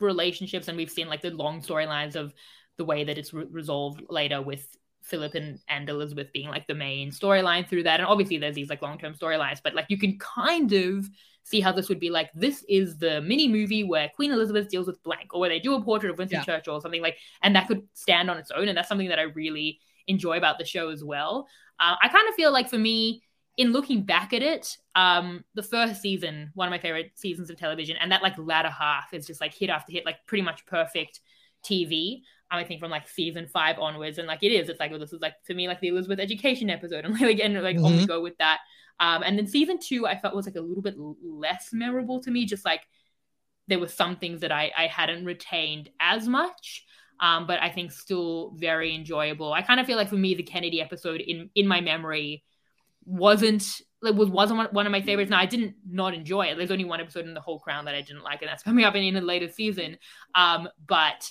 relationships, 0.00 0.68
and 0.68 0.76
we've 0.76 0.90
seen 0.90 1.08
like 1.08 1.22
the 1.22 1.30
long 1.30 1.62
storylines 1.62 2.16
of 2.16 2.34
the 2.76 2.84
way 2.84 3.04
that 3.04 3.18
it's 3.18 3.32
re- 3.32 3.46
resolved 3.50 4.02
later 4.08 4.40
with 4.40 4.66
Philip 5.02 5.34
and, 5.34 5.58
and 5.68 5.88
Elizabeth 5.88 6.32
being 6.32 6.48
like 6.48 6.66
the 6.66 6.74
main 6.74 7.10
storyline 7.10 7.66
through 7.68 7.84
that. 7.84 8.00
And 8.00 8.06
obviously 8.08 8.38
there's 8.38 8.54
these 8.54 8.70
like 8.70 8.82
long 8.82 8.98
term 8.98 9.14
storylines, 9.14 9.60
but 9.62 9.74
like 9.74 9.86
you 9.88 9.98
can 9.98 10.18
kind 10.18 10.72
of 10.72 11.08
see 11.44 11.60
how 11.60 11.72
this 11.72 11.88
would 11.88 11.98
be 11.98 12.10
like 12.10 12.30
this 12.34 12.62
is 12.68 12.98
the 12.98 13.22
mini 13.22 13.48
movie 13.48 13.82
where 13.82 14.10
Queen 14.14 14.32
Elizabeth 14.32 14.68
deals 14.68 14.86
with 14.86 15.02
blank, 15.02 15.32
or 15.32 15.40
where 15.40 15.48
they 15.48 15.58
do 15.58 15.74
a 15.74 15.82
portrait 15.82 16.10
of 16.10 16.18
Winston 16.18 16.40
Yeah. 16.40 16.44
Churchill 16.44 16.74
or 16.74 16.80
something 16.80 17.02
like, 17.02 17.16
and 17.42 17.56
that 17.56 17.68
could 17.68 17.82
stand 17.94 18.28
on 18.30 18.36
its 18.36 18.50
own. 18.50 18.68
And 18.68 18.76
that's 18.76 18.88
something 18.88 19.08
that 19.08 19.18
I 19.18 19.22
really 19.22 19.80
enjoy 20.06 20.36
about 20.36 20.58
the 20.58 20.64
show 20.64 20.90
as 20.90 21.02
well. 21.02 21.46
Uh, 21.80 21.94
I 22.02 22.08
kind 22.08 22.28
of 22.28 22.34
feel 22.34 22.52
like 22.52 22.68
for 22.68 22.78
me, 22.78 23.22
in 23.58 23.72
looking 23.72 24.04
back 24.04 24.32
at 24.32 24.42
it, 24.42 24.78
um, 24.96 25.44
the 25.54 25.64
first 25.64 26.02
season, 26.02 26.52
one 26.54 26.68
of 26.68 26.72
my 26.72 26.78
favorite 26.78 27.12
seasons 27.16 27.50
of 27.50 27.58
television, 27.58 27.96
and 27.98 28.12
that 28.12 28.22
like 28.22 28.38
latter 28.38 28.70
half 28.70 29.14
is 29.14 29.26
just 29.26 29.42
like 29.42 29.54
hit 29.54 29.70
after 29.70 29.92
hit, 29.92 30.06
like 30.06 30.18
pretty 30.26 30.42
much 30.42 30.66
perfect 30.66 31.20
TV. 31.64 32.22
Um, 32.50 32.60
I 32.60 32.64
think 32.64 32.80
from 32.80 32.92
like 32.92 33.08
season 33.08 33.48
five 33.48 33.78
onwards, 33.78 34.18
and 34.18 34.28
like 34.28 34.42
it 34.44 34.52
is, 34.52 34.70
it's 34.70 34.80
like 34.80 34.92
well, 34.92 35.00
this 35.00 35.12
is 35.12 35.20
like 35.20 35.34
for 35.46 35.54
me 35.54 35.68
like 35.68 35.80
the 35.82 35.88
Elizabeth 35.88 36.20
education 36.20 36.70
episode, 36.70 37.04
and 37.06 37.20
like 37.20 37.40
and 37.40 37.62
like 37.62 37.78
only 37.82 38.04
Mhm. 38.04 38.06
go 38.06 38.22
with 38.22 38.38
that. 38.38 38.60
Um, 39.00 39.22
and 39.24 39.38
then 39.38 39.46
season 39.46 39.78
two, 39.80 40.06
I 40.06 40.18
felt 40.18 40.34
was 40.36 40.46
like 40.46 40.56
a 40.56 40.60
little 40.60 40.82
bit 40.82 40.96
less 41.22 41.70
memorable 41.72 42.20
to 42.22 42.30
me, 42.32 42.46
just 42.46 42.64
like 42.64 42.82
there 43.68 43.78
were 43.78 43.88
some 43.88 44.16
things 44.16 44.40
that 44.40 44.52
I, 44.52 44.72
I 44.76 44.86
hadn't 44.86 45.24
retained 45.24 45.90
as 46.00 46.26
much. 46.28 46.84
Um, 47.20 47.46
but 47.46 47.60
I 47.60 47.70
think 47.70 47.92
still 47.92 48.52
very 48.56 48.94
enjoyable. 48.94 49.52
I 49.52 49.62
kind 49.62 49.80
of 49.80 49.86
feel 49.86 49.96
like 49.96 50.08
for 50.08 50.16
me, 50.16 50.34
the 50.34 50.44
Kennedy 50.44 50.80
episode 50.80 51.20
in 51.20 51.50
in 51.56 51.66
my 51.66 51.80
memory 51.80 52.44
wasn't 53.08 53.80
like 54.00 54.14
was 54.14 54.28
wasn't 54.28 54.72
one, 54.72 54.86
of 54.86 54.92
my 54.92 55.00
favorites. 55.00 55.30
Now 55.30 55.38
I 55.38 55.46
didn't 55.46 55.74
not 55.88 56.14
enjoy 56.14 56.46
it. 56.46 56.56
There's 56.56 56.70
only 56.70 56.84
one 56.84 57.00
episode 57.00 57.26
in 57.26 57.34
the 57.34 57.40
whole 57.40 57.58
Crown 57.58 57.86
that 57.86 57.94
I 57.94 58.02
didn't 58.02 58.22
like, 58.22 58.42
and 58.42 58.48
that's 58.48 58.62
coming 58.64 58.84
up 58.84 58.94
in, 58.94 59.02
in 59.02 59.16
a 59.16 59.20
later 59.20 59.48
season. 59.48 59.98
Um, 60.34 60.68
but 60.86 61.30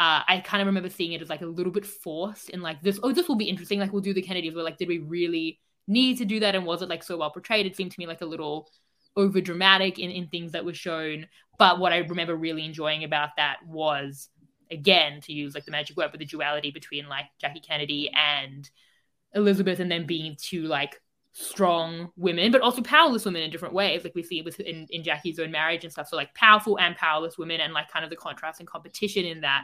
uh, 0.00 0.22
I 0.28 0.42
kind 0.44 0.60
of 0.60 0.66
remember 0.66 0.90
seeing 0.90 1.12
it 1.12 1.22
as 1.22 1.28
like 1.28 1.42
a 1.42 1.46
little 1.46 1.72
bit 1.72 1.86
forced 1.86 2.50
and 2.50 2.62
like 2.62 2.82
this. 2.82 3.00
Oh, 3.02 3.12
this 3.12 3.28
will 3.28 3.36
be 3.36 3.48
interesting. 3.48 3.80
Like 3.80 3.92
we'll 3.92 4.02
do 4.02 4.14
the 4.14 4.22
Kennedys. 4.22 4.54
We're 4.54 4.62
like, 4.62 4.78
did 4.78 4.88
we 4.88 4.98
really 4.98 5.58
need 5.88 6.18
to 6.18 6.24
do 6.24 6.40
that? 6.40 6.54
And 6.54 6.64
was 6.64 6.82
it 6.82 6.88
like 6.88 7.02
so 7.02 7.16
well 7.16 7.30
portrayed? 7.30 7.66
It 7.66 7.76
seemed 7.76 7.92
to 7.92 7.98
me 7.98 8.06
like 8.06 8.20
a 8.20 8.26
little 8.26 8.68
over 9.16 9.40
dramatic 9.40 9.98
in, 9.98 10.10
in 10.10 10.28
things 10.28 10.52
that 10.52 10.64
were 10.64 10.74
shown. 10.74 11.26
But 11.58 11.80
what 11.80 11.92
I 11.92 11.98
remember 11.98 12.36
really 12.36 12.64
enjoying 12.64 13.02
about 13.02 13.30
that 13.36 13.56
was 13.66 14.28
again 14.70 15.20
to 15.22 15.32
use 15.32 15.54
like 15.54 15.64
the 15.64 15.72
magic 15.72 15.96
word, 15.96 16.10
but 16.12 16.20
the 16.20 16.26
duality 16.26 16.70
between 16.70 17.08
like 17.08 17.24
Jackie 17.40 17.60
Kennedy 17.60 18.10
and 18.14 18.68
Elizabeth, 19.34 19.80
and 19.80 19.90
then 19.90 20.06
being 20.06 20.36
two 20.40 20.62
like 20.62 21.00
strong 21.32 22.10
women, 22.16 22.50
but 22.50 22.60
also 22.60 22.82
powerless 22.82 23.24
women 23.24 23.42
in 23.42 23.50
different 23.50 23.74
ways, 23.74 24.02
like 24.02 24.14
we 24.14 24.22
see 24.22 24.42
with 24.42 24.58
in, 24.60 24.86
in 24.90 25.02
Jackie's 25.04 25.38
own 25.38 25.50
marriage 25.50 25.84
and 25.84 25.92
stuff. 25.92 26.08
So 26.08 26.16
like 26.16 26.34
powerful 26.34 26.78
and 26.78 26.96
powerless 26.96 27.38
women, 27.38 27.60
and 27.60 27.72
like 27.72 27.88
kind 27.88 28.04
of 28.04 28.10
the 28.10 28.16
contrast 28.16 28.60
and 28.60 28.68
competition 28.68 29.24
in 29.24 29.40
that, 29.42 29.62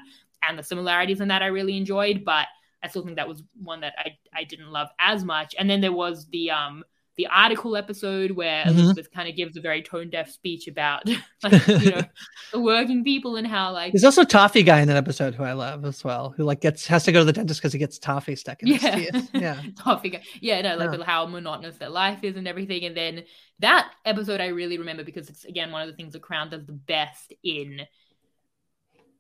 and 0.49 0.59
the 0.59 0.63
similarities 0.63 1.21
in 1.21 1.29
that 1.29 1.43
I 1.43 1.47
really 1.47 1.77
enjoyed. 1.77 2.25
But 2.25 2.47
I 2.83 2.89
still 2.89 3.03
think 3.03 3.17
that 3.17 3.29
was 3.29 3.43
one 3.61 3.81
that 3.81 3.95
I 3.99 4.17
I 4.35 4.45
didn't 4.45 4.71
love 4.71 4.89
as 4.99 5.25
much. 5.25 5.55
And 5.59 5.69
then 5.69 5.81
there 5.81 5.93
was 5.93 6.27
the 6.27 6.51
um 6.51 6.85
the 7.17 7.27
article 7.29 7.77
episode 7.77 8.33
where 8.33 8.65
Mhm. 8.65 8.71
Elizabeth 8.71 9.11
kind 9.13 9.29
of 9.29 9.37
gives 9.37 9.57
a 9.57 9.61
very 9.61 9.83
tone 9.83 10.11
deaf 10.11 10.31
speech 10.31 10.67
about 10.67 11.07
like, 11.43 11.67
you 11.69 11.91
know 11.93 12.03
the 12.53 12.61
working 12.61 13.05
people 13.05 13.37
and 13.37 13.47
how 13.47 13.73
like 13.73 13.93
there's 13.93 14.03
also 14.05 14.23
a 14.23 14.27
toffee 14.27 14.63
guy 14.65 14.81
in 14.81 14.89
that 14.89 14.97
episode 14.97 15.35
who 15.35 15.45
i 15.45 15.53
love 15.53 15.85
as 15.85 16.03
well 16.03 16.35
who 16.37 16.43
like 16.43 16.61
gets 16.61 16.87
has 16.87 17.05
to 17.05 17.13
go 17.13 17.21
to 17.21 17.25
the 17.25 17.33
dentist 17.33 17.61
because 17.61 17.73
he 17.73 17.79
gets 17.79 17.99
toffee 17.99 18.35
stuck 18.35 18.61
in 18.63 18.69
his 18.69 18.81
teeth. 18.81 19.31
Yeah. 19.33 19.61
Topic 19.79 20.25
yeah 20.41 20.61
no 20.63 20.77
like 20.77 20.99
Yeah. 20.99 21.05
how 21.05 21.27
monotonous 21.27 21.77
their 21.77 21.89
life 21.89 22.25
is 22.25 22.37
and 22.37 22.49
everything. 22.49 22.85
And 22.85 22.97
then 22.97 23.25
that 23.61 23.93
episode 24.05 24.41
i 24.41 24.47
really 24.49 24.79
remember 24.79 25.05
because 25.05 25.29
it's 25.29 25.45
again 25.45 25.71
one 25.71 25.83
of 25.83 25.89
the 25.89 25.95
things 25.95 26.13
the 26.15 26.19
crown 26.19 26.51
does 26.51 26.67
the 26.67 26.73
best 26.73 27.33
in 27.45 27.83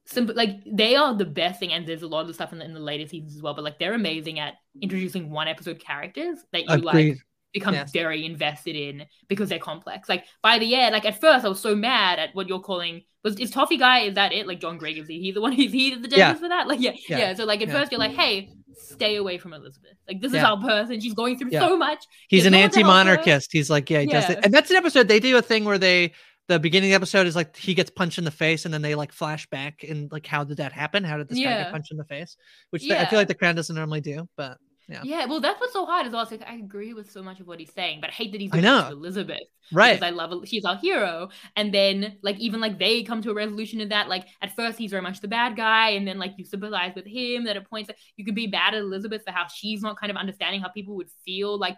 simple 0.06 0.34
like 0.34 0.50
they 0.66 0.96
are 0.96 1.14
the 1.14 1.24
best 1.24 1.60
thing 1.60 1.72
and 1.72 1.86
there's 1.86 2.02
a 2.02 2.06
lot 2.08 2.20
of 2.22 2.26
the 2.26 2.34
stuff 2.34 2.52
in 2.52 2.58
the, 2.58 2.64
in 2.64 2.74
the 2.74 2.80
later 2.80 3.06
seasons 3.08 3.36
as 3.36 3.40
well 3.42 3.54
but 3.54 3.64
like 3.64 3.78
they're 3.78 3.94
amazing 3.94 4.38
at 4.38 4.54
introducing 4.82 5.30
one 5.30 5.48
episode 5.48 5.78
characters 5.78 6.38
that 6.52 6.64
you 6.68 6.76
like 6.76 7.16
Agreed. 7.54 7.60
become 7.60 7.74
Yes. 7.74 7.92
very 7.92 8.24
invested 8.26 8.76
in 8.76 9.06
because 9.28 9.48
they're 9.48 9.58
complex. 9.58 10.08
Like 10.08 10.24
by 10.42 10.58
the 10.58 10.74
end 10.74 10.92
like 10.92 11.04
at 11.04 11.20
first 11.20 11.44
i 11.44 11.48
was 11.48 11.60
so 11.60 11.74
mad 11.74 12.18
at 12.18 12.34
what 12.34 12.48
you're 12.48 12.60
calling 12.60 13.02
was 13.22 13.36
is 13.38 13.50
toffee 13.50 13.76
guy 13.78 14.00
is 14.00 14.14
that 14.14 14.32
it? 14.32 14.46
Like 14.46 14.60
john 14.60 14.76
grigg 14.78 14.98
is 14.98 15.08
he 15.08 15.20
he's 15.20 15.34
the 15.34 15.40
one 15.40 15.52
who's 15.58 15.72
he 15.72 15.94
the 15.94 16.08
Yeah. 16.16 16.34
for 16.34 16.48
that? 16.48 16.68
Like 16.68 16.80
yeah, 16.80 16.92
Yeah. 17.08 17.18
yeah 17.18 17.34
so 17.34 17.44
like 17.44 17.62
at 17.62 17.68
Yeah. 17.68 17.74
first 17.74 17.92
you're 17.92 17.98
like 17.98 18.12
hey 18.12 18.50
stay 18.76 19.16
away 19.16 19.38
from 19.38 19.52
elizabeth. 19.54 19.96
Like 20.08 20.20
this 20.20 20.32
is 20.34 20.42
our 20.42 20.60
person 20.60 21.00
she's 21.00 21.14
going 21.14 21.38
through 21.38 21.52
so 21.52 21.76
much. 21.76 22.04
He's 22.28 22.42
There's 22.42 22.46
an 22.46 22.52
no 22.52 22.60
one 22.60 22.70
to 22.70 22.80
help 22.80 22.86
her. 22.86 22.90
anti-monarchist. 23.10 23.52
He's 23.52 23.70
like 23.70 23.88
yeah 23.88 24.00
he 24.00 24.06
does 24.06 24.28
it. 24.30 24.40
And 24.44 24.52
that's 24.52 24.70
an 24.70 24.76
episode 24.76 25.08
they 25.08 25.20
do 25.20 25.36
a 25.36 25.42
thing 25.42 25.64
where 25.64 25.78
they 25.78 26.12
the 26.46 26.58
beginning 26.58 26.90
of 26.90 26.92
the 26.92 26.96
episode 26.96 27.26
is 27.26 27.34
like 27.34 27.56
he 27.56 27.72
gets 27.72 27.88
punched 27.88 28.18
in 28.18 28.24
the 28.24 28.30
face 28.30 28.66
and 28.66 28.74
then 28.74 28.82
they 28.82 28.94
like 28.94 29.12
flash 29.12 29.46
back 29.48 29.82
and 29.88 30.12
like 30.12 30.26
how 30.26 30.44
did 30.44 30.58
that 30.58 30.72
happen? 30.72 31.02
How 31.02 31.16
did 31.16 31.28
this 31.28 31.38
guy 31.38 31.44
get 31.62 31.72
punched 31.72 31.90
in 31.90 31.96
the 31.96 32.04
face? 32.04 32.36
Which 32.70 32.90
i 32.90 33.06
feel 33.06 33.18
like 33.18 33.28
the 33.28 33.34
crown 33.34 33.54
doesn't 33.54 33.74
normally 33.74 34.02
do 34.02 34.28
but 34.36 34.58
yeah 34.88 35.02
Yeah, 35.04 35.26
well, 35.26 35.40
that's 35.40 35.60
what's 35.60 35.72
so 35.72 35.86
hard. 35.86 36.06
Is 36.06 36.14
also 36.14 36.36
like 36.36 36.48
I 36.48 36.54
agree 36.56 36.94
with 36.94 37.10
so 37.10 37.22
much 37.22 37.40
of 37.40 37.46
what 37.46 37.60
he's 37.60 37.72
saying, 37.72 38.00
but 38.00 38.10
I 38.10 38.12
hate 38.12 38.32
that 38.32 38.40
he's 38.40 38.50
I 38.52 38.60
know. 38.60 38.88
Elizabeth, 38.90 39.40
Right. 39.72 39.94
Because 39.94 40.06
I 40.06 40.10
love 40.10 40.46
she's 40.46 40.64
our 40.64 40.76
hero, 40.76 41.30
and 41.56 41.72
then 41.72 42.16
like 42.22 42.38
even 42.38 42.60
like 42.60 42.78
they 42.78 43.02
come 43.02 43.22
to 43.22 43.30
a 43.30 43.34
resolution 43.34 43.80
in 43.80 43.88
that. 43.90 44.08
Like 44.08 44.26
at 44.42 44.54
first 44.54 44.78
he's 44.78 44.90
very 44.90 45.02
much 45.02 45.20
the 45.20 45.28
bad 45.28 45.56
guy, 45.56 45.90
and 45.90 46.06
then 46.06 46.18
like 46.18 46.32
you 46.36 46.44
sympathize 46.44 46.94
with 46.94 47.06
him. 47.06 47.44
That 47.44 47.56
at 47.56 47.68
points 47.68 47.88
that 47.88 47.96
you 48.16 48.24
could 48.24 48.34
be 48.34 48.46
bad 48.46 48.74
at 48.74 48.80
Elizabeth 48.80 49.22
for 49.24 49.32
how 49.32 49.46
she's 49.46 49.82
not 49.82 49.98
kind 49.98 50.10
of 50.10 50.16
understanding 50.16 50.60
how 50.60 50.68
people 50.68 50.96
would 50.96 51.10
feel. 51.24 51.58
Like 51.58 51.76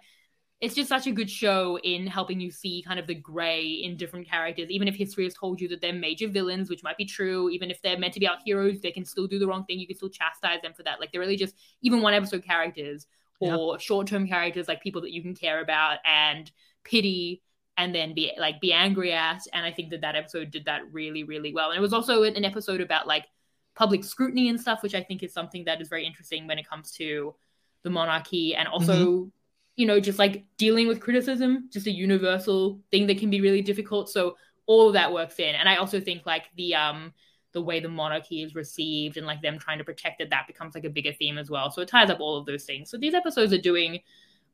it's 0.61 0.75
just 0.75 0.89
such 0.89 1.07
a 1.07 1.13
good 1.13 1.31
show 1.31 1.79
in 1.85 2.07
helping 2.07 2.41
you 2.41 2.51
see 2.51 2.83
kind 2.83 2.99
of 2.99 3.07
the 3.07 3.15
gray 3.15 3.67
in 3.67 3.97
different 3.97 4.27
characters. 4.27 4.71
Even 4.71 4.89
if 4.89 4.95
history 4.95 5.25
has 5.25 5.35
told 5.35 5.61
you 5.61 5.69
that 5.69 5.83
they're 5.83 5.93
major 5.93 6.29
villains, 6.29 6.71
which 6.71 6.83
might 6.83 6.97
be 6.97 7.05
true, 7.05 7.51
even 7.51 7.71
if 7.71 7.83
they're 7.83 7.99
meant 7.99 8.15
to 8.15 8.21
be 8.21 8.27
our 8.27 8.39
heroes, 8.45 8.81
they 8.81 8.91
can 8.91 9.05
still 9.05 9.27
do 9.27 9.39
the 9.39 9.47
wrong 9.47 9.65
thing. 9.65 9.79
You 9.79 9.87
can 9.87 9.97
still 9.97 10.09
chastise 10.09 10.63
them 10.63 10.73
for 10.73 10.83
that. 10.85 10.99
Like 10.99 11.13
they're 11.13 11.21
really 11.21 11.37
just 11.37 11.55
even 11.83 12.01
one 12.01 12.15
episode 12.15 12.43
characters 12.43 13.07
Yeah. 13.41 13.55
or 13.57 13.79
short-term 13.79 14.27
characters 14.27 14.67
like 14.67 14.81
people 14.81 15.03
that 15.03 15.13
you 15.13 15.21
can 15.21 15.35
care 15.35 15.61
about 15.61 15.99
and 16.07 16.51
pity 16.85 17.43
and 17.77 17.95
then 17.95 18.15
be 18.15 18.33
like 18.39 18.59
be 18.61 18.73
angry 18.73 19.13
at 19.13 19.43
and 19.53 19.67
i 19.67 19.71
think 19.71 19.91
that 19.91 20.01
that 20.01 20.17
episode 20.17 20.51
did 20.51 20.65
that 20.65 20.81
really 20.91 21.25
really 21.25 21.53
well 21.53 21.71
and 21.71 21.77
it 21.77 21.83
was 21.83 21.93
also 21.93 22.23
an 22.23 22.35
an 22.37 22.45
episode 22.45 22.81
about 22.81 23.07
like 23.07 23.27
public 23.75 24.03
scrutiny 24.05 24.49
and 24.49 24.59
stuff 24.59 24.83
which 24.83 24.95
i 24.95 25.03
think 25.03 25.23
is 25.23 25.35
something 25.35 25.65
that 25.65 25.81
is 25.83 25.89
very 25.89 26.07
interesting 26.07 26.47
when 26.47 26.59
it 26.59 26.67
comes 26.67 26.91
to 26.93 27.35
the 27.83 27.91
monarchy 27.91 28.55
and 28.55 28.67
also 28.69 28.95
mm-hmm. 28.95 29.29
You 29.77 29.87
know 29.87 30.01
just 30.01 30.19
like 30.19 30.45
dealing 30.57 30.89
with 30.89 31.01
criticism 31.01 31.69
just 31.71 31.87
a 31.87 31.91
universal 31.91 32.81
thing 32.91 33.07
that 33.07 33.19
can 33.19 33.31
be 33.31 33.41
really 33.41 33.63
difficult. 33.63 34.11
So 34.11 34.37
all 34.67 34.89
of 34.89 34.95
that 34.95 35.13
works 35.13 35.39
in. 35.39 35.55
And 35.55 35.69
i 35.69 35.77
also 35.77 36.01
think 36.01 36.27
like 36.27 36.45
the 36.57 36.75
um 36.75 37.13
the 37.53 37.63
way 37.63 37.81
the 37.81 37.89
monarchy 37.89 38.43
is 38.43 38.55
received 38.55 39.17
and 39.17 39.27
like 39.27 39.41
them 39.41 39.59
trying 39.59 39.79
to 39.79 39.85
protect 39.85 40.21
it 40.21 40.29
that 40.29 40.47
becomes 40.47 40.75
like 40.75 40.85
a 40.85 40.91
bigger 40.91 41.13
theme 41.13 41.39
as 41.39 41.49
well. 41.49 41.71
So 41.71 41.81
it 41.81 41.89
ties 41.89 42.11
up 42.11 42.21
all 42.21 42.37
of 42.37 42.45
those 42.45 42.65
things. 42.65 42.91
So 42.91 42.99
these 42.99 43.15
episodes 43.15 43.53
are 43.53 43.59
doing 43.59 44.01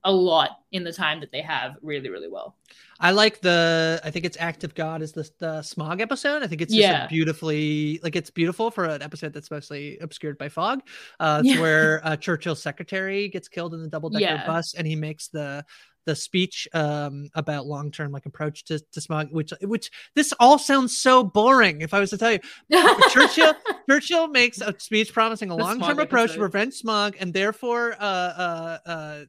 a 0.04 0.12
lot 0.12 0.50
in 0.72 0.84
the 0.84 0.92
time 0.92 1.20
that 1.20 1.30
they 1.30 1.42
have 1.42 1.76
really, 1.82 2.08
really 2.10 2.28
well. 2.28 2.56
I 2.98 3.10
like 3.10 3.40
the. 3.40 4.00
I 4.04 4.10
think 4.10 4.24
it's 4.24 4.36
"Act 4.38 4.64
of 4.64 4.74
God" 4.74 5.02
is 5.02 5.12
the 5.12 5.28
the 5.38 5.62
smog 5.62 6.00
episode. 6.00 6.42
I 6.42 6.46
think 6.46 6.60
it's 6.60 6.72
just 6.72 6.80
Yeah. 6.88 7.04
a 7.06 7.08
beautifully 7.08 8.00
like 8.02 8.16
it's 8.16 8.30
beautiful 8.30 8.70
for 8.70 8.84
an 8.84 9.02
episode 9.02 9.32
that's 9.32 9.50
mostly 9.50 9.98
obscured 9.98 10.38
by 10.38 10.48
fog. 10.48 10.82
Uh, 11.20 11.42
it's 11.44 11.54
Yeah. 11.54 11.60
where 11.60 12.00
uh, 12.06 12.16
Churchill's 12.16 12.62
secretary 12.62 13.28
gets 13.28 13.48
killed 13.48 13.74
in 13.74 13.82
the 13.82 13.88
double 13.88 14.08
decker 14.10 14.22
Yeah. 14.24 14.46
bus, 14.46 14.74
and 14.74 14.86
he 14.86 14.96
makes 14.96 15.28
the 15.28 15.64
the 16.04 16.16
speech 16.16 16.66
um 16.74 17.28
about 17.36 17.64
long 17.64 17.92
term 17.92 18.10
like 18.10 18.26
approach 18.26 18.64
to, 18.64 18.80
to 18.90 19.00
smog 19.00 19.28
which 19.30 19.52
which 19.62 19.88
this 20.16 20.32
all 20.40 20.58
sounds 20.58 20.98
so 20.98 21.22
boring 21.22 21.80
if 21.80 21.94
i 21.94 22.00
was 22.00 22.10
to 22.10 22.18
tell 22.18 22.32
you 22.32 22.40
churchill 23.10 23.54
churchill 23.88 24.26
makes 24.26 24.60
a 24.60 24.74
speech 24.80 25.12
promising 25.12 25.50
a 25.50 25.54
long 25.54 25.78
term 25.80 26.00
approach 26.00 26.32
to 26.32 26.38
prevent 26.38 26.74
smog 26.74 27.14
and 27.20 27.32
therefore 27.32 27.92
uh 28.00 28.04
uh 28.04 28.78
uh 28.84 29.20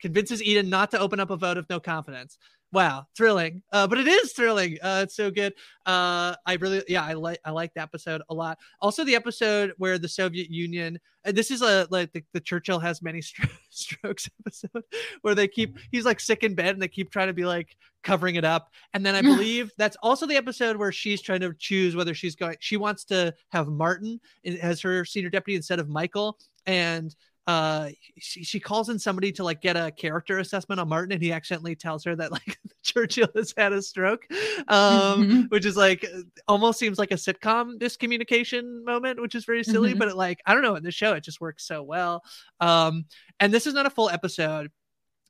convinces 0.00 0.42
eden 0.42 0.68
not 0.68 0.90
to 0.90 0.98
open 0.98 1.20
up 1.20 1.30
a 1.30 1.36
vote 1.36 1.56
of 1.56 1.68
no 1.68 1.80
confidence. 1.80 2.38
Wow 2.72 3.06
thrilling. 3.16 3.62
Uh 3.72 3.86
but 3.86 3.98
it 3.98 4.06
is 4.06 4.32
thrilling. 4.32 4.78
Uh 4.80 5.00
it's 5.04 5.16
so 5.16 5.30
good. 5.30 5.54
Uh 5.86 6.34
i 6.46 6.54
really 6.60 6.82
yeah 6.88 7.04
i 7.04 7.14
like 7.14 7.40
i 7.44 7.50
like 7.50 7.74
the 7.74 7.82
episode 7.82 8.22
a 8.28 8.34
lot. 8.34 8.58
Also 8.80 9.04
the 9.04 9.16
episode 9.16 9.72
where 9.78 9.98
the 9.98 10.08
soviet 10.08 10.50
union 10.50 10.98
this 11.24 11.50
is 11.50 11.62
a 11.62 11.86
like 11.90 12.12
the, 12.12 12.22
the 12.32 12.40
churchill 12.40 12.78
has 12.78 13.02
many 13.02 13.20
stro- 13.20 13.50
strokes 13.70 14.28
episode 14.40 14.84
where 15.22 15.34
they 15.34 15.48
keep 15.48 15.78
he's 15.90 16.04
like 16.04 16.20
sick 16.20 16.42
in 16.42 16.54
bed 16.54 16.70
and 16.70 16.82
they 16.82 16.88
keep 16.88 17.10
trying 17.10 17.26
to 17.26 17.32
be 17.32 17.44
like 17.44 17.76
covering 18.02 18.36
it 18.36 18.44
up. 18.44 18.70
And 18.94 19.04
then 19.04 19.14
i 19.14 19.22
believe 19.32 19.72
that's 19.76 19.96
also 20.02 20.26
the 20.26 20.36
episode 20.36 20.76
where 20.76 20.92
she's 20.92 21.20
trying 21.20 21.40
to 21.40 21.52
choose 21.58 21.96
whether 21.96 22.14
she's 22.14 22.36
going 22.36 22.56
she 22.60 22.76
wants 22.76 23.04
to 23.06 23.34
have 23.50 23.68
martin 23.68 24.20
as 24.44 24.80
her 24.80 25.04
senior 25.04 25.30
deputy 25.30 25.56
instead 25.56 25.80
of 25.80 25.88
michael. 25.88 26.38
And 26.66 27.14
uh 27.46 27.88
she, 28.18 28.44
she 28.44 28.60
calls 28.60 28.90
in 28.90 28.98
somebody 28.98 29.32
to 29.32 29.42
like 29.42 29.60
get 29.62 29.76
a 29.76 29.90
character 29.90 30.38
assessment 30.38 30.78
on 30.80 30.88
martin 30.88 31.12
and 31.12 31.22
he 31.22 31.32
accidentally 31.32 31.74
tells 31.74 32.04
her 32.04 32.14
that 32.14 32.30
like 32.36 32.58
churchill 32.82 33.28
has 33.34 33.54
had 33.56 33.72
a 33.72 33.80
stroke 33.80 34.26
um 34.68 35.46
which 35.48 35.64
is 35.64 35.76
like 35.76 36.04
almost 36.48 36.78
seems 36.78 36.98
like 36.98 37.10
a 37.10 37.14
sitcom 37.14 37.78
miscommunication 37.78 38.84
moment 38.84 39.20
which 39.20 39.34
is 39.34 39.44
very 39.44 39.64
silly 39.64 39.94
Mhm. 39.94 39.98
but 39.98 40.08
it 40.08 40.16
like 40.16 40.40
i 40.46 40.52
don't 40.52 40.62
know 40.62 40.74
in 40.76 40.82
the 40.82 40.90
show 40.90 41.14
it 41.14 41.24
just 41.24 41.40
works 41.40 41.66
so 41.66 41.82
well 41.82 42.22
um 42.60 43.04
and 43.40 43.52
this 43.52 43.66
is 43.66 43.74
not 43.74 43.86
a 43.86 43.90
full 43.90 44.10
episode 44.10 44.70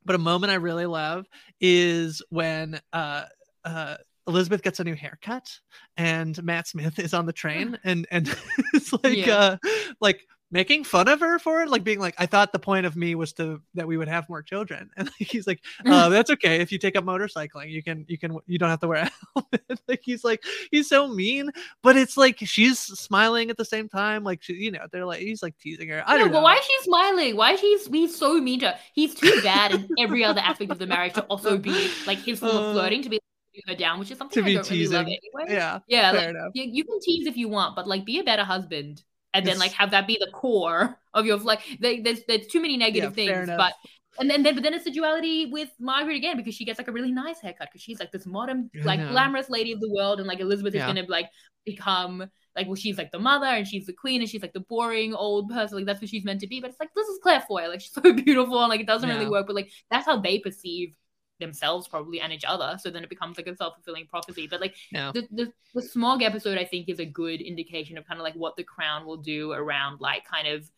but 0.05 0.15
a 0.17 0.19
moment 0.19 0.51
i 0.51 0.57
really 0.57 0.87
love 0.87 1.27
is 1.61 2.23
when 2.31 2.81
uh 2.93 3.25
uh 3.65 3.97
Elizabeth 4.27 4.63
gets 4.63 4.79
a 4.79 4.85
new 4.85 4.95
haircut 4.95 5.51
and 5.97 6.41
Matt 6.45 6.69
Smith 6.69 6.99
is 7.01 7.15
on 7.15 7.27
the 7.27 7.33
train 7.33 7.79
and 7.85 8.07
and 8.11 8.29
it's 8.75 8.93
like 8.93 9.17
Yeah. 9.17 9.37
uh 9.37 9.57
like 10.01 10.21
making 10.51 10.85
fun 10.85 11.09
of 11.09 11.21
her 11.21 11.39
for 11.39 11.63
it 11.63 11.69
like 11.69 11.85
being 11.85 12.01
like 12.01 12.15
I 12.19 12.27
thought 12.27 12.53
the 12.53 12.59
point 12.59 12.87
of 12.87 12.97
me 12.97 13.15
was 13.15 13.33
to 13.35 13.61
that 13.75 13.87
we 13.87 13.97
would 13.97 14.09
have 14.09 14.29
more 14.29 14.43
children 14.43 14.91
and 14.97 15.07
like, 15.07 15.29
he's 15.29 15.47
like 15.47 15.61
uh 15.87 16.09
that's 16.09 16.31
okay 16.31 16.61
if 16.61 16.73
you 16.73 16.79
take 16.79 16.97
up 16.97 17.05
motorcycling 17.05 17.71
you 17.71 17.83
can 17.83 18.05
you 18.09 18.19
can 18.19 18.37
you 18.47 18.59
don't 18.59 18.69
have 18.71 18.81
to 18.81 18.89
wear 18.89 19.05
a 19.05 19.11
helmet 19.35 19.81
like 19.89 20.01
he's 20.03 20.25
like 20.25 20.43
he's 20.71 20.89
so 20.89 21.09
mean 21.09 21.51
but 21.83 21.97
it's 21.97 22.17
like 22.17 22.39
she's 22.41 22.79
smiling 22.79 23.51
at 23.51 23.57
the 23.57 23.65
same 23.65 23.89
time 23.89 24.25
like 24.25 24.43
she, 24.43 24.55
you 24.55 24.71
know 24.71 24.87
they're 24.91 25.07
like 25.07 25.21
he's 25.21 25.43
like 25.43 25.57
teasing 25.59 25.89
her 25.89 26.03
I 26.07 26.19
don't 26.19 26.29
know 26.29 26.41
but 26.41 26.43
why 26.43 26.57
is 26.57 26.65
she 26.65 26.83
smiling? 26.83 27.37
Why 27.37 27.53
is 27.53 27.61
he 27.61 27.77
he's 27.91 28.17
so 28.17 28.41
mean 28.41 28.61
to 28.61 28.69
her? 28.71 28.79
He's 28.95 29.15
too 29.15 29.41
bad 29.43 29.73
in 29.73 29.89
every 29.99 30.25
other 30.25 30.41
aspect 30.41 30.71
of 30.71 30.79
the 30.79 30.87
marriage 30.87 31.15
to 31.15 31.23
also 31.25 31.59
be 31.59 31.91
like 32.07 32.19
his 32.19 32.41
form 32.41 32.57
Uh, 32.57 32.61
of 32.61 32.73
flirting 32.73 33.03
to 33.03 33.09
be 33.09 33.21
her 33.67 33.75
down, 33.75 33.99
which 33.99 34.11
is 34.11 34.19
something 34.19 34.39
to 34.39 34.43
I 34.43 34.47
be 34.47 34.55
don't 34.55 34.69
really 34.71 34.87
love 34.87 35.07
teasing. 35.07 35.19
anyway. 35.35 35.55
Yeah, 35.55 35.81
yeah, 35.87 36.13
like, 36.13 36.29
enough. 36.31 36.53
You, 36.55 36.65
you 36.65 36.85
can 36.85 37.01
tease 37.01 37.27
if 37.27 37.37
you 37.37 37.49
want, 37.49 37.77
but 37.77 37.87
like 37.87 38.05
be 38.05 38.19
a 38.21 38.25
better 38.25 38.45
husband. 38.45 39.03
And 39.33 39.47
then 39.47 39.59
like 39.59 39.73
have 39.73 39.93
that 39.93 40.07
be 40.07 40.17
the 40.21 40.31
core 40.33 40.99
of 41.15 41.25
your 41.27 41.39
like 41.39 41.61
they, 41.81 42.01
there's 42.01 42.21
there's 42.27 42.47
too 42.49 42.61
many 42.61 42.77
negative 42.77 43.17
Yeah, 43.17 43.45
things, 43.45 43.49
but 43.57 43.75
and 44.19 44.29
then, 44.29 44.43
then 44.43 44.55
but 44.55 44.63
then 44.65 44.75
it's 44.75 44.85
the 44.85 44.91
duality 44.91 45.47
with 45.47 45.71
Margaret 45.79 46.17
again 46.17 46.37
because 46.37 46.55
she 46.55 46.65
gets 46.65 46.79
like 46.79 46.89
a 46.89 46.93
really 46.93 47.13
nice 47.13 47.41
haircut 47.41 47.69
because 47.71 47.81
she's 47.81 48.01
like 48.01 48.11
this 48.11 48.27
modern 48.27 48.71
like 48.85 49.07
glamorous 49.09 49.49
lady 49.49 49.73
of 49.73 49.81
the 49.81 49.91
world 49.91 50.19
and 50.19 50.27
like 50.27 50.41
Elizabeth 50.41 50.75
Yeah. 50.75 50.81
is 50.83 50.95
gonna 50.95 51.07
like 51.09 51.29
become 51.65 52.29
like 52.57 52.67
well 52.67 52.75
she's 52.75 52.99
like 52.99 53.13
the 53.13 53.19
mother 53.19 53.47
and 53.47 53.67
she's 53.69 53.87
the 53.87 53.93
queen 53.93 54.21
and 54.21 54.29
she's 54.29 54.43
like 54.43 54.53
the 54.53 54.61
boring 54.61 55.15
old 55.15 55.49
person 55.51 55.77
like 55.79 55.87
that's 55.87 56.01
what 56.01 56.11
she's 56.11 56.25
meant 56.25 56.41
to 56.41 56.49
be 56.49 56.61
but 56.61 56.71
it's 56.71 56.81
like 56.81 56.91
this 56.97 57.07
is 57.07 57.21
Claire 57.23 57.45
Foy 57.47 57.69
like 57.69 57.81
she's 57.81 57.93
so 57.93 58.13
beautiful 58.13 58.61
and 58.61 58.69
like 58.69 58.81
it 58.81 58.87
doesn't 58.87 59.09
really 59.09 59.27
work 59.29 59.47
but 59.47 59.55
like 59.55 59.71
that's 59.91 60.07
how 60.07 60.21
they 60.21 60.39
perceive 60.41 60.93
themselves 61.41 61.89
probably 61.89 62.21
and 62.21 62.33
each 62.33 62.45
other 62.47 62.77
so 62.81 62.91
then 62.91 63.03
it 63.03 63.11
becomes 63.11 63.37
like 63.37 63.47
a 63.47 63.57
self-fulfilling 63.57 64.07
prophecy 64.07 64.47
but 64.49 64.61
like 64.61 64.75
Yeah. 64.93 65.11
the, 65.13 65.27
the 65.33 65.53
the 65.75 65.83
smog 65.83 66.23
episode 66.23 66.59
i 66.59 66.65
think 66.65 66.89
is 66.89 67.01
a 67.01 67.05
good 67.05 67.41
indication 67.41 67.99
of 67.99 68.07
kind 68.07 68.21
of 68.21 68.25
like 68.25 68.35
what 68.35 68.57
the 68.57 68.65
crown 68.65 69.05
will 69.05 69.17
do 69.17 69.53
around 69.53 70.01
like 70.01 70.25
kind 70.25 70.47
of 70.47 70.71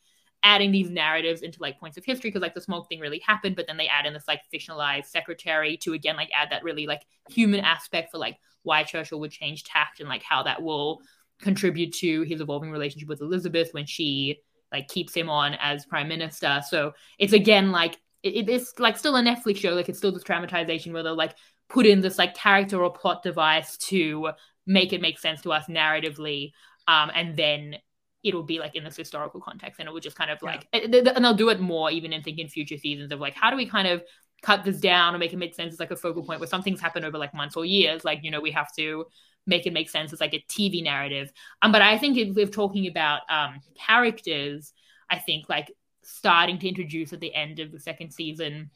adding 0.45 0.73
these 0.73 0.91
narratives 0.91 1.43
into 1.43 1.61
like 1.61 1.79
points 1.79 1.97
of 1.97 2.05
history 2.05 2.29
because 2.31 2.43
like 2.43 2.55
the 2.55 2.61
smoke 2.61 2.89
thing 2.89 2.99
really 3.01 3.21
happened 3.25 3.55
but 3.55 3.67
then 3.67 3.77
they 3.77 3.87
add 3.87 4.07
in 4.07 4.13
this 4.13 4.27
like 4.27 4.41
fictionalized 4.53 5.07
secretary 5.07 5.77
to 5.77 5.93
again 5.93 6.17
like 6.17 6.31
add 6.35 6.51
that 6.51 6.65
really 6.65 6.87
like 6.87 7.03
human 7.29 7.61
aspect 7.61 8.11
for 8.11 8.19
like 8.19 8.39
why 8.63 8.83
churchill 8.83 9.21
would 9.21 9.31
change 9.31 9.63
tact 9.65 10.01
and 10.01 10.09
like 10.09 10.23
how 10.23 10.43
that 10.43 10.61
will 10.63 11.01
contribute 11.41 11.93
to 11.93 12.23
his 12.23 12.41
evolving 12.41 12.71
relationship 12.71 13.09
with 13.09 13.21
elizabeth 13.21 13.69
when 13.73 13.87
she 13.87 14.41
like 14.73 14.89
keeps 14.89 15.15
him 15.15 15.29
on 15.29 15.55
as 15.61 15.85
prime 15.87 16.09
minister 16.09 16.61
so 16.69 16.93
it's 17.19 17.33
again 17.33 17.71
like 17.71 17.97
it, 18.23 18.49
it's 18.49 18.79
like 18.79 18.97
still 18.97 19.17
a 19.17 19.23
netflix 19.23 19.59
show 19.59 19.71
like 19.71 19.89
it's 19.89 19.99
still 19.99 20.13
this 20.13 20.23
dramatization 20.23 20.93
where 20.93 21.03
they'll 21.03 21.17
like 21.17 21.35
put 21.69 21.87
in 21.87 22.01
this 22.01 22.19
like 22.19 22.35
character 22.35 22.83
or 22.83 22.93
plot 22.93 23.23
device 23.23 23.77
to 23.77 24.31
make 24.67 24.93
it 24.93 25.01
make 25.01 25.19
sense 25.19 25.43
to 25.43 25.53
us 25.53 25.67
narratively 25.67 26.53
um 26.89 27.11
and 27.15 27.37
then 27.37 27.77
it'll 28.23 28.43
be 28.43 28.59
like 28.61 28.77
in 28.77 28.85
this 28.85 28.97
historical 28.97 29.41
context 29.41 29.81
and 29.81 29.89
it 29.89 29.93
will 29.93 30.01
just 30.01 30.17
kind 30.17 30.31
of 30.31 30.41
like 30.43 30.67
and 30.73 30.93
th- 30.93 31.07
and 31.15 31.25
they'll 31.25 31.35
do 31.35 31.49
it 31.49 31.61
more 31.61 31.91
even 31.91 32.13
in 32.13 32.23
thinking 32.23 32.49
future 32.49 32.79
seasons 32.79 33.11
of 33.13 33.21
like 33.21 33.35
how 33.35 33.51
do 33.51 33.57
we 33.57 33.67
kind 33.67 33.89
of 33.89 34.03
cut 34.43 34.65
this 34.65 34.79
down 34.81 35.15
or 35.15 35.19
make 35.19 35.33
it 35.33 35.39
make 35.39 35.55
sense 35.55 35.73
as 35.73 35.81
like 35.81 35.91
a 35.91 35.97
focal 35.97 36.23
point 36.23 36.41
where 36.41 36.49
something's 36.49 36.81
happened 36.81 37.05
over 37.05 37.19
like 37.19 37.35
months 37.35 37.57
or 37.57 37.65
years 37.65 38.05
like 38.05 38.21
you 38.23 38.31
know 38.31 38.41
we 38.41 38.51
have 38.51 38.73
to 38.75 39.05
make 39.47 39.67
it 39.67 39.73
make 39.73 39.91
sense 39.91 40.13
as 40.13 40.21
like 40.21 40.35
a 40.35 40.45
tv 40.49 40.83
narrative. 40.83 41.33
Um 41.63 41.73
but 41.73 41.83
i 41.83 41.99
think 41.99 42.17
if 42.17 42.35
we're 42.35 42.47
talking 42.47 42.87
about 42.87 43.23
um 43.29 43.61
characters 43.75 44.73
i 45.11 45.19
think 45.19 45.49
like 45.49 45.73
starting 46.03 46.59
to 46.59 46.69
introduce 46.69 47.13
at 47.13 47.21
the 47.21 47.35
end 47.35 47.59
of 47.61 47.73
the 47.73 47.81
second 47.81 48.13
season 48.13 48.71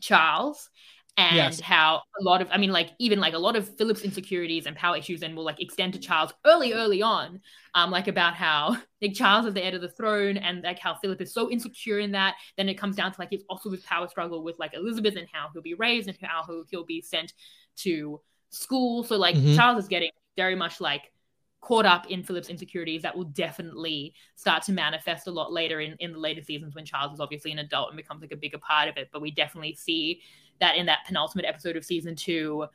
charles 0.00 0.70
and 1.16 1.60
Yes. 1.60 1.60
how 1.60 2.00
a 2.20 2.22
lot 2.22 2.40
of 2.40 2.48
i 2.52 2.56
mean 2.58 2.70
like 2.70 2.90
even 3.00 3.18
like 3.18 3.34
a 3.34 3.38
lot 3.38 3.56
of 3.56 3.76
philip's 3.76 4.02
insecurities 4.02 4.66
and 4.66 4.76
power 4.76 4.96
issues 4.96 5.22
and 5.22 5.34
will 5.36 5.44
like 5.44 5.60
extend 5.60 5.92
to 5.92 5.98
charles 5.98 6.32
early 6.46 6.72
early 6.72 7.02
on 7.02 7.40
um 7.74 7.90
like 7.90 8.06
about 8.06 8.34
how 8.34 8.76
like 9.02 9.14
charles 9.14 9.44
is 9.46 9.54
the 9.54 9.64
heir 9.64 9.72
to 9.72 9.78
the 9.80 9.88
throne 9.88 10.36
and 10.36 10.62
like 10.62 10.78
how 10.78 10.94
philip 10.94 11.20
is 11.20 11.34
so 11.34 11.50
insecure 11.50 11.98
in 11.98 12.12
that 12.12 12.36
then 12.56 12.68
it 12.68 12.74
comes 12.78 12.94
down 12.94 13.10
to 13.12 13.20
like 13.20 13.32
it's 13.32 13.44
also 13.50 13.70
his 13.70 13.80
power 13.82 14.06
struggle 14.08 14.44
with 14.44 14.56
like 14.60 14.74
elizabeth 14.74 15.16
and 15.16 15.26
how 15.32 15.48
he'll 15.52 15.62
be 15.62 15.74
raised 15.74 16.08
and 16.08 16.16
how 16.22 16.44
he'll, 16.46 16.64
he'll 16.70 16.86
be 16.86 17.00
sent 17.02 17.32
to 17.76 18.20
school 18.50 19.02
so 19.02 19.16
like 19.16 19.38
Mhm. 19.38 19.48
charles 19.50 19.82
is 19.82 19.88
getting 19.88 20.10
very 20.36 20.54
much 20.54 20.80
like 20.80 21.12
caught 21.60 21.86
up 21.86 22.06
in 22.08 22.22
Philip's 22.22 22.48
insecurities 22.48 23.02
that 23.02 23.16
will 23.16 23.24
definitely 23.24 24.14
start 24.36 24.62
to 24.62 24.72
manifest 24.72 25.26
a 25.26 25.30
lot 25.30 25.52
later 25.52 25.80
in, 25.80 25.96
in 25.98 26.12
the 26.12 26.18
later 26.18 26.42
seasons 26.42 26.74
when 26.74 26.84
Charles 26.84 27.12
is 27.12 27.20
obviously 27.20 27.50
an 27.50 27.58
adult 27.58 27.88
and 27.90 27.96
becomes 27.96 28.20
like 28.22 28.32
a 28.32 28.36
bigger 28.36 28.58
part 28.58 28.88
of 28.88 28.96
it. 28.96 29.08
But 29.12 29.22
we 29.22 29.30
definitely 29.30 29.74
see 29.74 30.20
that 30.60 30.76
in 30.76 30.86
that 30.86 31.00
penultimate 31.06 31.44
episode 31.46 31.76
of 31.76 31.84
season 31.84 32.14
two 32.14 32.66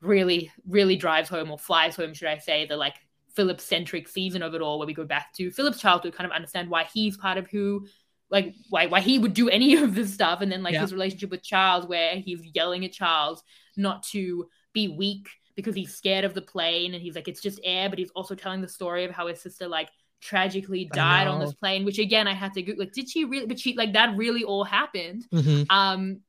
really, 0.00 0.50
really 0.66 0.96
drives 0.96 1.28
home 1.28 1.50
or 1.50 1.58
flies 1.58 1.94
home, 1.94 2.14
should 2.14 2.28
I 2.28 2.38
say, 2.38 2.66
the 2.66 2.76
like 2.76 2.96
Philip 3.34 3.60
centric 3.60 4.08
season 4.08 4.42
of 4.42 4.54
it 4.54 4.60
all, 4.60 4.78
where 4.78 4.86
we 4.86 4.94
go 4.94 5.04
back 5.04 5.32
to 5.34 5.50
Philip's 5.50 5.80
childhood, 5.80 6.14
kind 6.14 6.26
of 6.26 6.32
understand 6.32 6.68
why 6.68 6.84
he's 6.92 7.16
part 7.16 7.38
of 7.38 7.46
who 7.48 7.86
like 8.30 8.54
why 8.70 8.86
why 8.86 9.00
he 9.00 9.18
would 9.18 9.34
do 9.34 9.48
any 9.50 9.76
of 9.76 9.94
this 9.94 10.12
stuff 10.12 10.40
and 10.40 10.50
then 10.50 10.62
like 10.62 10.74
Yeah. 10.74 10.80
his 10.80 10.92
relationship 10.92 11.30
with 11.30 11.42
Charles 11.42 11.86
where 11.86 12.16
he's 12.16 12.42
yelling 12.54 12.84
at 12.84 12.92
Charles 12.92 13.44
not 13.76 14.02
to 14.04 14.48
be 14.72 14.88
weak 14.88 15.28
because 15.56 15.74
he's 15.74 15.94
scared 15.94 16.24
of 16.24 16.34
the 16.34 16.42
plane 16.42 16.94
and 16.94 17.02
he's 17.02 17.14
like 17.14 17.28
it's 17.28 17.40
just 17.40 17.60
air 17.64 17.88
but 17.90 17.98
he's 17.98 18.10
also 18.10 18.34
telling 18.34 18.60
the 18.60 18.68
story 18.68 19.04
of 19.04 19.10
how 19.10 19.26
his 19.26 19.40
sister 19.40 19.68
like 19.68 19.88
tragically 20.20 20.84
died 20.84 21.26
on 21.26 21.40
this 21.40 21.52
plane 21.54 21.84
which 21.84 21.98
again 21.98 22.28
I 22.28 22.34
had 22.34 22.52
to 22.54 22.62
go 22.62 22.72
like 22.78 22.92
did 22.92 23.08
she 23.10 23.24
really 23.24 23.46
but 23.46 23.58
she 23.58 23.74
like 23.74 23.92
that 23.94 24.16
really 24.16 24.44
all 24.44 24.64
happened 24.64 25.26
Mhm. 25.32 25.66
um 25.70 26.20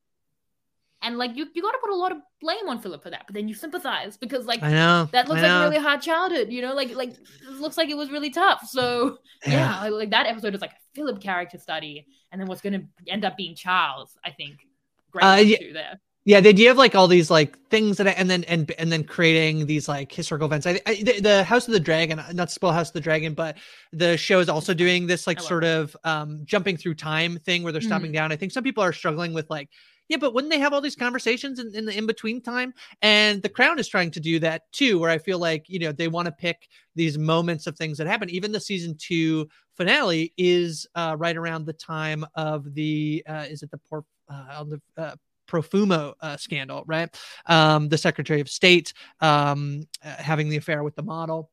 and 1.02 1.18
like 1.18 1.36
you, 1.36 1.46
you 1.54 1.60
got 1.60 1.72
to 1.72 1.78
put 1.78 1.90
a 1.90 1.94
lot 1.94 2.12
of 2.12 2.18
blame 2.40 2.66
on 2.66 2.78
Philip 2.78 3.02
for 3.02 3.10
that, 3.10 3.24
but 3.26 3.34
then 3.34 3.46
you 3.46 3.54
sympathize 3.54 4.16
because 4.16 4.46
like 4.46 4.62
I 4.62 4.70
know, 4.70 5.08
that 5.12 5.28
looks 5.28 5.42
I 5.42 5.48
like 5.48 5.52
a 5.66 5.68
really 5.70 5.82
hard 5.82 6.00
childhood, 6.00 6.50
you 6.50 6.62
know, 6.62 6.72
like 6.74 6.94
like 6.94 7.10
it 7.10 7.50
looks 7.60 7.76
like 7.76 7.90
it 7.90 7.96
was 7.96 8.10
really 8.10 8.30
tough. 8.30 8.66
So 8.66 9.18
yeah, 9.46 9.84
Yeah. 9.84 9.88
like, 9.90 10.10
that 10.10 10.26
episode 10.26 10.54
is 10.54 10.62
like 10.62 10.70
a 10.72 10.80
Philip 10.94 11.20
character 11.20 11.58
study, 11.58 12.06
and 12.32 12.40
then 12.40 12.48
what's 12.48 12.62
going 12.62 12.72
to 12.80 12.86
end 13.12 13.24
up 13.26 13.36
being 13.36 13.54
Charles, 13.54 14.16
I 14.24 14.30
think. 14.30 14.66
Great 15.10 15.24
Uh, 15.24 15.36
yeah. 15.36 15.72
there. 15.74 16.00
Yeah 16.24 16.40
the 16.40 16.48
idea 16.48 16.70
of 16.70 16.76
like 16.76 16.94
all 16.94 17.06
these 17.08 17.30
like 17.30 17.58
things 17.68 17.96
that 17.98 18.06
I, 18.08 18.10
and 18.12 18.30
then 18.30 18.44
and 18.44 18.70
and 18.78 18.90
then 18.90 19.04
creating 19.04 19.66
these 19.66 19.88
like 19.88 20.10
historical 20.12 20.46
events. 20.46 20.66
I, 20.66 20.80
I 20.86 21.02
the, 21.02 21.20
the 21.20 21.44
house 21.44 21.66
of 21.68 21.72
the 21.74 21.80
dragon 21.80 22.22
not 22.32 22.48
to 22.48 22.54
spoil 22.54 22.72
house 22.72 22.88
of 22.88 22.94
the 22.94 23.00
dragon 23.00 23.34
but 23.34 23.56
the 23.92 24.16
show 24.16 24.40
is 24.40 24.48
also 24.48 24.72
doing 24.74 25.06
this 25.06 25.26
like 25.26 25.40
sort 25.40 25.64
of 25.64 25.96
um 26.04 26.40
jumping 26.44 26.76
through 26.76 26.94
time 26.94 27.38
thing 27.44 27.62
where 27.62 27.72
they're 27.72 27.80
stopping 27.82 28.10
Mhm. 28.10 28.14
down. 28.14 28.32
I 28.32 28.36
think 28.36 28.52
some 28.52 28.64
people 28.64 28.82
are 28.82 28.92
struggling 28.92 29.32
with 29.34 29.50
like 29.50 29.68
yeah 30.08 30.16
but 30.18 30.34
wouldn't 30.34 30.50
they 30.52 30.58
have 30.58 30.72
all 30.72 30.80
these 30.80 30.96
conversations 30.96 31.58
in, 31.58 31.74
in 31.74 31.84
the 31.84 31.96
in 31.96 32.06
between 32.06 32.40
time? 32.40 32.72
And 33.02 33.42
the 33.42 33.48
crown 33.48 33.78
is 33.78 33.88
trying 33.88 34.10
to 34.12 34.20
do 34.20 34.38
that 34.40 34.62
too 34.72 34.98
where 34.98 35.10
i 35.10 35.18
feel 35.18 35.38
like 35.38 35.64
you 35.68 35.78
know 35.78 35.92
they 35.92 36.08
want 36.08 36.26
to 36.26 36.32
pick 36.32 36.68
these 36.94 37.18
moments 37.18 37.66
of 37.66 37.76
things 37.76 37.98
that 37.98 38.06
happen. 38.06 38.30
Even 38.30 38.52
the 38.52 38.60
season 38.60 38.96
two 38.98 39.46
finale 39.76 40.32
is 40.38 40.86
uh 40.94 41.16
right 41.18 41.36
around 41.36 41.66
the 41.66 41.72
time 41.74 42.24
of 42.34 42.72
the 42.74 43.22
uh 43.28 43.44
is 43.50 43.62
it 43.62 43.70
the 43.70 43.78
port 43.78 44.04
uh, 44.30 44.46
on 44.60 44.70
the 44.70 44.80
uh, 44.96 45.14
Profumo 45.46 46.14
uh, 46.20 46.36
scandal, 46.36 46.84
right? 46.86 47.08
Um, 47.46 47.88
the 47.88 47.98
Secretary 47.98 48.40
of 48.40 48.48
State 48.48 48.92
um, 49.20 49.86
uh, 50.04 50.14
having 50.18 50.48
the 50.48 50.56
affair 50.56 50.82
with 50.82 50.94
the 50.96 51.02
model 51.02 51.50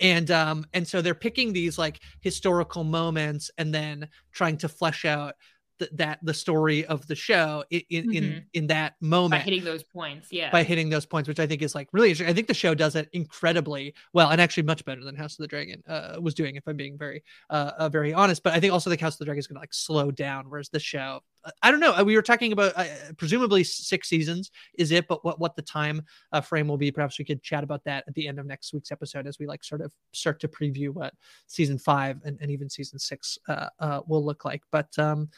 and 0.00 0.30
um 0.30 0.64
and 0.72 0.86
so 0.86 1.02
they're 1.02 1.16
picking 1.16 1.52
these 1.52 1.76
like 1.76 1.98
historical 2.20 2.84
moments 2.84 3.50
and 3.58 3.74
then 3.74 4.08
trying 4.30 4.56
to 4.56 4.68
flesh 4.68 5.04
out 5.04 5.34
th- 5.80 5.90
that 5.94 6.20
the 6.22 6.32
story 6.32 6.86
of 6.86 7.04
the 7.08 7.16
show 7.16 7.64
in 7.70 7.82
in, 7.90 8.04
Mhm. 8.04 8.14
in 8.14 8.44
in 8.52 8.66
that 8.68 8.94
moment 9.00 9.40
by 9.42 9.44
hitting 9.50 9.64
those 9.64 9.82
points. 9.82 10.28
Yeah. 10.30 10.52
by 10.52 10.62
hitting 10.62 10.90
those 10.90 11.06
points, 11.06 11.28
which 11.28 11.40
I 11.40 11.46
think 11.48 11.60
is 11.60 11.74
like 11.74 11.88
really 11.92 12.10
interesting. 12.10 12.30
I 12.30 12.34
think 12.34 12.46
the 12.46 12.54
show 12.54 12.72
does 12.72 12.94
it 12.94 13.08
incredibly 13.12 13.94
well, 14.12 14.30
and 14.30 14.40
actually 14.40 14.62
much 14.62 14.84
better 14.84 15.02
than 15.02 15.16
House 15.16 15.32
of 15.32 15.38
the 15.38 15.48
Dragon 15.48 15.82
uh, 15.88 16.18
was 16.20 16.34
doing, 16.34 16.54
if 16.54 16.62
I'm 16.68 16.76
being 16.76 16.96
very, 16.96 17.24
uh, 17.50 17.72
uh, 17.78 17.88
very 17.88 18.14
honest. 18.14 18.44
But 18.44 18.52
I 18.52 18.60
think 18.60 18.72
also 18.72 18.90
the 18.90 18.96
House 18.96 19.14
of 19.14 19.18
the 19.18 19.24
Dragon 19.24 19.40
is 19.40 19.48
going 19.48 19.56
to 19.56 19.60
like 19.60 19.74
slow 19.74 20.12
down, 20.12 20.48
whereas 20.48 20.68
the 20.68 20.78
show, 20.78 21.20
I 21.62 21.70
don't 21.70 21.80
know. 21.80 21.94
uh, 21.94 22.04
We 22.04 22.16
were 22.16 22.22
talking 22.22 22.52
about 22.52 22.72
uh, 22.76 22.84
presumably 23.16 23.64
six 23.64 24.08
seasons 24.08 24.50
is 24.78 24.90
it, 24.90 25.08
but 25.08 25.24
what 25.24 25.38
what 25.40 25.56
the 25.56 25.62
time 25.62 26.02
uh, 26.32 26.40
frame 26.40 26.68
will 26.68 26.76
be. 26.76 26.90
Perhaps 26.90 27.18
we 27.18 27.24
could 27.24 27.42
chat 27.42 27.64
about 27.64 27.84
that 27.84 28.04
at 28.06 28.14
the 28.14 28.28
end 28.28 28.38
of 28.38 28.46
next 28.46 28.72
week's 28.72 28.92
episode 28.92 29.26
as 29.26 29.38
we 29.38 29.46
like 29.46 29.64
sort 29.64 29.80
of 29.80 29.92
start 30.12 30.40
to 30.40 30.48
preview 30.48 30.90
what 30.90 31.14
season 31.46 31.78
five 31.78 32.20
and, 32.24 32.38
and 32.40 32.50
even 32.50 32.68
season 32.68 32.98
six 32.98 33.38
uh, 33.48 33.68
uh, 33.78 34.00
will 34.06 34.24
look 34.24 34.44
like. 34.44 34.62
But 34.70 34.96
um, 34.98 35.28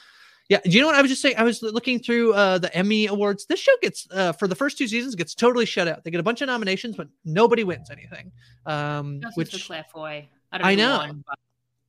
yeah, 0.49 0.59
do 0.65 0.71
you 0.71 0.81
know 0.81 0.87
what 0.87 0.97
I 0.97 1.03
was 1.03 1.11
just 1.11 1.23
saying? 1.23 1.37
I 1.39 1.45
was 1.45 1.63
looking 1.63 1.99
through 1.99 2.35
uh, 2.35 2.59
the 2.59 2.75
Emmy 2.77 3.07
awards. 3.07 3.47
This 3.47 3.61
show 3.61 3.73
gets 3.81 4.07
uh, 4.11 4.33
for 4.33 4.49
the 4.49 4.55
first 4.55 4.77
two 4.77 4.89
seasons 4.89 5.15
gets 5.15 5.35
totally 5.35 5.65
shut 5.65 5.89
out. 5.89 6.05
They 6.05 6.11
get 6.11 6.21
a 6.21 6.25
bunch 6.25 6.43
of 6.43 6.49
nominations, 6.49 6.97
but 6.97 7.09
nobody 7.25 7.65
wins 7.65 7.91
anything. 7.91 8.33
Um, 8.67 9.21
Justice 9.23 9.37
which 9.37 9.67
Claire 9.67 9.87
Foy. 9.93 10.29
I 10.51 10.59
don't 10.59 10.67
I 10.67 10.75
know. 10.75 10.83
who 10.83 10.93
know. 10.93 10.99
won, 10.99 11.25
but 11.27 11.39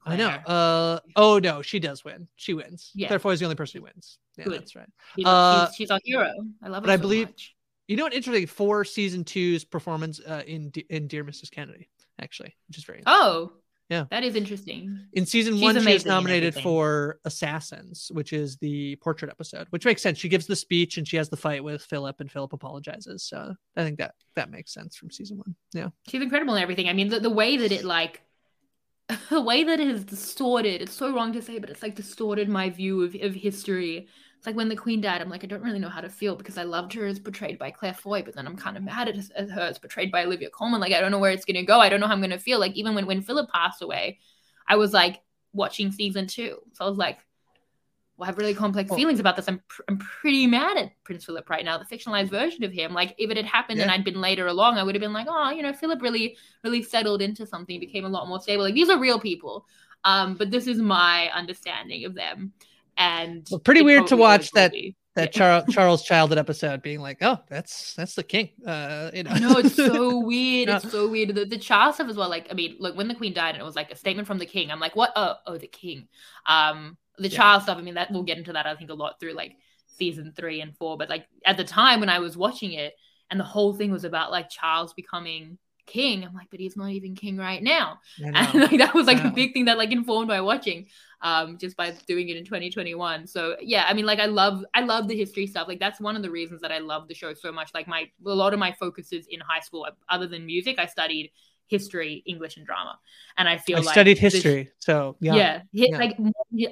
I 0.05 0.15
know. 0.17 0.27
Uh, 0.27 0.99
oh 1.15 1.39
no, 1.39 1.61
she 1.61 1.79
does 1.79 2.03
win. 2.03 2.27
She 2.35 2.53
wins. 2.53 2.91
Yeah. 2.93 3.07
Claire 3.07 3.19
Foy 3.19 3.31
is 3.31 3.39
the 3.39 3.45
only 3.45 3.55
person 3.55 3.79
who 3.79 3.85
wins. 3.85 4.17
Yeah, 4.37 4.45
Good. 4.45 4.53
that's 4.61 4.75
right. 4.75 4.89
She's, 5.15 5.25
Uh, 5.25 5.67
she's, 5.67 5.75
she's 5.75 5.91
our 5.91 5.99
hero. 6.03 6.31
I 6.61 6.67
love 6.69 6.83
but 6.83 6.89
I 6.89 6.95
so 6.97 7.01
believe 7.01 7.27
much. 7.27 7.55
you 7.87 7.95
know 7.97 8.03
what 8.03 8.13
interesting 8.13 8.47
for 8.47 8.83
season 8.85 9.23
two's 9.23 9.63
performance 9.63 10.19
uh, 10.19 10.43
in 10.47 10.69
D- 10.71 10.85
in 10.89 11.07
Dear 11.07 11.23
Mrs. 11.23 11.51
Kennedy, 11.51 11.89
actually, 12.21 12.55
which 12.67 12.77
is 12.77 12.83
very 12.83 13.03
Oh, 13.05 13.53
yeah. 13.89 14.05
that 14.11 14.23
is 14.23 14.35
interesting. 14.35 14.97
In 15.13 15.25
season 15.25 15.53
She's 15.53 15.61
one, 15.61 15.79
she 15.79 15.93
was 15.93 16.05
nominated 16.05 16.55
for 16.55 17.19
Assassins, 17.25 18.09
which 18.13 18.33
is 18.33 18.57
the 18.57 18.95
portrait 18.97 19.29
episode, 19.29 19.67
which 19.69 19.85
makes 19.85 20.01
sense. 20.01 20.17
She 20.17 20.29
gives 20.29 20.47
the 20.47 20.55
speech 20.55 20.97
and 20.97 21.07
she 21.07 21.17
has 21.17 21.29
the 21.29 21.37
fight 21.37 21.63
with 21.63 21.83
Philip, 21.83 22.19
and 22.19 22.31
Philip 22.31 22.53
apologizes. 22.53 23.23
So 23.23 23.53
I 23.77 23.83
think 23.83 23.99
that 23.99 24.15
that 24.35 24.49
makes 24.49 24.73
sense 24.73 24.95
from 24.95 25.11
season 25.11 25.37
one. 25.37 25.55
Yeah. 25.73 25.89
She's 26.09 26.21
incredible 26.21 26.55
in 26.55 26.63
everything. 26.63 26.89
I 26.89 26.93
mean, 26.93 27.09
the, 27.09 27.19
the 27.19 27.29
way 27.29 27.57
that 27.57 27.71
it 27.71 27.83
like, 27.83 28.21
the 29.29 29.41
way 29.41 29.63
that 29.63 29.79
it 29.79 29.87
is 29.87 30.03
distorted. 30.03 30.81
It's 30.81 30.93
so 30.93 31.13
wrong 31.13 31.33
to 31.33 31.41
say, 31.41 31.59
but 31.59 31.69
it's 31.69 31.81
like 31.81 31.95
distorted 31.95 32.49
my 32.49 32.69
view 32.69 33.01
of, 33.03 33.15
of 33.15 33.33
history. 33.33 34.07
It's 34.37 34.47
like 34.47 34.55
when 34.55 34.69
the 34.69 34.75
Queen 34.75 35.01
died, 35.01 35.21
I'm 35.21 35.29
like, 35.29 35.43
I 35.43 35.47
don't 35.47 35.63
really 35.63 35.79
know 35.79 35.89
how 35.89 36.01
to 36.01 36.09
feel 36.09 36.35
because 36.35 36.57
I 36.57 36.63
loved 36.63 36.93
her 36.93 37.05
as 37.05 37.19
portrayed 37.19 37.57
by 37.57 37.71
Claire 37.71 37.93
Foy, 37.93 38.23
but 38.23 38.35
then 38.35 38.45
I'm 38.45 38.57
kind 38.57 38.75
of 38.75 38.83
mad 38.83 39.07
at, 39.07 39.15
at 39.35 39.49
her 39.49 39.61
as 39.61 39.79
portrayed 39.79 40.11
by 40.11 40.25
Olivia 40.25 40.49
Colman. 40.49 40.81
Like, 40.81 40.93
I 40.93 40.99
don't 40.99 41.11
know 41.11 41.19
where 41.19 41.31
it's 41.31 41.45
gonna 41.45 41.63
go. 41.63 41.79
I 41.79 41.89
don't 41.89 41.99
know 41.99 42.07
how 42.07 42.13
I'm 42.13 42.21
gonna 42.21 42.39
feel. 42.39 42.59
Like, 42.59 42.73
even 42.75 42.95
when 42.95 43.05
when 43.05 43.21
Philip 43.21 43.49
passed 43.51 43.81
away, 43.81 44.19
I 44.67 44.75
was 44.75 44.93
like 44.93 45.21
watching 45.53 45.91
season 45.91 46.27
two, 46.27 46.57
so 46.73 46.85
I 46.85 46.89
was 46.89 46.97
like, 46.97 47.19
well, 48.17 48.25
I 48.25 48.27
have 48.27 48.37
really 48.37 48.53
complex 48.53 48.89
Well- 48.89 48.97
feelings 48.97 49.19
about 49.19 49.35
this. 49.35 49.47
I'm 49.47 49.61
pr- 49.67 49.81
I'm 49.89 49.97
pretty 49.97 50.45
mad 50.47 50.77
at 50.77 50.91
Prince 51.03 51.25
Philip 51.25 51.49
right 51.49 51.65
now, 51.65 51.77
the 51.77 51.85
fictionalized 51.85 52.29
version 52.29 52.63
of 52.63 52.71
him. 52.71 52.93
Like, 52.93 53.15
if 53.17 53.29
it 53.31 53.37
had 53.37 53.45
happened 53.45 53.79
and 53.81 53.89
I'd 53.89 54.03
been 54.03 54.21
later 54.21 54.47
along, 54.47 54.77
I 54.77 54.83
would 54.83 54.95
have 54.95 55.01
been 55.01 55.13
like, 55.13 55.27
oh, 55.29 55.49
you 55.51 55.63
know, 55.63 55.73
Philip 55.73 56.01
really 56.01 56.37
really 56.63 56.83
settled 56.83 57.21
into 57.21 57.45
something, 57.47 57.79
became 57.79 58.05
a 58.05 58.09
lot 58.09 58.27
more 58.27 58.39
stable. 58.39 58.63
Like, 58.63 58.75
these 58.75 58.89
are 58.89 58.99
real 58.99 59.19
people. 59.19 59.65
Um, 60.03 60.35
but 60.35 60.51
this 60.51 60.67
is 60.67 60.79
my 60.79 61.29
understanding 61.33 62.05
of 62.05 62.13
them. 62.13 62.53
And 62.97 63.47
Well, 63.49 63.59
pretty 63.59 63.81
weird 63.81 64.05
to 64.07 64.17
watch 64.17 64.51
that 64.51 64.71
be. 64.71 64.95
that 65.15 65.35
Yeah. 65.35 65.39
Charles 65.63 65.73
Charles 65.73 66.03
Childed 66.03 66.37
episode 66.37 66.81
being 66.83 66.99
like, 66.99 67.17
oh, 67.21 67.39
that's 67.49 67.93
that's 67.95 68.13
the 68.13 68.21
king. 68.23 68.49
Uh, 68.67 69.09
you 69.13 69.23
know. 69.23 69.33
no, 69.35 69.57
it's 69.57 69.75
so 69.75 70.19
weird. 70.25 70.69
It's 70.69 70.91
so 70.91 71.07
weird. 71.07 71.33
The, 71.33 71.45
the 71.45 71.57
Charles 71.57 71.95
stuff 71.95 72.09
as 72.09 72.17
well. 72.17 72.29
Like, 72.29 72.47
I 72.51 72.53
mean, 72.53 72.75
look, 72.79 72.95
when 72.95 73.07
the 73.07 73.15
Queen 73.15 73.33
died 73.33 73.55
and 73.55 73.61
it 73.61 73.65
was 73.65 73.75
like 73.75 73.91
a 73.91 73.95
statement 73.95 74.27
from 74.27 74.37
the 74.37 74.45
King, 74.45 74.69
I'm 74.71 74.79
like, 74.79 74.95
what? 74.95 75.11
Oh, 75.15 75.35
oh, 75.47 75.57
the 75.57 75.67
King. 75.67 76.07
Um, 76.45 76.97
the 77.17 77.29
Yeah. 77.29 77.37
Charles 77.37 77.63
stuff. 77.63 77.77
I 77.77 77.81
mean, 77.81 77.95
that 77.95 78.11
we'll 78.11 78.23
get 78.23 78.37
into 78.37 78.53
that. 78.53 78.65
I 78.65 78.75
think 78.75 78.89
a 78.89 78.93
lot 78.95 79.19
through 79.19 79.33
like 79.33 79.57
season 79.87 80.33
three 80.35 80.61
and 80.61 80.75
four. 80.77 80.97
But 80.97 81.09
like 81.09 81.27
at 81.45 81.57
the 81.57 81.63
time 81.63 81.99
when 81.99 82.09
I 82.09 82.19
was 82.19 82.37
watching 82.37 82.73
it, 82.73 82.93
and 83.29 83.39
the 83.39 83.43
whole 83.45 83.73
thing 83.73 83.91
was 83.91 84.03
about 84.03 84.31
like 84.31 84.49
Charles 84.49 84.93
becoming 84.93 85.57
king. 85.85 86.23
I'm 86.23 86.33
like, 86.33 86.47
but 86.49 86.59
he's 86.59 86.77
not 86.77 86.91
even 86.91 87.15
king 87.15 87.37
right 87.37 87.61
now. 87.61 87.99
And 88.23 88.35
like 88.35 88.77
that 88.77 88.93
was 88.93 89.07
like 89.07 89.23
a 89.23 89.29
big 89.29 89.53
thing 89.53 89.65
that 89.65 89.77
like 89.77 89.91
informed 89.91 90.27
my 90.27 90.41
watching, 90.41 90.87
um, 91.21 91.57
just 91.57 91.75
by 91.75 91.91
doing 92.07 92.29
it 92.29 92.37
in 92.37 92.45
2021. 92.45 93.27
So 93.27 93.55
yeah, 93.61 93.85
I 93.87 93.93
mean, 93.93 94.05
like 94.05 94.19
I 94.19 94.25
love 94.25 94.63
I 94.73 94.81
love 94.81 95.07
the 95.07 95.17
history 95.17 95.47
stuff. 95.47 95.67
Like 95.67 95.79
that's 95.79 95.99
one 95.99 96.15
of 96.15 96.21
the 96.21 96.31
reasons 96.31 96.61
that 96.61 96.71
I 96.71 96.79
love 96.79 97.07
the 97.07 97.13
show 97.13 97.33
so 97.33 97.51
much. 97.51 97.71
Like 97.73 97.87
my 97.87 98.05
a 98.25 98.33
lot 98.33 98.53
of 98.53 98.59
my 98.59 98.71
focuses 98.73 99.25
in 99.29 99.39
high 99.39 99.59
school, 99.61 99.87
other 100.09 100.27
than 100.27 100.45
music, 100.45 100.79
I 100.79 100.85
studied 100.85 101.31
history, 101.67 102.23
English, 102.25 102.57
and 102.57 102.65
drama. 102.65 102.99
And 103.37 103.47
I 103.49 103.57
feel 103.57 103.77
I 103.77 103.81
like 103.81 103.93
studied 103.93 104.17
this- 104.19 104.33
history, 104.33 104.71
so 104.79 105.15
yeah. 105.19 105.61
yeah, 105.71 105.97
like 105.97 106.17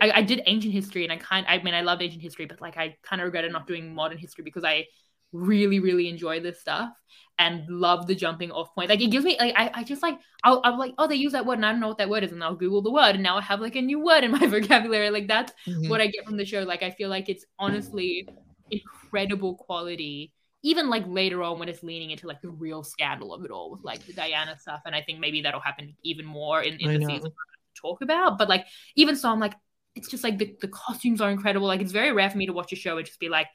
I, 0.02 0.12
I 0.20 0.22
did 0.22 0.42
ancient 0.46 0.74
history, 0.74 1.04
and 1.04 1.12
I 1.14 1.18
kind 1.18 1.46
I 1.48 1.62
mean 1.64 1.74
I 1.74 1.82
loved 1.82 2.02
ancient 2.02 2.22
history, 2.22 2.46
but 2.46 2.62
like 2.62 2.78
I 2.78 2.96
kind 3.04 3.22
of 3.22 3.26
regretted 3.26 3.52
not 3.52 3.68
doing 3.68 3.94
modern 3.96 4.18
history 4.18 4.44
because 4.44 4.64
I 4.64 4.86
really 5.34 5.80
really 5.80 6.10
enjoy 6.10 6.42
this 6.42 6.60
stuff 6.60 6.90
and 7.40 7.64
love 7.70 8.06
the 8.06 8.14
jumping 8.14 8.52
off 8.52 8.76
point. 8.76 8.90
Like 8.90 9.00
it 9.02 9.08
gives 9.08 9.24
me 9.24 9.38
like 9.40 9.54
I, 9.58 9.72
I 9.74 9.84
just 9.86 10.04
like 10.04 10.20
I'll 10.44 10.60
I'm 10.64 10.78
like 10.78 10.94
oh 10.98 11.08
they 11.08 11.16
use 11.16 11.32
that 11.32 11.46
word 11.46 11.54
and 11.60 11.66
I 11.66 11.72
don't 11.72 11.80
know 11.80 11.88
what 11.88 11.98
that 12.00 12.10
word 12.10 12.24
is 12.26 12.34
and 12.34 12.44
I'll 12.44 12.56
Google 12.56 12.82
the 12.82 12.92
word 12.92 13.16
and 13.16 13.24
now 13.24 13.38
I 13.38 13.42
have 13.42 13.62
like 13.62 13.76
a 13.78 13.82
new 13.82 14.00
word 14.04 14.24
in 14.26 14.32
my 14.32 14.46
vocabulary. 14.56 15.10
Like 15.10 15.28
that's 15.28 15.54
Mhm. 15.66 15.90
what 15.90 16.02
I 16.02 16.08
get 16.08 16.26
from 16.26 16.36
the 16.38 16.46
show. 16.46 16.64
Like 16.64 16.84
I 16.84 16.92
feel 16.92 17.10
like 17.10 17.30
it's 17.30 17.46
honestly 17.58 18.28
incredible 18.70 19.56
quality. 19.56 20.34
Even 20.64 20.90
like 20.90 21.04
later 21.08 21.42
on 21.42 21.58
when 21.58 21.70
it's 21.70 21.82
leaning 21.82 22.12
into 22.12 22.28
like 22.28 22.42
the 22.42 22.50
real 22.50 22.84
scandal 22.84 23.34
of 23.34 23.44
it 23.44 23.52
all 23.52 23.72
with 23.72 23.84
like 23.84 24.06
the 24.06 24.14
Diana 24.14 24.58
stuff, 24.60 24.82
and 24.86 24.96
I 24.96 25.02
think 25.02 25.20
maybe 25.20 25.42
that'll 25.42 25.60
happen 25.60 25.96
even 26.04 26.26
more 26.26 26.62
in, 26.62 26.80
in 26.80 27.00
the 27.00 27.06
season 27.06 27.32
to 27.32 27.82
talk 27.82 28.02
about. 28.02 28.38
But 28.38 28.50
like 28.50 28.68
even 28.96 29.16
so, 29.16 29.30
I'm 29.30 29.40
like, 29.40 29.56
it's 29.96 30.08
just 30.08 30.24
like 30.24 30.38
the, 30.38 30.56
the 30.62 30.68
costumes 30.68 31.20
are 31.20 31.32
incredible. 31.32 31.68
Like 31.68 31.82
it's 31.82 31.92
very 31.92 32.12
rare 32.12 32.30
for 32.30 32.38
me 32.38 32.46
to 32.46 32.54
watch 32.54 32.72
a 32.72 32.76
show 32.76 32.98
and 32.98 33.06
just 33.06 33.20
be 33.20 33.30
like, 33.30 33.48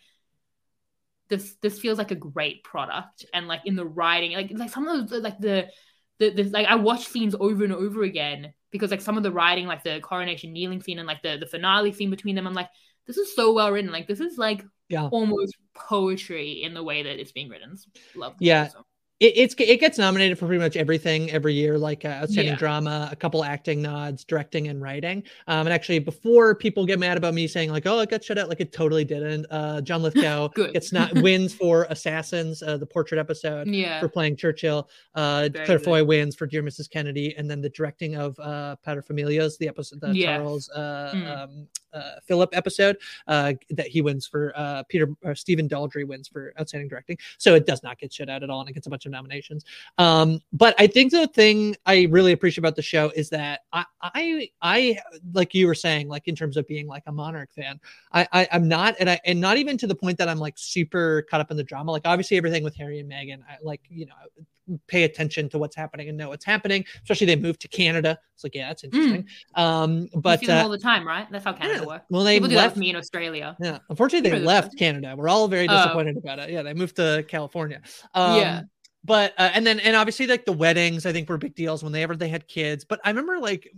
this 1.29 1.57
this 1.63 1.79
feels 1.79 1.99
like 1.99 2.11
a 2.11 2.17
great 2.17 2.65
product. 2.65 3.25
And 3.33 3.49
like 3.49 3.63
in 3.65 3.77
the 3.77 3.87
writing, 3.87 4.33
like 4.33 4.51
like 4.55 4.71
some 4.71 4.89
of 4.89 5.09
those 5.09 5.23
like 5.23 5.39
the 5.39 5.69
the, 6.19 6.31
the 6.31 6.45
like 6.45 6.67
I 6.67 6.77
watch 6.77 7.07
scenes 7.07 7.35
over 7.39 7.65
and 7.65 7.73
over 7.73 8.03
again 8.03 8.53
because 8.71 8.91
like 8.91 9.01
some 9.01 9.17
of 9.17 9.23
the 9.23 9.33
writing, 9.33 9.67
like 9.67 9.85
the 9.85 10.01
coronation 10.01 10.53
kneeling 10.53 10.83
scene 10.83 10.99
and 10.99 11.07
like 11.07 11.23
the 11.23 11.37
the 11.39 11.47
finale 11.47 11.93
scene 11.93 12.11
between 12.11 12.35
them, 12.35 12.47
I'm 12.47 12.55
like, 12.55 12.71
this 13.07 13.17
is 13.17 13.35
so 13.35 13.53
well 13.53 13.71
written. 13.71 13.93
Like 13.93 14.09
this 14.09 14.21
is 14.21 14.39
like 14.39 14.65
Yeah. 14.89 15.09
almost 15.09 15.57
poetry 15.75 16.63
in 16.63 16.75
the 16.75 16.83
way 16.83 17.03
that 17.03 17.19
it's 17.21 17.33
being 17.33 17.49
written. 17.49 17.77
Love 18.15 18.35
the 18.39 18.45
Yeah. 18.47 18.69
so 18.69 18.85
It, 19.19 19.33
it's 19.35 19.55
it 19.59 19.81
gets 19.81 19.97
nominated 19.97 20.39
for 20.39 20.45
pretty 20.47 20.63
much 20.63 20.77
everything 20.77 21.31
every 21.31 21.55
year, 21.55 21.79
like 21.79 22.05
uh, 22.05 22.09
outstanding 22.09 22.53
Yeah. 22.53 22.59
drama, 22.59 23.09
a 23.11 23.17
couple 23.17 23.43
acting 23.45 23.81
nods, 23.81 24.25
directing, 24.25 24.69
and 24.69 24.83
writing. 24.83 25.23
Um, 25.49 25.67
and 25.67 25.71
actually, 25.71 26.01
before 26.01 26.55
people 26.55 26.85
get 26.85 26.99
mad 26.99 27.17
about 27.17 27.33
me 27.33 27.47
saying 27.49 27.71
like, 27.73 27.87
"Oh, 27.87 27.99
it 28.01 28.11
got 28.11 28.23
shut 28.23 28.37
out," 28.37 28.51
like 28.51 28.61
it 28.61 28.73
totally 28.75 29.07
didn't. 29.07 29.47
Uh, 29.51 29.81
John 29.81 30.03
Lithgow 30.07 30.49
gets 30.49 30.93
not 30.93 31.15
wins 31.23 31.55
for 31.55 31.87
Assassins, 31.89 32.63
uh, 32.63 32.77
the 32.77 32.85
portrait 32.85 33.17
episode, 33.19 33.69
Yeah. 33.69 34.01
for 34.01 34.09
playing 34.11 34.37
Churchill. 34.37 34.87
Uh, 35.15 35.49
Very 35.51 35.65
Claire 35.65 35.79
good. 35.79 35.85
Foy 35.87 36.05
wins 36.05 36.37
for 36.37 36.47
Dear 36.47 36.63
Mrs. 36.63 36.91
Kennedy, 36.91 37.35
and 37.39 37.51
then 37.51 37.63
the 37.63 37.71
directing 37.71 38.17
of 38.17 38.39
uh, 38.39 38.77
Paterfamilias, 38.87 39.57
the 39.57 39.67
episode, 39.69 40.03
the 40.03 40.13
Yes. 40.15 40.27
Charles 40.27 40.69
uh, 40.69 41.13
Mm. 41.15 41.37
um, 41.45 41.69
uh, 41.97 42.21
Philip 42.27 42.51
episode, 42.53 42.99
uh, 43.27 43.55
that 43.71 43.89
he 43.89 44.03
wins 44.03 44.27
for. 44.27 44.53
Uh, 44.55 44.83
Peter 44.89 45.09
or 45.25 45.35
Stephen 45.35 45.69
Daldry 45.69 46.07
wins 46.07 46.29
for 46.29 46.53
outstanding 46.61 46.89
directing. 46.89 47.19
So 47.39 47.55
it 47.55 47.67
does 47.67 47.83
not 47.83 47.99
get 47.99 48.13
shut 48.13 48.29
out 48.29 48.43
at 48.43 48.51
all, 48.51 48.61
and 48.61 48.69
it 48.69 48.73
gets 48.73 48.87
a 48.87 48.91
bunch 48.91 49.07
of 49.07 49.13
nominations. 49.13 49.65
Um, 49.99 50.41
but 50.53 50.75
I 50.79 50.87
think 50.87 51.13
the 51.13 51.27
thing 51.29 51.77
I 51.87 52.07
really 52.11 52.33
appreciate 52.33 52.59
about 52.59 52.77
the 52.77 52.83
show 52.83 53.11
is 53.17 53.31
that 53.31 53.61
I, 53.73 53.85
I, 54.03 54.51
I, 54.63 54.99
like 55.33 55.55
you 55.55 55.67
were 55.67 55.75
saying, 55.75 56.09
like 56.09 56.29
in 56.29 56.37
terms 56.37 56.57
of 56.57 56.67
being 56.67 56.87
like 56.87 57.05
a 57.07 57.13
Monarch 57.13 57.53
fan, 57.55 57.81
I, 58.13 58.29
I 58.33 58.49
I'm 58.53 58.69
not, 58.69 58.97
and 59.01 59.11
I, 59.11 59.21
and 59.25 59.41
not 59.41 59.57
even 59.57 59.79
to 59.79 59.87
the 59.87 59.95
point 59.95 60.19
that 60.19 60.29
I'm 60.29 60.39
like 60.39 60.55
super 60.57 61.23
caught 61.31 61.41
up 61.41 61.51
in 61.51 61.57
the 61.57 61.65
drama. 61.65 61.93
Like 61.93 62.03
obviously 62.05 62.37
everything 62.37 62.65
with 62.65 62.77
Harry 62.77 63.01
and 63.01 63.11
Meghan, 63.11 63.41
I 63.49 63.57
like, 63.63 63.83
you 63.89 64.07
know, 64.07 64.15
pay 64.89 65.05
attention 65.05 65.49
to 65.51 65.59
what's 65.59 65.77
happening 65.77 66.09
and 66.09 66.19
know 66.19 66.29
what's 66.29 66.45
happening. 66.45 66.85
Especially 67.03 67.27
they 67.27 67.37
moved 67.37 67.61
to 67.61 67.69
Canada. 67.69 68.19
It's 68.35 68.45
like, 68.45 68.55
yeah, 68.55 68.69
that's 68.69 68.85
interesting. 68.85 69.27
Um, 69.55 70.09
you 70.13 70.21
but 70.21 70.49
uh, 70.49 70.53
all 70.63 70.69
the 70.69 70.79
time, 70.79 71.07
right? 71.07 71.27
That's 71.31 71.45
how 71.45 71.53
Canada 71.53 71.81
yeah. 71.81 71.87
works. 71.87 72.05
Well, 72.11 72.25
they 72.25 72.37
People 72.37 72.49
do 72.51 72.55
that 72.57 72.63
left- 72.63 72.77
me 72.77 72.91
in 72.91 72.97
Australia. 72.97 73.57
yeah, 73.61 73.79
unfortunately, 73.89 74.29
they 74.31 74.39
left 74.41 74.77
Canada. 74.79 75.15
We're 75.17 75.29
all 75.29 75.49
very 75.49 75.69
Oh. 75.69 75.75
disappointed 75.77 76.17
about 76.17 76.39
it. 76.41 76.51
Yeah, 76.51 76.63
they 76.63 76.75
moved 76.75 76.97
to 76.97 77.25
California. 77.29 77.81
Um, 78.15 78.37
Yeah. 78.41 78.63
but 79.05 79.33
uh, 79.39 79.51
and 79.55 79.65
then 79.67 79.79
and 79.81 79.95
obviously 79.97 80.27
like 80.27 80.45
the 80.45 80.53
weddings, 80.53 81.07
I 81.07 81.13
think 81.13 81.29
were 81.29 81.39
big 81.39 81.55
deals 81.55 81.83
when 81.85 81.93
they 81.93 82.03
ever 82.03 82.17
they 82.17 82.29
had 82.29 82.49
kids. 82.49 82.85
But 82.85 83.01
I 83.05 83.11
remember 83.11 83.39
like 83.39 83.71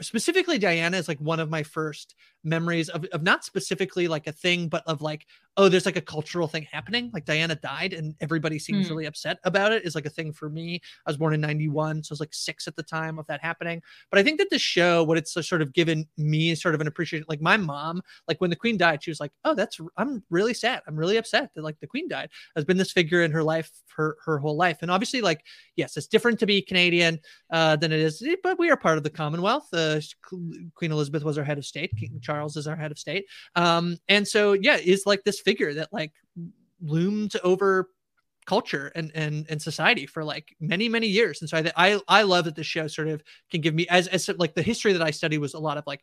specifically 0.00 0.58
Diana 0.58 0.96
is 0.98 1.08
like 1.08 1.18
one 1.18 1.40
of 1.40 1.50
my 1.50 1.62
first 1.62 2.14
memories 2.46 2.88
of, 2.88 3.04
of 3.12 3.22
not 3.22 3.44
specifically 3.44 4.08
like 4.08 4.26
a 4.26 4.32
thing, 4.32 4.68
but 4.68 4.82
of 4.86 5.02
like, 5.02 5.26
oh, 5.58 5.68
there's 5.68 5.86
like 5.86 5.96
a 5.96 6.02
cultural 6.02 6.46
thing 6.46 6.66
happening. 6.70 7.10
Like 7.14 7.24
Diana 7.24 7.54
died 7.54 7.92
and 7.94 8.14
everybody 8.20 8.58
seems 8.58 8.86
Mm. 8.86 8.90
really 8.90 9.06
upset 9.06 9.38
about 9.44 9.72
it 9.72 9.84
is 9.86 9.94
like 9.94 10.04
a 10.04 10.10
thing 10.10 10.32
for 10.32 10.50
me. 10.50 10.80
I 11.06 11.10
was 11.10 11.16
born 11.16 11.32
in 11.32 11.40
91, 11.40 12.04
so 12.04 12.12
I 12.12 12.14
was 12.14 12.20
like 12.20 12.34
six 12.34 12.68
at 12.68 12.76
the 12.76 12.82
time 12.82 13.18
of 13.18 13.26
that 13.28 13.40
happening. 13.42 13.82
But 14.10 14.20
I 14.20 14.22
think 14.22 14.38
that 14.38 14.50
the 14.50 14.58
show, 14.58 15.02
what 15.02 15.16
it's 15.16 15.32
sort 15.48 15.62
of 15.62 15.72
given 15.72 16.06
me 16.18 16.50
is 16.50 16.60
sort 16.60 16.74
of 16.74 16.80
an 16.82 16.86
appreciation, 16.86 17.24
like 17.28 17.40
my 17.40 17.56
mom, 17.56 18.02
like 18.28 18.38
when 18.40 18.50
the 18.50 18.56
queen 18.56 18.76
died, 18.76 19.02
she 19.02 19.10
was 19.10 19.18
like, 19.18 19.32
oh, 19.44 19.54
that's, 19.54 19.80
I'm 19.96 20.22
really 20.28 20.52
sad. 20.54 20.82
I'm 20.86 20.96
really 20.96 21.16
upset 21.16 21.50
that 21.54 21.62
like 21.62 21.80
the 21.80 21.86
queen 21.86 22.06
died. 22.06 22.28
Has 22.54 22.66
been 22.66 22.76
this 22.76 22.92
figure 22.92 23.22
in 23.22 23.30
her 23.32 23.42
life, 23.42 23.70
her, 23.96 24.18
her 24.26 24.38
whole 24.38 24.56
life. 24.56 24.78
And 24.82 24.90
obviously, 24.90 25.22
like, 25.22 25.42
yes, 25.74 25.96
it's 25.96 26.06
different 26.06 26.38
to 26.40 26.46
be 26.46 26.60
Canadian 26.60 27.18
uh, 27.50 27.76
than 27.76 27.92
it 27.92 28.00
is, 28.00 28.22
but 28.42 28.58
we 28.58 28.70
are 28.70 28.76
part 28.76 28.98
of 28.98 29.04
the 29.04 29.10
Commonwealth. 29.10 29.72
Uh, 29.72 30.00
Queen 30.74 30.92
Elizabeth 30.92 31.24
was 31.24 31.38
our 31.38 31.44
head 31.44 31.56
of 31.56 31.64
state. 31.64 31.92
King 31.98 32.20
Charles 32.20 32.35
is 32.44 32.66
our 32.66 32.76
head 32.76 32.90
of 32.90 32.98
state. 32.98 33.26
Um, 33.54 33.96
and 34.08 34.26
so, 34.26 34.52
yeah, 34.52 34.76
is 34.76 35.04
like 35.06 35.24
this 35.24 35.40
figure 35.40 35.74
that 35.74 35.92
like 35.92 36.12
loomed 36.80 37.32
over 37.42 37.88
culture 38.46 38.92
and 38.94 39.10
and 39.14 39.46
and 39.50 39.60
society 39.60 40.06
for 40.06 40.22
like 40.24 40.54
many 40.60 40.88
many 40.88 41.06
years. 41.06 41.40
And 41.42 41.48
so 41.50 41.56
i 41.58 41.72
i, 41.76 42.00
I 42.08 42.22
love 42.22 42.44
that 42.44 42.54
the 42.56 42.64
show 42.64 42.86
sort 42.86 43.08
of 43.08 43.22
can 43.50 43.60
give 43.60 43.74
me 43.74 43.86
as, 43.88 44.06
as 44.08 44.28
like 44.38 44.54
the 44.54 44.62
history 44.62 44.92
that 44.92 45.02
i 45.02 45.10
study 45.10 45.38
was 45.38 45.54
a 45.54 45.58
lot 45.58 45.76
of 45.78 45.84
like 45.86 46.02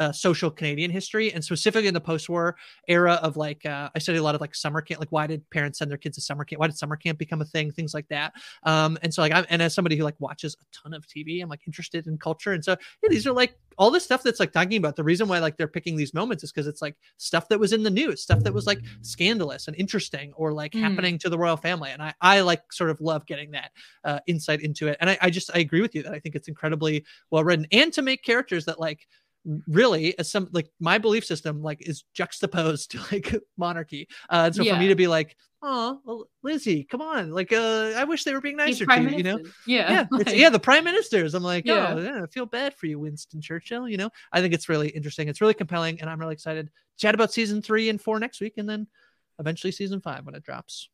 uh, 0.00 0.12
social 0.12 0.50
canadian 0.50 0.90
history 0.90 1.32
and 1.32 1.44
specifically 1.44 1.88
in 1.88 1.94
the 1.94 2.00
post-war 2.00 2.56
era 2.88 3.14
of 3.22 3.36
like 3.36 3.64
uh, 3.66 3.88
i 3.94 3.98
studied 3.98 4.18
a 4.18 4.22
lot 4.22 4.34
of 4.34 4.40
like 4.40 4.54
summer 4.54 4.80
camp 4.80 4.98
like 5.00 5.12
why 5.12 5.26
did 5.26 5.48
parents 5.50 5.78
send 5.78 5.90
their 5.90 5.98
kids 5.98 6.16
to 6.16 6.20
summer 6.22 6.44
camp? 6.44 6.60
Why 6.60 6.66
did 6.66 6.76
summer 6.78 6.96
camp 6.96 7.18
become 7.18 7.40
a 7.42 7.44
thing? 7.44 7.70
Things 7.70 7.94
like 7.94 8.08
that. 8.08 8.32
Um 8.64 8.98
and 9.02 9.12
so 9.14 9.22
like 9.22 9.32
i'm 9.32 9.44
and 9.50 9.62
as 9.62 9.74
somebody 9.74 9.96
who 9.96 10.04
like 10.04 10.18
watches 10.18 10.56
a 10.60 10.64
ton 10.76 10.94
of 10.94 11.06
tv 11.06 11.42
i'm 11.42 11.48
like 11.48 11.60
interested 11.66 12.06
in 12.06 12.18
culture. 12.18 12.52
And 12.52 12.64
so 12.64 12.72
yeah, 13.02 13.08
these 13.10 13.26
are 13.26 13.32
like 13.32 13.54
all 13.78 13.90
this 13.92 14.04
stuff 14.04 14.22
that's 14.24 14.40
like 14.40 14.52
talking 14.52 14.76
about. 14.78 14.96
The 14.96 15.04
reason 15.04 15.28
why 15.28 15.38
like 15.38 15.56
they're 15.56 15.68
picking 15.68 15.94
these 15.96 16.12
moments 16.12 16.42
is 16.42 16.50
because 16.50 16.66
it's 16.66 16.82
like 16.82 16.96
stuff 17.18 17.48
that 17.48 17.60
was 17.60 17.72
in 17.72 17.82
the 17.84 17.90
news 17.90 18.22
stuff 18.22 18.40
that 18.44 18.52
was 18.54 18.66
like 18.66 18.80
scandalous 19.02 19.68
and 19.68 19.76
interesting 19.76 20.32
or 20.34 20.52
like 20.52 20.72
Mm. 20.72 20.80
happening 20.80 21.18
to 21.18 21.28
the 21.30 21.38
royal 21.38 21.56
family 21.56 21.67
and 21.68 22.02
i 22.02 22.14
i 22.20 22.40
like 22.40 22.72
sort 22.72 22.90
of 22.90 23.00
love 23.00 23.26
getting 23.26 23.50
that 23.52 23.70
uh, 24.04 24.18
insight 24.26 24.60
into 24.60 24.88
it 24.88 24.96
and 25.00 25.10
I, 25.10 25.18
I 25.22 25.30
just 25.30 25.50
i 25.54 25.58
agree 25.58 25.80
with 25.80 25.94
you 25.94 26.02
that 26.02 26.12
i 26.12 26.18
think 26.18 26.34
it's 26.34 26.48
incredibly 26.48 27.04
well 27.30 27.44
written 27.44 27.66
and 27.72 27.92
to 27.92 28.02
make 28.02 28.22
characters 28.22 28.64
that 28.66 28.80
like 28.80 29.06
really 29.66 30.18
as 30.18 30.30
some 30.30 30.48
like 30.52 30.68
my 30.80 30.98
belief 30.98 31.24
system 31.24 31.62
like 31.62 31.86
is 31.88 32.04
juxtaposed 32.14 32.90
to 32.92 33.00
like 33.12 33.34
monarchy 33.56 34.08
uh 34.30 34.44
and 34.46 34.54
so 34.54 34.64
for 34.64 34.76
me 34.76 34.88
to 34.88 34.94
be 34.94 35.06
like 35.06 35.36
oh 35.62 36.00
well, 36.04 36.24
lizzie 36.42 36.84
come 36.84 37.00
on 37.00 37.30
like 37.30 37.52
uh 37.52 37.92
i 37.96 38.04
wish 38.04 38.24
they 38.24 38.32
were 38.32 38.40
being 38.40 38.56
nicer 38.56 38.86
to 38.86 39.02
you 39.02 39.08
you 39.16 39.22
know. 39.22 39.38
Yeah, 39.66 39.90
yeah 39.90 40.06
it's, 40.12 40.26
like- 40.30 40.36
yeah 40.36 40.50
the 40.50 40.60
prime 40.60 40.84
ministers. 40.84 41.34
I'm 41.34 41.42
like 41.42 41.64
Yeah. 41.66 41.94
oh 41.94 42.00
yeah, 42.00 42.22
i 42.22 42.26
feel 42.26 42.46
bad 42.46 42.74
for 42.74 42.86
you 42.86 42.98
winston 42.98 43.40
churchill 43.40 43.88
you 43.88 43.96
know? 43.96 44.10
I 44.32 44.40
think 44.40 44.54
it's 44.54 44.68
really 44.68 44.88
interesting. 44.88 45.28
It's 45.28 45.40
really 45.40 45.54
compelling 45.54 46.00
and 46.00 46.08
i'm 46.08 46.20
really 46.20 46.34
excited. 46.34 46.70
Chat 46.96 47.14
about 47.14 47.32
season 47.32 47.60
three 47.62 47.88
and 47.88 48.00
four 48.00 48.20
next 48.20 48.40
week 48.40 48.54
and 48.56 48.68
then 48.68 48.86
eventually 49.38 49.72
season 49.72 50.00
five 50.00 50.26
when 50.26 50.34
it 50.34 50.42
drops 50.42 50.90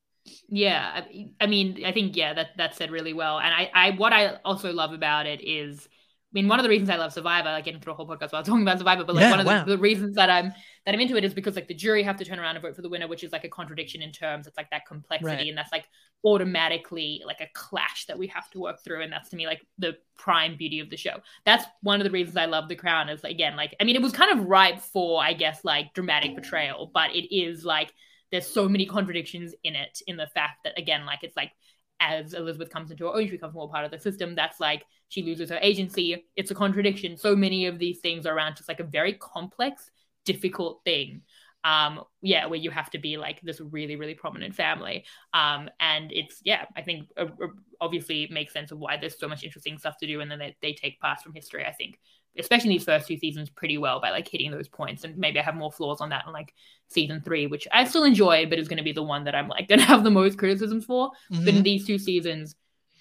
Yeah, 0.48 1.02
I, 1.02 1.32
I 1.40 1.46
mean, 1.46 1.84
I 1.84 1.92
think 1.92 2.16
yeah, 2.16 2.34
that 2.34 2.56
that 2.56 2.74
said 2.74 2.90
really 2.90 3.12
well. 3.12 3.38
And 3.38 3.52
I, 3.52 3.70
I, 3.74 3.90
what 3.92 4.12
I 4.12 4.36
also 4.44 4.72
love 4.72 4.92
about 4.92 5.26
it 5.26 5.46
is, 5.46 5.86
I 5.86 6.32
mean, 6.32 6.48
one 6.48 6.58
of 6.58 6.62
the 6.62 6.70
reasons 6.70 6.88
I 6.88 6.96
love 6.96 7.12
Survivor, 7.12 7.50
like 7.50 7.64
getting 7.66 7.80
through 7.80 7.92
a 7.92 7.96
whole 7.96 8.08
podcast 8.08 8.32
while 8.32 8.42
talking 8.44 8.62
about 8.62 8.78
Survivor, 8.78 9.04
but 9.04 9.14
like 9.14 9.22
Yeah, 9.24 9.30
one 9.30 9.40
of 9.40 9.46
the, 9.46 9.76
the 9.76 9.78
reasons 9.78 10.16
that 10.16 10.30
I'm 10.30 10.52
that 10.86 10.94
I'm 10.94 11.00
into 11.00 11.16
it 11.16 11.24
is 11.24 11.34
because 11.34 11.56
like 11.56 11.68
the 11.68 11.74
jury 11.74 12.02
have 12.02 12.16
to 12.18 12.24
turn 12.24 12.38
around 12.38 12.56
and 12.56 12.62
vote 12.62 12.74
for 12.74 12.82
the 12.82 12.88
winner, 12.88 13.06
which 13.06 13.22
is 13.22 13.32
like 13.32 13.44
a 13.44 13.48
contradiction 13.48 14.00
in 14.00 14.12
terms. 14.12 14.46
It's 14.46 14.56
like 14.56 14.70
that 14.70 14.86
complexity, 14.86 15.36
Right. 15.36 15.48
and 15.48 15.58
that's 15.58 15.72
like 15.72 15.86
automatically 16.24 17.22
like 17.26 17.40
a 17.40 17.48
clash 17.52 18.06
that 18.06 18.18
we 18.18 18.26
have 18.28 18.48
to 18.50 18.60
work 18.60 18.82
through, 18.82 19.02
and 19.02 19.12
that's 19.12 19.28
to 19.30 19.36
me 19.36 19.46
like 19.46 19.60
the 19.78 19.96
prime 20.16 20.56
beauty 20.56 20.80
of 20.80 20.88
the 20.90 20.96
show. 20.96 21.16
That's 21.44 21.64
one 21.82 22.00
of 22.00 22.04
the 22.04 22.10
reasons 22.10 22.36
I 22.36 22.46
love 22.46 22.68
The 22.68 22.76
Crown. 22.76 23.08
Is 23.10 23.24
again, 23.24 23.56
like 23.56 23.74
I 23.80 23.84
mean, 23.84 23.96
it 23.96 24.02
was 24.02 24.12
kind 24.12 24.38
of 24.38 24.46
ripe 24.46 24.80
for 24.80 25.22
I 25.22 25.34
guess 25.34 25.64
like 25.64 25.92
dramatic 25.94 26.34
portrayal, 26.34 26.90
but 26.94 27.14
it 27.14 27.34
is 27.34 27.64
like 27.64 27.92
there's 28.34 28.48
so 28.48 28.68
many 28.68 28.84
contradictions 28.84 29.54
in 29.62 29.76
it 29.76 30.02
in 30.08 30.16
the 30.16 30.26
fact 30.26 30.64
that 30.64 30.76
again 30.76 31.06
like 31.06 31.22
it's 31.22 31.36
like 31.36 31.52
as 32.00 32.34
elizabeth 32.34 32.68
comes 32.68 32.90
into 32.90 33.04
her 33.04 33.14
own 33.14 33.24
she 33.24 33.30
becomes 33.30 33.54
more 33.54 33.70
part 33.70 33.84
of 33.84 33.92
the 33.92 33.98
system. 33.98 34.34
That's 34.34 34.58
like 34.58 34.84
she 35.08 35.22
loses 35.22 35.50
her 35.50 35.58
agency. 35.62 36.26
It's 36.34 36.50
a 36.50 36.54
contradiction. 36.54 37.16
So 37.16 37.36
many 37.36 37.66
of 37.66 37.78
these 37.78 38.00
things 38.00 38.26
are 38.26 38.34
around 38.36 38.56
just 38.56 38.68
like 38.68 38.80
a 38.80 38.84
very 38.84 39.12
complex 39.14 39.88
difficult 40.24 40.80
thing 40.84 41.20
um 41.64 42.00
yeah 42.22 42.46
where 42.46 42.58
you 42.58 42.70
have 42.70 42.90
to 42.90 42.98
be 42.98 43.16
like 43.16 43.40
this 43.42 43.60
really 43.60 43.94
really 43.94 44.14
prominent 44.14 44.54
family. 44.54 45.04
Um 45.32 45.70
and 45.78 46.10
it's 46.12 46.40
yeah 46.42 46.64
i 46.76 46.82
think 46.82 47.08
uh, 47.16 47.26
uh, 47.42 47.46
obviously 47.80 48.28
makes 48.32 48.52
sense 48.52 48.72
of 48.72 48.78
why 48.78 48.96
there's 48.96 49.18
so 49.18 49.28
much 49.28 49.44
interesting 49.44 49.78
stuff 49.78 49.96
to 49.98 50.06
do 50.08 50.20
and 50.20 50.30
then 50.30 50.40
they, 50.40 50.56
they 50.60 50.72
take 50.72 50.98
parts 50.98 51.22
from 51.22 51.34
history 51.34 51.64
i 51.64 51.72
think 51.72 51.98
especially 52.38 52.70
in 52.70 52.76
these 52.76 52.84
first 52.84 53.06
two 53.06 53.16
seasons 53.16 53.48
pretty 53.50 53.78
well 53.78 54.00
by 54.00 54.10
like 54.10 54.26
hitting 54.28 54.50
those 54.50 54.68
points. 54.68 55.04
And 55.04 55.16
maybe 55.16 55.38
i 55.38 55.42
have 55.42 55.54
more 55.54 55.72
flaws 55.72 56.00
on 56.00 56.08
that 56.10 56.24
in 56.26 56.32
like 56.32 56.52
season 56.88 57.22
three 57.24 57.46
which 57.46 57.66
i 57.72 57.84
still 57.84 58.04
enjoy 58.04 58.46
but 58.46 58.58
is 58.58 58.68
going 58.68 58.76
to 58.78 58.84
be 58.84 58.92
the 58.92 59.02
one 59.02 59.24
that 59.24 59.34
i'm 59.34 59.48
like 59.48 59.68
going 59.70 59.78
to 59.80 59.84
have 59.86 60.04
the 60.04 60.10
most 60.10 60.38
criticisms 60.38 60.84
for. 60.84 61.10
But 61.30 61.48
in 61.48 61.56
Mhm. 61.56 61.64
these 61.64 61.86
two 61.86 61.98
seasons 61.98 62.56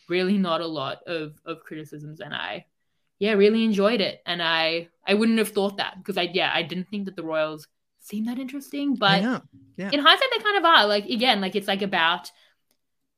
really 0.09 0.37
not 0.37 0.61
a 0.61 0.67
lot 0.67 0.99
of 1.07 1.33
of 1.45 1.61
criticisms. 1.63 2.19
And 2.19 2.33
i 2.33 2.65
yeah 3.19 3.33
really 3.33 3.63
enjoyed 3.63 4.01
it. 4.01 4.21
And 4.25 4.41
i 4.41 4.89
i 5.07 5.13
wouldn't 5.13 5.37
have 5.39 5.49
thought 5.49 5.77
that 5.77 5.97
because 5.97 6.17
i 6.17 6.23
yeah 6.33 6.51
i 6.53 6.61
didn't 6.61 6.89
think 6.89 7.05
that 7.05 7.15
the 7.15 7.23
royals 7.23 7.67
seemed 7.99 8.27
that 8.27 8.39
interesting. 8.39 8.95
But 8.95 9.21
yeah. 9.23 9.39
in 9.91 9.99
hindsight 9.99 10.29
they 10.35 10.43
kind 10.43 10.57
of 10.57 10.65
are. 10.65 10.85
Like 10.87 11.05
again 11.05 11.41
like 11.41 11.55
it's 11.55 11.67
like 11.67 11.81
about 11.81 12.31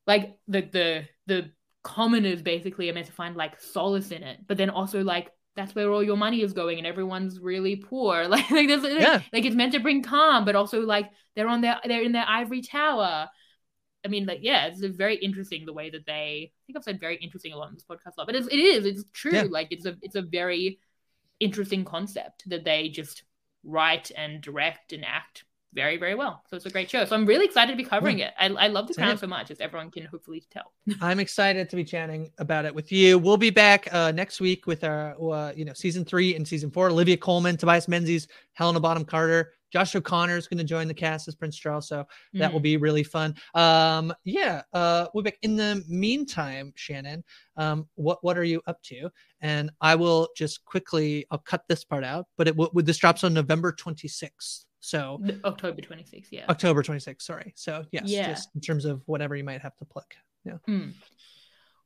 like 0.07 0.37
the 0.47 0.61
the 0.61 1.07
the 1.27 1.51
commoners 1.83 2.41
basically 2.41 2.89
are 2.89 2.93
meant 2.93 3.07
to 3.07 3.11
find 3.13 3.35
like 3.35 3.59
solace 3.61 4.09
in 4.11 4.23
it 4.23 4.39
but 4.47 4.57
then 4.57 4.71
also 4.71 5.03
like 5.03 5.29
that's 5.56 5.73
where 5.73 5.90
all 5.91 6.03
your 6.03 6.18
money 6.18 6.41
is 6.41 6.53
going 6.53 6.77
and 6.77 6.88
everyone's 6.88 7.40
really 7.40 7.76
poor 7.76 8.27
like 8.27 8.49
like, 8.52 8.69
Yeah. 8.69 9.22
like 9.32 9.45
it's 9.45 9.56
meant 9.56 9.73
to 9.73 9.80
bring 9.80 10.03
calm 10.03 10.45
but 10.45 10.56
also 10.56 10.82
like 10.82 11.10
they're 11.36 11.48
on 11.48 11.61
their 11.61 11.80
they're 11.86 12.03
in 12.03 12.11
their 12.11 12.26
ivory 12.27 12.61
tower 12.61 13.30
I 14.03 14.07
mean, 14.07 14.27
like, 14.27 14.41
yeah, 14.44 14.68
it's 14.68 14.84
a 14.84 14.90
very 14.90 15.15
interesting 15.15 15.65
the 15.65 15.73
way 15.73 15.90
that 15.90 16.06
they. 16.06 16.52
I 16.53 16.61
think 16.68 16.77
I've 16.77 16.84
said 16.84 16.99
very 16.99 17.15
interesting 17.15 17.53
a 17.53 17.57
lot 17.57 17.69
in 17.69 17.73
this 17.73 17.84
podcast, 17.84 18.18
a 18.18 18.19
lot, 18.19 18.27
but 18.27 18.36
it's, 18.36 18.45
it 18.48 18.57
is. 18.57 18.86
It's 18.86 19.03
true. 19.14 19.32
Yeah. 19.32 19.45
Like, 19.49 19.69
it's 19.72 19.88
a 19.88 19.95
it's 20.03 20.15
a 20.15 20.22
very 20.22 20.80
interesting 21.40 21.84
concept 21.86 22.48
that 22.48 22.64
they 22.64 22.90
just 22.90 23.23
write 23.64 24.11
and 24.15 24.41
direct 24.41 24.94
and 24.94 25.03
act 25.03 25.44
very 25.76 25.97
very 25.97 26.15
well. 26.15 26.41
So 26.49 26.56
it's 26.56 26.65
a 26.65 26.69
great 26.69 26.89
show. 26.89 27.03
So 27.06 27.15
I'm 27.15 27.26
really 27.26 27.45
excited 27.45 27.72
to 27.73 27.77
be 27.77 27.84
covering 27.84 28.19
it. 28.19 28.34
I, 28.39 28.47
I 28.47 28.68
love 28.68 28.88
the 28.88 28.93
Same. 28.93 29.03
crown 29.06 29.18
so 29.18 29.27
much, 29.27 29.52
as 29.52 29.60
everyone 29.60 29.91
can 29.91 30.06
hopefully 30.06 30.43
tell. 30.49 30.72
I'm 31.02 31.19
excited 31.19 31.69
to 31.69 31.76
be 31.76 31.84
chatting 31.84 32.31
about 32.39 32.65
it 32.65 32.73
with 32.73 32.91
you. 32.91 33.19
We'll 33.19 33.38
be 33.38 33.49
back 33.49 33.88
uh, 33.93 34.11
next 34.11 34.39
week 34.39 34.65
with 34.65 34.84
our, 34.84 35.15
uh, 35.22 35.52
you 35.56 35.65
know, 35.65 35.73
season 35.73 36.06
three 36.06 36.35
and 36.35 36.47
season 36.47 36.72
four. 36.72 36.89
Olivia 36.89 37.18
Colman, 37.18 37.57
Tobias 37.57 37.88
Menzies, 37.88 38.27
Helena 38.53 38.80
Bonham 38.80 39.06
Carter, 39.06 39.52
Josh 39.72 39.93
O'Connor 39.95 40.38
is 40.38 40.47
going 40.47 40.60
to 40.60 40.64
join 40.64 40.88
the 40.88 40.93
cast 40.93 41.27
as 41.27 41.35
Prince 41.35 41.57
Charles, 41.57 41.89
so 41.89 42.07
that 42.35 42.53
will 42.53 42.61
Mhm. 42.61 42.64
be 42.64 42.77
really 42.77 43.03
fun. 43.03 43.35
Um, 43.56 44.14
yeah, 44.23 44.61
uh, 44.72 45.07
we'll 45.14 45.23
be 45.23 45.31
back. 45.31 45.39
In 45.41 45.57
the 45.57 45.84
meantime, 45.89 46.72
Shannon, 46.76 47.23
um, 47.57 47.85
what 47.95 48.23
what 48.23 48.38
are 48.38 48.45
you 48.45 48.61
up 48.68 48.81
to? 48.84 49.10
And 49.41 49.69
I 49.81 49.95
will 49.95 50.30
just 50.38 50.64
quickly, 50.64 51.26
I'll 51.30 51.39
cut 51.39 51.64
this 51.68 51.84
part 51.84 52.06
out, 52.06 52.27
but 52.38 52.47
it 52.47 52.56
will. 52.56 52.72
This 52.73 52.97
drops 52.97 53.26
on 53.26 53.34
November 53.34 53.73
26th. 53.73 54.65
So 54.85 55.19
October 55.43 55.81
26th, 55.81 56.27
yeah. 56.31 56.45
October 56.49 56.83
26th. 56.83 57.21
Sorry. 57.23 57.53
So 57.55 57.83
yes, 57.91 58.03
Yeah. 58.05 58.27
just 58.27 58.49
in 58.55 58.61
terms 58.61 58.85
of 58.85 59.01
whatever 59.07 59.35
you 59.35 59.43
might 59.43 59.61
have 59.61 59.75
to 59.77 59.85
plug. 59.85 60.05
Yeah. 60.45 60.57
Hmm. 60.65 60.89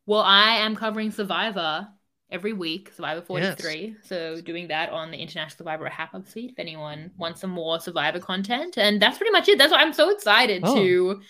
Well, 0.06 0.22
I 0.22 0.56
am 0.58 0.76
covering 0.76 1.12
Survivor 1.12 1.88
every 2.32 2.54
week, 2.54 2.92
Survivor 2.96 3.22
43. 3.22 3.96
So 4.04 4.42
doing 4.42 4.68
that 4.68 4.90
on 4.90 5.12
the 5.12 5.18
International 5.18 5.58
Survivor 5.60 5.88
Hap 5.88 6.14
Up 6.14 6.28
feed 6.28 6.52
if 6.52 6.60
anyone 6.60 7.12
wants 7.18 7.42
some 7.42 7.52
more 7.52 7.80
Survivor 7.80 8.20
content. 8.20 8.78
And 8.78 9.02
that's 9.02 9.18
pretty 9.18 9.32
much 9.32 9.48
it. 9.48 9.58
That's 9.58 9.72
why 9.72 9.80
I'm 9.80 9.94
so 9.94 10.10
excited 10.10 10.62
Oh. 10.66 10.76
to 10.76 11.22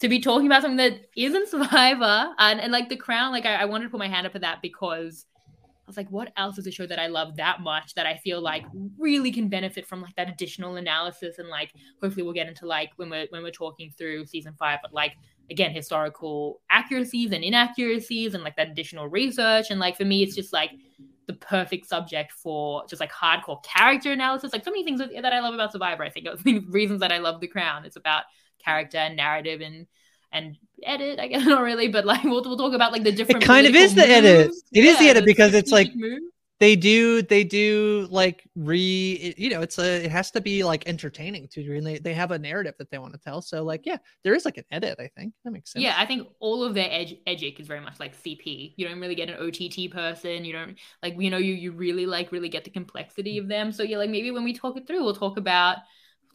to 0.00 0.08
be 0.08 0.18
talking 0.20 0.46
about 0.46 0.62
something 0.62 0.78
that 0.78 0.98
isn't 1.14 1.48
Survivor. 1.50 2.32
And, 2.38 2.60
and 2.60 2.72
like 2.72 2.88
The 2.88 2.96
Crown, 2.96 3.32
like 3.32 3.44
I, 3.44 3.56
I 3.56 3.64
wanted 3.66 3.84
to 3.84 3.90
put 3.90 3.98
my 4.00 4.08
hand 4.08 4.26
up 4.26 4.32
for 4.32 4.38
that 4.38 4.62
because 4.62 5.26
was 5.90 5.96
like, 5.96 6.10
what 6.10 6.32
else 6.36 6.56
is 6.58 6.66
a 6.66 6.70
show 6.70 6.86
that 6.86 6.98
I 6.98 7.08
love 7.08 7.36
that 7.36 7.60
much 7.60 7.94
that 7.94 8.06
I 8.06 8.16
feel 8.16 8.40
like 8.40 8.64
really 8.98 9.32
can 9.32 9.48
benefit 9.48 9.86
from 9.86 10.00
like 10.00 10.14
that 10.16 10.28
additional 10.28 10.76
analysis 10.76 11.38
and 11.38 11.48
like 11.48 11.72
hopefully 12.00 12.22
we'll 12.22 12.32
get 12.32 12.48
into 12.48 12.66
like 12.66 12.90
when 12.96 13.10
we're 13.10 13.26
when 13.30 13.42
we're 13.42 13.50
talking 13.50 13.92
through 13.96 14.26
season 14.26 14.54
five, 14.58 14.78
but 14.82 14.94
like 14.94 15.14
again 15.50 15.72
historical 15.72 16.60
accuracies 16.70 17.32
and 17.32 17.42
inaccuracies 17.42 18.34
and 18.34 18.44
like 18.44 18.56
that 18.56 18.68
additional 18.68 19.08
research 19.08 19.70
and 19.70 19.80
like 19.80 19.96
for 19.96 20.04
me 20.04 20.22
it's 20.22 20.36
just 20.36 20.52
like 20.52 20.70
the 21.26 21.32
perfect 21.34 21.86
subject 21.86 22.32
for 22.32 22.84
just 22.88 23.00
like 23.00 23.12
hardcore 23.12 23.62
character 23.62 24.12
analysis. 24.12 24.52
Like 24.52 24.64
so 24.64 24.70
many 24.70 24.84
things 24.84 25.00
that 25.00 25.10
that 25.22 25.32
i 25.32 25.40
love 25.40 25.54
about 25.54 25.72
survivor 25.72 26.04
i 26.04 26.10
think 26.10 26.28
think 26.42 26.66
reasons 26.68 27.00
that 27.00 27.12
i 27.12 27.18
love 27.18 27.40
the 27.40 27.48
crown. 27.48 27.84
It's 27.84 27.96
about 27.96 28.24
character 28.64 28.98
and 28.98 29.16
narrative 29.16 29.60
and 29.60 29.86
and 30.32 30.56
edit 30.84 31.18
i 31.18 31.26
guess. 31.26 31.44
Not 31.46 31.62
really 31.62 31.88
but 31.88 32.04
like 32.04 32.24
we'll, 32.24 32.42
we'll 32.42 32.56
talk 32.56 32.72
about 32.72 32.92
like 32.92 33.04
the 33.04 33.12
different 33.12 33.42
it 33.42 33.46
kind 33.46 33.66
of 33.66 33.74
is 33.74 33.94
the 33.94 34.02
political 34.02 34.28
edit. 34.28 34.46
moves. 34.48 34.62
It 34.72 34.84
is 34.84 34.98
the 34.98 35.04
edit 35.08 35.24
because 35.24 35.54
it's 35.54 35.70
like 35.70 35.94
moves. 35.94 36.22
they 36.58 36.76
do 36.76 37.22
they 37.22 37.44
do 37.44 38.06
like 38.10 38.48
re 38.54 39.34
you 39.36 39.50
know 39.50 39.60
it's 39.60 39.78
a 39.78 40.04
it 40.04 40.10
has 40.10 40.30
to 40.32 40.40
be 40.40 40.64
like 40.64 40.86
entertaining 40.88 41.48
to 41.48 41.68
really 41.68 41.94
they 41.94 41.98
they 41.98 42.14
have 42.14 42.30
a 42.30 42.38
narrative 42.38 42.74
that 42.78 42.90
they 42.90 42.98
want 42.98 43.12
to 43.12 43.18
tell. 43.18 43.42
So 43.42 43.62
like 43.62 43.84
yeah 43.84 43.98
there 44.24 44.34
is 44.34 44.44
like 44.44 44.56
an 44.56 44.64
edit 44.70 44.98
i 45.00 45.08
think. 45.08 45.34
That 45.44 45.50
makes 45.50 45.72
sense. 45.72 45.82
Yeah 45.82 45.94
i 45.98 46.06
think 46.06 46.28
all 46.38 46.62
of 46.62 46.74
their 46.74 46.88
edge 46.90 47.14
edgic 47.26 47.60
is 47.60 47.66
very 47.66 47.80
much 47.80 48.00
like 48.00 48.16
cp 48.22 48.74
you 48.76 48.88
don't 48.88 49.00
really 49.00 49.14
get 49.14 49.28
an 49.28 49.36
ott 49.46 49.90
person. 49.90 50.44
You 50.44 50.52
don't 50.52 50.78
like 51.02 51.16
you 51.18 51.30
know 51.30 51.38
you 51.38 51.54
you 51.54 51.72
really 51.72 52.06
like 52.06 52.32
really 52.32 52.48
get 52.48 52.64
the 52.64 52.70
complexity 52.70 53.36
mm. 53.36 53.42
of 53.42 53.48
them. 53.48 53.72
So 53.72 53.82
yeah 53.82 53.98
like 53.98 54.10
maybe 54.10 54.30
when 54.30 54.44
we 54.44 54.52
talk 54.52 54.76
it 54.76 54.86
through 54.86 55.02
we'll 55.04 55.14
talk 55.14 55.36
about 55.36 55.78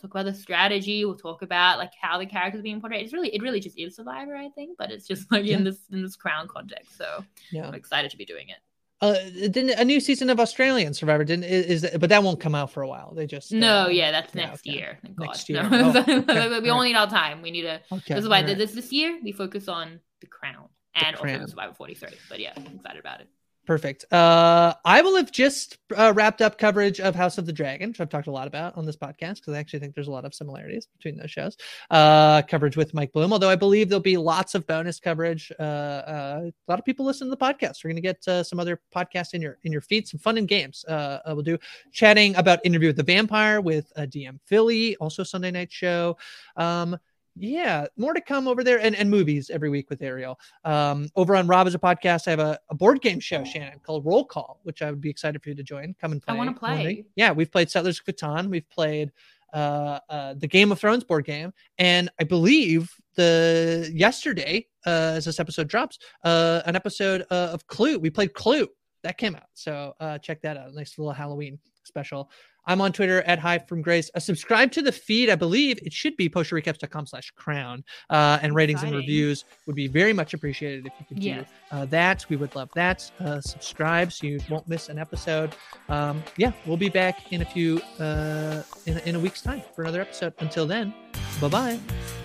talk 0.08 0.16
about 0.16 0.26
the 0.26 0.34
strategy 0.34 1.06
we'll 1.06 1.16
talk 1.16 1.42
about 1.42 1.78
like 1.78 1.92
how 2.00 2.18
the 2.18 2.26
characters 2.26 2.62
being 2.62 2.80
portrayed 2.80 3.04
it's 3.04 3.14
really 3.14 3.30
it 3.30 3.42
really 3.42 3.60
just 3.60 3.78
is 3.78 3.96
survivor 3.96 4.36
i 4.36 4.50
think 4.50 4.78
but 4.78 4.92
it's 4.92 5.08
just 5.08 5.32
like 5.32 5.46
yeah. 5.46 5.58
in 5.58 5.64
this 5.64 5.78
in 5.92 6.02
this 6.02 6.16
crown 6.16 6.48
context 6.48 6.98
so 6.98 7.24
yeah 7.52 7.68
i'm 7.68 7.74
excited 7.74 8.12
to 8.12 8.18
be 8.18 8.26
doing 8.26 8.50
it 8.50 8.58
uh 9.02 9.14
didn't 9.50 9.72
a 9.72 9.84
new 9.84 10.00
season 10.00 10.30
of 10.30 10.40
australian 10.40 10.94
survivor 10.94 11.24
didn't 11.24 11.46
is, 11.46 11.84
is 11.84 11.98
but 11.98 12.10
that 12.10 12.24
won't 12.24 12.40
come 12.40 12.56
out 12.56 12.72
for 12.72 12.82
a 12.82 12.88
while 12.88 13.14
they 13.14 13.26
just 13.26 13.52
no 13.52 13.84
uh, 13.84 13.88
yeah 13.88 14.12
that's 14.12 14.34
next 14.34 14.66
okay. 14.66 14.78
year 14.78 15.00
Thank 15.02 15.20
next 15.20 15.50
year 15.50 15.64
no. 15.70 15.94
oh, 15.96 16.60
we 16.64 16.70
only 16.70 16.90
need 16.90 16.96
our 16.96 17.10
time 17.10 17.42
we 17.42 17.52
need 17.52 17.64
to 17.64 17.82
okay. 17.92 18.16
this 18.16 18.24
is 18.24 18.30
why 18.30 18.42
right. 18.42 18.58
this 18.58 18.72
this 18.74 18.92
year 18.92 19.20
we 19.24 19.32
focus 19.32 19.68
on 19.68 20.00
the 20.22 20.28
crown 20.28 20.70
and 20.96 21.16
the 21.16 21.22
crown. 21.22 21.42
also 21.42 21.52
survivor 21.52 21.74
43 21.74 22.10
but 22.30 22.40
yeah 22.40 22.54
i'm 22.56 22.68
excited 22.68 23.00
about 23.00 23.22
it 23.22 23.28
Perfect. 23.66 24.06
Uh, 24.14 24.76
I 24.86 25.02
will 25.02 25.16
have 25.16 25.32
just 25.32 25.80
uh, 25.98 26.14
wrapped 26.16 26.42
up 26.42 26.60
coverage 26.60 27.00
of 27.00 27.16
House 27.16 27.40
of 27.40 27.48
the 27.48 27.54
Dragon, 27.54 27.90
which 27.90 28.00
I've 28.00 28.10
talked 28.10 28.28
a 28.28 28.32
lot 28.32 28.48
about 28.48 28.78
on 28.78 28.86
this 28.86 28.96
podcast 28.96 29.36
because 29.36 29.56
I 29.56 29.58
actually 29.58 29.80
think 29.80 29.96
there's 29.96 30.08
a 30.08 30.12
lot 30.12 30.24
of 30.24 30.36
similarities 30.36 30.86
between 30.86 31.18
those 31.18 31.32
shows. 31.32 31.58
Uh, 31.90 32.44
coverage 32.44 32.78
with 32.78 32.94
Mike 32.94 33.12
Bloom, 33.12 33.34
although 33.34 33.50
I 33.50 33.56
believe 33.56 33.90
there'll 33.90 34.02
be 34.02 34.18
lots 34.18 34.54
of 34.54 34.68
bonus 34.68 35.00
coverage. 35.00 35.52
Uh, 35.60 35.64
uh, 35.64 36.42
a 36.46 36.72
lot 36.72 36.78
of 36.78 36.86
people 36.86 37.06
listen 37.06 37.28
to 37.28 37.32
the 37.32 37.38
podcast. 37.38 37.84
We're 37.84 37.90
going 37.90 37.96
to 37.96 38.02
get 38.02 38.28
uh, 38.28 38.44
some 38.44 38.60
other 38.60 38.80
podcasts 38.96 39.34
in 39.34 39.42
your 39.42 39.58
in 39.64 39.72
your 39.72 39.82
feed, 39.82 40.08
some 40.08 40.20
fun 40.20 40.38
and 40.38 40.48
games. 40.48 40.86
We'll 40.88 41.42
do 41.42 41.58
chatting 41.92 42.36
about 42.36 42.60
Interview 42.64 42.90
with 42.90 42.98
the 42.98 43.04
Vampire 43.04 43.62
with 43.62 43.92
DM 43.98 44.40
Philly, 44.46 44.96
also 44.98 45.24
Sunday 45.24 45.50
night 45.50 45.72
show. 45.72 46.18
Um, 46.56 46.98
yeah, 47.36 47.88
more 47.98 48.14
to 48.14 48.22
come 48.22 48.48
over 48.48 48.64
there 48.64 48.80
and, 48.80 48.96
and 48.96 49.10
movies 49.10 49.50
every 49.50 49.70
week 49.70 49.90
with 49.90 50.02
Ariel. 50.02 50.40
Um, 50.64 51.10
over 51.16 51.36
on 51.36 51.48
Rob 51.48 51.68
Has 51.68 51.76
a 51.76 51.80
Podcast, 51.80 52.28
I 52.28 52.32
have 52.32 52.40
a, 52.40 52.60
a, 52.70 52.76
board 52.76 53.02
game 53.02 53.20
show, 53.20 53.44
Shannon, 53.44 53.80
called 53.80 54.06
Roll 54.06 54.24
Call, 54.24 54.60
which 54.64 54.82
I 54.82 54.90
would 54.90 55.02
be 55.02 55.10
excited 55.10 55.44
for 55.44 55.50
you 55.50 55.56
to 55.56 55.64
join. 55.64 55.96
Come 56.00 56.14
and 56.14 56.22
play. 56.22 56.34
I 56.34 56.38
want 56.38 56.56
to 56.56 56.60
play. 56.60 57.06
Yeah, 57.16 57.32
we've 57.32 57.52
played 57.52 57.70
Settlers 57.70 58.00
of 58.00 58.06
Catan. 58.06 58.50
We've 58.50 58.70
played 58.70 59.12
uh, 59.54 60.00
uh, 60.10 60.34
the 60.36 60.48
Game 60.48 60.72
of 60.72 60.80
Thrones 60.80 61.04
board 61.04 61.26
game, 61.26 61.54
and 61.78 62.10
I 62.20 62.24
believe 62.24 62.92
the 63.16 63.90
yesterday, 63.94 64.68
uh, 64.86 65.16
as 65.16 65.26
this 65.26 65.40
episode 65.40 65.68
drops, 65.68 66.00
uh, 66.24 66.62
an 66.66 66.76
episode 66.76 67.26
uh, 67.32 67.50
of 67.54 67.68
Clue. 67.68 68.00
We 68.00 68.10
played 68.10 68.34
Clue 68.34 68.68
that 69.04 69.18
came 69.18 69.36
out, 69.36 69.48
so 69.54 69.94
uh, 70.00 70.18
check 70.20 70.42
that 70.42 70.58
out. 70.58 70.74
Nice 70.74 70.98
little 70.98 71.14
Halloween 71.14 71.60
special. 71.84 72.30
I'm 72.68 72.82
on 72.82 72.92
Twitter 72.92 73.22
at 73.24 73.40
Hi 73.40 73.60
from 73.60 73.82
Grace. 73.82 74.10
Uh, 74.16 74.20
subscribe 74.20 74.72
to 74.74 74.82
the 74.82 74.92
feed. 74.92 75.30
I 75.30 75.36
believe 75.36 75.80
it 75.84 75.94
should 75.94 76.18
be 76.18 76.30
postshowrecaps.com 76.30 77.06
slash 77.06 77.32
crown. 77.32 77.84
Uh, 78.10 78.40
and 78.42 78.56
ratings 78.56 78.80
Exciting. 78.80 78.96
and 78.96 79.02
reviews 79.02 79.46
would 79.66 79.76
be 79.76 79.88
very 79.88 80.14
much 80.14 80.34
appreciated 80.34 80.88
if 80.88 80.94
you 81.00 81.06
could 81.08 81.24
yes. 81.24 81.48
do 81.72 81.78
uh, 81.78 81.86
that. 81.86 82.26
We 82.30 82.36
would 82.36 82.56
love 82.56 82.70
that. 82.76 83.10
Uh, 83.20 83.42
subscribe 83.42 84.12
so 84.12 84.28
you 84.28 84.40
won't 84.50 84.68
miss 84.68 84.90
an 84.90 84.98
episode. 84.98 85.56
Um, 85.90 86.24
yeah, 86.38 86.52
we'll 86.66 86.78
be 86.78 86.90
back 86.90 87.32
in 87.32 87.42
a 87.42 87.46
few, 87.46 87.82
uh, 88.00 88.64
in, 88.86 88.98
in 89.00 89.16
a 89.16 89.20
week's 89.20 89.42
time 89.42 89.62
for 89.76 89.84
another 89.84 90.02
episode. 90.02 90.34
Until 90.40 90.66
then, 90.66 90.94
bye 91.40 91.48
bye. 91.48 92.25